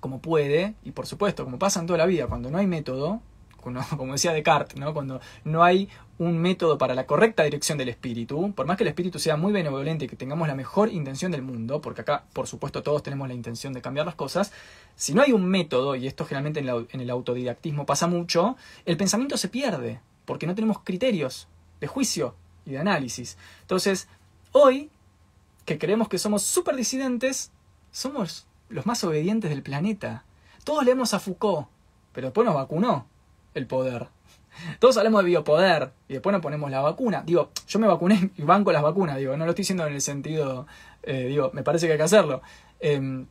como 0.00 0.20
puede, 0.20 0.74
y 0.82 0.92
por 0.92 1.06
supuesto, 1.06 1.44
como 1.44 1.58
pasa 1.58 1.80
en 1.80 1.86
toda 1.86 1.98
la 1.98 2.06
vida, 2.06 2.26
cuando 2.26 2.50
no 2.50 2.58
hay 2.58 2.66
método, 2.66 3.20
como 3.96 4.12
decía 4.12 4.32
Descartes, 4.32 4.78
¿no? 4.78 4.94
cuando 4.94 5.20
no 5.44 5.62
hay 5.62 5.88
un 6.18 6.38
método 6.38 6.78
para 6.78 6.94
la 6.94 7.06
correcta 7.06 7.44
dirección 7.44 7.78
del 7.78 7.88
espíritu, 7.88 8.52
por 8.54 8.66
más 8.66 8.76
que 8.76 8.84
el 8.84 8.88
espíritu 8.88 9.18
sea 9.18 9.36
muy 9.36 9.52
benevolente 9.52 10.04
y 10.04 10.08
que 10.08 10.16
tengamos 10.16 10.48
la 10.48 10.54
mejor 10.54 10.90
intención 10.90 11.32
del 11.32 11.42
mundo, 11.42 11.80
porque 11.80 12.02
acá 12.02 12.24
por 12.32 12.46
supuesto 12.46 12.82
todos 12.82 13.02
tenemos 13.02 13.28
la 13.28 13.34
intención 13.34 13.72
de 13.72 13.80
cambiar 13.80 14.06
las 14.06 14.14
cosas, 14.14 14.52
si 14.96 15.14
no 15.14 15.22
hay 15.22 15.32
un 15.32 15.46
método, 15.46 15.94
y 15.96 16.06
esto 16.06 16.24
generalmente 16.24 16.60
en, 16.60 17.00
el 17.00 17.10
autodidactismo 17.10 17.86
pasa 17.86 18.06
mucho, 18.06 18.56
el 18.84 18.96
pensamiento 18.96 19.36
se 19.36 19.48
pierde, 19.48 20.00
porque 20.30 20.46
no 20.46 20.54
tenemos 20.54 20.78
criterios 20.84 21.48
de 21.80 21.88
juicio 21.88 22.36
y 22.64 22.70
de 22.70 22.78
análisis. 22.78 23.36
Entonces, 23.62 24.06
hoy, 24.52 24.88
que 25.64 25.76
creemos 25.76 26.08
que 26.08 26.18
somos 26.18 26.44
súper 26.44 26.76
disidentes, 26.76 27.50
somos 27.90 28.46
los 28.68 28.86
más 28.86 29.02
obedientes 29.02 29.50
del 29.50 29.64
planeta. 29.64 30.24
Todos 30.62 30.84
leemos 30.84 31.14
a 31.14 31.18
Foucault, 31.18 31.66
pero 32.12 32.28
después 32.28 32.44
nos 32.44 32.54
vacunó 32.54 33.08
el 33.54 33.66
poder. 33.66 34.06
Todos 34.78 34.96
hablamos 34.98 35.24
de 35.24 35.30
biopoder 35.30 35.90
y 36.06 36.12
después 36.12 36.32
nos 36.32 36.42
ponemos 36.42 36.70
la 36.70 36.80
vacuna. 36.80 37.24
Digo, 37.26 37.50
yo 37.66 37.80
me 37.80 37.88
vacuné 37.88 38.30
y 38.36 38.42
banco 38.42 38.70
las 38.70 38.82
vacunas, 38.82 39.16
digo, 39.16 39.36
no 39.36 39.46
lo 39.46 39.50
estoy 39.50 39.62
diciendo 39.62 39.84
en 39.84 39.94
el 39.94 40.00
sentido, 40.00 40.68
eh, 41.02 41.24
digo, 41.24 41.50
me 41.54 41.64
parece 41.64 41.86
que 41.86 41.94
hay 41.94 41.98
que 41.98 42.04
hacerlo. 42.04 42.40
Em, 42.78 43.26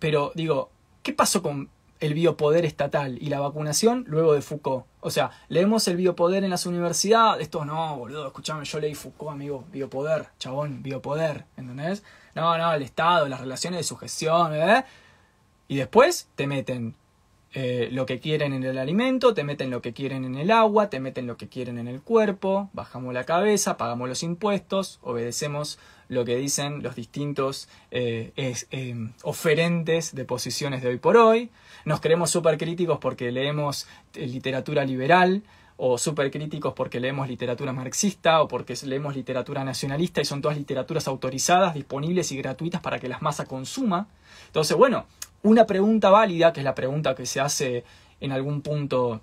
pero 0.00 0.32
digo, 0.34 0.70
¿qué 1.04 1.12
pasó 1.12 1.40
con 1.40 1.70
el 2.02 2.14
biopoder 2.14 2.64
estatal 2.64 3.16
y 3.20 3.26
la 3.26 3.40
vacunación 3.40 4.04
luego 4.08 4.34
de 4.34 4.42
Foucault? 4.42 4.86
O 5.00 5.10
sea, 5.10 5.30
leemos 5.48 5.86
el 5.88 5.96
biopoder 5.96 6.44
en 6.44 6.50
las 6.50 6.66
universidades, 6.66 7.42
esto 7.42 7.64
no, 7.64 7.96
boludo, 7.96 8.26
escuchame, 8.26 8.64
yo 8.64 8.80
leí 8.80 8.94
Foucault, 8.94 9.32
amigo, 9.32 9.64
biopoder, 9.72 10.26
chabón, 10.38 10.82
biopoder, 10.82 11.46
¿entendés? 11.56 12.02
No, 12.34 12.58
no, 12.58 12.72
el 12.74 12.82
Estado, 12.82 13.28
las 13.28 13.40
relaciones 13.40 13.80
de 13.80 13.84
sujeción, 13.84 14.54
¿eh? 14.54 14.84
Y 15.68 15.76
después 15.76 16.28
te 16.34 16.46
meten 16.46 16.94
eh, 17.54 17.88
lo 17.92 18.06
que 18.06 18.18
quieren 18.18 18.54
en 18.54 18.64
el 18.64 18.78
alimento, 18.78 19.34
te 19.34 19.44
meten 19.44 19.70
lo 19.70 19.82
que 19.82 19.92
quieren 19.92 20.24
en 20.24 20.36
el 20.36 20.50
agua, 20.50 20.88
te 20.88 21.00
meten 21.00 21.26
lo 21.26 21.36
que 21.36 21.48
quieren 21.48 21.78
en 21.78 21.86
el 21.86 22.00
cuerpo, 22.00 22.70
bajamos 22.72 23.12
la 23.12 23.24
cabeza, 23.24 23.76
pagamos 23.76 24.08
los 24.08 24.22
impuestos, 24.22 24.98
obedecemos 25.02 25.78
lo 26.12 26.24
que 26.24 26.36
dicen 26.36 26.82
los 26.82 26.94
distintos 26.94 27.68
eh, 27.90 28.32
eh, 28.36 29.08
oferentes 29.22 30.14
de 30.14 30.24
posiciones 30.24 30.82
de 30.82 30.88
hoy 30.88 30.98
por 30.98 31.16
hoy, 31.16 31.50
nos 31.84 32.00
creemos 32.00 32.30
súper 32.30 32.58
críticos 32.58 32.98
porque 32.98 33.32
leemos 33.32 33.86
literatura 34.14 34.84
liberal, 34.84 35.42
o 35.84 35.98
súper 35.98 36.30
críticos 36.30 36.74
porque 36.74 37.00
leemos 37.00 37.26
literatura 37.26 37.72
marxista 37.72 38.40
o 38.42 38.46
porque 38.46 38.76
leemos 38.84 39.16
literatura 39.16 39.64
nacionalista 39.64 40.20
y 40.20 40.24
son 40.24 40.40
todas 40.40 40.56
literaturas 40.56 41.08
autorizadas, 41.08 41.74
disponibles 41.74 42.30
y 42.30 42.36
gratuitas 42.36 42.80
para 42.80 43.00
que 43.00 43.08
las 43.08 43.20
masas 43.20 43.48
consuma. 43.48 44.06
Entonces, 44.46 44.76
bueno, 44.76 45.06
una 45.42 45.66
pregunta 45.66 46.10
válida, 46.10 46.52
que 46.52 46.60
es 46.60 46.64
la 46.64 46.76
pregunta 46.76 47.16
que 47.16 47.26
se 47.26 47.40
hace 47.40 47.84
en 48.20 48.30
algún 48.30 48.60
punto 48.60 49.22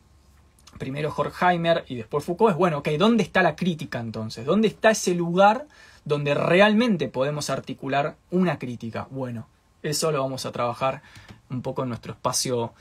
primero 0.78 1.14
Horkheimer 1.16 1.86
y 1.88 1.96
después 1.96 2.26
Foucault, 2.26 2.52
es 2.52 2.58
bueno, 2.58 2.80
ok, 2.80 2.90
¿dónde 2.98 3.24
está 3.24 3.42
la 3.42 3.56
crítica 3.56 4.00
entonces? 4.00 4.46
¿Dónde 4.46 4.68
está 4.68 4.92
ese 4.92 5.14
lugar 5.14 5.66
donde 6.06 6.34
realmente 6.34 7.08
podemos 7.08 7.50
articular 7.50 8.16
una 8.32 8.60
crítica? 8.60 9.08
Bueno, 9.10 9.48
eso 9.82 10.12
lo 10.12 10.22
vamos 10.22 10.46
a 10.46 10.52
trabajar 10.52 11.02
un 11.50 11.62
poco 11.62 11.84
en 11.84 11.90
nuestro 11.90 12.14
espacio 12.14 12.74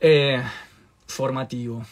eh, 0.00 0.42
formativo. 1.06 1.84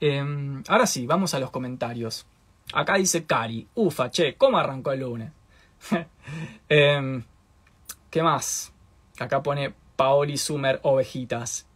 Em, 0.00 0.62
ahora 0.68 0.86
sí, 0.86 1.06
vamos 1.06 1.34
a 1.34 1.38
los 1.38 1.50
comentarios. 1.50 2.26
Acá 2.72 2.96
dice 2.96 3.24
Cari, 3.24 3.66
ufa, 3.74 4.10
che, 4.10 4.36
¿cómo 4.36 4.58
arrancó 4.58 4.92
el 4.92 5.00
lunes? 5.00 5.32
Em, 6.68 7.24
¿Qué 8.10 8.22
más? 8.22 8.72
Acá 9.18 9.42
pone 9.42 9.74
Paoli 9.96 10.36
Sumer 10.36 10.80
Ovejitas. 10.82 11.66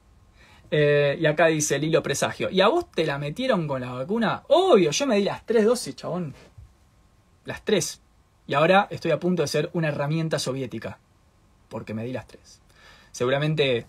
Eh, 0.71 1.17
y 1.21 1.27
acá 1.27 1.47
dice 1.47 1.77
el 1.77 1.85
hilo 1.85 2.03
presagio. 2.03 2.51
¿Y 2.51 2.61
a 2.61 2.69
vos 2.69 2.91
te 2.91 3.07
la 3.07 3.19
metieron 3.19 3.67
con 3.67 3.81
la 3.81 3.93
vacuna? 3.93 4.43
Obvio, 4.49 4.91
yo 4.91 5.07
me 5.07 5.17
di 5.17 5.25
las 5.25 5.47
tres 5.47 5.65
dosis, 5.65 5.97
chabón. 5.97 6.35
Las 7.47 7.65
tres. 7.65 8.03
Y 8.47 8.55
ahora 8.55 8.87
estoy 8.91 9.13
a 9.13 9.19
punto 9.19 9.43
de 9.43 9.49
ser 9.49 9.71
una 9.73 9.89
herramienta 9.89 10.39
soviética. 10.39 10.99
Porque 11.69 11.95
me 11.95 12.05
di 12.05 12.13
las 12.13 12.27
tres. 12.27 12.61
Seguramente 13.13 13.87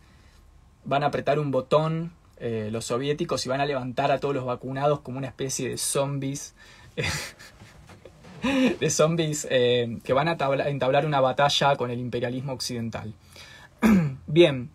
van 0.86 1.04
a 1.04 1.08
apretar 1.08 1.38
un 1.38 1.52
botón 1.52 2.14
eh, 2.40 2.70
los 2.72 2.86
soviéticos 2.86 3.46
y 3.46 3.50
van 3.50 3.62
a 3.62 3.66
levantar 3.66 4.12
a 4.12 4.20
todos 4.20 4.36
los 4.36 4.46
vacunados 4.46 5.00
como 5.02 5.18
una 5.18 5.28
especie 5.28 5.70
de 5.70 5.78
zombies. 5.78 6.54
de 8.80 8.90
zombies 8.90 9.48
eh, 9.50 9.98
que 10.04 10.14
van 10.14 10.28
a 10.28 10.38
entablar 10.68 11.06
una 11.06 11.20
batalla 11.20 11.76
con 11.76 11.90
el 11.90 12.00
imperialismo 12.00 12.54
occidental. 12.54 13.14
Bien. 14.28 14.70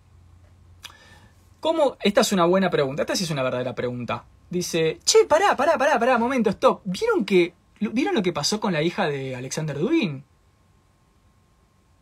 ¿Cómo? 1.60 1.96
Esta 2.02 2.22
es 2.22 2.32
una 2.32 2.44
buena 2.44 2.68
pregunta. 2.70 3.02
Esta 3.02 3.14
sí 3.14 3.24
es 3.24 3.30
una 3.30 3.44
verdadera 3.44 3.76
pregunta. 3.76 4.24
Dice, 4.50 4.98
che, 5.04 5.24
pará, 5.28 5.56
pará, 5.56 5.78
pará, 5.78 5.98
pará, 5.98 6.18
momento, 6.18 6.50
stop. 6.50 6.82
¿Vieron 6.84 7.24
que 7.24 7.54
¿Vieron 7.90 8.14
lo 8.14 8.22
que 8.22 8.32
pasó 8.32 8.60
con 8.60 8.72
la 8.72 8.82
hija 8.82 9.06
de 9.08 9.34
Alexander 9.34 9.78
Dugin? 9.78 10.24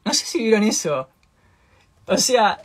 No 0.04 0.14
sé 0.14 0.26
si 0.26 0.38
vieron 0.38 0.62
eso. 0.62 1.08
O 2.06 2.16
sea, 2.16 2.60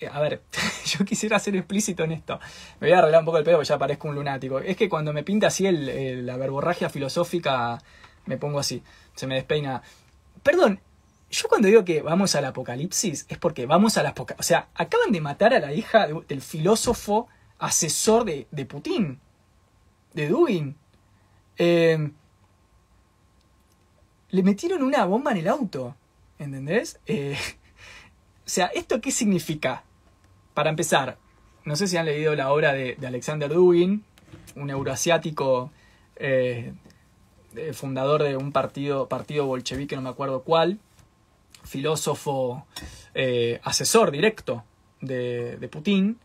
eh, 0.00 0.08
a 0.10 0.20
ver, 0.20 0.42
yo 0.86 1.04
quisiera 1.04 1.38
ser 1.38 1.56
explícito 1.56 2.04
en 2.04 2.12
esto. 2.12 2.38
Me 2.80 2.88
voy 2.88 2.96
a 2.96 2.98
arreglar 3.00 3.20
un 3.20 3.26
poco 3.26 3.38
el 3.38 3.44
pedo 3.44 3.56
porque 3.56 3.68
ya 3.68 3.78
parezco 3.78 4.08
un 4.08 4.14
lunático. 4.14 4.58
Es 4.58 4.76
que 4.76 4.88
cuando 4.88 5.12
me 5.12 5.22
pinta 5.22 5.48
así 5.48 5.70
la 5.70 6.36
verborragia 6.36 6.88
filosófica, 6.90 7.78
me 8.26 8.38
pongo 8.38 8.58
así. 8.58 8.82
Se 9.14 9.26
me 9.26 9.34
despeina. 9.34 9.82
Perdón, 10.42 10.80
yo 11.30 11.48
cuando 11.48 11.68
digo 11.68 11.84
que 11.84 12.02
vamos 12.02 12.34
al 12.34 12.44
apocalipsis 12.44 13.26
es 13.28 13.38
porque 13.38 13.66
vamos 13.66 13.96
al 13.96 14.06
apocalipsis. 14.06 14.44
O 14.44 14.46
sea, 14.46 14.68
acaban 14.74 15.12
de 15.12 15.20
matar 15.20 15.54
a 15.54 15.60
la 15.60 15.72
hija 15.72 16.06
del 16.28 16.40
filósofo 16.40 17.28
asesor 17.58 18.24
de, 18.24 18.46
de 18.50 18.66
Putin, 18.66 19.20
de 20.12 20.28
Dugin. 20.28 20.76
Eh, 21.58 22.10
le 24.30 24.42
metieron 24.42 24.82
una 24.82 25.04
bomba 25.04 25.32
en 25.32 25.38
el 25.38 25.48
auto. 25.48 25.94
¿Entendés? 26.38 26.98
Eh, 27.06 27.36
o 28.46 28.48
sea, 28.48 28.66
¿esto 28.66 29.00
qué 29.00 29.10
significa? 29.12 29.84
Para 30.54 30.70
empezar, 30.70 31.18
no 31.64 31.76
sé 31.76 31.88
si 31.88 31.96
han 31.96 32.06
leído 32.06 32.34
la 32.34 32.52
obra 32.52 32.72
de, 32.72 32.96
Alexander 33.04 33.52
Dugin, 33.52 34.04
un 34.54 34.70
euroasiático 34.70 35.70
eh, 36.16 36.72
fundador 37.72 38.22
de 38.22 38.36
un 38.36 38.52
partido, 38.52 39.08
partido 39.08 39.46
bolchevique, 39.46 39.96
no 39.96 40.02
me 40.02 40.10
acuerdo 40.10 40.42
cuál, 40.42 40.78
filósofo, 41.64 42.66
asesor 43.62 44.10
directo 44.12 44.64
de, 45.00 45.56
de 45.56 45.68
Putin. 45.68 46.18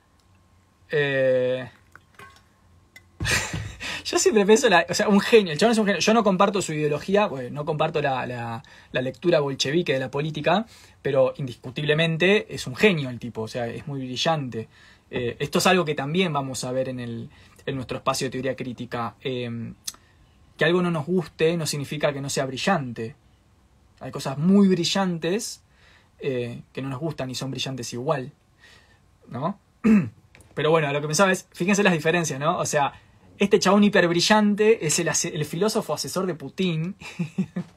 Yo 4.10 4.18
siempre 4.18 4.44
pienso, 4.44 4.68
o 4.90 4.94
sea, 4.96 5.08
un 5.08 5.20
genio, 5.20 5.54
el 5.54 5.60
chabón 5.60 5.74
es 5.74 5.78
un 5.78 5.86
genio. 5.86 6.00
Yo 6.00 6.16
no 6.16 6.24
comparto 6.24 6.64
su 6.64 6.74
ideología, 6.74 7.30
no 7.52 7.64
comparto 7.64 8.02
la, 8.02 8.64
lectura 8.92 9.40
bolchevique 9.40 9.94
de 9.94 10.00
la 10.00 10.10
política, 10.10 10.66
pero 11.04 11.36
indiscutiblemente 11.38 12.52
es 12.52 12.66
un 12.66 12.76
genio 12.76 13.12
el 13.12 13.20
tipo, 13.20 13.44
o 13.44 13.48
sea, 13.48 13.68
es 13.68 13.86
muy 13.86 14.00
brillante. 14.00 14.68
Eh, 15.12 15.38
esto 15.38 15.60
es 15.60 15.68
algo 15.68 15.86
que 15.86 15.94
también 15.94 16.34
vamos 16.34 16.64
a 16.64 16.72
ver 16.72 16.90
en, 16.90 17.00
el, 17.00 17.30
en 17.68 17.76
nuestro 17.76 17.98
espacio 17.98 18.26
de 18.26 18.32
teoría 18.32 18.56
crítica. 18.56 19.14
Em, 19.22 19.76
que 20.58 20.66
algo 20.66 20.82
no 20.82 20.90
nos 20.90 21.06
guste 21.06 21.56
no 21.56 21.68
significa 21.68 22.12
que 22.12 22.20
no 22.20 22.32
sea 22.32 22.48
brillante. 22.48 23.16
Hay 24.00 24.10
cosas 24.10 24.40
muy 24.40 24.68
brillantes 24.70 25.62
eh, 26.20 26.64
que 26.74 26.82
no 26.82 26.90
nos 26.90 27.00
gustan 27.00 27.30
y 27.30 27.36
son 27.36 27.52
brillantes 27.52 27.94
igual. 27.94 28.32
¿No? 29.28 29.60
Pero 30.56 30.72
bueno, 30.72 30.92
lo 30.92 31.00
que 31.00 31.06
pensaba 31.06 31.32
es, 31.32 31.48
fíjense 31.54 31.84
las 31.84 31.94
diferencias, 31.94 32.40
¿no? 32.40 32.58
O 32.58 32.66
sea, 32.66 32.92
este 33.40 33.58
chabón 33.60 33.86
hiperbrillante 33.86 34.86
es 34.86 35.00
el, 35.00 35.46
filósofo 35.46 35.94
asesor 35.94 36.26
de 36.26 36.36
Putin. 36.36 36.96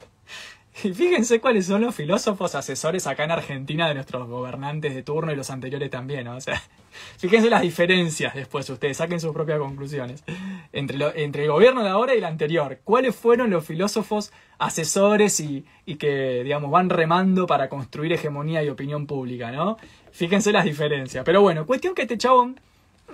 y 0.83 0.93
fíjense 0.93 1.39
cuáles 1.39 1.67
son 1.67 1.81
los 1.81 1.95
filósofos 1.95 2.53
asesores 2.55 3.07
acá 3.07 3.23
en 3.23 3.31
Argentina 3.31 3.87
de 3.87 3.93
nuestros 3.93 4.27
gobernantes 4.27 4.93
de 4.93 5.03
turno 5.03 5.31
y 5.31 5.37
los 5.37 5.49
anteriores 5.49 5.89
también, 5.89 6.27
O 6.27 6.41
sea, 6.41 6.61
fíjense 7.17 7.49
las 7.49 7.61
diferencias 7.61 8.35
después, 8.35 8.69
ustedes 8.69 8.97
saquen 8.97 9.21
sus 9.21 9.31
propias 9.31 9.57
conclusiones. 9.59 10.25
Entre, 10.73 10.97
el 10.97 11.51
gobierno 11.51 11.81
de 11.81 11.89
ahora 11.89 12.13
y 12.13 12.17
el 12.17 12.25
anterior, 12.25 12.81
¿cuáles 12.83 13.15
fueron 13.15 13.49
los 13.49 13.65
filósofos 13.65 14.33
asesores 14.57 15.39
y, 15.39 15.65
y 15.85 15.95
que, 15.95 16.43
digamos, 16.43 16.71
van 16.71 16.89
remando 16.89 17.47
para 17.47 17.69
construir 17.69 18.11
hegemonía 18.11 18.61
y 18.63 18.69
opinión 18.69 19.07
pública, 19.07 19.49
¿no? 19.49 19.77
Fíjense 20.11 20.51
las 20.51 20.65
diferencias. 20.65 21.23
Pero 21.23 21.41
bueno, 21.41 21.65
cuestión 21.65 21.95
que 21.95 22.01
este 22.01 22.17
chabón... 22.17 22.59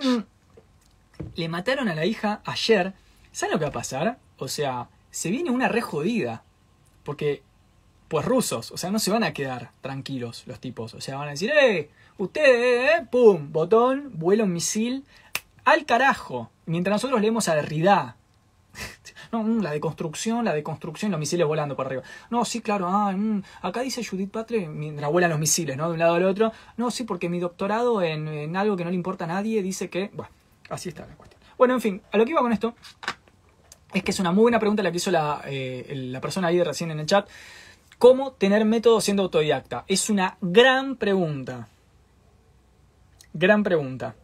Mm, 0.02 0.18
le 1.36 1.48
mataron 1.48 1.88
a 1.88 1.94
la 1.94 2.04
hija 2.04 2.40
ayer. 2.44 2.92
¿Saben 3.32 3.52
lo 3.52 3.58
que 3.58 3.64
va 3.64 3.70
a 3.70 3.72
pasar? 3.72 4.18
O 4.38 4.48
sea, 4.48 4.88
se 5.10 5.30
viene 5.30 5.50
una 5.50 5.68
re 5.68 5.80
jodida. 5.80 6.42
Porque, 7.04 7.42
pues 8.08 8.24
rusos, 8.24 8.70
o 8.72 8.76
sea, 8.76 8.90
no 8.90 8.98
se 8.98 9.10
van 9.10 9.24
a 9.24 9.32
quedar 9.32 9.70
tranquilos 9.80 10.44
los 10.46 10.60
tipos. 10.60 10.94
O 10.94 11.00
sea, 11.00 11.16
van 11.16 11.28
a 11.28 11.32
decir, 11.32 11.50
¡eh! 11.50 11.90
Ustedes, 12.18 12.90
eh, 12.90 13.06
¡Pum! 13.10 13.52
Botón, 13.52 14.10
vuela 14.14 14.44
un 14.44 14.52
misil. 14.52 15.04
Al 15.64 15.86
carajo. 15.86 16.50
Mientras 16.66 16.94
nosotros 16.94 17.20
leemos 17.20 17.48
a 17.48 17.54
Derrida. 17.54 18.16
No, 19.32 19.44
mm, 19.44 19.60
la 19.62 19.70
deconstrucción, 19.70 20.44
la 20.44 20.52
deconstrucción, 20.52 21.12
los 21.12 21.20
misiles 21.20 21.46
volando 21.46 21.76
por 21.76 21.86
arriba. 21.86 22.02
No, 22.30 22.44
sí, 22.44 22.60
claro, 22.60 22.88
ah, 22.88 23.12
mm, 23.12 23.42
acá 23.62 23.82
dice 23.82 24.04
Judith 24.04 24.30
Patre, 24.30 24.68
mientras 24.68 25.08
vuelan 25.08 25.30
los 25.30 25.38
misiles, 25.38 25.76
¿no? 25.76 25.86
De 25.86 25.92
un 25.92 26.00
lado 26.00 26.14
al 26.14 26.24
otro. 26.24 26.52
No, 26.76 26.90
sí, 26.90 27.04
porque 27.04 27.28
mi 27.28 27.38
doctorado 27.38 28.02
en, 28.02 28.26
en 28.26 28.56
algo 28.56 28.76
que 28.76 28.82
no 28.82 28.90
le 28.90 28.96
importa 28.96 29.26
a 29.26 29.28
nadie 29.28 29.62
dice 29.62 29.88
que. 29.88 30.10
Bueno, 30.14 30.32
Así 30.70 30.88
está 30.88 31.06
la 31.06 31.14
cuestión. 31.16 31.40
Bueno, 31.58 31.74
en 31.74 31.80
fin, 31.80 32.02
a 32.10 32.16
lo 32.16 32.24
que 32.24 32.30
iba 32.30 32.40
con 32.40 32.52
esto 32.52 32.74
es 33.92 34.02
que 34.02 34.12
es 34.12 34.20
una 34.20 34.32
muy 34.32 34.42
buena 34.42 34.58
pregunta 34.58 34.82
la 34.82 34.90
que 34.90 34.96
hizo 34.96 35.10
la, 35.10 35.42
eh, 35.44 35.92
la 35.94 36.20
persona 36.20 36.48
ahí 36.48 36.56
de 36.56 36.64
recién 36.64 36.90
en 36.90 37.00
el 37.00 37.06
chat. 37.06 37.28
¿Cómo 37.98 38.32
tener 38.32 38.64
método 38.64 39.00
siendo 39.00 39.24
autodidacta? 39.24 39.84
Es 39.86 40.08
una 40.08 40.38
gran 40.40 40.96
pregunta. 40.96 41.68
Gran 43.34 43.62
pregunta. 43.62 44.14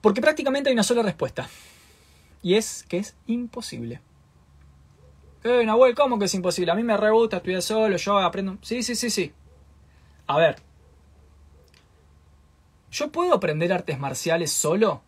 Porque 0.00 0.20
prácticamente 0.20 0.70
hay 0.70 0.74
una 0.74 0.82
sola 0.82 1.02
respuesta. 1.02 1.48
Y 2.42 2.56
es 2.56 2.84
que 2.88 2.98
es 2.98 3.14
imposible. 3.26 4.00
Eh, 5.44 5.64
Nahuel, 5.64 5.94
¿cómo 5.94 6.18
que 6.18 6.24
es 6.24 6.34
imposible? 6.34 6.72
A 6.72 6.74
mí 6.74 6.82
me 6.82 6.96
re 6.96 7.10
gusta 7.10 7.36
estudiar 7.36 7.62
solo, 7.62 7.96
yo 7.96 8.18
aprendo. 8.18 8.58
Sí, 8.62 8.82
sí, 8.82 8.94
sí, 8.94 9.08
sí. 9.08 9.32
A 10.26 10.36
ver, 10.36 10.56
¿Yo 12.94 13.10
puedo 13.10 13.34
aprender 13.34 13.72
artes 13.72 13.98
marciales 13.98 14.52
solo? 14.52 15.02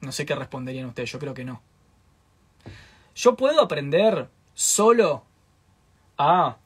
No 0.00 0.12
sé 0.12 0.24
qué 0.24 0.36
responderían 0.36 0.86
ustedes, 0.86 1.10
yo 1.10 1.18
creo 1.18 1.34
que 1.34 1.44
no. 1.44 1.60
¿Yo 3.16 3.34
puedo 3.36 3.60
aprender 3.60 4.28
solo 4.54 5.24
a 6.16 6.58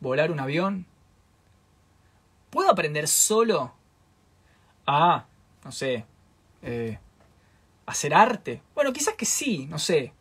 volar 0.00 0.32
un 0.32 0.40
avión? 0.40 0.86
¿Puedo 2.50 2.68
aprender 2.68 3.06
solo 3.06 3.72
a, 4.88 5.24
no 5.64 5.70
sé, 5.70 6.04
eh, 6.62 6.98
hacer 7.86 8.12
arte? 8.12 8.60
Bueno, 8.74 8.92
quizás 8.92 9.14
que 9.14 9.24
sí, 9.24 9.66
no 9.66 9.78
sé. 9.78 10.12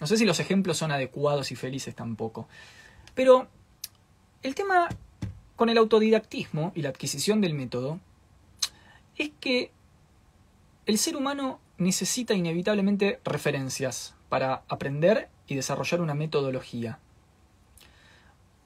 No 0.00 0.06
sé 0.06 0.16
si 0.16 0.24
los 0.24 0.38
ejemplos 0.38 0.78
son 0.78 0.92
adecuados 0.92 1.50
y 1.50 1.56
felices 1.56 1.96
tampoco. 1.96 2.46
Pero 3.16 3.48
el 4.44 4.54
tema 4.54 4.88
con 5.58 5.70
el 5.70 5.78
autodidactismo 5.78 6.70
y 6.76 6.82
la 6.82 6.90
adquisición 6.90 7.40
del 7.40 7.52
método 7.52 7.98
es 9.16 9.32
que 9.40 9.72
el 10.86 10.98
ser 10.98 11.16
humano 11.16 11.58
necesita 11.78 12.34
inevitablemente 12.34 13.20
referencias 13.24 14.14
para 14.28 14.62
aprender 14.68 15.28
y 15.48 15.56
desarrollar 15.56 16.00
una 16.00 16.14
metodología. 16.14 17.00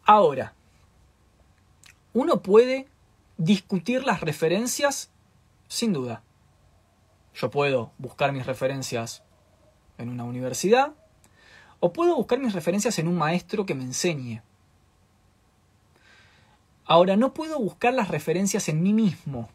Ahora, 0.05 0.53
uno 2.13 2.43
puede 2.43 2.89
discutir 3.39 4.05
las 4.05 4.21
referencias 4.21 5.11
sin 5.69 5.95
duda. 5.95 6.23
Yo 7.33 7.51
puedo 7.51 7.93
buscar 7.97 8.33
mis 8.33 8.45
referencias 8.45 9.23
en 9.97 10.11
una 10.11 10.25
universidad 10.25 10.93
o 11.81 11.95
puedo 11.95 12.17
buscar 12.17 12.39
mis 12.39 12.53
referencias 12.53 12.99
en 12.99 13.09
un 13.09 13.17
maestro 13.17 13.65
que 13.65 13.75
me 13.75 13.83
enseñe. 13.83 14.43
Ahora, 16.85 17.17
no 17.17 17.33
puedo 17.33 17.59
buscar 17.59 17.95
las 17.95 18.09
referencias 18.09 18.69
en 18.69 18.83
mí 18.83 18.93
mismo 18.93 19.49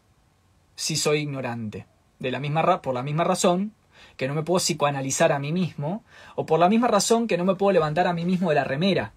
si 0.74 0.96
soy 0.96 1.20
ignorante. 1.20 1.86
De 2.18 2.30
la 2.30 2.40
misma 2.40 2.82
por 2.82 2.94
la 2.94 3.02
misma 3.02 3.24
razón 3.24 3.72
que 4.16 4.28
no 4.28 4.34
me 4.34 4.42
puedo 4.42 4.58
psicoanalizar 4.58 5.32
a 5.32 5.38
mí 5.38 5.52
mismo, 5.52 6.04
o 6.34 6.46
por 6.46 6.58
la 6.58 6.68
misma 6.68 6.88
razón 6.88 7.26
que 7.26 7.36
no 7.36 7.44
me 7.44 7.54
puedo 7.54 7.72
levantar 7.72 8.06
a 8.06 8.12
mí 8.12 8.24
mismo 8.24 8.48
de 8.48 8.54
la 8.56 8.64
remera. 8.64 9.12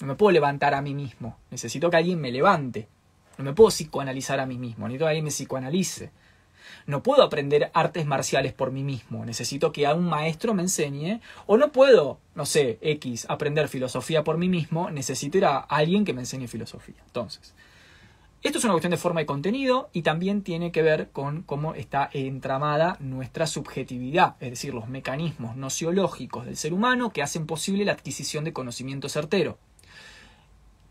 No 0.00 0.06
me 0.08 0.14
puedo 0.14 0.32
levantar 0.32 0.74
a 0.74 0.82
mí 0.82 0.94
mismo. 0.94 1.38
Necesito 1.50 1.90
que 1.90 1.96
alguien 1.96 2.20
me 2.20 2.32
levante. 2.32 2.88
No 3.38 3.44
me 3.44 3.52
puedo 3.52 3.70
psicoanalizar 3.70 4.40
a 4.40 4.46
mí 4.46 4.58
mismo. 4.58 4.86
Necesito 4.86 5.04
que 5.04 5.08
alguien 5.10 5.24
me 5.24 5.30
psicoanalice. 5.30 6.10
No 6.86 7.02
puedo 7.02 7.22
aprender 7.22 7.70
artes 7.74 8.06
marciales 8.06 8.52
por 8.52 8.72
mí 8.72 8.82
mismo, 8.82 9.24
necesito 9.24 9.72
que 9.72 9.86
a 9.86 9.94
un 9.94 10.04
maestro 10.04 10.54
me 10.54 10.62
enseñe, 10.62 11.20
o 11.46 11.56
no 11.56 11.72
puedo, 11.72 12.18
no 12.34 12.46
sé, 12.46 12.78
X, 12.80 13.26
aprender 13.28 13.68
filosofía 13.68 14.24
por 14.24 14.38
mí 14.38 14.48
mismo, 14.48 14.90
necesito 14.90 15.38
ir 15.38 15.44
a 15.44 15.58
alguien 15.58 16.04
que 16.04 16.12
me 16.12 16.22
enseñe 16.22 16.48
filosofía. 16.48 16.96
Entonces, 17.06 17.54
esto 18.42 18.58
es 18.58 18.64
una 18.64 18.72
cuestión 18.72 18.90
de 18.90 18.96
forma 18.96 19.22
y 19.22 19.24
contenido 19.24 19.88
y 19.92 20.02
también 20.02 20.42
tiene 20.42 20.72
que 20.72 20.82
ver 20.82 21.10
con 21.10 21.42
cómo 21.42 21.74
está 21.74 22.10
entramada 22.12 22.96
nuestra 22.98 23.46
subjetividad, 23.46 24.34
es 24.40 24.50
decir, 24.50 24.74
los 24.74 24.88
mecanismos 24.88 25.54
nociológicos 25.54 26.44
del 26.44 26.56
ser 26.56 26.72
humano 26.72 27.12
que 27.12 27.22
hacen 27.22 27.46
posible 27.46 27.84
la 27.84 27.92
adquisición 27.92 28.42
de 28.42 28.52
conocimiento 28.52 29.08
certero. 29.08 29.58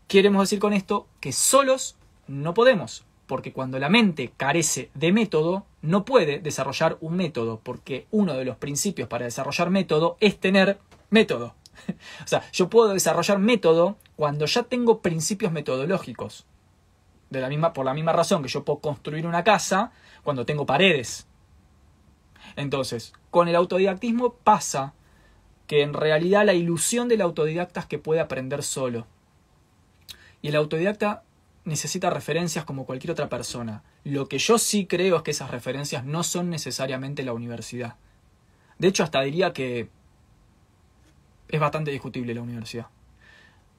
Queremos 0.08 0.44
decir 0.44 0.60
con 0.60 0.72
esto 0.72 1.06
que 1.20 1.32
solos 1.32 1.96
no 2.26 2.54
podemos, 2.54 3.04
porque 3.32 3.54
cuando 3.54 3.78
la 3.78 3.88
mente 3.88 4.30
carece 4.36 4.90
de 4.92 5.10
método, 5.10 5.64
no 5.80 6.04
puede 6.04 6.38
desarrollar 6.40 6.98
un 7.00 7.16
método, 7.16 7.60
porque 7.62 8.06
uno 8.10 8.34
de 8.34 8.44
los 8.44 8.58
principios 8.58 9.08
para 9.08 9.24
desarrollar 9.24 9.70
método 9.70 10.18
es 10.20 10.38
tener 10.38 10.78
método. 11.08 11.54
o 12.24 12.26
sea, 12.26 12.42
yo 12.52 12.68
puedo 12.68 12.92
desarrollar 12.92 13.38
método 13.38 13.96
cuando 14.16 14.44
ya 14.44 14.64
tengo 14.64 15.00
principios 15.00 15.50
metodológicos. 15.50 16.44
De 17.30 17.40
la 17.40 17.48
misma, 17.48 17.72
por 17.72 17.86
la 17.86 17.94
misma 17.94 18.12
razón 18.12 18.42
que 18.42 18.50
yo 18.50 18.66
puedo 18.66 18.80
construir 18.80 19.26
una 19.26 19.42
casa 19.42 19.92
cuando 20.22 20.44
tengo 20.44 20.66
paredes. 20.66 21.26
Entonces, 22.56 23.14
con 23.30 23.48
el 23.48 23.56
autodidactismo 23.56 24.34
pasa 24.44 24.92
que 25.66 25.80
en 25.80 25.94
realidad 25.94 26.44
la 26.44 26.52
ilusión 26.52 27.08
del 27.08 27.22
autodidacta 27.22 27.80
es 27.80 27.86
que 27.86 27.98
puede 27.98 28.20
aprender 28.20 28.62
solo. 28.62 29.06
Y 30.42 30.48
el 30.48 30.56
autodidacta 30.56 31.22
necesita 31.64 32.10
referencias 32.10 32.64
como 32.64 32.86
cualquier 32.86 33.12
otra 33.12 33.28
persona. 33.28 33.82
Lo 34.04 34.28
que 34.28 34.38
yo 34.38 34.58
sí 34.58 34.86
creo 34.86 35.16
es 35.16 35.22
que 35.22 35.30
esas 35.30 35.50
referencias 35.50 36.04
no 36.04 36.22
son 36.22 36.50
necesariamente 36.50 37.22
la 37.22 37.32
universidad. 37.32 37.96
De 38.78 38.88
hecho, 38.88 39.04
hasta 39.04 39.20
diría 39.22 39.52
que 39.52 39.88
es 41.48 41.60
bastante 41.60 41.90
discutible 41.90 42.34
la 42.34 42.42
universidad. 42.42 42.86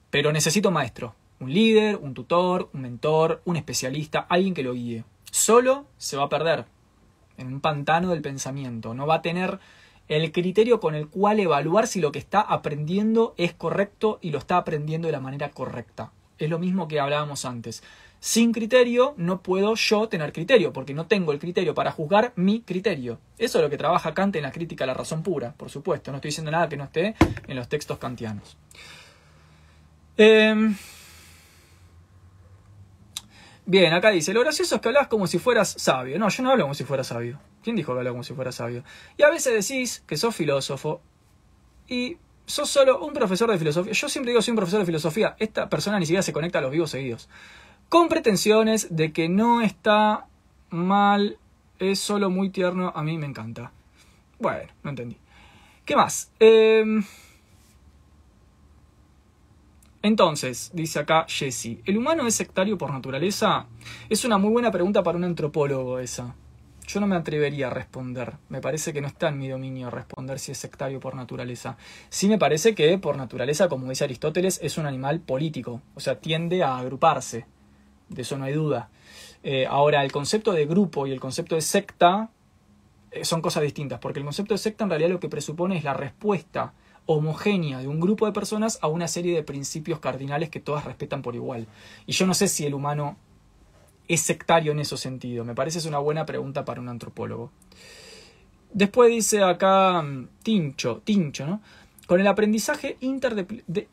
Pero 0.10 0.31
necesito 0.31 0.72
maestro, 0.72 1.15
un 1.39 1.53
líder, 1.53 1.97
un 1.97 2.14
tutor, 2.14 2.69
un 2.73 2.81
mentor, 2.81 3.41
un 3.45 3.57
especialista, 3.57 4.19
alguien 4.30 4.53
que 4.53 4.64
lo 4.64 4.73
guíe. 4.73 5.03
Solo 5.31 5.88
se 5.97 6.15
va 6.15 6.23
a 6.23 6.30
perder 6.30 6.65
en 7.38 7.47
un 7.47 7.61
pantano 7.61 8.10
del 8.10 8.22
pensamiento, 8.22 8.93
no 8.93 9.07
va 9.07 9.15
a 9.15 9.22
tener 9.22 9.60
el 10.07 10.31
criterio 10.31 10.80
con 10.80 10.95
el 10.95 11.07
cual 11.07 11.39
evaluar 11.39 11.88
si 11.88 11.99
lo 11.99 12.11
que 12.11 12.19
está 12.19 12.41
aprendiendo 12.41 13.34
es 13.38 13.53
correcto 13.53 14.19
y 14.22 14.30
lo 14.30 14.38
está 14.38 14.57
aprendiendo 14.57 15.07
de 15.07 15.14
la 15.14 15.19
manera 15.19 15.49
correcta. 15.49 16.11
Es 16.44 16.49
lo 16.49 16.60
mismo 16.60 16.90
que 16.90 16.99
hablábamos 16.99 17.45
antes. 17.45 17.84
Sin 18.20 18.52
criterio 18.52 19.14
no 19.15 19.41
puedo 19.41 19.76
yo 19.76 20.10
tener 20.10 20.34
criterio, 20.34 20.74
porque 20.74 20.94
no 20.94 21.07
tengo 21.07 21.32
el 21.32 21.40
criterio 21.40 21.74
para 21.74 21.91
juzgar 21.91 22.34
mi 22.36 22.61
criterio. 22.61 23.20
Eso 23.38 23.60
es 23.60 23.64
lo 23.64 23.70
que 23.70 23.78
trabaja 23.78 24.14
Kant 24.14 24.36
en 24.36 24.44
la 24.44 24.52
crítica 24.52 24.84
a 24.84 24.88
la 24.88 24.94
razón 24.94 25.24
pura, 25.24 25.53
por 25.53 25.70
supuesto. 25.70 26.11
No 26.11 26.18
estoy 26.18 26.30
diciendo 26.30 26.52
nada 26.52 26.68
que 26.68 26.76
no 26.76 26.84
esté 26.84 27.15
en 27.48 27.56
los 27.56 27.70
textos 27.70 27.98
kantianos. 27.98 28.57
Em, 30.18 30.76
bien, 33.65 33.94
acá 33.94 34.10
dice, 34.10 34.34
lo 34.34 34.41
gracioso 34.41 34.76
es 34.76 34.82
que 34.82 34.90
hablas 34.90 35.07
como 35.07 35.28
si 35.28 35.40
fueras 35.40 35.76
sabio. 35.78 36.20
No, 36.20 36.28
yo 36.28 36.44
no 36.44 36.52
hablo 36.52 36.65
como 36.65 36.74
si 36.74 36.84
fuera 36.84 37.06
sabio. 37.06 37.40
¿Quién 37.64 37.78
dijo 37.78 37.94
que 37.94 37.99
hablo 37.99 38.11
como 38.11 38.24
si 38.24 38.34
fuera 38.34 38.52
sabio? 38.52 38.84
Y 39.15 39.24
a 39.24 39.30
veces 39.30 39.65
decís 39.65 40.03
que 40.06 40.18
sos 40.18 40.36
filósofo 40.36 40.99
y 41.88 42.18
sos 42.45 42.70
solo 42.70 43.06
un 43.06 43.14
profesor 43.14 43.49
de 43.49 43.57
filosofía. 43.57 43.94
Yo 43.94 44.10
siempre 44.10 44.32
digo 44.32 44.41
soy 44.41 44.52
un 44.52 44.57
profesor 44.57 44.80
de 44.80 44.86
filosofía. 44.86 45.36
Esta 45.40 45.70
persona 45.70 45.99
ni 45.99 46.06
siquiera 46.06 46.24
se 46.24 46.34
conecta 46.34 46.60
a 46.60 46.61
los 46.61 46.72
vivos 46.72 46.91
seguidos. 46.91 47.30
Con 47.90 48.10
pretensiones 48.10 48.95
de 48.95 49.14
que 49.14 49.30
no 49.30 49.61
está 49.61 50.26
mal, 50.70 51.38
es 51.80 51.99
solo 51.99 52.30
muy 52.30 52.49
tierno, 52.49 52.91
a 52.95 53.03
mí 53.03 53.18
me 53.18 53.28
encanta. 53.28 53.72
Bueno, 54.40 54.72
no 54.84 54.90
entendí. 54.90 55.18
¿Qué 55.86 55.95
más? 55.95 56.32
Em, 56.40 57.03
entonces, 60.02 60.72
dice 60.74 60.99
acá 60.99 61.26
Jesse, 61.28 61.78
¿el 61.86 61.98
humano 61.98 62.26
es 62.28 62.36
sectario 62.36 62.78
por 62.78 62.91
naturaleza? 62.91 63.68
Es 64.10 64.26
una 64.26 64.38
muy 64.38 64.52
buena 64.52 64.72
pregunta 64.72 65.03
para 65.03 65.18
un 65.18 65.24
antropólogo 65.24 65.99
esa. 65.99 66.36
Yo 66.94 66.99
no 66.99 67.07
me 67.07 67.15
atrevería 67.15 67.68
a 67.68 67.70
responder. 67.72 68.34
Me 68.49 68.61
parece 68.61 68.94
que 68.94 69.02
no 69.02 69.07
está 69.07 69.30
en 69.30 69.40
mi 69.40 69.48
dominio 69.48 69.90
responder 69.90 70.38
si 70.38 70.52
es 70.52 70.60
sectario 70.60 70.99
por 70.99 71.15
naturaleza. 71.15 71.76
Sí 72.10 72.28
me 72.28 72.38
parece 72.38 72.76
que 72.76 72.95
por 72.99 73.18
naturaleza, 73.18 73.68
como 73.68 73.90
dice 73.90 74.03
Aristóteles, 74.03 74.60
es 74.61 74.78
un 74.78 74.86
animal 74.86 75.20
político. 75.20 75.82
O 75.95 75.99
sea, 75.99 76.20
tiende 76.20 76.61
a 76.61 76.78
agruparse. 76.78 77.48
De 78.10 78.22
eso 78.22 78.38
no 78.38 78.45
hay 78.45 78.53
duda. 78.53 78.91
Eh, 79.41 79.65
ahora, 79.68 80.03
el 80.03 80.11
concepto 80.11 80.52
de 80.52 80.68
grupo 80.68 81.07
y 81.07 81.11
el 81.11 81.20
concepto 81.20 81.56
de 81.56 81.61
secta 81.61 82.30
eh, 83.10 83.26
son 83.26 83.41
cosas 83.41 83.64
distintas, 83.64 83.98
porque 83.98 84.20
el 84.20 84.26
concepto 84.26 84.53
de 84.53 84.60
secta 84.60 84.84
en 84.84 84.91
realidad 84.91 85.10
lo 85.10 85.20
que 85.20 85.30
presupone 85.30 85.76
es 85.76 85.84
la 85.84 85.95
respuesta 85.95 86.74
homogénea 87.07 87.80
de 87.80 87.88
un 87.88 87.99
grupo 87.99 88.28
de 88.28 88.34
personas 88.34 88.78
a 88.84 88.88
una 88.88 89.07
serie 89.07 89.34
de 89.34 89.41
principios 89.41 89.99
cardinales 89.99 90.49
que 90.49 90.60
todas 90.60 90.86
respetan 90.86 91.24
por 91.24 91.34
igual. 91.34 91.65
Y 92.06 92.11
yo 92.11 92.28
no 92.28 92.36
sé 92.36 92.48
si 92.48 92.68
el 92.68 92.76
humano 92.76 93.18
es 94.14 94.22
sectario 94.22 94.72
en 94.72 94.80
ese 94.80 94.98
sentido? 94.98 95.45
Me 95.45 95.56
parece 95.56 95.80
es 95.80 95.85
una 95.85 95.99
buena 95.99 96.26
pregunta 96.26 96.65
para 96.65 96.81
un 96.81 96.90
antropólogo. 96.90 97.52
Después 98.73 99.10
dice 99.11 99.44
acá 99.44 100.02
mm, 100.02 100.27
Tincho, 100.41 101.02
Tincho, 101.03 101.45
¿no? 101.45 101.61
Con 102.07 102.19
el 102.19 102.27
aprendizaje 102.27 102.98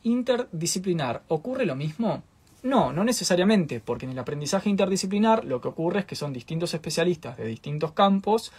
interdisciplinar, 0.03 1.23
¿ocurre 1.29 1.65
lo 1.65 1.77
mismo? 1.77 2.25
No, 2.63 2.93
no 2.93 3.05
necesariamente, 3.05 3.81
porque 3.81 4.05
en 4.05 4.13
el 4.13 4.19
aprendizaje 4.19 4.69
interdisciplinar 4.69 5.45
lo 5.45 5.61
que 5.61 5.69
ocurre 5.69 6.01
es 6.01 6.07
que 6.07 6.17
son 6.17 6.33
distintos 6.33 6.75
especialistas 6.75 7.37
de 7.39 7.47
distintos 7.47 7.93
campos 7.93 8.53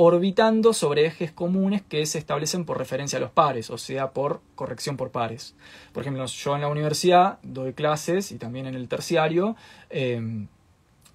orbitando 0.00 0.74
sobre 0.74 1.06
ejes 1.06 1.32
comunes 1.32 1.82
que 1.82 2.06
se 2.06 2.18
establecen 2.18 2.64
por 2.64 2.78
referencia 2.78 3.16
a 3.16 3.20
los 3.20 3.30
pares, 3.30 3.68
o 3.70 3.78
sea, 3.78 4.12
por 4.12 4.40
corrección 4.54 4.96
por 4.96 5.10
pares. 5.10 5.56
Por 5.92 6.02
ejemplo, 6.02 6.24
yo 6.26 6.54
en 6.54 6.60
la 6.60 6.68
universidad 6.68 7.38
doy 7.42 7.72
clases 7.72 8.30
y 8.30 8.36
también 8.36 8.66
en 8.66 8.74
el 8.74 8.86
terciario. 8.88 9.56
Eh, 9.90 10.46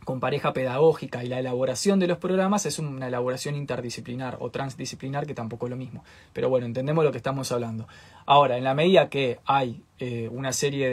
con 0.03 0.19
pareja 0.19 0.53
pedagógica 0.53 1.23
y 1.23 1.27
la 1.27 1.39
elaboración 1.39 1.99
de 1.99 2.07
los 2.07 2.17
programas 2.17 2.65
es 2.65 2.79
una 2.79 3.07
elaboración 3.07 3.55
interdisciplinar 3.55 4.37
o 4.39 4.49
transdisciplinar 4.51 5.25
que 5.25 5.33
tampoco 5.33 5.65
es 5.65 5.71
lo 5.71 5.75
mismo. 5.75 6.03
Pero 6.33 6.49
bueno, 6.49 6.65
entendemos 6.65 7.03
lo 7.03 7.11
que 7.11 7.17
estamos 7.17 7.51
hablando. 7.51 7.87
Ahora, 8.25 8.57
en 8.57 8.63
la 8.63 8.73
medida 8.73 9.09
que 9.09 9.39
hay 9.45 9.83
eh, 9.99 10.29
una 10.31 10.53
serie 10.53 10.89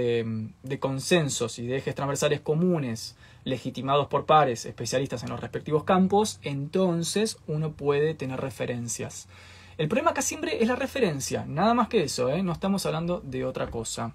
de, 0.62 0.78
consensos 0.78 1.58
y 1.58 1.66
de 1.66 1.78
ejes 1.78 1.94
transversales 1.94 2.40
comunes 2.40 3.16
legitimados 3.44 4.08
por 4.08 4.26
pares, 4.26 4.66
especialistas 4.66 5.22
en 5.22 5.30
los 5.30 5.40
respectivos 5.40 5.84
campos, 5.84 6.38
entonces 6.42 7.38
uno 7.46 7.72
puede 7.72 8.14
tener 8.14 8.40
referencias. 8.40 9.28
El 9.78 9.88
problema 9.88 10.10
acá 10.10 10.22
siempre 10.22 10.62
es 10.62 10.68
la 10.68 10.76
referencia, 10.76 11.44
nada 11.46 11.72
más 11.74 11.88
que 11.88 12.02
eso, 12.02 12.28
¿eh? 12.28 12.42
no 12.42 12.52
estamos 12.52 12.84
hablando 12.84 13.20
de 13.20 13.44
otra 13.44 13.68
cosa. 13.68 14.12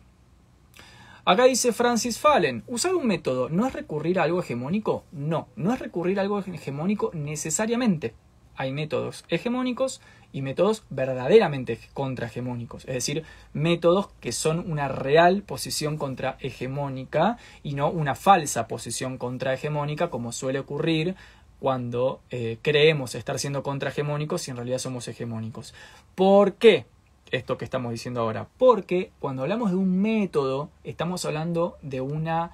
Acá 1.28 1.46
dice 1.46 1.74
Francis 1.74 2.20
Fallen, 2.20 2.64
¿usar 2.68 2.94
un 2.94 3.08
método 3.08 3.50
no 3.50 3.66
es 3.66 3.74
recurrir 3.74 4.20
a 4.20 4.24
algo 4.24 4.42
hegemónico? 4.42 5.06
No, 5.12 5.48
no 5.56 5.74
es 5.74 5.80
recurrir 5.80 6.20
a 6.20 6.22
algo 6.22 6.38
hegemónico 6.38 7.10
necesariamente. 7.16 8.14
Hay 8.56 8.72
métodos 8.72 9.26
hegemónicos 9.28 10.02
y 10.32 10.44
métodos 10.44 10.84
verdaderamente 10.92 11.80
contrahegemónicos, 11.96 12.86
es 12.86 12.94
decir, 12.94 13.24
métodos 13.54 14.10
que 14.20 14.32
son 14.32 14.72
una 14.72 14.88
real 14.88 15.42
posición 15.42 15.98
contrahegemónica 15.98 17.38
y 17.64 17.74
no 17.74 17.90
una 17.90 18.14
falsa 18.14 18.68
posición 18.68 19.18
contrahegemónica 19.18 20.12
como 20.12 20.32
suele 20.32 20.60
ocurrir 20.60 21.16
cuando 21.60 22.22
eh, 22.30 22.60
creemos 22.62 23.16
estar 23.16 23.40
siendo 23.40 23.64
contrahegemónicos 23.64 24.48
y 24.48 24.52
en 24.52 24.58
realidad 24.58 24.78
somos 24.78 25.08
hegemónicos. 25.08 25.74
¿Por 26.14 26.54
qué? 26.54 26.86
Esto 27.32 27.58
que 27.58 27.66
estamos 27.66 27.92
diciendo 27.92 28.22
ahora. 28.22 28.48
Porque 28.58 29.12
cuando 29.20 29.44
hablamos 29.44 29.72
de 29.72 29.78
un 29.78 30.02
método, 30.02 30.70
estamos 30.84 31.26
hablando 31.26 31.78
de 31.82 32.02
una 32.02 32.52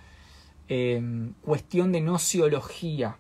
em, 0.68 1.34
cuestión 1.42 1.92
de 1.92 2.02
nociología. 2.02 3.18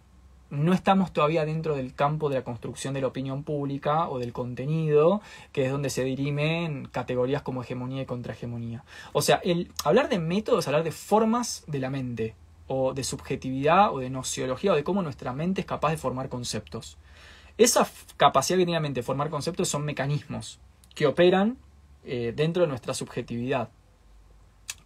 No 0.50 0.74
estamos 0.74 1.14
todavía 1.14 1.46
dentro 1.46 1.76
del 1.76 1.94
campo 1.94 2.28
de 2.28 2.36
la 2.36 2.44
construcción 2.44 2.94
de 2.94 3.02
la 3.02 3.08
opinión 3.08 3.44
pública 3.44 4.10
o 4.10 4.20
del 4.20 4.34
contenido, 4.34 5.22
que 5.54 5.66
es 5.66 5.72
donde 5.72 5.90
se 5.90 6.04
dirimen 6.04 6.88
categorías 6.92 7.42
como 7.42 7.64
hegemonía 7.64 8.02
y 8.02 8.06
contrahegemonía. 8.06 8.84
O 9.14 9.22
sea, 9.22 9.40
el 9.44 9.72
hablar 9.86 10.10
de 10.10 10.20
métodos 10.20 10.68
hablar 10.68 10.84
de 10.84 10.92
formas 10.92 11.64
de 11.68 11.80
la 11.80 11.90
mente, 11.90 12.36
o 12.68 12.94
de 12.94 13.04
subjetividad, 13.04 13.94
o 13.94 14.00
de 14.00 14.10
nociología, 14.10 14.74
o 14.74 14.76
de 14.76 14.84
cómo 14.84 15.02
nuestra 15.02 15.32
mente 15.32 15.62
es 15.62 15.68
capaz 15.68 15.92
de 15.92 15.98
formar 15.98 16.28
conceptos. 16.28 16.98
Esa 17.58 17.88
capacidad 18.18 18.58
que 18.58 18.66
tiene 18.66 18.78
la 18.78 18.82
mente 18.82 19.02
de 19.02 19.06
formar 19.06 19.30
conceptos 19.30 19.70
son 19.70 19.86
mecanismos 19.86 20.60
que 20.96 21.08
operan 21.08 21.58
eh, 22.04 22.34
dentro 22.36 22.64
de 22.64 22.70
nuestra 22.70 22.94
subjetividad. 22.94 23.70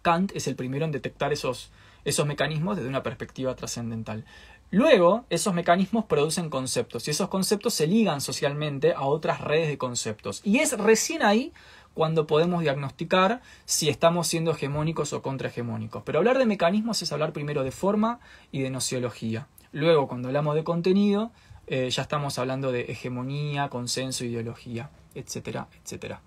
Kant 0.02 0.32
es 0.34 0.46
el 0.46 0.56
primero 0.56 0.84
en 0.84 0.92
detectar 0.92 1.32
esos, 1.32 1.70
esos 2.04 2.26
mecanismos 2.26 2.76
desde 2.76 2.88
una 2.88 3.02
perspectiva 3.02 3.54
trascendental. 3.56 4.24
Luego, 4.70 5.24
esos 5.30 5.54
mecanismos 5.54 6.04
producen 6.06 6.50
conceptos 6.50 7.06
y 7.06 7.12
esos 7.12 7.28
conceptos 7.28 7.74
se 7.74 7.86
ligan 7.86 8.20
socialmente 8.20 8.92
a 8.92 9.02
otras 9.02 9.40
redes 9.40 9.68
de 9.68 9.78
conceptos. 9.78 10.40
Y 10.44 10.58
es 10.58 10.76
recién 10.76 11.22
ahí 11.22 11.52
cuando 11.94 12.26
podemos 12.26 12.60
diagnosticar 12.62 13.42
si 13.64 13.88
estamos 13.88 14.26
siendo 14.26 14.50
hegemónicos 14.50 15.12
o 15.12 15.22
contrahegemónicos. 15.22 16.02
Pero 16.04 16.18
hablar 16.18 16.36
de 16.38 16.46
mecanismos 16.46 17.00
es 17.00 17.12
hablar 17.12 17.32
primero 17.32 17.62
de 17.62 17.70
forma 17.70 18.18
y 18.50 18.60
de 18.60 18.70
nociología. 18.70 19.46
Luego, 19.72 20.08
cuando 20.08 20.28
hablamos 20.28 20.56
de 20.56 20.64
contenido, 20.64 21.30
eh, 21.68 21.88
ya 21.90 22.02
estamos 22.02 22.38
hablando 22.38 22.70
de 22.70 22.82
hegemonía, 22.82 23.68
consenso, 23.68 24.24
ideología, 24.24 24.90
etcétera, 25.16 25.68
etcétera. 25.82 26.20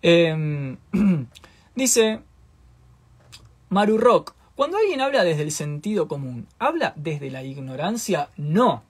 Em, 0.00 0.76
dice 1.74 2.20
Maru 3.68 3.98
Rock, 3.98 4.34
cuando 4.54 4.76
alguien 4.76 5.00
habla 5.00 5.24
desde 5.24 5.42
el 5.42 5.52
sentido 5.52 6.08
común, 6.08 6.46
¿habla 6.58 6.92
desde 6.96 7.30
la 7.30 7.42
ignorancia? 7.42 8.28
No, 8.36 8.84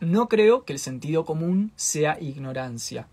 no 0.00 0.28
creo 0.28 0.64
que 0.64 0.72
el 0.72 0.78
sentido 0.78 1.24
común 1.24 1.72
sea 1.76 2.18
ignorancia. 2.20 3.08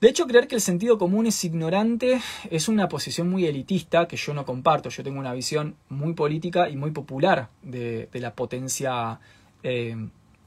De 0.00 0.08
hecho, 0.08 0.28
creer 0.28 0.46
que 0.46 0.54
el 0.54 0.60
sentido 0.60 0.96
común 0.96 1.26
es 1.26 1.44
ignorante 1.44 2.20
es 2.50 2.68
una 2.68 2.88
posición 2.88 3.28
muy 3.28 3.46
elitista 3.46 4.06
que 4.06 4.16
yo 4.16 4.32
no 4.32 4.46
comparto. 4.46 4.90
Yo 4.90 5.02
tengo 5.02 5.18
una 5.18 5.32
visión 5.32 5.74
muy 5.88 6.12
política 6.12 6.68
y 6.68 6.76
muy 6.76 6.92
popular 6.92 7.48
de, 7.62 8.08
la 8.12 8.32
potencia 8.32 9.18
eh, 9.64 9.96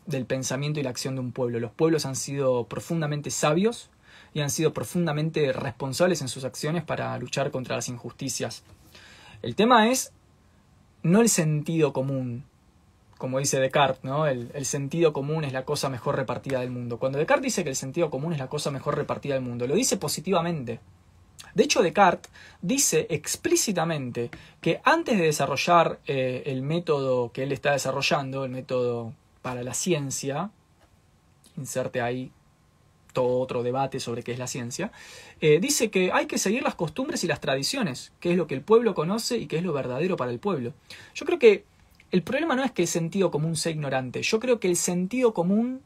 del 0.06 0.26
pensamiento 0.26 0.80
y 0.80 0.84
la 0.84 0.90
acción 0.90 1.16
de 1.16 1.22
un 1.22 1.32
pueblo. 1.32 1.60
Los 1.60 1.72
pueblos 1.72 2.06
han 2.06 2.16
sido 2.16 2.66
profundamente 2.66 3.30
sabios 3.32 3.90
y 4.34 4.42
han 4.42 4.50
sido 4.50 4.74
profundamente 4.74 5.52
responsables 5.54 6.22
en 6.22 6.28
sus 6.28 6.44
acciones 6.44 6.84
para 6.84 7.18
luchar 7.18 7.52
contra 7.52 7.76
las 7.76 7.90
injusticias. 7.90 8.64
El 9.42 9.56
tema 9.56 9.90
es 9.90 10.14
no 11.04 11.22
el 11.22 11.30
sentido 11.30 11.94
común, 11.94 12.44
como 13.18 13.40
dice 13.40 13.60
Descartes, 13.60 14.04
¿no? 14.04 14.28
El, 14.28 14.66
sentido 14.66 15.14
común 15.14 15.44
es 15.44 15.54
la 15.54 15.66
cosa 15.66 15.90
mejor 15.90 16.16
repartida 16.16 16.60
del 16.60 16.72
mundo. 16.72 16.98
Cuando 16.98 17.18
Descartes 17.18 17.44
dice 17.44 17.64
que 17.64 17.70
el 17.70 17.76
sentido 17.76 18.10
común 18.10 18.34
es 18.34 18.40
la 18.40 18.48
cosa 18.48 18.72
mejor 18.72 18.96
repartida 18.96 19.36
del 19.36 19.44
mundo, 19.44 19.68
lo 19.68 19.76
dice 19.76 19.98
positivamente. 19.98 20.80
De 21.54 21.64
hecho, 21.64 21.82
Descartes 21.82 22.32
dice 22.62 23.08
explícitamente 23.10 24.30
que 24.62 24.80
antes 24.84 25.18
de 25.18 25.26
desarrollar 25.26 26.00
eh, 26.06 26.44
el 26.46 26.62
método 26.62 27.32
que 27.32 27.44
él 27.44 27.52
está 27.52 27.74
desarrollando, 27.74 28.46
el 28.46 28.52
método 28.52 29.14
para 29.42 29.64
la 29.64 29.74
ciencia, 29.74 30.52
inserte 31.58 32.02
ahí 32.02 32.32
todo 33.14 33.40
otro 33.40 33.64
debate 33.64 34.00
sobre 34.00 34.24
qué 34.24 34.32
es 34.32 34.40
la 34.40 34.48
ciencia, 34.48 34.92
eh, 35.42 35.60
dice 35.60 35.92
que 35.92 36.12
hay 36.12 36.28
que 36.28 36.38
seguir 36.38 36.64
las 36.64 36.76
costumbres 36.76 37.24
y 37.24 37.28
las 37.28 37.42
tradiciones, 37.42 38.14
que 38.20 38.32
es 38.32 38.38
lo 38.38 38.48
que 38.48 38.56
el 38.56 38.62
pueblo 38.62 38.94
conoce 38.94 39.38
y 39.38 39.48
que 39.48 39.58
es 39.58 39.64
lo 39.64 39.74
verdadero 39.74 40.16
para 40.16 40.32
el 40.32 40.40
pueblo. 40.40 40.74
Yo 41.14 41.26
creo 41.26 41.40
que 41.40 41.66
el 42.12 42.24
problema 42.24 42.56
no 42.56 42.64
es 42.64 42.72
que 42.72 42.84
el 42.84 42.88
sentido 42.88 43.32
común 43.32 43.56
sea 43.56 43.72
ignorante, 43.72 44.22
yo 44.22 44.40
creo 44.40 44.60
que 44.60 44.68
el 44.68 44.76
sentido 44.76 45.34
común 45.34 45.82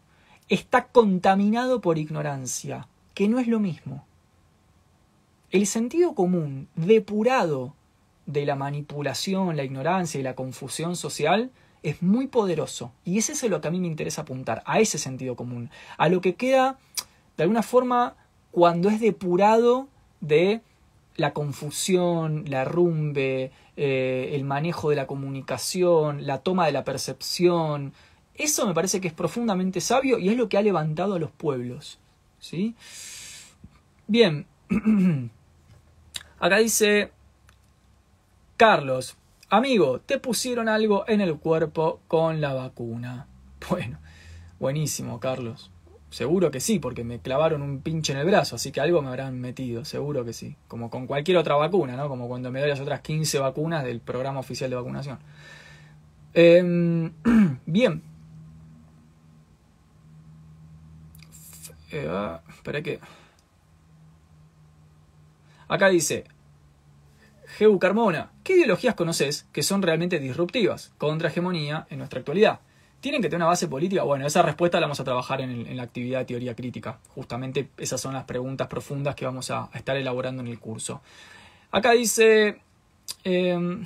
está 0.50 0.88
contaminado 0.88 1.82
por 1.82 1.98
ignorancia, 1.98 2.88
que 3.14 3.28
no 3.28 3.40
es 3.40 3.48
lo 3.48 3.60
mismo. 3.60 4.06
El 5.52 5.68
sentido 5.68 6.14
común 6.14 6.68
depurado 6.76 7.76
de 8.26 8.46
la 8.46 8.56
manipulación, 8.56 9.56
la 9.56 9.64
ignorancia 9.64 10.20
y 10.20 10.24
la 10.24 10.36
confusión 10.36 10.96
social 10.96 11.52
es 11.86 12.02
muy 12.02 12.28
poderoso. 12.28 12.92
Y 13.04 13.20
ese 13.20 13.34
es 13.34 13.44
lo 13.44 13.62
que 13.62 13.68
a 13.68 13.72
mí 13.72 13.80
me 13.80 13.88
interesa 13.88 14.24
apuntar, 14.24 14.64
a 14.66 14.80
ese 14.80 14.98
sentido 14.98 15.36
común, 15.36 15.70
a 15.98 16.10
lo 16.10 16.20
que 16.20 16.36
queda, 16.36 16.78
de 17.38 17.44
alguna 17.44 17.62
forma, 17.62 18.16
cuando 18.52 18.90
es 18.90 19.00
depurado 19.00 19.88
de 20.20 20.62
la 21.16 21.34
confusión, 21.34 22.46
la 22.48 22.66
rumbe, 22.66 23.52
eh, 23.78 24.32
el 24.34 24.44
manejo 24.44 24.90
de 24.90 24.96
la 24.96 25.08
comunicación, 25.08 26.26
la 26.26 26.40
toma 26.40 26.66
de 26.66 26.72
la 26.72 26.84
percepción. 26.84 27.94
Eso 28.34 28.68
me 28.68 28.74
parece 28.74 29.00
que 29.00 29.08
es 29.08 29.14
profundamente 29.14 29.80
sabio 29.80 30.18
y 30.18 30.30
es 30.30 30.38
lo 30.38 30.50
que 30.50 30.58
ha 30.58 30.62
levantado 30.62 31.16
a 31.16 31.20
los 31.20 31.32
pueblos. 31.32 32.00
¿sí? 32.40 32.76
Bien, 34.08 34.46
acá 36.40 36.58
dice 36.58 37.12
Carlos, 38.58 39.18
amigo, 39.50 40.00
te 40.02 40.20
pusieron 40.20 40.70
algo 40.70 41.06
en 41.08 41.22
el 41.22 41.38
cuerpo 41.38 42.02
con 42.08 42.42
la 42.42 42.54
vacuna. 42.54 43.28
Bueno, 43.68 43.98
buenísimo, 44.60 45.20
Carlos. 45.20 45.72
Seguro 46.12 46.52
que 46.52 46.60
sí, 46.60 46.78
porque 46.80 47.04
me 47.04 47.20
clavaron 47.20 47.62
un 47.62 47.82
pinche 47.82 48.14
en 48.14 48.20
el 48.20 48.26
brazo, 48.26 48.56
así 48.56 48.72
que 48.72 48.80
algo 48.80 49.02
me 49.02 49.10
habrán 49.10 49.42
metido, 49.42 49.84
seguro 49.86 50.24
que 50.24 50.34
sí. 50.34 50.56
Como 50.68 50.90
con 50.90 51.08
cualquier 51.08 51.38
otra 51.38 51.56
vacuna, 51.56 51.96
¿no? 51.96 52.08
Como 52.08 52.28
cuando 52.28 52.52
me 52.52 52.60
doy 52.60 52.70
las 52.70 52.80
otras 52.80 53.02
15 53.02 53.40
vacunas 53.40 53.84
del 53.84 54.02
programa 54.02 54.40
oficial 54.40 54.70
de 54.70 54.76
vacunación. 54.76 55.20
Em, 56.34 57.12
bien. 57.66 58.04
Eh, 61.92 62.08
ah, 62.10 62.42
espera 62.50 62.82
que. 62.82 63.00
Acá 65.68 65.90
dice. 65.90 66.26
Geu 67.58 67.80
Carmona, 67.80 68.32
¿qué 68.46 68.54
ideologías 68.54 68.94
conoces 68.94 69.48
que 69.52 69.64
son 69.64 69.82
realmente 69.82 70.20
disruptivas 70.20 70.94
contra 71.00 71.30
hegemonía 71.30 71.88
en 71.90 71.98
nuestra 71.98 72.20
actualidad? 72.20 72.60
¿Tienen 73.02 73.22
que 73.22 73.28
tener 73.28 73.42
una 73.42 73.48
base 73.48 73.68
política? 73.68 74.04
Bueno, 74.04 74.26
esa 74.26 74.44
respuesta 74.44 74.80
la 74.80 74.86
vamos 74.86 75.00
a 75.00 75.04
trabajar 75.04 75.42
en, 75.42 75.76
la 75.76 75.84
actividad 75.84 76.20
de 76.20 76.26
teoría 76.26 76.56
crítica. 76.56 77.00
Justamente 77.10 77.70
esas 77.78 78.00
son 78.00 78.14
las 78.14 78.24
preguntas 78.26 78.68
profundas 78.68 79.16
que 79.16 79.26
vamos 79.26 79.50
a, 79.52 79.70
estar 79.74 79.98
elaborando 79.98 80.44
en 80.44 80.48
el 80.48 80.60
curso. 80.60 81.02
Acá 81.72 81.92
dice 81.92 82.62
em, 83.24 83.86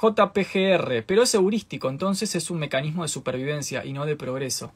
JPGR, 0.00 1.04
pero 1.06 1.22
es 1.22 1.34
heurístico, 1.34 1.90
entonces 1.90 2.34
es 2.34 2.50
un 2.50 2.58
mecanismo 2.58 3.02
de 3.02 3.08
supervivencia 3.08 3.84
y 3.84 3.92
no 3.92 4.06
de 4.06 4.16
progreso. 4.16 4.72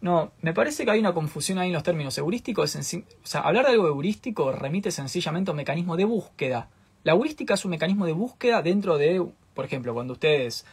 No, 0.00 0.30
me 0.42 0.52
parece 0.52 0.84
que 0.84 0.92
hay 0.92 1.00
una 1.00 1.12
confusión 1.12 1.58
ahí 1.58 1.68
en 1.68 1.74
los 1.74 1.82
términos 1.82 2.16
heurísticos. 2.18 2.76
o 2.76 2.82
sea, 3.24 3.40
hablar 3.40 3.66
de 3.66 3.72
algo 3.72 3.88
heurístico 3.88 4.52
remite 4.52 4.92
sencillamente 4.92 5.50
a 5.50 5.52
un 5.52 5.56
mecanismo 5.56 5.96
de 5.96 6.04
búsqueda. 6.04 6.68
La 7.04 7.12
heurística 7.12 7.54
es 7.54 7.64
un 7.64 7.70
mecanismo 7.70 8.06
de 8.06 8.12
búsqueda 8.12 8.62
dentro 8.62 8.98
de, 8.98 9.24
por 9.54 9.64
ejemplo, 9.64 9.94
cuando 9.94 10.14
ustedes 10.14 10.66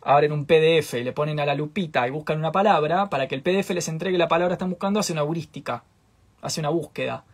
abren 0.00 0.32
un 0.32 0.46
PDF 0.46 0.94
y 0.94 1.04
le 1.04 1.12
ponen 1.12 1.40
a 1.40 1.46
la 1.46 1.54
lupita 1.54 2.06
y 2.06 2.10
buscan 2.10 2.38
una 2.38 2.52
palabra, 2.52 3.10
para 3.10 3.26
que 3.28 3.34
el 3.34 3.42
PDF 3.42 3.70
les 3.70 3.88
entregue 3.88 4.16
la 4.16 4.28
palabra 4.28 4.52
que 4.52 4.54
están 4.54 4.70
buscando, 4.70 5.00
hace 5.00 5.12
una 5.12 5.22
heurística, 5.22 5.84
hace 6.40 6.60
una 6.60 6.70
búsqueda. 6.70 7.24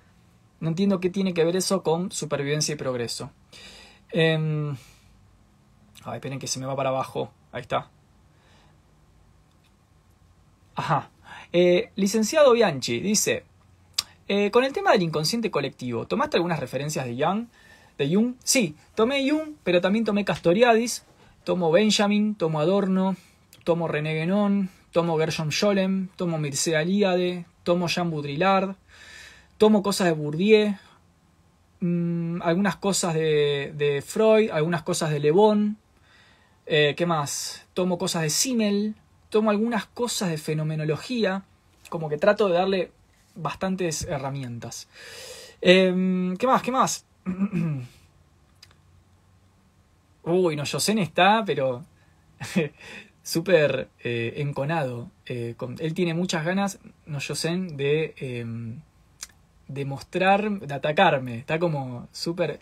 No 0.60 0.68
entiendo 0.68 0.98
qué 0.98 1.10
tiene 1.10 1.34
que 1.34 1.44
ver 1.44 1.56
eso 1.56 1.82
con 1.82 2.10
supervivencia 2.10 2.72
y 2.72 2.76
progreso. 2.76 3.30
Eh... 4.10 4.74
Ay, 6.04 6.14
esperen 6.14 6.38
que 6.38 6.46
se 6.46 6.58
me 6.58 6.66
va 6.66 6.74
para 6.74 6.88
abajo. 6.88 7.30
Ahí 7.52 7.60
está. 7.60 7.88
Ajá. 10.74 11.10
Eh, 11.52 11.90
licenciado 11.96 12.52
Bianchi 12.52 13.00
dice, 13.00 13.44
eh, 14.26 14.50
con 14.50 14.64
el 14.64 14.72
tema 14.72 14.92
del 14.92 15.02
inconsciente 15.02 15.50
colectivo, 15.50 16.06
¿tomaste 16.06 16.38
algunas 16.38 16.58
referencias 16.58 17.04
de 17.04 17.22
Jung? 17.22 17.46
¿De 17.98 18.14
Jung? 18.14 18.34
Sí, 18.42 18.74
tomé 18.94 19.28
Jung, 19.28 19.54
pero 19.64 19.80
también 19.80 20.04
tomé 20.04 20.24
Castoriadis, 20.24 21.04
Tomo 21.44 21.70
Benjamin, 21.72 22.34
tomo 22.34 22.60
Adorno, 22.60 23.16
tomo 23.64 23.88
René 23.88 24.14
Guénon, 24.14 24.70
tomo 24.92 25.18
Gershom 25.18 25.50
Scholem, 25.50 26.08
tomo 26.16 26.38
Mircea 26.38 26.82
Eliade, 26.82 27.46
tomo 27.64 27.88
Jean 27.88 28.10
Baudrillard, 28.10 28.76
tomo 29.58 29.82
cosas 29.82 30.06
de 30.06 30.12
Bourdieu, 30.12 30.74
mm, 31.80 32.42
algunas 32.42 32.76
cosas 32.76 33.14
de, 33.14 34.04
Freud, 34.06 34.50
algunas 34.50 34.82
cosas 34.82 35.10
de 35.10 35.18
Le 35.18 35.30
Bon, 35.32 35.76
eh, 36.66 36.94
¿qué 36.96 37.06
más? 37.06 37.66
Tomo 37.74 37.98
cosas 37.98 38.22
de 38.22 38.30
Simmel, 38.30 38.94
tomo 39.28 39.50
algunas 39.50 39.86
cosas 39.86 40.30
de 40.30 40.38
fenomenología, 40.38 41.42
como 41.88 42.08
que 42.08 42.18
trato 42.18 42.48
de 42.48 42.54
darle 42.54 42.92
bastantes 43.34 44.04
herramientas. 44.04 44.88
Em, 45.60 46.36
¿Qué 46.36 46.46
más? 46.46 46.62
¿Qué 46.62 46.70
más? 46.70 47.04
Uy, 50.24 50.56
no, 50.56 50.64
Yosen 50.64 50.98
está, 50.98 51.44
pero 51.44 51.84
súper 53.22 53.88
eh, 54.02 54.34
enconado. 54.36 55.10
Eh, 55.26 55.54
él 55.78 55.94
tiene 55.94 56.14
muchas 56.14 56.44
ganas, 56.44 56.78
no 57.06 57.18
Yosen, 57.18 57.76
de, 57.76 58.14
em, 58.16 58.80
de 59.68 59.84
mostrar, 59.84 60.50
de 60.50 60.74
atacarme. 60.74 61.38
Está 61.38 61.58
como 61.58 62.08
súper 62.12 62.60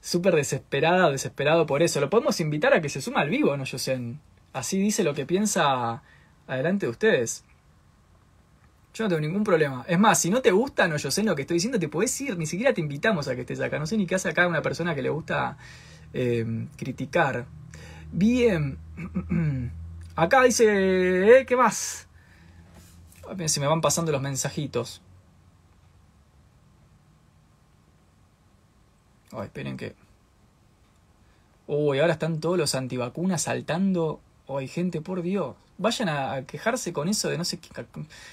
desesperada 0.00 1.10
desesperado 1.10 1.66
por 1.66 1.82
eso. 1.82 2.00
Lo 2.00 2.10
podemos 2.10 2.40
invitar 2.40 2.74
a 2.74 2.80
que 2.80 2.88
se 2.88 3.02
suma 3.02 3.20
al 3.20 3.30
vivo, 3.30 3.56
no 3.56 3.64
Yosen. 3.64 4.20
Así 4.52 4.78
dice 4.78 5.04
lo 5.04 5.14
que 5.14 5.26
piensa 5.26 6.02
adelante 6.46 6.86
de 6.86 6.90
ustedes. 6.90 7.44
Yo 8.94 9.04
no 9.04 9.08
tengo 9.08 9.20
ningún 9.20 9.44
problema. 9.44 9.84
Es 9.88 9.98
más, 9.98 10.18
si 10.18 10.28
no 10.28 10.42
te 10.42 10.50
gusta, 10.50 10.86
no 10.86 10.96
yo 10.98 11.10
sé 11.10 11.22
lo 11.22 11.34
que 11.34 11.42
estoy 11.42 11.54
diciendo, 11.56 11.78
te 11.78 11.88
puedes 11.88 12.20
ir, 12.20 12.36
ni 12.36 12.46
siquiera 12.46 12.74
te 12.74 12.80
invitamos 12.80 13.26
a 13.28 13.34
que 13.34 13.40
estés 13.40 13.60
acá. 13.60 13.78
No 13.78 13.86
sé 13.86 13.96
ni 13.96 14.06
qué 14.06 14.16
hace 14.16 14.28
acá 14.28 14.46
una 14.46 14.60
persona 14.60 14.94
que 14.94 15.02
le 15.02 15.08
gusta 15.08 15.56
eh, 16.12 16.66
criticar. 16.76 17.46
Bien. 18.12 18.78
Acá 20.14 20.42
dice, 20.42 21.38
¿eh? 21.38 21.46
¿qué 21.46 21.56
más? 21.56 22.06
Se 23.46 23.60
me 23.60 23.66
van 23.66 23.80
pasando 23.80 24.12
los 24.12 24.20
mensajitos. 24.20 25.00
Ay, 29.32 29.44
esperen 29.44 29.78
que... 29.78 29.94
Uy, 31.66 32.00
ahora 32.00 32.12
están 32.12 32.40
todos 32.40 32.58
los 32.58 32.74
antivacunas 32.74 33.42
saltando. 33.42 34.20
Ay, 34.58 34.68
gente, 34.68 35.00
por 35.00 35.22
Dios. 35.22 35.56
Vayan 35.78 36.08
a 36.08 36.42
quejarse 36.46 36.92
con 36.92 37.08
eso 37.08 37.28
de 37.28 37.38
no 37.38 37.44
sé 37.44 37.58
qué... 37.58 37.68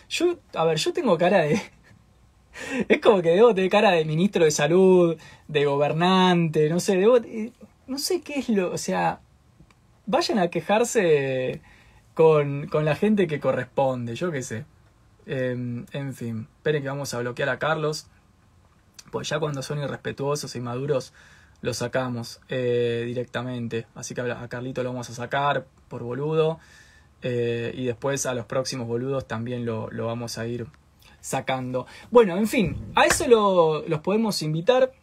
Yo, 0.10 0.38
a 0.54 0.66
ver, 0.66 0.78
yo 0.78 0.94
tengo 0.94 1.18
cara 1.18 1.40
de... 1.40 1.62
Es 2.90 3.00
como 3.00 3.22
que 3.22 3.30
debo 3.30 3.54
tener 3.54 3.70
cara 3.70 3.91
de 3.91 4.06
ministro 4.06 4.44
de 4.44 4.52
salud, 4.52 5.18
de 5.48 5.66
gobernante, 5.66 6.70
no 6.70 6.80
sé, 6.80 6.98
debo 6.98 7.20
no 7.88 7.98
sé 7.98 8.22
qué 8.22 8.40
es 8.40 8.50
lo, 8.50 8.72
o 8.72 8.78
sea, 8.78 9.22
vayan 10.06 10.40
a 10.40 10.50
quejarse 10.50 11.62
con, 12.14 12.68
con 12.68 12.86
la 12.86 12.96
gente 12.96 13.28
que 13.28 13.40
corresponde, 13.40 14.16
yo 14.16 14.32
qué 14.32 14.44
sé. 14.44 14.66
Em, 15.26 15.86
en 15.91 16.14
fin, 16.14 16.48
esperen 16.58 16.82
que 16.82 16.90
vamos 16.90 17.14
a 17.14 17.20
bloquear 17.20 17.50
a 17.50 17.60
Carlos. 17.60 18.08
Pues 19.12 19.30
ya 19.30 19.40
cuando 19.40 19.62
son 19.62 19.80
irrespetuosos 19.80 20.56
y 20.56 20.60
maduros, 20.60 21.14
lo 21.61 21.73
sacamos 21.73 22.40
eh, 22.49 23.03
directamente. 23.06 23.88
Así 23.95 24.14
que 24.14 24.22
a 24.22 24.48
Carlito 24.48 24.84
lo 24.84 24.90
vamos 24.90 25.10
a 25.10 25.14
sacar 25.14 25.65
por 25.88 26.03
boludo. 26.03 26.60
Eh, 27.22 27.73
y 27.76 27.86
después 27.86 28.26
a 28.26 28.34
los 28.34 28.45
próximos 28.45 28.88
boludos 28.88 29.27
también 29.27 29.65
lo, 29.65 29.90
lo, 29.91 30.06
vamos 30.06 30.38
a 30.38 30.48
ir 30.48 30.68
sacando. 31.19 31.86
Bueno, 32.11 32.38
en 32.38 32.48
fin, 32.48 32.91
a 32.95 33.06
eso 33.06 33.27
lo, 33.27 33.86
los 33.88 33.99
podemos 33.99 34.41
invitar. 34.41 34.94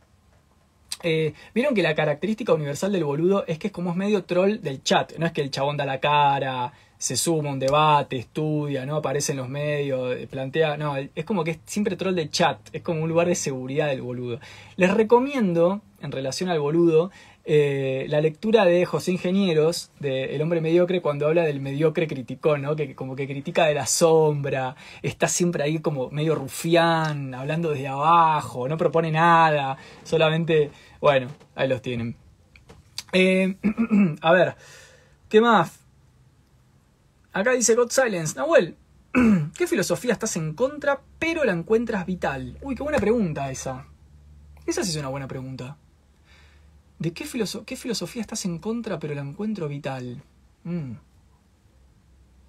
Eh, 1.02 1.34
Vieron 1.54 1.74
que 1.74 1.82
la 1.82 1.94
característica 1.94 2.54
universal 2.54 2.92
del 2.92 3.04
boludo 3.04 3.44
es 3.46 3.58
que 3.58 3.68
es 3.68 3.72
como 3.72 3.90
es 3.90 3.96
medio 3.96 4.24
troll 4.24 4.60
del 4.60 4.82
chat. 4.82 5.16
No 5.18 5.26
es 5.26 5.32
que 5.32 5.42
el 5.42 5.50
chabón 5.50 5.76
da 5.76 5.84
la 5.84 6.00
cara, 6.00 6.72
se 6.98 7.16
suma 7.16 7.50
un 7.50 7.58
debate, 7.58 8.16
estudia, 8.16 8.86
¿no? 8.86 8.96
Aparece 8.96 9.32
en 9.32 9.38
los 9.38 9.48
medios, 9.48 10.16
plantea. 10.30 10.76
No, 10.76 10.96
es 10.96 11.24
como 11.24 11.44
que 11.44 11.52
es 11.52 11.58
siempre 11.66 11.96
troll 11.96 12.14
de 12.14 12.30
chat. 12.30 12.58
Es 12.72 12.82
como 12.82 13.02
un 13.02 13.08
lugar 13.08 13.28
de 13.28 13.34
seguridad 13.34 13.88
del 13.88 14.02
boludo. 14.02 14.40
Les 14.76 14.92
recomiendo, 14.92 15.82
en 16.00 16.12
relación 16.12 16.48
al 16.48 16.60
boludo, 16.60 17.10
eh, 17.48 18.06
la 18.08 18.20
lectura 18.20 18.64
de 18.64 18.84
José 18.86 19.12
Ingenieros, 19.12 19.92
de 20.00 20.34
El 20.34 20.42
hombre 20.42 20.60
mediocre, 20.60 21.00
cuando 21.00 21.28
habla 21.28 21.44
del 21.44 21.60
mediocre 21.60 22.08
criticón, 22.08 22.62
¿no? 22.62 22.74
Que 22.74 22.96
como 22.96 23.14
que 23.14 23.28
critica 23.28 23.66
de 23.66 23.74
la 23.74 23.86
sombra, 23.86 24.74
está 25.00 25.28
siempre 25.28 25.62
ahí 25.62 25.78
como 25.78 26.10
medio 26.10 26.34
rufián, 26.34 27.32
hablando 27.34 27.70
desde 27.70 27.86
abajo, 27.86 28.68
no 28.68 28.76
propone 28.76 29.12
nada, 29.12 29.76
solamente, 30.02 30.72
bueno, 31.00 31.28
ahí 31.54 31.68
los 31.68 31.80
tienen. 31.82 32.16
Eh, 33.12 33.56
a 34.22 34.32
ver, 34.32 34.56
¿qué 35.28 35.40
más? 35.40 35.78
Acá 37.32 37.52
dice 37.52 37.76
God 37.76 37.90
Silence, 37.90 38.34
Nahuel, 38.34 38.74
¿qué 39.56 39.68
filosofía 39.68 40.12
estás 40.12 40.36
en 40.36 40.52
contra 40.54 41.00
pero 41.20 41.44
la 41.44 41.52
encuentras 41.52 42.06
vital? 42.06 42.58
Uy, 42.60 42.74
qué 42.74 42.82
buena 42.82 42.98
pregunta 42.98 43.52
esa. 43.52 43.86
Esa 44.66 44.82
sí 44.82 44.90
es 44.90 44.96
una 44.96 45.10
buena 45.10 45.28
pregunta. 45.28 45.76
¿De 46.98 47.12
qué, 47.12 47.26
filosofía 47.26 48.22
estás 48.22 48.44
en 48.46 48.58
contra 48.58 48.98
pero 48.98 49.14
la 49.14 49.20
encuentro 49.20 49.68
vital? 49.68 50.22
Mm. 50.64 50.92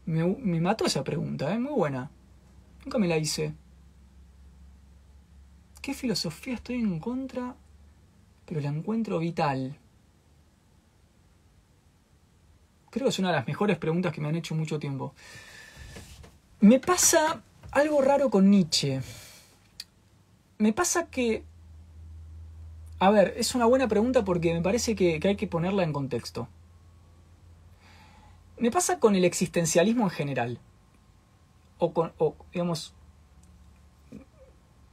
Me, 0.06 0.62
mató 0.62 0.86
esa 0.86 1.04
pregunta, 1.04 1.54
¿eh? 1.54 1.60
Muy 1.60 1.74
buena. 1.74 2.10
Nunca 2.86 2.98
me 2.98 3.08
la 3.08 3.18
hice. 3.18 3.54
¿Qué 5.82 5.94
filosofía 5.94 6.54
estoy 6.54 6.76
en 6.76 7.00
contra 7.00 7.56
pero 8.46 8.62
la 8.62 8.70
encuentro 8.70 9.20
vital? 9.20 9.78
Creo 12.90 13.06
que 13.06 13.10
es 13.10 13.20
una 13.20 13.30
de 13.30 13.36
las 13.36 13.48
mejores 13.48 13.78
preguntas 13.78 14.14
que 14.14 14.22
me 14.22 14.30
han 14.30 14.36
hecho 14.36 14.56
mucho 14.56 14.80
tiempo. 14.80 15.14
Me 16.62 16.80
pasa 16.80 17.44
algo 17.72 18.02
raro 18.02 18.30
con 18.30 18.50
Nietzsche. 18.50 19.02
Me 20.58 20.72
pasa 20.72 21.08
que 21.08 21.44
a 23.00 23.10
ver, 23.12 23.34
es 23.38 23.54
una 23.56 23.66
buena 23.66 23.88
pregunta 23.88 24.24
porque 24.24 24.54
me 24.54 24.62
parece 24.62 24.96
que, 24.96 25.20
hay 25.24 25.36
que 25.36 25.48
ponerla 25.48 25.84
en 25.84 25.94
contexto. 25.94 26.48
Me 28.58 28.72
pasa 28.72 29.00
con 29.00 29.16
el 29.16 29.24
existencialismo 29.24 30.06
en 30.06 30.10
general. 30.10 30.60
O 31.78 31.94
con, 31.94 32.12
o, 32.18 32.36
digamos, 32.52 32.96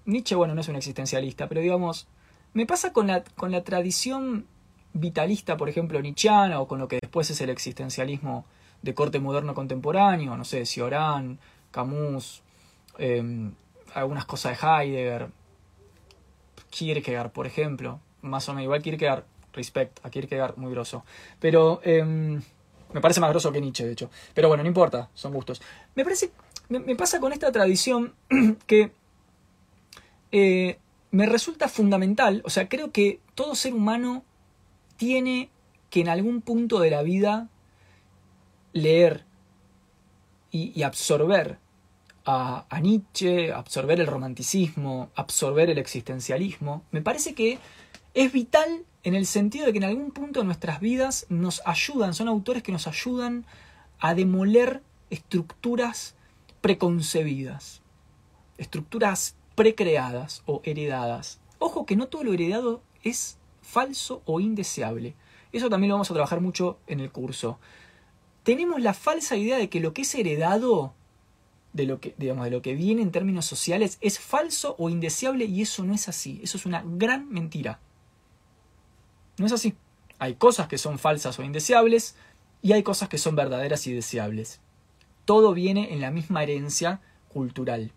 Nietzsche, 0.04 0.34
bueno, 0.34 0.54
no 0.54 0.60
es 0.60 0.68
un 0.68 0.76
existencialista, 0.76 1.48
pero 1.48 1.62
digamos, 1.62 2.06
me 2.52 2.66
pasa 2.66 2.92
con 2.92 3.06
la, 3.06 3.24
con 3.24 3.50
la 3.50 3.64
tradición 3.64 4.46
vitalista, 4.92 5.56
por 5.56 5.70
ejemplo, 5.70 6.00
nietzscheana, 6.02 6.60
o 6.60 6.68
con 6.68 6.78
lo 6.78 6.88
que 6.88 6.98
después 7.00 7.30
es 7.30 7.40
el 7.40 7.48
existencialismo 7.48 8.44
de 8.82 8.94
corte 8.94 9.18
moderno 9.18 9.54
contemporáneo, 9.54 10.36
no 10.36 10.44
sé, 10.44 10.66
Cioran, 10.66 11.38
Camus, 11.70 12.42
em, 12.98 13.54
algunas 13.94 14.26
cosas 14.26 14.60
de 14.60 14.66
Heidegger, 14.66 15.30
Kierkegaard, 16.74 17.30
por 17.30 17.46
ejemplo. 17.46 18.00
Más 18.20 18.48
o 18.48 18.52
menos, 18.52 18.64
igual 18.64 18.82
Kierkegaard, 18.82 19.24
respect 19.52 20.04
a 20.04 20.10
Kierkegaard, 20.10 20.56
muy 20.56 20.72
grosso. 20.72 21.04
Pero 21.38 21.80
em, 21.84 22.42
me 22.92 23.00
parece 23.00 23.20
más 23.20 23.30
grosso 23.30 23.52
que 23.52 23.60
Nietzsche, 23.60 23.86
de 23.86 23.92
hecho. 23.92 24.10
Pero 24.34 24.48
bueno, 24.48 24.64
no 24.64 24.68
importa, 24.68 25.08
son 25.14 25.32
gustos. 25.32 25.62
Me 25.94 26.02
parece, 26.02 26.32
me, 26.68 26.96
pasa 26.96 27.20
con 27.20 27.32
esta 27.32 27.52
tradición 27.52 28.14
que 28.66 28.90
eh, 30.32 30.78
me 31.12 31.26
resulta 31.26 31.68
fundamental, 31.68 32.42
o 32.44 32.50
sea, 32.50 32.68
creo 32.68 32.90
que 32.90 33.20
todo 33.36 33.54
ser 33.54 33.72
humano 33.72 34.24
tiene 34.96 35.50
que 35.90 36.00
en 36.00 36.08
algún 36.08 36.40
punto 36.40 36.80
de 36.80 36.90
la 36.90 37.02
vida 37.02 37.48
leer 38.72 39.24
y 40.50 40.82
absorber 40.82 41.58
a, 42.24 42.80
Nietzsche, 42.80 43.52
absorber 43.52 44.00
el 44.00 44.06
romanticismo, 44.06 45.10
absorber 45.14 45.70
el 45.70 45.78
existencialismo, 45.78 46.82
me 46.90 47.02
parece 47.02 47.34
que 47.34 47.58
es 48.14 48.32
vital 48.32 48.84
en 49.02 49.14
el 49.14 49.26
sentido 49.26 49.66
de 49.66 49.72
que 49.72 49.78
en 49.78 49.84
algún 49.84 50.10
punto 50.10 50.40
de 50.40 50.46
nuestras 50.46 50.80
vidas 50.80 51.26
nos 51.28 51.60
ayudan, 51.66 52.14
son 52.14 52.28
autores 52.28 52.62
que 52.62 52.72
nos 52.72 52.86
ayudan 52.86 53.44
a 53.98 54.14
demoler 54.14 54.82
estructuras 55.10 56.14
preconcebidas, 56.60 57.82
estructuras 58.56 59.36
precreadas 59.54 60.42
o 60.46 60.62
heredadas. 60.64 61.40
Ojo 61.58 61.84
que 61.84 61.96
no 61.96 62.08
todo 62.08 62.24
lo 62.24 62.32
heredado 62.32 62.82
es 63.02 63.36
falso 63.60 64.22
o 64.24 64.40
indeseable. 64.40 65.14
Eso 65.52 65.68
también 65.68 65.90
lo 65.90 65.96
vamos 65.96 66.10
a 66.10 66.14
trabajar 66.14 66.40
mucho 66.40 66.78
en 66.86 67.00
el 67.00 67.12
curso. 67.12 67.58
Tenemos 68.42 68.80
la 68.80 68.94
falsa 68.94 69.36
idea 69.36 69.58
de 69.58 69.68
que 69.68 69.80
lo 69.80 69.92
que 69.92 70.02
es 70.02 70.14
heredado 70.14 70.94
de 71.74 71.86
lo 71.86 72.00
que, 72.00 72.14
digamos, 72.16 72.44
de 72.44 72.52
lo 72.52 72.62
que 72.62 72.74
viene 72.74 73.02
en 73.02 73.10
términos 73.10 73.44
sociales 73.44 73.98
es 74.00 74.18
falso 74.18 74.76
o 74.78 74.88
indeseable 74.88 75.44
y 75.44 75.60
eso 75.60 75.84
no 75.84 75.92
es 75.92 76.08
así. 76.08 76.40
Eso 76.42 76.56
es 76.56 76.64
una 76.64 76.82
gran 76.86 77.28
mentira. 77.28 77.80
No 79.36 79.46
es 79.46 79.52
así. 79.52 79.74
Hay 80.20 80.36
cosas 80.36 80.68
que 80.68 80.78
son 80.78 80.98
falsas 80.98 81.38
o 81.38 81.42
indeseables 81.42 82.14
y 82.62 82.72
hay 82.72 82.84
cosas 82.84 83.08
que 83.08 83.18
son 83.18 83.34
verdaderas 83.34 83.86
y 83.88 83.92
deseables. 83.92 84.60
Todo 85.24 85.52
viene 85.52 85.92
en 85.92 86.00
la 86.00 86.12
misma 86.12 86.44
herencia 86.44 87.00
cultural. 87.28 87.90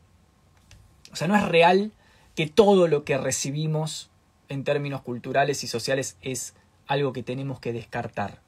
O 1.11 1.15
sea, 1.15 1.27
no 1.27 1.35
es 1.35 1.45
real 1.45 1.91
que 2.35 2.47
todo 2.47 2.87
lo 2.87 3.03
que 3.03 3.17
recibimos 3.17 4.09
en 4.49 4.63
términos 4.63 5.01
culturales 5.01 5.63
y 5.63 5.67
sociales 5.67 6.17
es 6.21 6.55
algo 6.87 7.13
que 7.13 7.21
tenemos 7.21 7.59
que 7.59 7.73
descartar. 7.73 8.41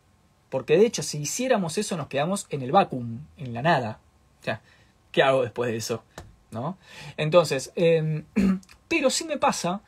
Porque 0.49 0.75
de 0.77 0.87
hecho, 0.87 1.03
si 1.03 1.19
hiciéramos 1.19 1.77
eso, 1.77 1.97
nos 1.97 2.07
quedamos 2.07 2.47
en 2.49 2.63
el 2.63 2.71
vacuum, 2.71 3.19
en 3.37 3.53
la 3.53 3.61
nada. 3.61 3.99
O 4.41 4.43
sea, 4.43 4.61
¿qué 5.11 5.23
hago 5.23 5.41
después 5.41 5.71
de 5.71 5.77
eso? 5.77 6.03
¿No? 6.51 6.77
Entonces, 7.17 7.71
em, 7.75 8.25
pero 8.87 9.09
sí 9.09 9.25
me 9.25 9.37
pasa 9.37 9.81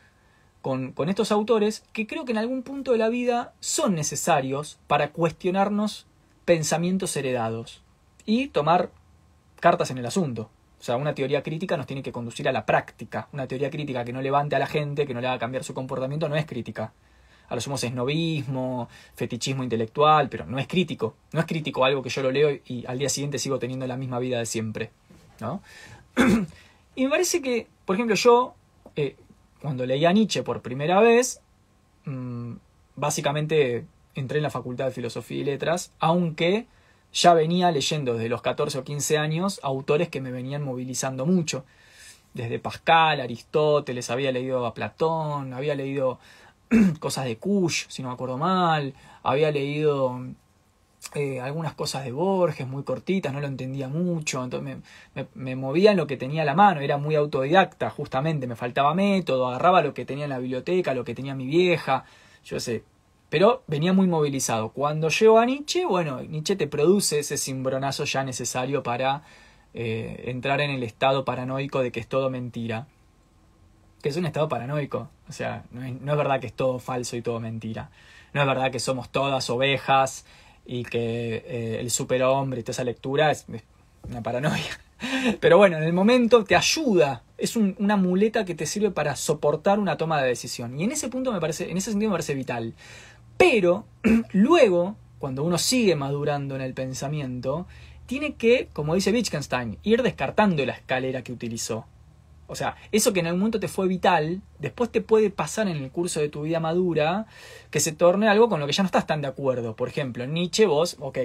con, 0.62 0.92
con, 0.92 1.10
estos 1.10 1.32
autores 1.32 1.84
que 1.92 2.06
creo 2.06 2.24
que 2.26 2.32
en 2.32 2.38
algún 2.38 2.62
punto 2.62 2.92
de 2.92 3.00
la 3.00 3.10
vida 3.10 3.54
son 3.60 3.96
necesarios 3.96 4.78
para 4.88 5.12
cuestionarnos 5.12 6.06
pensamientos 6.46 7.16
heredados 7.16 7.82
y 8.26 8.48
tomar 8.48 8.92
cartas 9.60 9.90
en 9.92 9.98
el 9.98 10.06
asunto. 10.06 10.50
O 10.82 10.84
sea, 10.84 10.98
una 10.98 11.14
teoría 11.14 11.44
crítica 11.44 11.78
nos 11.78 11.86
tiene 11.86 12.02
que 12.02 12.12
conducir 12.12 12.50
a 12.50 12.52
la 12.52 12.66
práctica. 12.66 13.28
Una 13.34 13.48
teoría 13.48 13.70
crítica 13.70 14.04
que 14.04 14.14
no 14.14 14.22
levante 14.22 14.56
a 14.56 14.60
la 14.60 14.66
gente, 14.66 15.06
que 15.06 15.14
no 15.14 15.22
le 15.22 15.28
haga 15.28 15.38
cambiar 15.38 15.64
su 15.64 15.76
comportamiento, 15.76 16.28
no 16.28 16.36
es 16.36 16.48
crítica. 16.48 16.92
A 17.50 17.56
lo 17.56 17.62
sumo 17.62 17.76
es 17.76 17.94
novismo, 17.94 18.90
fetichismo 19.14 19.62
intelectual, 19.62 20.28
pero 20.28 20.46
no 20.48 20.58
es 20.58 20.68
crítico. 20.68 21.16
No 21.34 21.40
es 21.40 21.46
crítico 21.46 21.86
algo 21.86 22.02
que 22.02 22.10
yo 22.10 22.24
lo 22.24 22.32
leo 22.32 22.50
y 22.66 22.84
al 22.88 22.98
día 22.98 23.10
siguiente 23.10 23.38
sigo 23.38 23.60
teniendo 23.60 23.86
la 23.86 23.96
misma 23.96 24.18
vida 24.18 24.40
de 24.40 24.48
siempre. 24.48 24.90
y 26.96 27.04
me 27.04 27.10
parece 27.10 27.42
que, 27.42 27.68
por 27.86 27.96
ejemplo, 27.96 28.16
yo, 28.16 28.54
eh, 28.96 29.16
cuando 29.62 29.86
leí 29.86 30.06
a 30.06 30.12
Nietzsche 30.12 30.44
por 30.44 30.62
primera 30.62 31.00
vez, 31.00 31.42
mm, 32.06 32.54
básicamente 32.96 33.86
entré 34.16 34.38
en 34.38 34.44
la 34.44 34.50
Facultad 34.50 34.86
de 34.86 34.92
Filosofía 34.92 35.42
y 35.42 35.44
Letras, 35.44 35.92
aunque 36.00 36.68
ya 37.14 37.34
venía 37.34 37.72
leyendo 37.72 38.14
desde 38.14 38.30
los 38.30 38.42
14 38.42 38.80
o 38.80 38.84
15 38.84 39.18
años 39.18 39.60
autores 39.64 40.10
que 40.10 40.22
me 40.22 40.32
venían 40.32 40.64
movilizando 40.64 41.26
mucho. 41.26 41.66
Desde 42.34 42.60
Pascal, 42.60 43.20
Aristóteles, 43.20 44.10
había 44.10 44.32
leído 44.32 44.66
a 44.66 44.74
Platón, 44.74 45.54
había 45.54 45.76
leído 45.76 46.20
cosas 47.00 47.26
de 47.26 47.38
Kush, 47.38 47.86
si 47.90 48.02
no 48.02 48.10
me 48.10 48.14
acuerdo 48.14 48.38
mal, 48.38 48.94
había 49.24 49.52
leído 49.52 50.22
eh, 51.16 51.42
algunas 51.42 51.74
cosas 51.74 52.06
de 52.06 52.12
Borges 52.12 52.68
muy 52.68 52.84
cortitas, 52.84 53.34
no 53.34 53.42
lo 53.42 53.48
entendía 53.48 53.88
mucho, 53.88 54.44
entonces 54.44 54.78
me, 55.34 55.56
movía 55.56 55.92
en 55.92 55.98
lo 55.98 56.08
que 56.08 56.16
tenía 56.16 56.46
la 56.46 56.54
mano, 56.54 56.80
era 56.80 56.98
muy 56.98 57.16
autodidacta, 57.16 57.90
justamente, 57.90 58.48
me 58.48 58.56
faltaba 58.56 58.94
método, 58.94 59.48
agarraba 59.48 59.82
lo 59.82 59.94
que 59.94 60.06
tenía 60.06 60.26
en 60.26 60.30
la 60.30 60.40
biblioteca, 60.40 60.94
lo 60.94 61.04
que 61.04 61.16
tenía 61.16 61.34
mi 61.36 61.48
vieja, 61.48 62.06
yo 62.46 62.60
sé, 62.60 62.84
pero 63.30 63.64
venía 63.68 63.94
muy 63.94 64.08
movilizado. 64.08 64.70
Cuando 64.70 65.10
llego 65.10 65.40
a 65.40 65.46
Nietzsche, 65.46 65.86
bueno, 65.86 66.22
Nietzsche 66.22 66.56
te 66.56 66.68
produce 66.68 67.20
ese 67.20 67.38
cimbronazo 67.38 68.04
ya 68.06 68.24
necesario 68.24 68.84
para 68.84 69.24
eh, 69.74 70.26
entrar 70.28 70.62
en 70.62 70.70
el 70.72 70.84
estado 70.84 71.26
paranoico 71.26 71.82
de 71.82 71.92
que 71.92 72.00
es 72.00 72.08
todo 72.08 72.30
mentira. 72.30 72.88
Que 74.04 74.10
es 74.10 74.18
un 74.18 74.26
estado 74.26 74.50
paranoico, 74.50 75.10
o 75.30 75.32
sea, 75.32 75.64
no 75.72 75.84
es 75.84 76.18
verdad 76.18 76.40
que 76.40 76.48
es 76.48 76.54
todo 76.54 76.80
falso 76.80 77.16
y 77.16 77.22
todo 77.22 77.40
mentira. 77.40 77.90
No 78.34 78.42
es 78.42 78.48
verdad 78.48 78.72
que 78.72 78.80
somos 78.80 79.10
todas 79.10 79.50
ovejas 79.50 80.26
y 80.66 80.84
que 80.84 81.44
eh, 81.46 81.78
el 81.80 81.90
superhombre 81.92 82.60
y 82.60 82.64
toda 82.64 82.72
esa 82.72 82.84
lectura 82.84 83.32
es, 83.32 83.46
una 84.10 84.22
paranoia. 84.22 84.80
Pero 85.40 85.58
bueno, 85.58 85.78
en 85.78 85.84
el 85.84 85.94
momento 85.94 86.44
te 86.44 86.56
ayuda, 86.56 87.24
es 87.38 87.56
una 87.56 87.96
muleta 87.96 88.46
que 88.46 88.56
te 88.56 88.66
sirve 88.66 88.92
para 88.92 89.16
soportar 89.16 89.80
una 89.80 89.98
toma 89.98 90.22
de 90.22 90.28
decisión. 90.28 90.80
Y 90.80 90.84
en 90.84 90.92
ese 90.92 91.10
punto 91.10 91.32
me 91.32 91.40
parece, 91.40 91.72
en 91.72 91.78
ese 91.78 91.92
sentido 91.92 92.10
me 92.10 92.16
parece 92.16 92.36
vital. 92.36 92.74
Pero 93.38 93.86
luego, 94.32 94.96
cuando 95.20 95.44
uno 95.44 95.58
sigue 95.58 95.96
madurando 95.96 96.56
en 96.56 96.62
el 96.62 96.74
pensamiento, 96.74 97.68
tiene 98.06 98.36
que, 98.36 98.68
como 98.74 98.94
dice 98.94 99.12
Wittgenstein, 99.12 99.78
ir 99.84 100.04
descartando 100.04 100.66
la 100.66 100.74
escalera 100.74 101.24
que 101.24 101.32
utilizó. 101.32 101.86
O 102.52 102.56
sea, 102.56 102.76
eso 102.92 103.14
que 103.14 103.22
en 103.22 103.28
algún 103.28 103.40
momento 103.40 103.62
te 103.62 103.70
fue 103.70 103.88
vital, 103.88 104.42
después 104.60 104.92
te 104.92 105.00
puede 105.00 105.30
pasar 105.30 105.70
en 105.70 105.78
el 105.78 105.90
curso 105.90 106.20
de 106.20 106.28
tu 106.28 106.42
vida 106.42 106.60
madura 106.60 107.26
que 107.70 107.80
se 107.80 107.94
torne 107.94 108.28
algo 108.28 108.50
con 108.50 108.60
lo 108.60 108.68
que 108.68 108.74
ya 108.74 108.84
no 108.84 108.88
estás 108.88 109.08
tan 109.08 109.22
de 109.22 109.30
acuerdo. 109.30 109.78
Por 109.78 109.88
ejemplo, 109.88 110.28
Nietzsche 110.28 110.66
vos, 110.66 110.98
ok, 111.00 111.18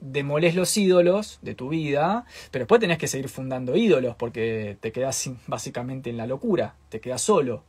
demolés 0.00 0.56
los 0.56 0.76
ídolos 0.76 1.38
de 1.42 1.54
tu 1.54 1.68
vida, 1.68 2.24
pero 2.50 2.64
después 2.64 2.80
tenés 2.80 2.98
que 2.98 3.06
seguir 3.06 3.28
fundando 3.28 3.76
ídolos 3.76 4.16
porque 4.16 4.76
te 4.80 4.90
quedás 4.90 5.30
básicamente 5.46 6.10
en 6.10 6.16
la 6.16 6.26
locura, 6.26 6.74
te 6.88 7.00
quedas 7.00 7.22
solo. 7.22 7.62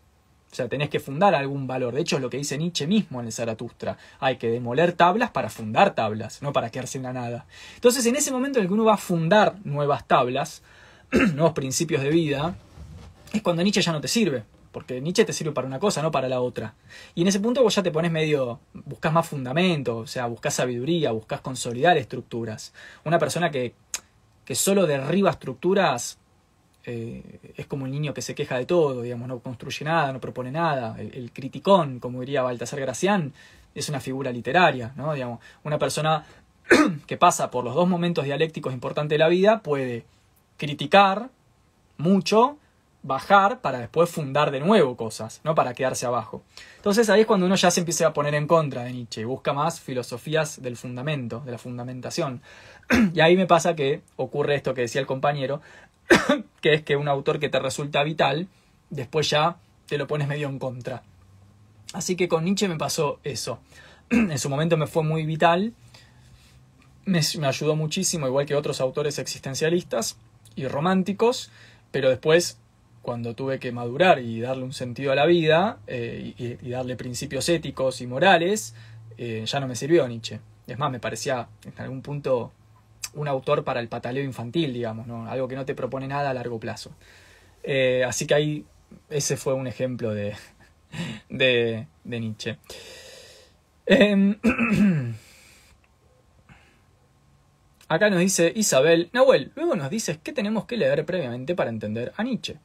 O 0.51 0.55
sea, 0.55 0.67
tenés 0.67 0.89
que 0.89 0.99
fundar 0.99 1.35
algún 1.35 1.67
valor. 1.67 1.93
De 1.93 2.01
hecho, 2.01 2.15
es 2.15 2.21
lo 2.23 2.31
que 2.31 2.37
dice 2.37 2.57
Nietzsche 2.57 2.87
mismo 2.87 3.19
en 3.19 3.27
el 3.27 3.31
Zaratustra. 3.31 3.97
Hay 4.19 4.37
que 4.37 4.49
demoler 4.49 4.93
tablas 4.93 5.29
para 5.29 5.51
fundar 5.51 5.93
tablas, 5.93 6.41
no 6.41 6.51
para 6.51 6.71
quedarse 6.71 6.97
en 6.97 7.03
la 7.03 7.13
nada. 7.13 7.45
Entonces, 7.75 8.07
en 8.07 8.15
ese 8.15 8.31
momento 8.31 8.57
en 8.57 8.63
el 8.63 8.67
que 8.67 8.73
uno 8.73 8.85
va 8.85 8.95
a 8.95 8.97
fundar 8.97 9.55
nuevas 9.65 10.07
tablas, 10.07 10.63
nuevos 11.35 11.53
principios 11.53 12.01
de 12.01 12.09
vida, 12.09 12.55
es 13.33 13.41
cuando 13.41 13.63
Nietzsche 13.63 13.81
ya 13.81 13.91
no 13.91 14.01
te 14.01 14.07
sirve. 14.07 14.43
Porque 14.71 15.01
Nietzsche 15.01 15.25
te 15.25 15.33
sirve 15.33 15.51
para 15.51 15.67
una 15.67 15.79
cosa, 15.79 16.01
no 16.01 16.11
para 16.11 16.29
la 16.29 16.39
otra. 16.39 16.75
Y 17.13 17.23
en 17.23 17.27
ese 17.27 17.41
punto 17.41 17.61
vos 17.61 17.75
ya 17.75 17.83
te 17.83 17.91
pones 17.91 18.11
medio. 18.11 18.59
buscas 18.73 19.11
más 19.11 19.27
fundamento, 19.27 19.97
o 19.97 20.07
sea, 20.07 20.27
buscas 20.27 20.53
sabiduría, 20.53 21.11
buscas 21.11 21.41
consolidar 21.41 21.97
estructuras. 21.97 22.73
Una 23.03 23.19
persona 23.19 23.51
que, 23.51 23.73
que 24.45 24.55
solo 24.55 24.87
derriba 24.87 25.29
estructuras 25.29 26.19
eh, 26.83 27.53
es 27.57 27.67
como 27.67 27.83
un 27.83 27.91
niño 27.91 28.13
que 28.13 28.21
se 28.21 28.33
queja 28.33 28.57
de 28.57 28.65
todo, 28.65 29.03
digamos, 29.03 29.27
no 29.27 29.39
construye 29.39 29.85
nada, 29.85 30.11
no 30.13 30.19
propone 30.19 30.51
nada. 30.51 30.95
El, 30.99 31.31
criticón, 31.31 31.99
como 31.99 32.21
diría 32.21 32.41
Baltasar 32.41 32.79
Gracián, 32.79 33.33
es 33.75 33.89
una 33.89 33.99
figura 33.99 34.31
literaria, 34.31 34.93
¿no? 34.95 35.13
Digamos, 35.13 35.39
una 35.63 35.77
persona 35.77 36.25
que 37.07 37.17
pasa 37.17 37.51
por 37.51 37.63
los 37.63 37.75
dos 37.75 37.87
momentos 37.87 38.25
dialécticos 38.25 38.73
importantes 38.73 39.15
de 39.15 39.19
la 39.19 39.27
vida 39.27 39.61
puede 39.61 40.05
criticar 40.57 41.29
mucho 41.97 42.57
bajar 43.03 43.61
para 43.61 43.79
después 43.79 44.09
fundar 44.09 44.51
de 44.51 44.59
nuevo 44.59 44.95
cosas, 44.95 45.41
no 45.43 45.55
para 45.55 45.73
quedarse 45.73 46.05
abajo. 46.05 46.43
Entonces 46.77 47.09
ahí 47.09 47.21
es 47.21 47.27
cuando 47.27 47.45
uno 47.45 47.55
ya 47.55 47.71
se 47.71 47.79
empieza 47.79 48.07
a 48.07 48.13
poner 48.13 48.35
en 48.35 48.47
contra 48.47 48.83
de 48.83 48.93
Nietzsche 48.93 49.21
y 49.21 49.25
busca 49.25 49.53
más 49.53 49.79
filosofías 49.79 50.61
del 50.61 50.77
fundamento, 50.77 51.41
de 51.45 51.51
la 51.51 51.57
fundamentación. 51.57 52.41
y 53.13 53.19
ahí 53.21 53.35
me 53.35 53.47
pasa 53.47 53.75
que 53.75 54.01
ocurre 54.17 54.55
esto 54.55 54.73
que 54.73 54.81
decía 54.81 55.01
el 55.01 55.07
compañero, 55.07 55.61
que 56.61 56.73
es 56.73 56.83
que 56.83 56.95
un 56.95 57.07
autor 57.07 57.39
que 57.39 57.49
te 57.49 57.59
resulta 57.59 58.03
vital, 58.03 58.47
después 58.89 59.29
ya 59.29 59.57
te 59.87 59.97
lo 59.97 60.07
pones 60.07 60.27
medio 60.27 60.47
en 60.47 60.59
contra. 60.59 61.03
Así 61.93 62.15
que 62.15 62.27
con 62.27 62.45
Nietzsche 62.45 62.67
me 62.67 62.77
pasó 62.77 63.19
eso. 63.23 63.59
en 64.09 64.37
su 64.37 64.49
momento 64.49 64.77
me 64.77 64.87
fue 64.87 65.03
muy 65.03 65.25
vital, 65.25 65.73
me, 67.05 67.21
me 67.39 67.47
ayudó 67.47 67.75
muchísimo, 67.75 68.27
igual 68.27 68.45
que 68.45 68.55
otros 68.55 68.79
autores 68.79 69.17
existencialistas 69.17 70.17
y 70.55 70.67
románticos, 70.67 71.49
pero 71.91 72.09
después 72.09 72.60
cuando 73.01 73.33
tuve 73.35 73.59
que 73.59 73.71
madurar 73.71 74.19
y 74.19 74.41
darle 74.41 74.63
un 74.63 74.73
sentido 74.73 75.11
a 75.11 75.15
la 75.15 75.25
vida 75.25 75.79
eh, 75.87 76.33
y, 76.37 76.69
darle 76.69 76.95
principios 76.95 77.49
éticos 77.49 78.01
y 78.01 78.07
morales, 78.07 78.75
eh, 79.17 79.43
ya 79.45 79.59
no 79.59 79.67
me 79.67 79.75
sirvió 79.75 80.07
Nietzsche. 80.07 80.39
Es 80.67 80.77
más, 80.77 80.91
me 80.91 80.99
parecía 80.99 81.47
en 81.65 81.73
algún 81.77 82.01
punto 82.01 82.51
un 83.13 83.27
autor 83.27 83.63
para 83.63 83.79
el 83.79 83.87
pataleo 83.87 84.23
infantil, 84.23 84.73
digamos, 84.73 85.07
¿no? 85.07 85.29
algo 85.29 85.47
que 85.47 85.55
no 85.55 85.65
te 85.65 85.75
propone 85.75 86.07
nada 86.07 86.29
a 86.29 86.33
largo 86.33 86.59
plazo. 86.59 86.91
Eh, 87.63 88.03
así 88.07 88.27
que 88.27 88.33
ahí 88.33 88.65
ese 89.09 89.37
fue 89.37 89.53
un 89.53 89.67
ejemplo 89.67 90.13
de, 90.13 90.35
de, 91.29 91.87
de 92.03 92.19
Nietzsche. 92.19 92.57
Em, 93.87 94.37
acá 97.87 98.09
nos 98.09 98.19
dice 98.19 98.53
Isabel, 98.55 99.09
Nahuel, 99.11 99.51
luego 99.55 99.75
nos 99.75 99.89
dices 99.89 100.19
qué 100.21 100.31
tenemos 100.31 100.65
que 100.65 100.77
leer 100.77 101.03
previamente 101.05 101.55
para 101.55 101.71
entender 101.71 102.13
a 102.15 102.23
Nietzsche. 102.23 102.57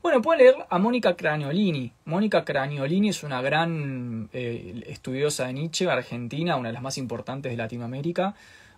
Bueno, 0.00 0.22
pueden 0.22 0.44
leer 0.44 0.66
a 0.70 0.78
Mónica 0.78 1.16
Craniolini. 1.16 1.92
Mónica 2.04 2.44
Craniolini 2.44 3.08
es 3.08 3.24
una 3.24 3.42
gran 3.42 4.28
eh, 4.32 4.84
estudiosa 4.86 5.46
de 5.46 5.54
Nietzsche, 5.54 5.90
argentina, 5.90 6.56
una 6.56 6.68
de 6.68 6.74
las 6.74 6.82
más 6.82 6.98
importantes 6.98 7.50
de 7.50 7.56
Latinoamérica, 7.56 8.34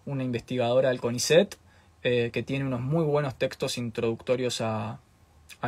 una 0.07 0.25
investigadora 0.25 0.89
del 0.89 1.01
CONICET, 1.01 1.57
eh, 2.03 2.31
que 2.33 2.43
tiene 2.43 2.65
unos 2.65 2.81
muy 2.81 3.05
buenos 3.05 3.35
textos 3.37 3.77
introductorios 3.77 4.63
a, 4.63 4.99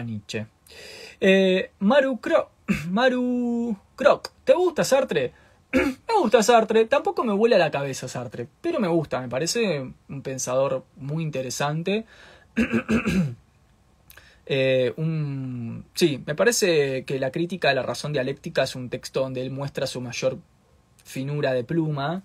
Nietzsche. 0.03 0.47
Eh, 1.20 1.70
Maru, 1.81 2.19
Cro 2.19 2.51
Maru 2.89 3.77
Croc, 3.95 4.31
¿te 4.45 4.55
gusta 4.55 4.85
Sartre? 4.85 5.33
me 5.73 6.15
gusta 6.23 6.43
Sartre, 6.43 6.87
tampoco 6.87 7.24
me 7.24 7.35
vuela 7.35 7.59
la 7.59 7.70
cabeza 7.70 8.09
Sartre, 8.09 8.49
pero 8.62 8.81
me 8.81 8.89
gusta, 8.89 9.20
me 9.20 9.29
parece 9.29 9.81
un 10.09 10.23
pensador 10.23 10.85
muy 10.97 11.23
interesante. 11.23 12.07
Eh, 14.47 14.93
un... 14.97 15.85
Sí, 15.94 16.23
me 16.27 16.35
parece 16.35 17.05
que 17.05 17.19
la 17.19 17.31
crítica 17.31 17.70
a 17.70 17.74
la 17.74 17.82
razón 17.82 18.12
dialéctica 18.12 18.64
es 18.64 18.74
un 18.74 18.89
texto 18.89 19.20
donde 19.20 19.43
él 19.43 19.51
muestra 19.51 19.86
su 19.86 20.01
mayor 20.01 20.39
finura 21.05 21.52
de 21.52 21.64
pluma, 21.64 22.23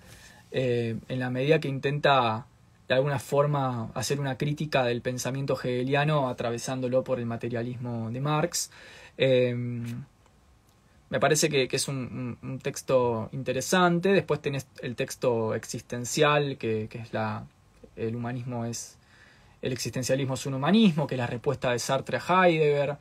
eh, 0.51 0.97
en 1.09 1.19
la 1.19 1.29
medida 1.29 1.59
que 1.59 1.67
intenta 1.67 2.47
de 2.87 2.95
alguna 2.95 3.19
forma 3.19 3.91
hacer 3.95 4.19
una 4.19 4.37
crítica 4.37 4.83
del 4.85 5.01
pensamiento 5.01 5.55
hegeliano 5.55 6.29
atravesándolo 6.29 7.03
por 7.03 7.19
el 7.19 7.25
materialismo 7.25 8.09
de 8.11 8.21
Marx. 8.21 8.71
Eh, 9.17 9.53
me 11.09 11.19
parece 11.19 11.49
que, 11.49 11.67
es 11.71 11.87
un, 11.87 12.59
texto 12.61 13.29
interesante. 13.31 14.09
Después 14.09 14.41
tenés 14.41 14.67
el 14.81 14.95
texto 14.95 15.55
existencial, 15.55 16.57
que, 16.57 16.87
que 16.89 16.99
es 16.99 17.13
la, 17.13 17.45
el 17.95 18.15
humanismo 18.15 18.65
es 18.65 18.97
el 19.61 19.73
existencialismo 19.73 20.35
es 20.35 20.45
un 20.45 20.53
humanismo, 20.53 21.07
que 21.07 21.15
es 21.15 21.19
la 21.19 21.27
respuesta 21.27 21.71
de 21.71 21.79
Sartre 21.79 22.17
a 22.17 22.47
Heidegger. 22.47 22.97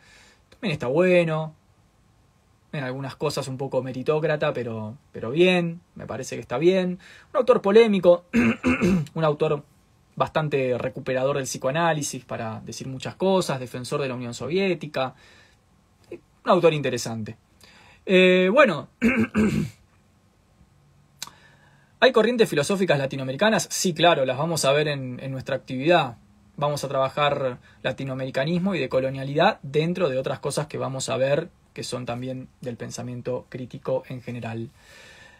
También 0.51 0.73
está 0.73 0.87
bueno. 0.87 1.55
En 2.73 2.83
algunas 2.85 3.17
cosas 3.17 3.47
un 3.49 3.57
poco 3.57 3.83
meritócrata, 3.83 4.53
pero, 4.53 4.97
pero 5.13 5.31
bien, 5.31 5.81
me 5.95 6.07
parece 6.07 6.37
que 6.37 6.43
está 6.43 6.59
bien. 6.59 6.99
Un 7.33 7.37
autor 7.37 7.63
polémico, 7.63 8.25
un 9.15 9.25
autor 9.25 9.65
bastante 10.15 10.77
recuperador 10.79 11.37
del 11.37 11.45
psicoanálisis 11.45 12.25
para 12.25 12.61
decir 12.61 12.87
muchas 12.87 13.15
cosas, 13.15 13.61
defensor 13.61 14.01
de 14.01 14.09
la 14.09 14.15
Unión 14.15 14.35
Soviética. 14.35 15.15
Un 16.11 16.51
autor 16.51 16.75
interesante. 16.75 17.37
Eh, 18.05 18.51
bueno, 18.53 18.89
¿hay 22.01 22.13
corrientes 22.13 22.49
filosóficas 22.49 22.99
latinoamericanas? 22.99 23.69
Sí, 23.71 23.95
claro, 23.95 24.25
las 24.25 24.39
vamos 24.39 24.65
a 24.65 24.73
ver 24.73 24.89
en, 24.89 25.19
en 25.21 25.33
nuestra 25.33 25.57
actividad 25.57 26.17
vamos 26.57 26.85
a 26.85 26.89
trabajar 26.89 27.59
latinoamericanismo 27.83 28.75
y 28.75 28.81
de 28.81 28.89
colonialidad 28.89 29.59
dentro 29.63 30.09
de 30.09 30.19
otras 30.19 30.39
cosas 30.39 30.67
que 30.67 30.79
vamos 30.79 31.09
a 31.09 31.17
ver 31.17 31.51
que 31.77 31.85
son 31.85 32.07
también 32.07 32.49
del 32.63 32.79
pensamiento 32.79 33.45
crítico 33.51 34.03
en 34.09 34.23
general. 34.23 34.71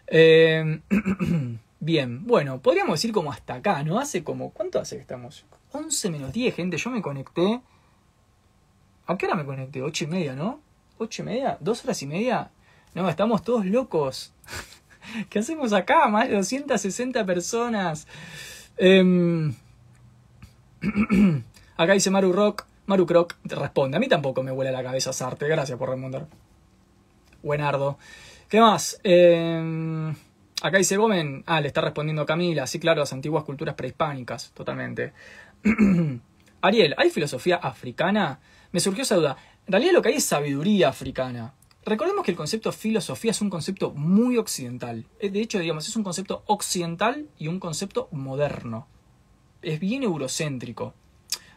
Eh, 0.05 0.81
bien, 1.79 2.27
bueno, 2.27 2.61
podríamos 2.61 2.99
decir 2.99 3.11
como 3.11 3.31
hasta 3.31 3.55
acá, 3.55 3.81
¿no? 3.81 3.99
Hace 3.99 4.23
como, 4.23 4.51
¿cuánto 4.51 4.79
hace 4.79 4.97
que 4.97 5.01
estamos? 5.01 5.45
11 5.71 6.11
menos 6.11 6.33
10, 6.33 6.55
gente, 6.55 6.77
yo 6.77 6.91
me 6.91 7.01
conecté. 7.01 7.59
¿A 9.07 9.17
qué 9.17 9.25
hora 9.25 9.33
me 9.33 9.45
conecté? 9.45 9.81
8 9.81 10.03
y 10.03 10.07
media, 10.07 10.35
¿no? 10.35 10.59
¿8 10.99 11.21
y 11.21 11.23
media? 11.23 11.57
¿Dos 11.59 11.83
horas 11.83 11.99
y 12.03 12.05
media? 12.05 12.51
No, 12.93 13.09
estamos 13.09 13.41
todos 13.41 13.65
locos. 13.65 14.31
¿Qué 15.31 15.39
hacemos 15.39 15.73
acá? 15.73 16.07
Más 16.07 16.29
de 16.29 16.35
260 16.35 17.25
personas. 17.25 18.07
Eh, 18.77 19.51
Acá 21.77 21.93
dice 21.93 22.09
Maru 22.09 22.33
Rock. 22.33 22.65
Maru 22.85 23.05
Croc 23.05 23.35
responde. 23.43 23.97
A 23.97 23.99
mí 23.99 24.07
tampoco 24.07 24.43
me 24.43 24.51
huele 24.51 24.71
la 24.71 24.83
cabeza 24.83 25.11
Sarte. 25.11 25.47
Gracias 25.47 25.77
por 25.77 25.89
responder. 25.89 26.25
Buenardo. 27.43 27.97
¿Qué 28.47 28.61
más? 28.61 28.99
Em, 29.03 30.15
acá 30.61 30.77
dice 30.77 30.95
Gomen. 30.95 31.43
Ah, 31.45 31.59
le 31.59 31.67
está 31.67 31.81
respondiendo 31.81 32.25
Camila. 32.25 32.65
Sí, 32.65 32.79
claro, 32.79 33.01
las 33.01 33.13
antiguas 33.13 33.43
culturas 33.43 33.75
prehispánicas. 33.75 34.51
Totalmente. 34.51 35.13
Ariel, 36.61 36.95
¿hay 36.97 37.09
filosofía 37.09 37.57
africana? 37.57 38.39
Me 38.71 38.79
surgió 38.79 39.03
esa 39.03 39.15
duda. 39.15 39.37
En 39.65 39.73
realidad 39.73 39.93
lo 39.93 40.01
que 40.01 40.09
hay 40.09 40.15
es 40.15 40.25
sabiduría 40.25 40.89
africana. 40.89 41.53
Recordemos 41.83 42.23
que 42.23 42.31
el 42.31 42.37
concepto 42.37 42.71
filosofía 42.71 43.31
es 43.31 43.41
un 43.41 43.49
concepto 43.49 43.91
muy 43.91 44.37
occidental. 44.37 45.05
Eh, 45.19 45.29
de 45.29 45.41
hecho, 45.41 45.59
digamos, 45.59 45.87
es 45.87 45.95
un 45.95 46.03
concepto 46.03 46.43
occidental 46.47 47.27
y 47.37 47.47
un 47.49 47.59
concepto 47.59 48.07
moderno 48.11 48.87
es 49.61 49.79
bien 49.79 50.03
eurocéntrico. 50.03 50.93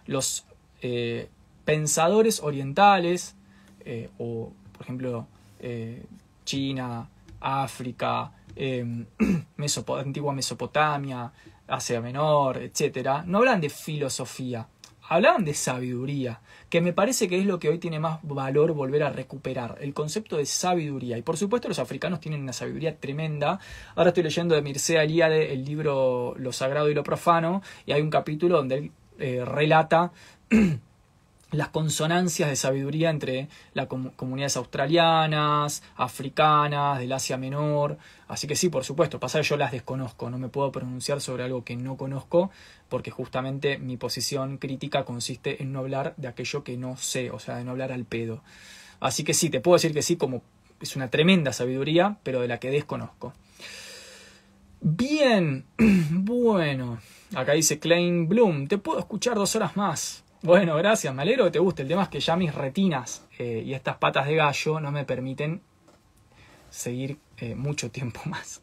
Los 0.06 0.44
eh, 0.82 1.28
pensadores 1.64 2.40
orientales, 2.40 3.35
eh, 3.85 4.09
o 4.18 4.52
por 4.72 4.82
ejemplo 4.82 5.27
eh, 5.60 6.02
China, 6.44 7.09
África, 7.40 8.32
eh, 8.56 8.85
antigua 9.98 10.32
Mesopotamia, 10.32 11.32
Asia 11.68 12.01
Menor, 12.01 12.59
etc., 12.59 13.22
no 13.27 13.39
hablan 13.39 13.60
de 13.60 13.70
filosofía, 13.70 14.66
hablaban 15.09 15.44
de 15.44 15.55
sabiduría, 15.55 16.40
que 16.70 16.80
me 16.80 16.92
parece 16.92 17.28
que 17.28 17.38
es 17.38 17.47
lo 17.47 17.59
que 17.59 17.68
hoy 17.68 17.78
tiene 17.78 17.98
más 17.98 18.20
valor 18.22 18.72
volver 18.72 19.02
a 19.02 19.10
recuperar, 19.10 19.76
el 19.80 19.92
concepto 19.92 20.36
de 20.36 20.47
sabiduría. 20.47 21.18
Y 21.18 21.22
por 21.22 21.36
supuesto 21.36 21.68
los 21.68 21.80
africanos 21.80 22.20
tienen 22.20 22.42
una 22.42 22.52
sabiduría 22.52 22.97
tremenda. 22.97 23.59
Ahora 23.97 24.10
estoy 24.10 24.22
leyendo 24.22 24.55
de 24.55 24.62
Mircea 24.62 25.02
Eliade 25.02 25.52
el 25.52 25.64
libro 25.64 26.34
Lo 26.38 26.52
Sagrado 26.52 26.88
y 26.88 26.94
lo 26.94 27.02
Profano, 27.02 27.60
y 27.86 27.92
hay 27.92 28.01
un 28.01 28.10
capítulo 28.10 28.56
donde 28.59 28.78
él 28.78 28.92
eh, 29.18 29.44
relata 29.44 30.12
las 31.52 31.68
consonancias 31.68 32.48
de 32.48 32.56
sabiduría 32.56 33.10
entre 33.10 33.48
las 33.74 33.86
comunidades 33.86 34.56
australianas, 34.56 35.82
africanas, 35.97 36.98
del 36.98 37.12
Asia 37.12 37.36
Menor. 37.36 37.98
Así 38.28 38.47
que 38.47 38.56
sí, 38.56 38.68
por 38.68 38.85
supuesto, 38.85 39.18
pasa 39.18 39.40
que 39.40 39.47
yo 39.47 39.56
las 39.56 39.72
desconozco, 39.72 40.31
no 40.31 40.39
me 40.39 40.48
puedo 40.48 40.70
pronunciar 40.70 41.20
sobre 41.20 41.44
algo 41.44 41.64
que 41.64 41.77
no 41.77 41.97
conozco, 41.97 42.51
porque 42.89 43.10
justamente 43.10 43.78
mi 43.78 43.97
posición 43.97 44.59
crítica 44.59 45.05
consiste 45.05 45.62
en 45.62 45.72
no 45.72 45.81
hablar 45.81 46.14
de 46.16 46.28
aquello 46.28 46.62
que 46.62 46.77
no 46.77 46.97
sé, 46.97 47.31
o 47.31 47.39
sea, 47.39 47.56
de 47.56 47.64
no 47.64 47.72
hablar 47.72 47.93
al 47.93 48.05
pedo. 48.05 48.43
Así 49.01 49.24
que 49.24 49.35
sí, 49.35 49.51
te 49.51 49.60
puedo 49.60 49.77
decir 49.77 49.93
que 49.93 50.02
sí, 50.02 50.16
como 50.16 50.43
es 50.81 50.97
una 50.97 51.09
tremenda 51.09 51.52
sabiduría, 51.52 52.18
pero 52.22 52.40
de 52.40 52.48
la 52.48 52.59
que 52.59 52.70
desconozco. 52.70 53.35
Bien, 54.81 55.66
bueno, 56.10 57.01
acá 57.35 57.52
dice 57.52 57.78
Klein 57.78 58.28
Bloom, 58.28 58.66
te 58.68 58.78
puedo 58.78 58.98
escuchar 58.98 59.35
dos 59.35 59.55
horas 59.56 59.77
más. 59.77 60.24
Bueno, 60.43 60.75
gracias, 60.77 61.15
me 61.15 61.21
alegro 61.21 61.45
que 61.45 61.51
te 61.51 61.59
guste. 61.59 61.83
El 61.83 61.89
tema 61.89 62.05
es 62.05 62.09
que 62.09 62.21
ya 62.21 62.35
mis 62.35 62.55
retinas 62.55 63.27
eh, 63.39 63.62
y 63.65 63.75
estas 63.75 63.99
patas 63.99 64.27
de 64.27 64.37
gallo 64.37 64.81
no 64.81 64.91
me 64.91 65.05
permiten 65.05 65.61
seguir 66.71 67.19
eh, 67.37 67.55
mucho 67.55 67.91
tiempo 67.91 68.21
más. 68.25 68.62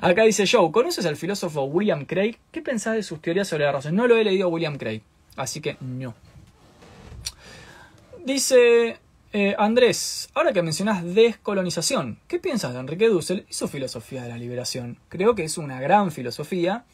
Acá 0.00 0.22
dice 0.22 0.44
Joe, 0.46 0.70
¿conoces 0.70 1.04
al 1.06 1.16
filósofo 1.16 1.64
William 1.64 2.04
Craig? 2.04 2.36
¿Qué 2.52 2.62
pensás 2.62 2.94
de 2.94 3.02
sus 3.02 3.20
teorías 3.20 3.48
sobre 3.48 3.64
la 3.64 3.72
razón? 3.72 3.96
No 3.96 4.06
lo 4.06 4.16
he 4.16 4.22
leído 4.22 4.48
William 4.48 4.78
Craig, 4.78 5.02
así 5.34 5.60
que 5.60 5.76
no. 5.80 6.14
Dice 8.24 8.98
eh, 9.32 9.56
Andrés, 9.58 10.30
ahora 10.34 10.52
que 10.52 10.62
mencionas 10.62 11.04
descolonización, 11.04 12.20
¿qué 12.28 12.38
piensas 12.38 12.74
de 12.74 12.78
Enrique 12.78 13.08
Dussel 13.08 13.44
y 13.48 13.54
su 13.54 13.66
filosofía 13.66 14.22
de 14.22 14.28
la 14.28 14.38
liberación? 14.38 14.98
Creo 15.08 15.34
que 15.34 15.42
es 15.42 15.58
una 15.58 15.80
gran 15.80 16.12
filosofía 16.12 16.84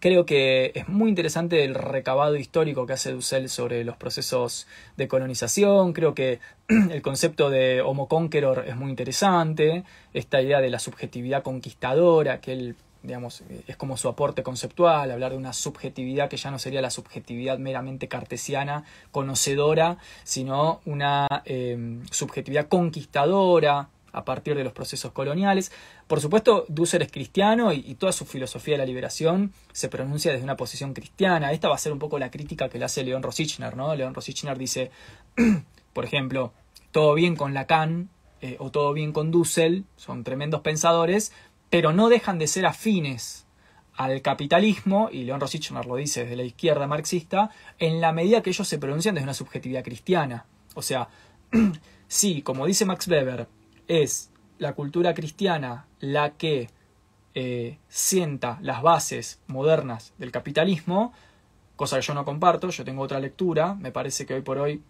Creo 0.00 0.24
que 0.24 0.72
es 0.74 0.88
muy 0.88 1.10
interesante 1.10 1.62
el 1.62 1.74
recabado 1.74 2.34
histórico 2.36 2.86
que 2.86 2.94
hace 2.94 3.12
Dussel 3.12 3.50
sobre 3.50 3.84
los 3.84 3.98
procesos 3.98 4.66
de 4.96 5.08
colonización. 5.08 5.92
Creo 5.92 6.14
que 6.14 6.40
el 6.68 7.02
concepto 7.02 7.50
de 7.50 7.82
Homo 7.82 8.08
Conqueror 8.08 8.64
es 8.66 8.76
muy 8.76 8.88
interesante. 8.88 9.84
Esta 10.14 10.40
idea 10.40 10.62
de 10.62 10.70
la 10.70 10.78
subjetividad 10.78 11.42
conquistadora, 11.42 12.40
que 12.40 12.52
él, 12.52 12.76
digamos, 13.02 13.42
es 13.66 13.76
como 13.76 13.98
su 13.98 14.08
aporte 14.08 14.42
conceptual, 14.42 15.10
hablar 15.10 15.32
de 15.32 15.36
una 15.36 15.52
subjetividad 15.52 16.30
que 16.30 16.38
ya 16.38 16.50
no 16.50 16.58
sería 16.58 16.80
la 16.80 16.90
subjetividad 16.90 17.58
meramente 17.58 18.08
cartesiana, 18.08 18.84
conocedora, 19.10 19.98
sino 20.24 20.80
una 20.86 21.28
eh, 21.44 21.98
subjetividad 22.10 22.68
conquistadora, 22.68 23.90
a 24.12 24.24
partir 24.24 24.56
de 24.56 24.64
los 24.64 24.72
procesos 24.72 25.12
coloniales. 25.12 25.72
Por 26.06 26.20
supuesto, 26.20 26.64
Dussel 26.68 27.02
es 27.02 27.12
cristiano 27.12 27.72
y, 27.72 27.94
toda 27.94 28.12
su 28.12 28.24
filosofía 28.24 28.74
de 28.74 28.78
la 28.78 28.86
liberación 28.86 29.52
se 29.72 29.88
pronuncia 29.88 30.32
desde 30.32 30.44
una 30.44 30.56
posición 30.56 30.94
cristiana. 30.94 31.52
Esta 31.52 31.68
va 31.68 31.74
a 31.74 31.78
ser 31.78 31.92
un 31.92 31.98
poco 31.98 32.18
la 32.18 32.30
crítica 32.30 32.68
que 32.68 32.78
le 32.78 32.84
hace 32.84 33.04
León 33.04 33.22
Rosichner, 33.22 33.76
¿no? 33.76 33.94
León 33.94 34.14
Rosichner 34.14 34.56
dice, 34.56 34.90
por 35.92 36.04
ejemplo, 36.04 36.52
todo 36.92 37.14
bien 37.14 37.36
con 37.36 37.54
Lacan 37.54 38.08
eh, 38.40 38.56
o 38.58 38.70
todo 38.70 38.92
bien 38.92 39.12
con 39.12 39.30
Dussel, 39.30 39.84
son 39.96 40.24
tremendos 40.24 40.62
pensadores, 40.62 41.32
pero 41.68 41.92
no 41.92 42.08
dejan 42.08 42.38
de 42.38 42.46
ser 42.46 42.66
afines 42.66 43.46
al 43.94 44.22
capitalismo, 44.22 45.10
y 45.12 45.24
León 45.24 45.40
Rosichner 45.40 45.84
lo 45.84 45.96
dice 45.96 46.22
desde 46.22 46.36
la 46.36 46.44
izquierda 46.44 46.86
marxista, 46.86 47.50
en 47.78 48.00
la 48.00 48.12
medida 48.12 48.42
que 48.42 48.48
ellos 48.48 48.66
se 48.66 48.78
pronuncian 48.78 49.14
desde 49.14 49.24
una 49.24 49.34
subjetividad 49.34 49.84
cristiana. 49.84 50.46
O 50.74 50.80
sea, 50.80 51.08
sí, 52.08 52.40
como 52.40 52.66
dice 52.66 52.86
Max 52.86 53.06
Weber, 53.08 53.46
es 53.90 54.30
la 54.58 54.74
cultura 54.74 55.14
cristiana 55.14 55.86
la 55.98 56.30
que 56.30 56.70
eh, 57.34 57.78
sienta 57.88 58.58
las 58.62 58.82
bases 58.82 59.40
modernas 59.48 60.14
del 60.16 60.30
capitalismo, 60.30 61.12
cosa 61.74 61.96
que 61.96 62.02
yo 62.02 62.14
no 62.14 62.24
comparto, 62.24 62.70
yo 62.70 62.84
tengo 62.84 63.02
otra 63.02 63.18
lectura, 63.18 63.74
me 63.74 63.90
parece 63.90 64.26
que 64.26 64.34
hoy 64.34 64.42
por 64.42 64.58
hoy 64.58 64.80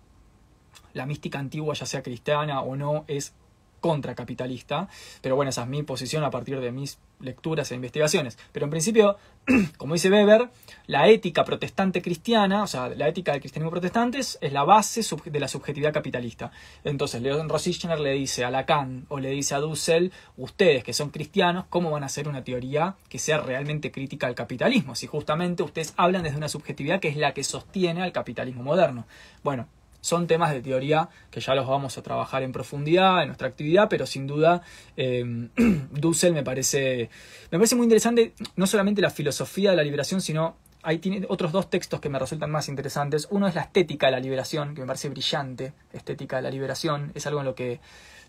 la 0.93 1.07
mística 1.07 1.39
antigua, 1.39 1.73
ya 1.75 1.87
sea 1.87 2.03
cristiana 2.03 2.61
o 2.61 2.77
no, 2.77 3.05
es 3.07 3.33
contracapitalista, 3.81 4.89
pero 5.23 5.37
bueno, 5.37 5.51
esa 5.51 5.63
es 5.63 5.69
mi 5.69 5.83
posición 5.83 6.25
a 6.25 6.31
partir 6.31 6.61
de 6.61 6.71
mis 6.73 6.99
lecturas 7.21 7.71
e 7.71 7.75
investigaciones. 7.75 8.39
Pero 8.53 8.65
en 8.65 8.71
principio, 8.71 9.17
como 9.77 9.95
dice 9.95 10.11
Weber, 10.11 10.51
la 10.87 11.09
ética 11.09 11.45
protestante 11.45 12.03
cristiana, 12.03 12.63
o 12.63 12.67
sea, 12.67 12.89
la 12.89 13.09
ética 13.09 13.33
del 13.33 13.41
cristianismo 13.41 13.71
protestante 13.71 14.19
es 14.19 14.39
la 14.43 14.65
base 14.65 15.03
de 15.25 15.41
la 15.41 15.49
subjetividad 15.49 15.93
capitalista. 15.93 16.51
Entonces, 16.85 17.23
Leon 17.23 17.49
Rosichner 17.49 18.01
le 18.01 18.13
dice 18.13 18.45
a 18.45 18.51
Lacan 18.51 19.07
o 19.09 19.19
le 19.19 19.31
dice 19.31 19.55
a 19.55 19.59
Dussel, 19.59 20.13
ustedes 20.37 20.85
que 20.85 20.93
son 20.93 21.11
cristianos, 21.11 21.65
¿cómo 21.69 21.91
van 21.91 22.03
a 22.03 22.07
hacer 22.07 22.29
una 22.29 22.45
teoría 22.45 22.97
que 23.09 23.19
sea 23.19 23.39
realmente 23.39 23.91
crítica 23.91 24.27
al 24.27 24.35
capitalismo? 24.35 24.95
Si 24.95 25.07
justamente 25.07 25.63
ustedes 25.63 25.95
hablan 25.97 26.23
desde 26.23 26.37
una 26.37 26.49
subjetividad 26.49 27.01
que 27.01 27.09
es 27.09 27.17
la 27.17 27.35
que 27.35 27.45
sostiene 27.45 28.03
al 28.03 28.13
capitalismo 28.13 28.63
moderno. 28.63 29.07
Bueno, 29.43 29.67
son 30.01 30.27
temas 30.27 30.53
de 30.53 30.63
teoría 30.63 31.09
que 31.31 31.41
ya 31.41 31.55
los 31.55 31.67
vamos 31.67 31.97
a 31.99 32.03
trabajar 32.03 32.43
en 32.43 32.53
profundidad 32.53 33.23
en 33.23 33.29
nuestra 33.29 33.49
actividad, 33.49 33.89
pero 33.89 34.07
sin 34.07 34.27
duda 34.27 34.63
eh, 34.97 35.25
Dussel 35.93 36.33
me 36.33 36.43
parece, 36.43 37.11
me 37.51 37.59
parece 37.59 37.77
muy 37.77 37.85
interesante, 37.85 38.35
no 38.57 38.67
solamente 38.67 39.03
la 39.03 39.11
filosofía 39.11 39.71
de 39.71 39.77
la 39.77 39.83
liberación, 39.83 40.21
sino 40.21 40.57
ahí 40.83 40.99
tiene 40.99 41.27
otros 41.29 41.53
dos 41.53 41.69
textos 41.69 42.01
que 42.01 42.09
me 42.09 42.19
resultan 42.19 42.51
más 42.51 42.69
interesantes. 42.69 43.29
Uno 43.31 43.47
es 43.47 43.55
la 43.55 43.63
estética 43.63 44.07
de 44.07 44.13
la 44.13 44.21
liberación, 44.21 44.75
que 44.75 44.81
me 44.81 44.87
parece 44.87 45.09
brillante, 45.09 45.73
estética 45.93 46.37
de 46.37 46.43
la 46.43 46.51
liberación, 46.51 47.13
es 47.15 47.27
algo 47.27 47.41
en 47.41 47.47
lo 47.47 47.55
que 47.55 47.81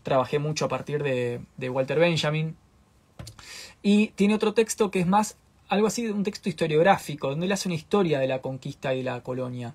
trabajé 0.04 0.40
mucho 0.40 0.66
a 0.66 0.68
partir 0.68 1.04
de, 1.04 1.42
de 1.58 1.70
Walter 1.70 2.00
Benjamin. 2.00 2.56
Y 3.84 4.10
tiene 4.10 4.36
otro 4.36 4.54
texto 4.54 4.92
que 4.92 5.00
es 5.00 5.08
más 5.08 5.38
algo 5.70 5.88
así, 5.88 6.06
un 6.08 6.24
texto 6.24 6.50
historiográfico, 6.50 7.30
donde 7.30 7.46
él 7.46 7.52
hace 7.54 7.70
una 7.70 7.76
historia 7.76 8.20
de 8.20 8.28
la 8.28 8.42
conquista 8.42 8.94
y 8.94 8.98
de 8.98 9.04
la 9.04 9.22
colonia 9.22 9.74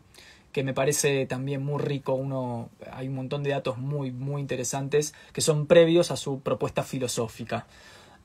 que 0.56 0.64
me 0.64 0.72
parece 0.72 1.26
también 1.26 1.62
muy 1.62 1.82
rico. 1.82 2.14
Uno, 2.14 2.70
hay 2.90 3.08
un 3.08 3.14
montón 3.14 3.42
de 3.42 3.50
datos 3.50 3.76
muy, 3.76 4.10
muy 4.10 4.40
interesantes 4.40 5.12
que 5.34 5.42
son 5.42 5.66
previos 5.66 6.10
a 6.10 6.16
su 6.16 6.40
propuesta 6.40 6.82
filosófica. 6.82 7.66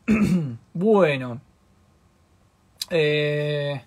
bueno. 0.74 1.41
Eh, 2.90 3.82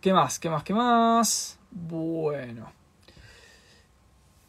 ¿Qué 0.00 0.12
más? 0.12 0.40
¿Qué 0.40 0.50
más? 0.50 0.64
¿Qué 0.64 0.74
más? 0.74 1.60
Bueno. 1.70 2.72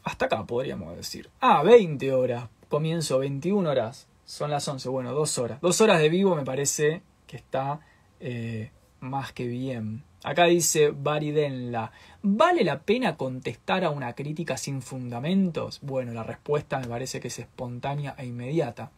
Hasta 0.02 0.24
acá 0.24 0.44
podríamos 0.44 0.96
decir. 0.96 1.30
Ah, 1.40 1.62
20 1.62 2.12
horas. 2.12 2.48
Comienzo 2.68 3.20
21 3.20 3.70
horas. 3.70 4.08
Son 4.24 4.50
las 4.50 4.66
11. 4.66 4.88
Bueno, 4.88 5.12
dos 5.12 5.38
horas. 5.38 5.60
Dos 5.60 5.80
horas 5.80 6.00
de 6.00 6.08
vivo 6.08 6.34
me 6.34 6.44
parece 6.44 7.02
que 7.28 7.36
está 7.36 7.78
eh, 8.18 8.72
más 8.98 9.32
que 9.32 9.46
bien. 9.46 10.02
Acá 10.22 10.44
dice 10.44 10.90
Baridenla, 10.90 11.92
¿vale 12.22 12.62
la 12.62 12.80
pena 12.80 13.16
contestar 13.16 13.84
a 13.84 13.90
una 13.90 14.12
crítica 14.14 14.58
sin 14.58 14.82
fundamentos? 14.82 15.80
Bueno, 15.80 16.12
la 16.12 16.22
respuesta 16.22 16.78
me 16.78 16.88
parece 16.88 17.20
que 17.20 17.28
es 17.28 17.38
espontánea 17.38 18.14
e 18.18 18.26
inmediata. 18.26 18.90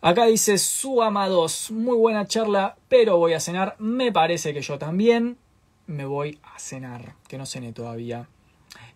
Acá 0.00 0.26
dice 0.26 0.58
Suamados, 0.58 1.70
muy 1.72 1.96
buena 1.96 2.26
charla, 2.26 2.76
pero 2.88 3.16
voy 3.16 3.32
a 3.32 3.40
cenar. 3.40 3.74
Me 3.78 4.12
parece 4.12 4.54
que 4.54 4.60
yo 4.60 4.78
también 4.78 5.36
me 5.86 6.04
voy 6.04 6.38
a 6.42 6.58
cenar, 6.60 7.14
que 7.26 7.38
no 7.38 7.46
cené 7.46 7.72
todavía. 7.72 8.28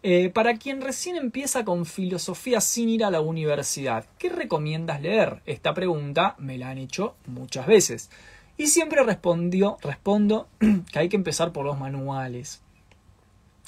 Eh, 0.04 0.30
para 0.30 0.56
quien 0.56 0.80
recién 0.80 1.16
empieza 1.16 1.64
con 1.64 1.84
filosofía 1.84 2.60
sin 2.60 2.88
ir 2.88 3.04
a 3.04 3.10
la 3.10 3.20
universidad, 3.20 4.06
¿qué 4.18 4.28
recomiendas 4.28 5.02
leer? 5.02 5.42
Esta 5.46 5.74
pregunta 5.74 6.36
me 6.38 6.58
la 6.58 6.70
han 6.70 6.78
hecho 6.78 7.16
muchas 7.26 7.66
veces. 7.66 8.10
Y 8.58 8.66
siempre 8.66 9.04
respondió, 9.04 9.78
respondo 9.80 10.48
que 10.92 10.98
hay 10.98 11.08
que 11.08 11.16
empezar 11.16 11.52
por 11.52 11.64
los 11.64 11.78
manuales. 11.78 12.60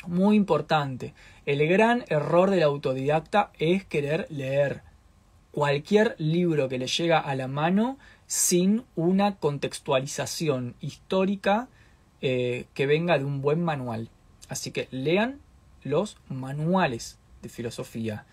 Muy 0.07 0.35
importante. 0.35 1.15
El 1.47 1.67
gran 1.69 2.05
error 2.09 2.51
del 2.51 2.65
autodidacta 2.65 3.53
es 3.59 3.85
querer 3.85 4.27
leer 4.31 4.83
cualquier 5.53 6.17
libro 6.19 6.69
que 6.69 6.79
le 6.79 6.89
llega 6.89 7.21
a 7.21 7.37
la 7.37 7.47
mano 7.47 7.99
sin 8.27 8.85
una 8.97 9.37
contextualización 9.37 10.75
histórica 10.81 11.69
eh, 12.21 12.67
que 12.75 12.87
venga 12.87 13.17
de 13.17 13.25
un 13.25 13.43
buen 13.43 13.63
manual. 13.63 14.09
Así 14.49 14.73
que 14.73 14.89
lean 14.91 15.39
los 15.85 16.17
manuales 16.29 17.19
de 17.43 17.49
filosofía. 17.49 18.27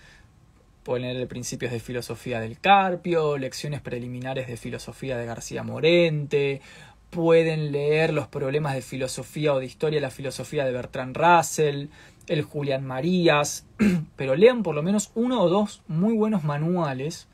Pueden 0.88 1.14
leer 1.14 1.28
Principios 1.28 1.74
de 1.74 1.82
Filosofía 1.82 2.40
del 2.40 2.62
Carpio, 2.62 3.38
Lecciones 3.38 3.82
Preliminares 3.82 4.48
de 4.48 4.56
Filosofía 4.56 5.18
de 5.18 5.26
García 5.26 5.62
Morente, 5.62 6.62
pueden 7.10 7.74
leer 7.74 8.14
los 8.14 8.30
problemas 8.30 8.74
de 8.74 8.82
filosofía 8.82 9.54
o 9.54 9.60
de 9.60 9.66
historia 9.66 9.98
de 9.98 10.04
la 10.04 10.12
filosofía 10.12 10.64
de 10.64 10.72
Bertrand 10.72 11.18
Russell, 11.18 11.88
el 12.28 12.42
Julián 12.42 12.86
Marías, 12.86 13.66
pero 14.16 14.38
lean 14.38 14.64
por 14.64 14.76
lo 14.76 14.82
menos 14.82 15.12
uno 15.14 15.42
o 15.42 15.50
dos 15.50 15.82
muy 15.90 16.14
buenos 16.14 16.46
manuales 16.46 17.28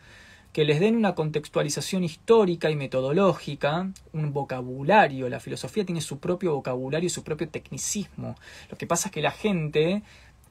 que 0.51 0.65
les 0.65 0.79
den 0.79 0.95
una 0.95 1.13
contextualización 1.13 2.03
histórica 2.03 2.71
y 2.71 2.75
metodológica, 2.75 3.91
un 4.13 4.33
vocabulario. 4.33 5.29
La 5.29 5.39
filosofía 5.39 5.85
tiene 5.85 6.01
su 6.01 6.17
propio 6.17 6.55
vocabulario 6.55 7.05
y 7.05 7.11
su 7.11 7.23
propio 7.23 7.47
tecnicismo. 7.49 8.35
Lo 8.71 8.77
que 8.79 8.87
pasa 8.87 9.09
es 9.09 9.11
que 9.11 9.21
la 9.21 9.31
gente, 9.31 10.01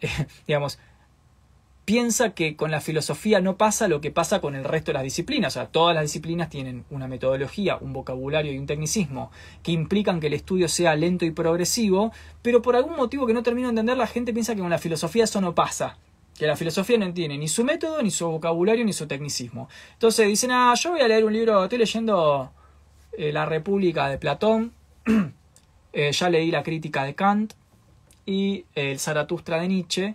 digamos, 0.47 0.79
piensa 1.84 2.30
que 2.30 2.56
con 2.56 2.70
la 2.70 2.80
filosofía 2.80 3.40
no 3.40 3.56
pasa 3.56 3.88
lo 3.88 4.00
que 4.00 4.10
pasa 4.10 4.40
con 4.40 4.54
el 4.54 4.64
resto 4.64 4.90
de 4.90 4.94
las 4.94 5.02
disciplinas. 5.02 5.54
O 5.54 5.60
sea, 5.60 5.66
todas 5.66 5.94
las 5.94 6.04
disciplinas 6.04 6.48
tienen 6.48 6.84
una 6.90 7.09
metodología, 7.09 7.76
un 7.76 7.92
vocabulario 7.92 8.52
y 8.52 8.59
un 8.59 8.66
tecnicismo 8.66 9.30
que 9.62 9.72
implican 9.72 10.20
que 10.20 10.28
el 10.28 10.34
estudio 10.34 10.68
sea 10.68 10.94
lento 10.94 11.24
y 11.24 11.32
progresivo, 11.32 12.12
pero 12.42 12.62
por 12.62 12.76
algún 12.76 12.96
motivo 12.96 13.26
que 13.26 13.34
no 13.34 13.42
termino 13.42 13.68
de 13.68 13.70
entender, 13.70 13.96
la 13.96 14.06
gente 14.06 14.32
piensa 14.32 14.54
que 14.54 14.60
con 14.60 14.70
la 14.70 14.78
filosofía 14.78 15.24
eso 15.24 15.40
no 15.40 15.54
pasa. 15.54 15.98
Que 16.38 16.46
la 16.46 16.56
filosofía 16.56 16.98
no 16.98 17.12
tiene 17.12 17.36
ni 17.36 17.48
su 17.48 17.64
método, 17.64 18.02
ni 18.02 18.10
su 18.10 18.26
vocabulario, 18.26 18.84
ni 18.84 18.92
su 18.92 19.06
tecnicismo. 19.06 19.68
Entonces 19.94 20.26
dicen, 20.28 20.50
ah, 20.52 20.74
yo 20.76 20.92
voy 20.92 21.00
a 21.00 21.09
leer 21.09 21.24
un 21.24 21.32
libro, 21.32 21.64
estoy 21.64 21.78
leyendo 21.78 22.52
eh, 23.12 23.32
La 23.32 23.44
República 23.44 24.09
de 24.09 24.18
Platón, 24.18 24.72
eh, 25.92 26.12
ya 26.12 26.30
leí 26.30 26.50
la 26.50 26.62
crítica 26.62 27.04
de 27.04 27.14
Kant 27.14 27.54
y 28.24 28.64
el 28.74 28.98
Zaratustra 28.98 29.60
de 29.60 29.68
Nietzsche, 29.68 30.14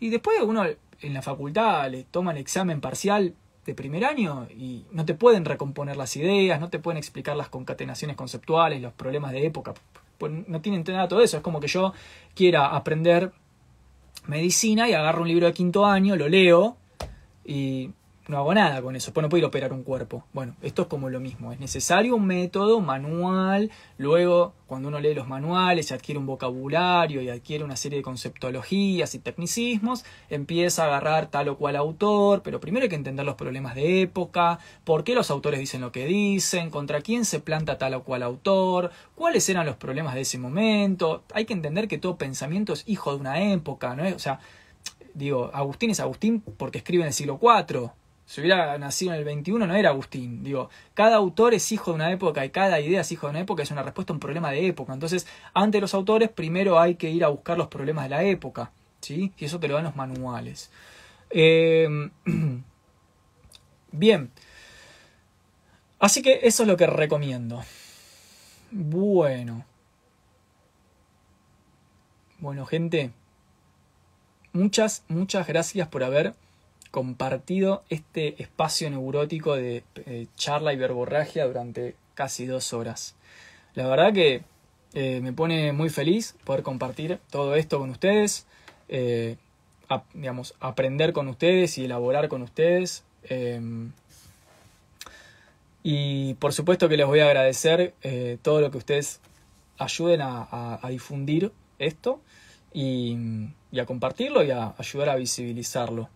y 0.00 0.10
después 0.10 0.38
uno 0.42 0.64
en 1.00 1.14
la 1.14 1.22
facultad 1.22 1.90
le 1.90 2.04
toma 2.04 2.32
el 2.32 2.38
examen 2.38 2.80
parcial 2.80 3.34
de 3.64 3.74
primer 3.74 4.04
año 4.04 4.48
y 4.50 4.84
no 4.92 5.04
te 5.04 5.14
pueden 5.14 5.44
recomponer 5.44 5.96
las 5.96 6.16
ideas, 6.16 6.58
no 6.60 6.70
te 6.70 6.78
pueden 6.78 6.96
explicar 6.96 7.36
las 7.36 7.48
concatenaciones 7.48 8.16
conceptuales, 8.16 8.80
los 8.80 8.92
problemas 8.94 9.32
de 9.32 9.46
época. 9.46 9.74
Pues 10.16 10.32
no 10.48 10.60
tienen 10.60 10.84
nada 10.88 11.06
todo 11.06 11.22
eso. 11.22 11.36
Es 11.36 11.42
como 11.42 11.60
que 11.60 11.68
yo 11.68 11.92
quiera 12.34 12.68
aprender 12.74 13.32
medicina 14.26 14.88
y 14.88 14.94
agarro 14.94 15.22
un 15.22 15.28
libro 15.28 15.46
de 15.46 15.52
quinto 15.52 15.84
año, 15.84 16.16
lo 16.16 16.28
leo 16.28 16.76
y 17.44 17.90
no 18.28 18.36
hago 18.36 18.52
nada 18.54 18.82
con 18.82 18.94
eso, 18.94 19.12
pues 19.12 19.22
no 19.22 19.30
puedo 19.30 19.38
ir 19.38 19.44
a 19.44 19.48
operar 19.48 19.72
un 19.72 19.82
cuerpo. 19.82 20.22
Bueno, 20.34 20.54
esto 20.60 20.82
es 20.82 20.88
como 20.88 21.08
lo 21.08 21.18
mismo, 21.18 21.50
es 21.50 21.58
necesario 21.58 22.14
un 22.14 22.26
método 22.26 22.80
manual, 22.80 23.70
luego 23.96 24.52
cuando 24.66 24.88
uno 24.88 25.00
lee 25.00 25.14
los 25.14 25.26
manuales 25.26 25.92
adquiere 25.92 26.18
un 26.18 26.26
vocabulario 26.26 27.22
y 27.22 27.30
adquiere 27.30 27.64
una 27.64 27.76
serie 27.76 27.98
de 27.98 28.02
conceptologías 28.02 29.14
y 29.14 29.18
tecnicismos, 29.18 30.04
empieza 30.28 30.84
a 30.84 30.86
agarrar 30.88 31.30
tal 31.30 31.48
o 31.48 31.56
cual 31.56 31.74
autor, 31.76 32.42
pero 32.42 32.60
primero 32.60 32.84
hay 32.84 32.90
que 32.90 32.96
entender 32.96 33.24
los 33.24 33.34
problemas 33.34 33.74
de 33.74 34.02
época, 34.02 34.58
por 34.84 35.04
qué 35.04 35.14
los 35.14 35.30
autores 35.30 35.58
dicen 35.58 35.80
lo 35.80 35.90
que 35.90 36.04
dicen, 36.04 36.68
contra 36.68 37.00
quién 37.00 37.24
se 37.24 37.40
planta 37.40 37.78
tal 37.78 37.94
o 37.94 38.04
cual 38.04 38.22
autor, 38.22 38.90
cuáles 39.14 39.48
eran 39.48 39.64
los 39.64 39.76
problemas 39.76 40.14
de 40.14 40.20
ese 40.20 40.36
momento, 40.36 41.24
hay 41.32 41.46
que 41.46 41.54
entender 41.54 41.88
que 41.88 41.96
todo 41.96 42.18
pensamiento 42.18 42.74
es 42.74 42.84
hijo 42.86 43.14
de 43.14 43.20
una 43.20 43.52
época, 43.52 43.96
¿no? 43.96 44.06
O 44.14 44.18
sea, 44.18 44.38
digo, 45.14 45.50
Agustín 45.54 45.88
es 45.88 46.00
Agustín 46.00 46.42
porque 46.58 46.76
escribe 46.76 47.04
en 47.04 47.08
el 47.08 47.14
siglo 47.14 47.40
IV, 47.40 47.90
si 48.28 48.42
hubiera 48.42 48.76
nacido 48.76 49.14
en 49.14 49.20
el 49.20 49.24
21 49.24 49.66
no 49.66 49.74
era 49.74 49.88
Agustín. 49.88 50.44
Digo, 50.44 50.68
cada 50.92 51.16
autor 51.16 51.54
es 51.54 51.72
hijo 51.72 51.92
de 51.92 51.94
una 51.94 52.12
época 52.12 52.44
y 52.44 52.50
cada 52.50 52.78
idea 52.78 53.00
es 53.00 53.10
hijo 53.10 53.26
de 53.26 53.30
una 53.30 53.40
época, 53.40 53.62
es 53.62 53.70
una 53.70 53.82
respuesta 53.82 54.12
a 54.12 54.16
un 54.16 54.20
problema 54.20 54.50
de 54.50 54.66
época. 54.66 54.92
Entonces, 54.92 55.26
ante 55.54 55.80
los 55.80 55.94
autores, 55.94 56.28
primero 56.28 56.78
hay 56.78 56.96
que 56.96 57.08
ir 57.08 57.24
a 57.24 57.28
buscar 57.28 57.56
los 57.56 57.68
problemas 57.68 58.04
de 58.04 58.10
la 58.10 58.24
época. 58.24 58.70
¿sí? 59.00 59.32
Y 59.38 59.46
eso 59.46 59.58
te 59.58 59.66
lo 59.66 59.76
dan 59.76 59.84
los 59.84 59.96
manuales. 59.96 60.70
Em, 61.30 62.10
bien. 63.92 64.30
Así 65.98 66.20
que 66.20 66.40
eso 66.42 66.64
es 66.64 66.68
lo 66.68 66.76
que 66.76 66.86
recomiendo. 66.86 67.64
Bueno. 68.70 69.64
Bueno, 72.40 72.66
gente. 72.66 73.10
Muchas, 74.52 75.02
muchas 75.08 75.46
gracias 75.46 75.88
por 75.88 76.04
haber 76.04 76.34
compartido 76.90 77.82
este 77.90 78.42
espacio 78.42 78.88
neurótico 78.90 79.56
de 79.56 79.84
eh, 80.06 80.26
charla 80.36 80.72
y 80.72 80.76
verborragia 80.76 81.46
durante 81.46 81.94
casi 82.14 82.46
dos 82.46 82.72
horas. 82.72 83.14
La 83.74 83.86
verdad 83.86 84.12
que 84.12 84.42
eh, 84.94 85.20
me 85.20 85.32
pone 85.32 85.72
muy 85.72 85.90
feliz 85.90 86.34
poder 86.44 86.62
compartir 86.62 87.18
todo 87.30 87.54
esto 87.54 87.78
con 87.78 87.90
ustedes, 87.90 88.46
eh, 88.88 89.36
digamos, 90.14 90.54
aprender 90.60 91.12
con 91.12 91.28
ustedes 91.28 91.78
y 91.78 91.84
elaborar 91.84 92.28
con 92.28 92.42
ustedes. 92.42 93.04
Em, 93.24 93.92
y 95.82 96.34
por 96.34 96.52
supuesto 96.52 96.88
que 96.88 96.96
les 96.96 97.06
voy 97.06 97.20
a 97.20 97.26
agradecer 97.26 97.94
todo 98.42 98.60
lo 98.60 98.70
que 98.70 98.78
ustedes 98.78 99.20
ayuden 99.78 100.20
a, 100.22 100.80
difundir 100.90 101.52
esto 101.78 102.20
y, 102.74 103.16
y, 103.70 103.78
a 103.78 103.86
compartirlo 103.86 104.42
y 104.42 104.50
a 104.50 104.74
ayudar 104.76 105.10
a 105.10 105.16
visibilizarlo. 105.16 106.08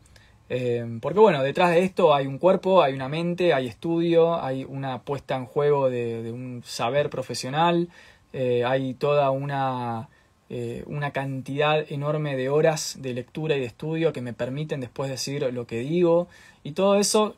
Eh, 0.54 0.98
porque 1.00 1.18
bueno, 1.18 1.42
detrás 1.42 1.70
de 1.70 1.82
esto 1.82 2.14
hay 2.14 2.26
un 2.26 2.36
cuerpo, 2.36 2.82
hay 2.82 2.92
una 2.92 3.08
mente, 3.08 3.54
hay 3.54 3.68
estudio, 3.68 4.38
hay 4.44 4.64
una 4.64 5.00
puesta 5.00 5.34
en 5.34 5.46
juego 5.46 5.88
de, 5.88 6.30
un 6.30 6.62
saber 6.62 7.08
profesional, 7.08 7.88
eh, 8.34 8.62
hay 8.62 8.92
toda 8.92 9.30
una, 9.30 10.10
eh, 10.50 10.84
una 10.86 11.10
cantidad 11.12 11.90
enorme 11.90 12.36
de 12.36 12.50
horas 12.50 12.98
de 13.00 13.14
lectura 13.14 13.56
y 13.56 13.60
de 13.60 13.64
estudio 13.64 14.12
que 14.12 14.20
me 14.20 14.34
permiten 14.34 14.80
después 14.80 15.08
decir 15.08 15.42
lo 15.54 15.66
que 15.66 15.78
digo. 15.78 16.28
Y 16.62 16.72
todo 16.72 16.96
eso 16.96 17.34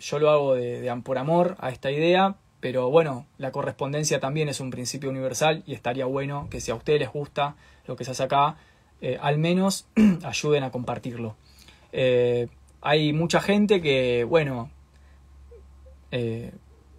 yo 0.00 0.18
lo 0.18 0.30
hago 0.30 0.54
de, 0.54 0.90
por 1.04 1.18
amor 1.18 1.56
a 1.60 1.68
esta 1.68 1.90
idea, 1.90 2.36
pero 2.60 2.88
bueno, 2.88 3.26
la 3.36 3.52
correspondencia 3.52 4.20
también 4.20 4.48
es 4.48 4.60
un 4.60 4.70
principio 4.70 5.10
universal 5.10 5.62
y 5.66 5.74
estaría 5.74 6.06
bueno 6.06 6.48
que 6.50 6.62
si 6.62 6.70
a 6.70 6.76
ustedes 6.76 7.00
les 7.00 7.12
gusta 7.12 7.56
lo 7.86 7.94
que 7.96 8.06
se 8.06 8.12
hace 8.12 8.22
acá, 8.22 8.56
al 9.20 9.36
menos 9.36 9.86
ayuden 10.24 10.62
a 10.62 10.70
compartirlo. 10.70 11.36
Eh, 11.96 12.48
hay 12.82 13.12
mucha 13.12 13.40
gente 13.40 13.80
que, 13.80 14.24
bueno, 14.24 14.68
eh, 16.10 16.52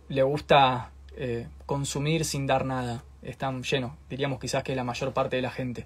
le 0.08 0.24
gusta 0.24 0.92
eh, 1.18 1.48
consumir 1.66 2.24
sin 2.24 2.48
dar 2.48 2.66
nada. 2.66 3.04
Están 3.22 3.62
llenos, 3.64 3.92
diríamos 4.10 4.40
quizás 4.40 4.64
que 4.64 4.74
la 4.74 4.86
mayor 4.86 5.12
parte 5.12 5.36
de 5.36 5.42
la 5.42 5.52
gente. 5.52 5.86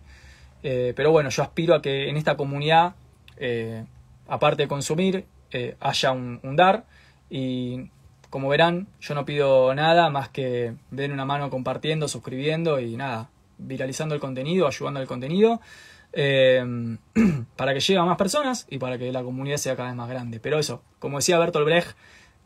pero 0.61 1.11
bueno, 1.11 1.29
yo 1.29 1.41
aspiro 1.41 1.73
a 1.73 1.81
que 1.81 2.09
en 2.09 2.17
esta 2.17 2.35
comunidad, 2.35 2.95
aparte 4.27 4.63
de 4.63 4.67
consumir, 4.67 5.25
haya 5.79 6.11
un, 6.11 6.39
un, 6.43 6.55
dar. 6.55 6.85
Y 7.29 7.89
como 8.29 8.49
verán, 8.49 8.87
yo 8.99 9.15
no 9.15 9.25
pido 9.25 9.73
nada 9.73 10.09
más 10.09 10.29
que 10.29 10.73
den 10.91 11.13
una 11.13 11.25
mano 11.25 11.49
compartiendo, 11.49 12.09
suscribiendo 12.09 12.79
y 12.81 12.97
nada, 12.97 13.29
viralizando 13.57 14.15
el 14.15 14.21
contenido, 14.21 14.67
ayudando 14.67 14.99
al 14.99 15.07
contenido. 15.07 15.61
Em, 16.11 16.97
para 17.55 17.73
que 17.73 17.79
llegue 17.79 17.99
a 17.99 18.03
más 18.03 18.17
personas 18.17 18.65
y 18.69 18.79
para 18.79 18.97
que 18.97 19.11
la 19.11 19.21
comunidad 19.23 19.57
sea 19.57 19.75
cada 19.75 19.89
vez 19.89 19.97
más 19.97 20.09
grande. 20.09 20.39
Pero 20.39 20.59
eso, 20.59 20.81
como 20.99 21.17
decía 21.17 21.37
Bertolt 21.37 21.65
Brecht, 21.65 21.95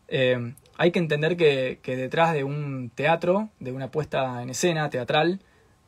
em, 0.08 0.54
hay 0.76 0.90
que 0.90 0.98
entender 0.98 1.36
que, 1.36 1.78
detrás 1.84 2.34
de 2.34 2.44
un 2.44 2.90
teatro, 2.94 3.48
de 3.60 3.72
una 3.72 3.90
puesta 3.90 4.42
en 4.42 4.50
escena 4.50 4.90
teatral, 4.90 5.40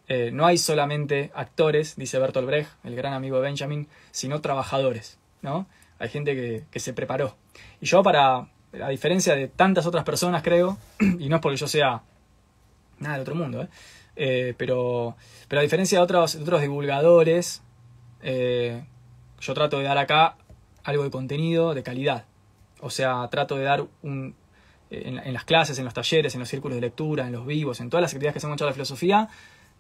eh, 0.09 0.31
no 0.33 0.47
hay 0.47 0.57
solamente 0.59 1.31
actores, 1.35 1.97
dice 1.97 2.19
Bertolt 2.19 2.47
Brecht, 2.47 2.71
el 2.85 2.97
gran 2.97 3.13
amigo 3.13 3.37
de 3.37 3.43
Benjamin, 3.43 3.89
sino 4.11 4.41
trabajadores, 4.41 5.19
¿no? 5.43 5.67
Hay 5.99 6.09
gente 6.09 6.65
que, 6.71 6.81
se 6.81 6.93
preparó. 6.93 7.37
Y 7.81 7.87
yo 7.87 8.03
para, 8.03 8.49
a 8.83 8.89
diferencia 8.91 9.35
de 9.35 9.49
tantas 9.49 9.87
otras 9.87 10.05
personas, 10.05 10.43
creo, 10.43 10.79
y 11.19 11.29
no 11.29 11.37
es 11.37 11.43
porque 11.43 11.57
yo 11.57 11.69
sea 11.69 12.03
nada 12.99 13.15
del 13.15 13.23
otro 13.23 13.35
mundo, 13.35 13.63
¿eh? 13.63 13.69
Eh, 14.19 14.55
pero, 14.57 15.15
pero 15.47 15.61
a 15.61 15.63
diferencia 15.63 15.99
de 15.99 16.05
otros, 16.05 16.35
de 16.35 16.43
otros 16.43 16.63
divulgadores 16.63 17.63
eh, 18.23 18.85
yo 19.41 19.55
trato 19.55 19.79
de 19.79 19.85
dar 19.85 19.99
acá 19.99 20.37
algo 20.85 21.05
de 21.05 21.11
contenido 21.11 21.75
de 21.75 21.83
calidad. 21.83 22.25
O 22.81 22.91
sea, 22.91 23.29
trato 23.31 23.57
de 23.57 23.65
dar 23.65 23.85
un, 24.03 24.35
en, 24.91 25.33
las 25.33 25.45
clases, 25.45 25.79
en 25.79 25.85
los 25.85 25.95
talleres, 25.95 26.35
en 26.35 26.41
los 26.41 26.49
círculos 26.49 26.77
de 26.77 26.81
lectura, 26.81 27.27
en 27.27 27.33
los 27.33 27.47
vivos, 27.47 27.81
en 27.81 27.91
todas 27.91 28.03
las 28.03 28.13
actividades 28.13 28.35
que 28.35 28.41
se 28.41 28.47
han 28.47 28.53
hecho 28.53 28.67
de 28.67 28.73
filosofía, 28.73 29.29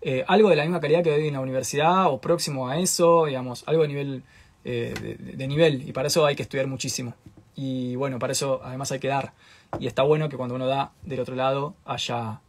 eh, 0.02 0.24
algo 0.26 0.50
de 0.50 0.56
la 0.56 0.62
misma 0.62 0.80
calidad 0.80 1.02
que 1.02 1.10
doy 1.10 1.28
en 1.28 1.34
la 1.34 1.40
universidad 1.40 2.06
o 2.06 2.20
próximo 2.20 2.68
a 2.68 2.78
eso, 2.78 3.26
digamos, 3.26 3.64
algo 3.66 3.82
de 3.82 3.88
nivel, 3.88 4.22
eh, 4.64 5.16
de, 5.18 5.46
nivel. 5.46 5.88
Y 5.88 5.92
para 5.92 6.08
eso 6.08 6.26
hay 6.26 6.36
que 6.36 6.42
estudiar 6.42 6.66
muchísimo. 6.66 7.14
Y 7.54 7.96
bueno, 7.96 8.18
para 8.18 8.32
eso 8.32 8.60
además 8.64 8.92
hay 8.92 8.98
que 8.98 9.08
dar. 9.08 9.32
Y 9.78 9.86
está 9.86 10.02
bueno 10.02 10.28
que 10.28 10.36
cuando 10.36 10.54
uno 10.54 10.66
da 10.66 10.92
del 11.02 11.20
otro 11.20 11.34
lado 11.34 11.74
haya 11.84 12.40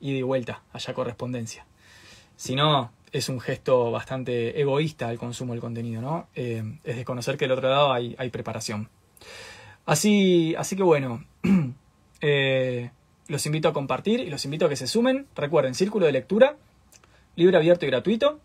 ida 0.00 0.18
y 0.18 0.22
vuelta, 0.22 0.62
haya 0.72 0.94
correspondencia. 0.94 1.66
Si 2.36 2.54
no, 2.54 2.92
es 3.12 3.28
un 3.28 3.40
gesto 3.40 3.90
bastante 3.90 4.60
egoísta 4.60 5.10
el 5.10 5.18
consumo 5.18 5.52
del 5.52 5.60
contenido, 5.60 6.02
¿no? 6.02 6.28
Eh, 6.34 6.78
es 6.84 6.96
desconocer 6.96 7.36
que 7.36 7.44
del 7.46 7.52
otro 7.52 7.68
lado 7.68 7.92
hay, 7.92 8.30
preparación. 8.30 8.88
Así, 9.86 10.54
así 10.56 10.76
que 10.76 10.82
bueno, 10.82 11.24
eh, 12.20 12.90
los 13.28 13.46
invito 13.46 13.68
a 13.68 13.72
compartir 13.72 14.20
y 14.20 14.30
los 14.30 14.44
invito 14.44 14.66
a 14.66 14.68
que 14.68 14.76
se 14.76 14.86
sumen. 14.86 15.26
Recuerden, 15.34 15.74
círculo 15.74 16.06
de 16.06 16.12
lectura, 16.12 16.56
libre 17.36 17.56
abierto 17.56 17.86
y 17.86 17.88
gratuito, 17.88 18.40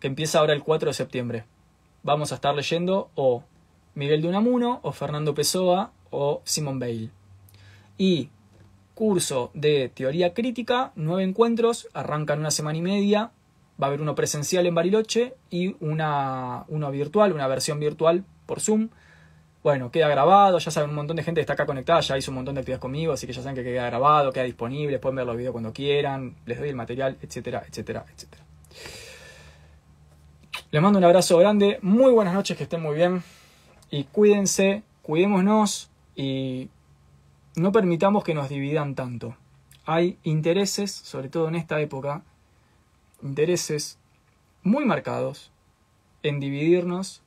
que 0.00 0.06
empieza 0.06 0.38
ahora 0.38 0.52
el 0.52 0.62
4 0.62 0.90
de 0.90 0.94
septiembre. 0.94 1.44
Vamos 2.02 2.32
a 2.32 2.36
estar 2.36 2.54
leyendo 2.54 3.10
o 3.14 3.44
Miguel 3.94 4.22
de 4.22 4.28
Unamuno, 4.28 4.80
o 4.82 4.92
Fernando 4.92 5.34
Pessoa, 5.34 5.92
o 6.10 6.42
Simon 6.44 6.78
Bale. 6.78 7.10
Y 7.96 8.28
curso 8.94 9.50
de 9.54 9.90
teoría 9.92 10.34
crítica, 10.34 10.92
nueve 10.94 11.24
encuentros, 11.24 11.88
arrancan 11.94 12.40
una 12.40 12.50
semana 12.50 12.78
y 12.78 12.82
media, 12.82 13.30
Va 13.80 13.86
a 13.86 13.88
haber 13.88 14.00
uno 14.00 14.14
presencial 14.14 14.66
en 14.66 14.74
Bariloche 14.74 15.34
y 15.50 15.76
una, 15.80 16.64
uno 16.68 16.90
virtual, 16.90 17.32
una 17.32 17.46
versión 17.48 17.80
virtual 17.80 18.24
por 18.46 18.60
Zoom. 18.60 18.88
bueno, 19.62 19.90
queda 19.90 20.08
grabado, 20.08 20.58
ya 20.58 20.70
saben, 20.70 20.90
un 20.90 20.96
montón 20.96 21.16
de 21.16 21.22
gente 21.22 21.40
está 21.40 21.54
acá 21.54 21.66
conectada, 21.66 22.00
ya 22.00 22.18
hizo 22.18 22.30
un 22.30 22.36
montón 22.36 22.54
de 22.54 22.60
actividades 22.60 22.82
conmigo, 22.82 23.14
así 23.14 23.26
que 23.26 23.32
ya 23.32 23.42
saben 23.42 23.56
que 23.56 23.64
queda 23.64 23.86
grabado, 23.86 24.30
queda 24.30 24.44
disponible, 24.44 24.98
pueden 24.98 25.16
ver 25.16 25.26
los 25.26 25.36
videos 25.36 25.52
cuando 25.52 25.72
quieran, 25.72 26.36
les 26.44 26.58
doy 26.58 26.68
el 26.68 26.76
material, 26.76 27.16
etcétera, 27.22 27.64
etcétera, 27.66 28.04
etcétera. 28.14 28.44
Les 30.70 30.82
mando 30.82 30.98
un 30.98 31.04
abrazo 31.04 31.38
grande, 31.38 31.78
muy 31.82 32.12
buenas 32.12 32.34
noches, 32.34 32.56
que 32.56 32.64
estén 32.64 32.82
muy 32.82 32.94
bien 32.94 33.22
y 33.90 34.04
cuídense, 34.04 34.82
cuidémonos 35.02 35.90
y 36.14 36.68
no 37.56 37.72
permitamos 37.72 38.24
que 38.24 38.34
nos 38.34 38.48
dividan 38.48 38.94
tanto. 38.94 39.36
Hay 39.86 40.18
intereses, 40.24 40.90
sobre 40.90 41.28
todo 41.28 41.48
en 41.48 41.54
esta 41.54 41.80
época, 41.80 42.22
intereses 43.24 43.98
muy 44.62 44.84
marcados 44.84 45.50
en 46.22 46.38
dividirnos, 46.40 47.22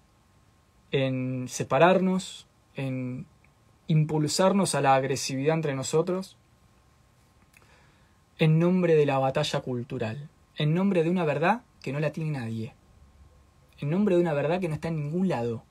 en 0.91 1.47
separarnos, 1.49 2.47
en 2.75 3.25
impulsarnos 3.87 4.75
a 4.75 4.81
la 4.81 4.95
agresividad 4.95 5.55
entre 5.55 5.75
nosotros, 5.75 6.37
en 8.37 8.59
nombre 8.59 8.95
de 8.95 9.05
la 9.05 9.17
batalla 9.17 9.59
cultural, 9.61 10.29
en 10.55 10.73
nombre 10.73 11.03
de 11.03 11.09
una 11.09 11.25
verdad 11.25 11.63
que 11.81 11.91
no 11.91 11.99
la 11.99 12.11
tiene 12.11 12.31
nadie, 12.31 12.73
en 13.79 13.89
nombre 13.89 14.15
de 14.15 14.21
una 14.21 14.33
verdad 14.33 14.59
que 14.61 14.69
no 14.69 14.75
está 14.75 14.89
en 14.89 14.97
ningún 14.97 15.27
lado, 15.27 15.63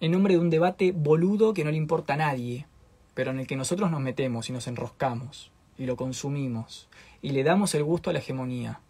en 0.00 0.12
nombre 0.12 0.34
de 0.34 0.40
un 0.40 0.50
debate 0.50 0.92
boludo 0.92 1.54
que 1.54 1.64
no 1.64 1.70
le 1.70 1.76
importa 1.76 2.14
a 2.14 2.18
nadie, 2.18 2.66
pero 3.14 3.30
en 3.30 3.40
el 3.40 3.46
que 3.46 3.56
nosotros 3.56 3.90
nos 3.90 4.00
metemos 4.00 4.50
y 4.50 4.52
nos 4.52 4.66
enroscamos 4.66 5.50
y 5.78 5.86
lo 5.86 5.96
consumimos 5.96 6.88
y 7.22 7.30
le 7.30 7.44
damos 7.44 7.74
el 7.74 7.84
gusto 7.84 8.10
a 8.10 8.12
la 8.12 8.18
hegemonía. 8.18 8.80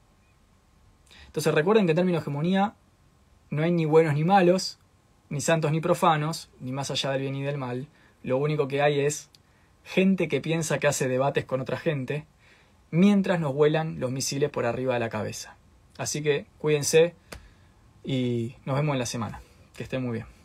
Entonces 1.33 1.55
recuerden 1.55 1.87
que 1.87 1.93
en 1.93 1.97
términos 1.97 2.21
hegemonía 2.21 2.75
no 3.49 3.63
hay 3.63 3.71
ni 3.71 3.87
buenos 3.87 4.13
ni 4.13 4.23
malos, 4.23 4.79
ni 5.31 5.41
santos 5.41 5.73
ni 5.73 5.81
profanos, 5.81 6.51
ni 6.61 6.73
más 6.73 6.91
allá 6.91 7.11
del 7.13 7.23
bien 7.23 7.37
y 7.37 7.43
del 7.43 7.57
mal. 7.57 7.89
Lo 8.23 8.37
único 8.37 8.69
que 8.69 8.83
hay 8.83 9.01
es 9.01 9.31
gente 9.83 10.29
que 10.29 10.43
piensa 10.43 10.79
que 10.79 10.89
hace 10.89 11.09
debates 11.09 11.47
con 11.47 11.63
otra 11.63 11.79
gente, 11.79 12.27
mientras 12.91 13.41
nos 13.41 13.55
vuelan 13.55 13.99
los 13.99 14.11
misiles 14.11 14.51
por 14.51 14.67
arriba 14.67 14.93
de 14.93 15.01
la 15.01 15.09
cabeza. 15.09 15.57
Así 15.97 16.23
que 16.23 16.45
cuídense 16.59 17.15
y 18.05 18.57
nos 18.67 18.77
vemos 18.77 18.93
en 18.93 18.99
la 18.99 19.07
semana. 19.07 19.41
Que 19.75 19.85
estén 19.85 20.03
muy 20.03 20.13
bien. 20.13 20.42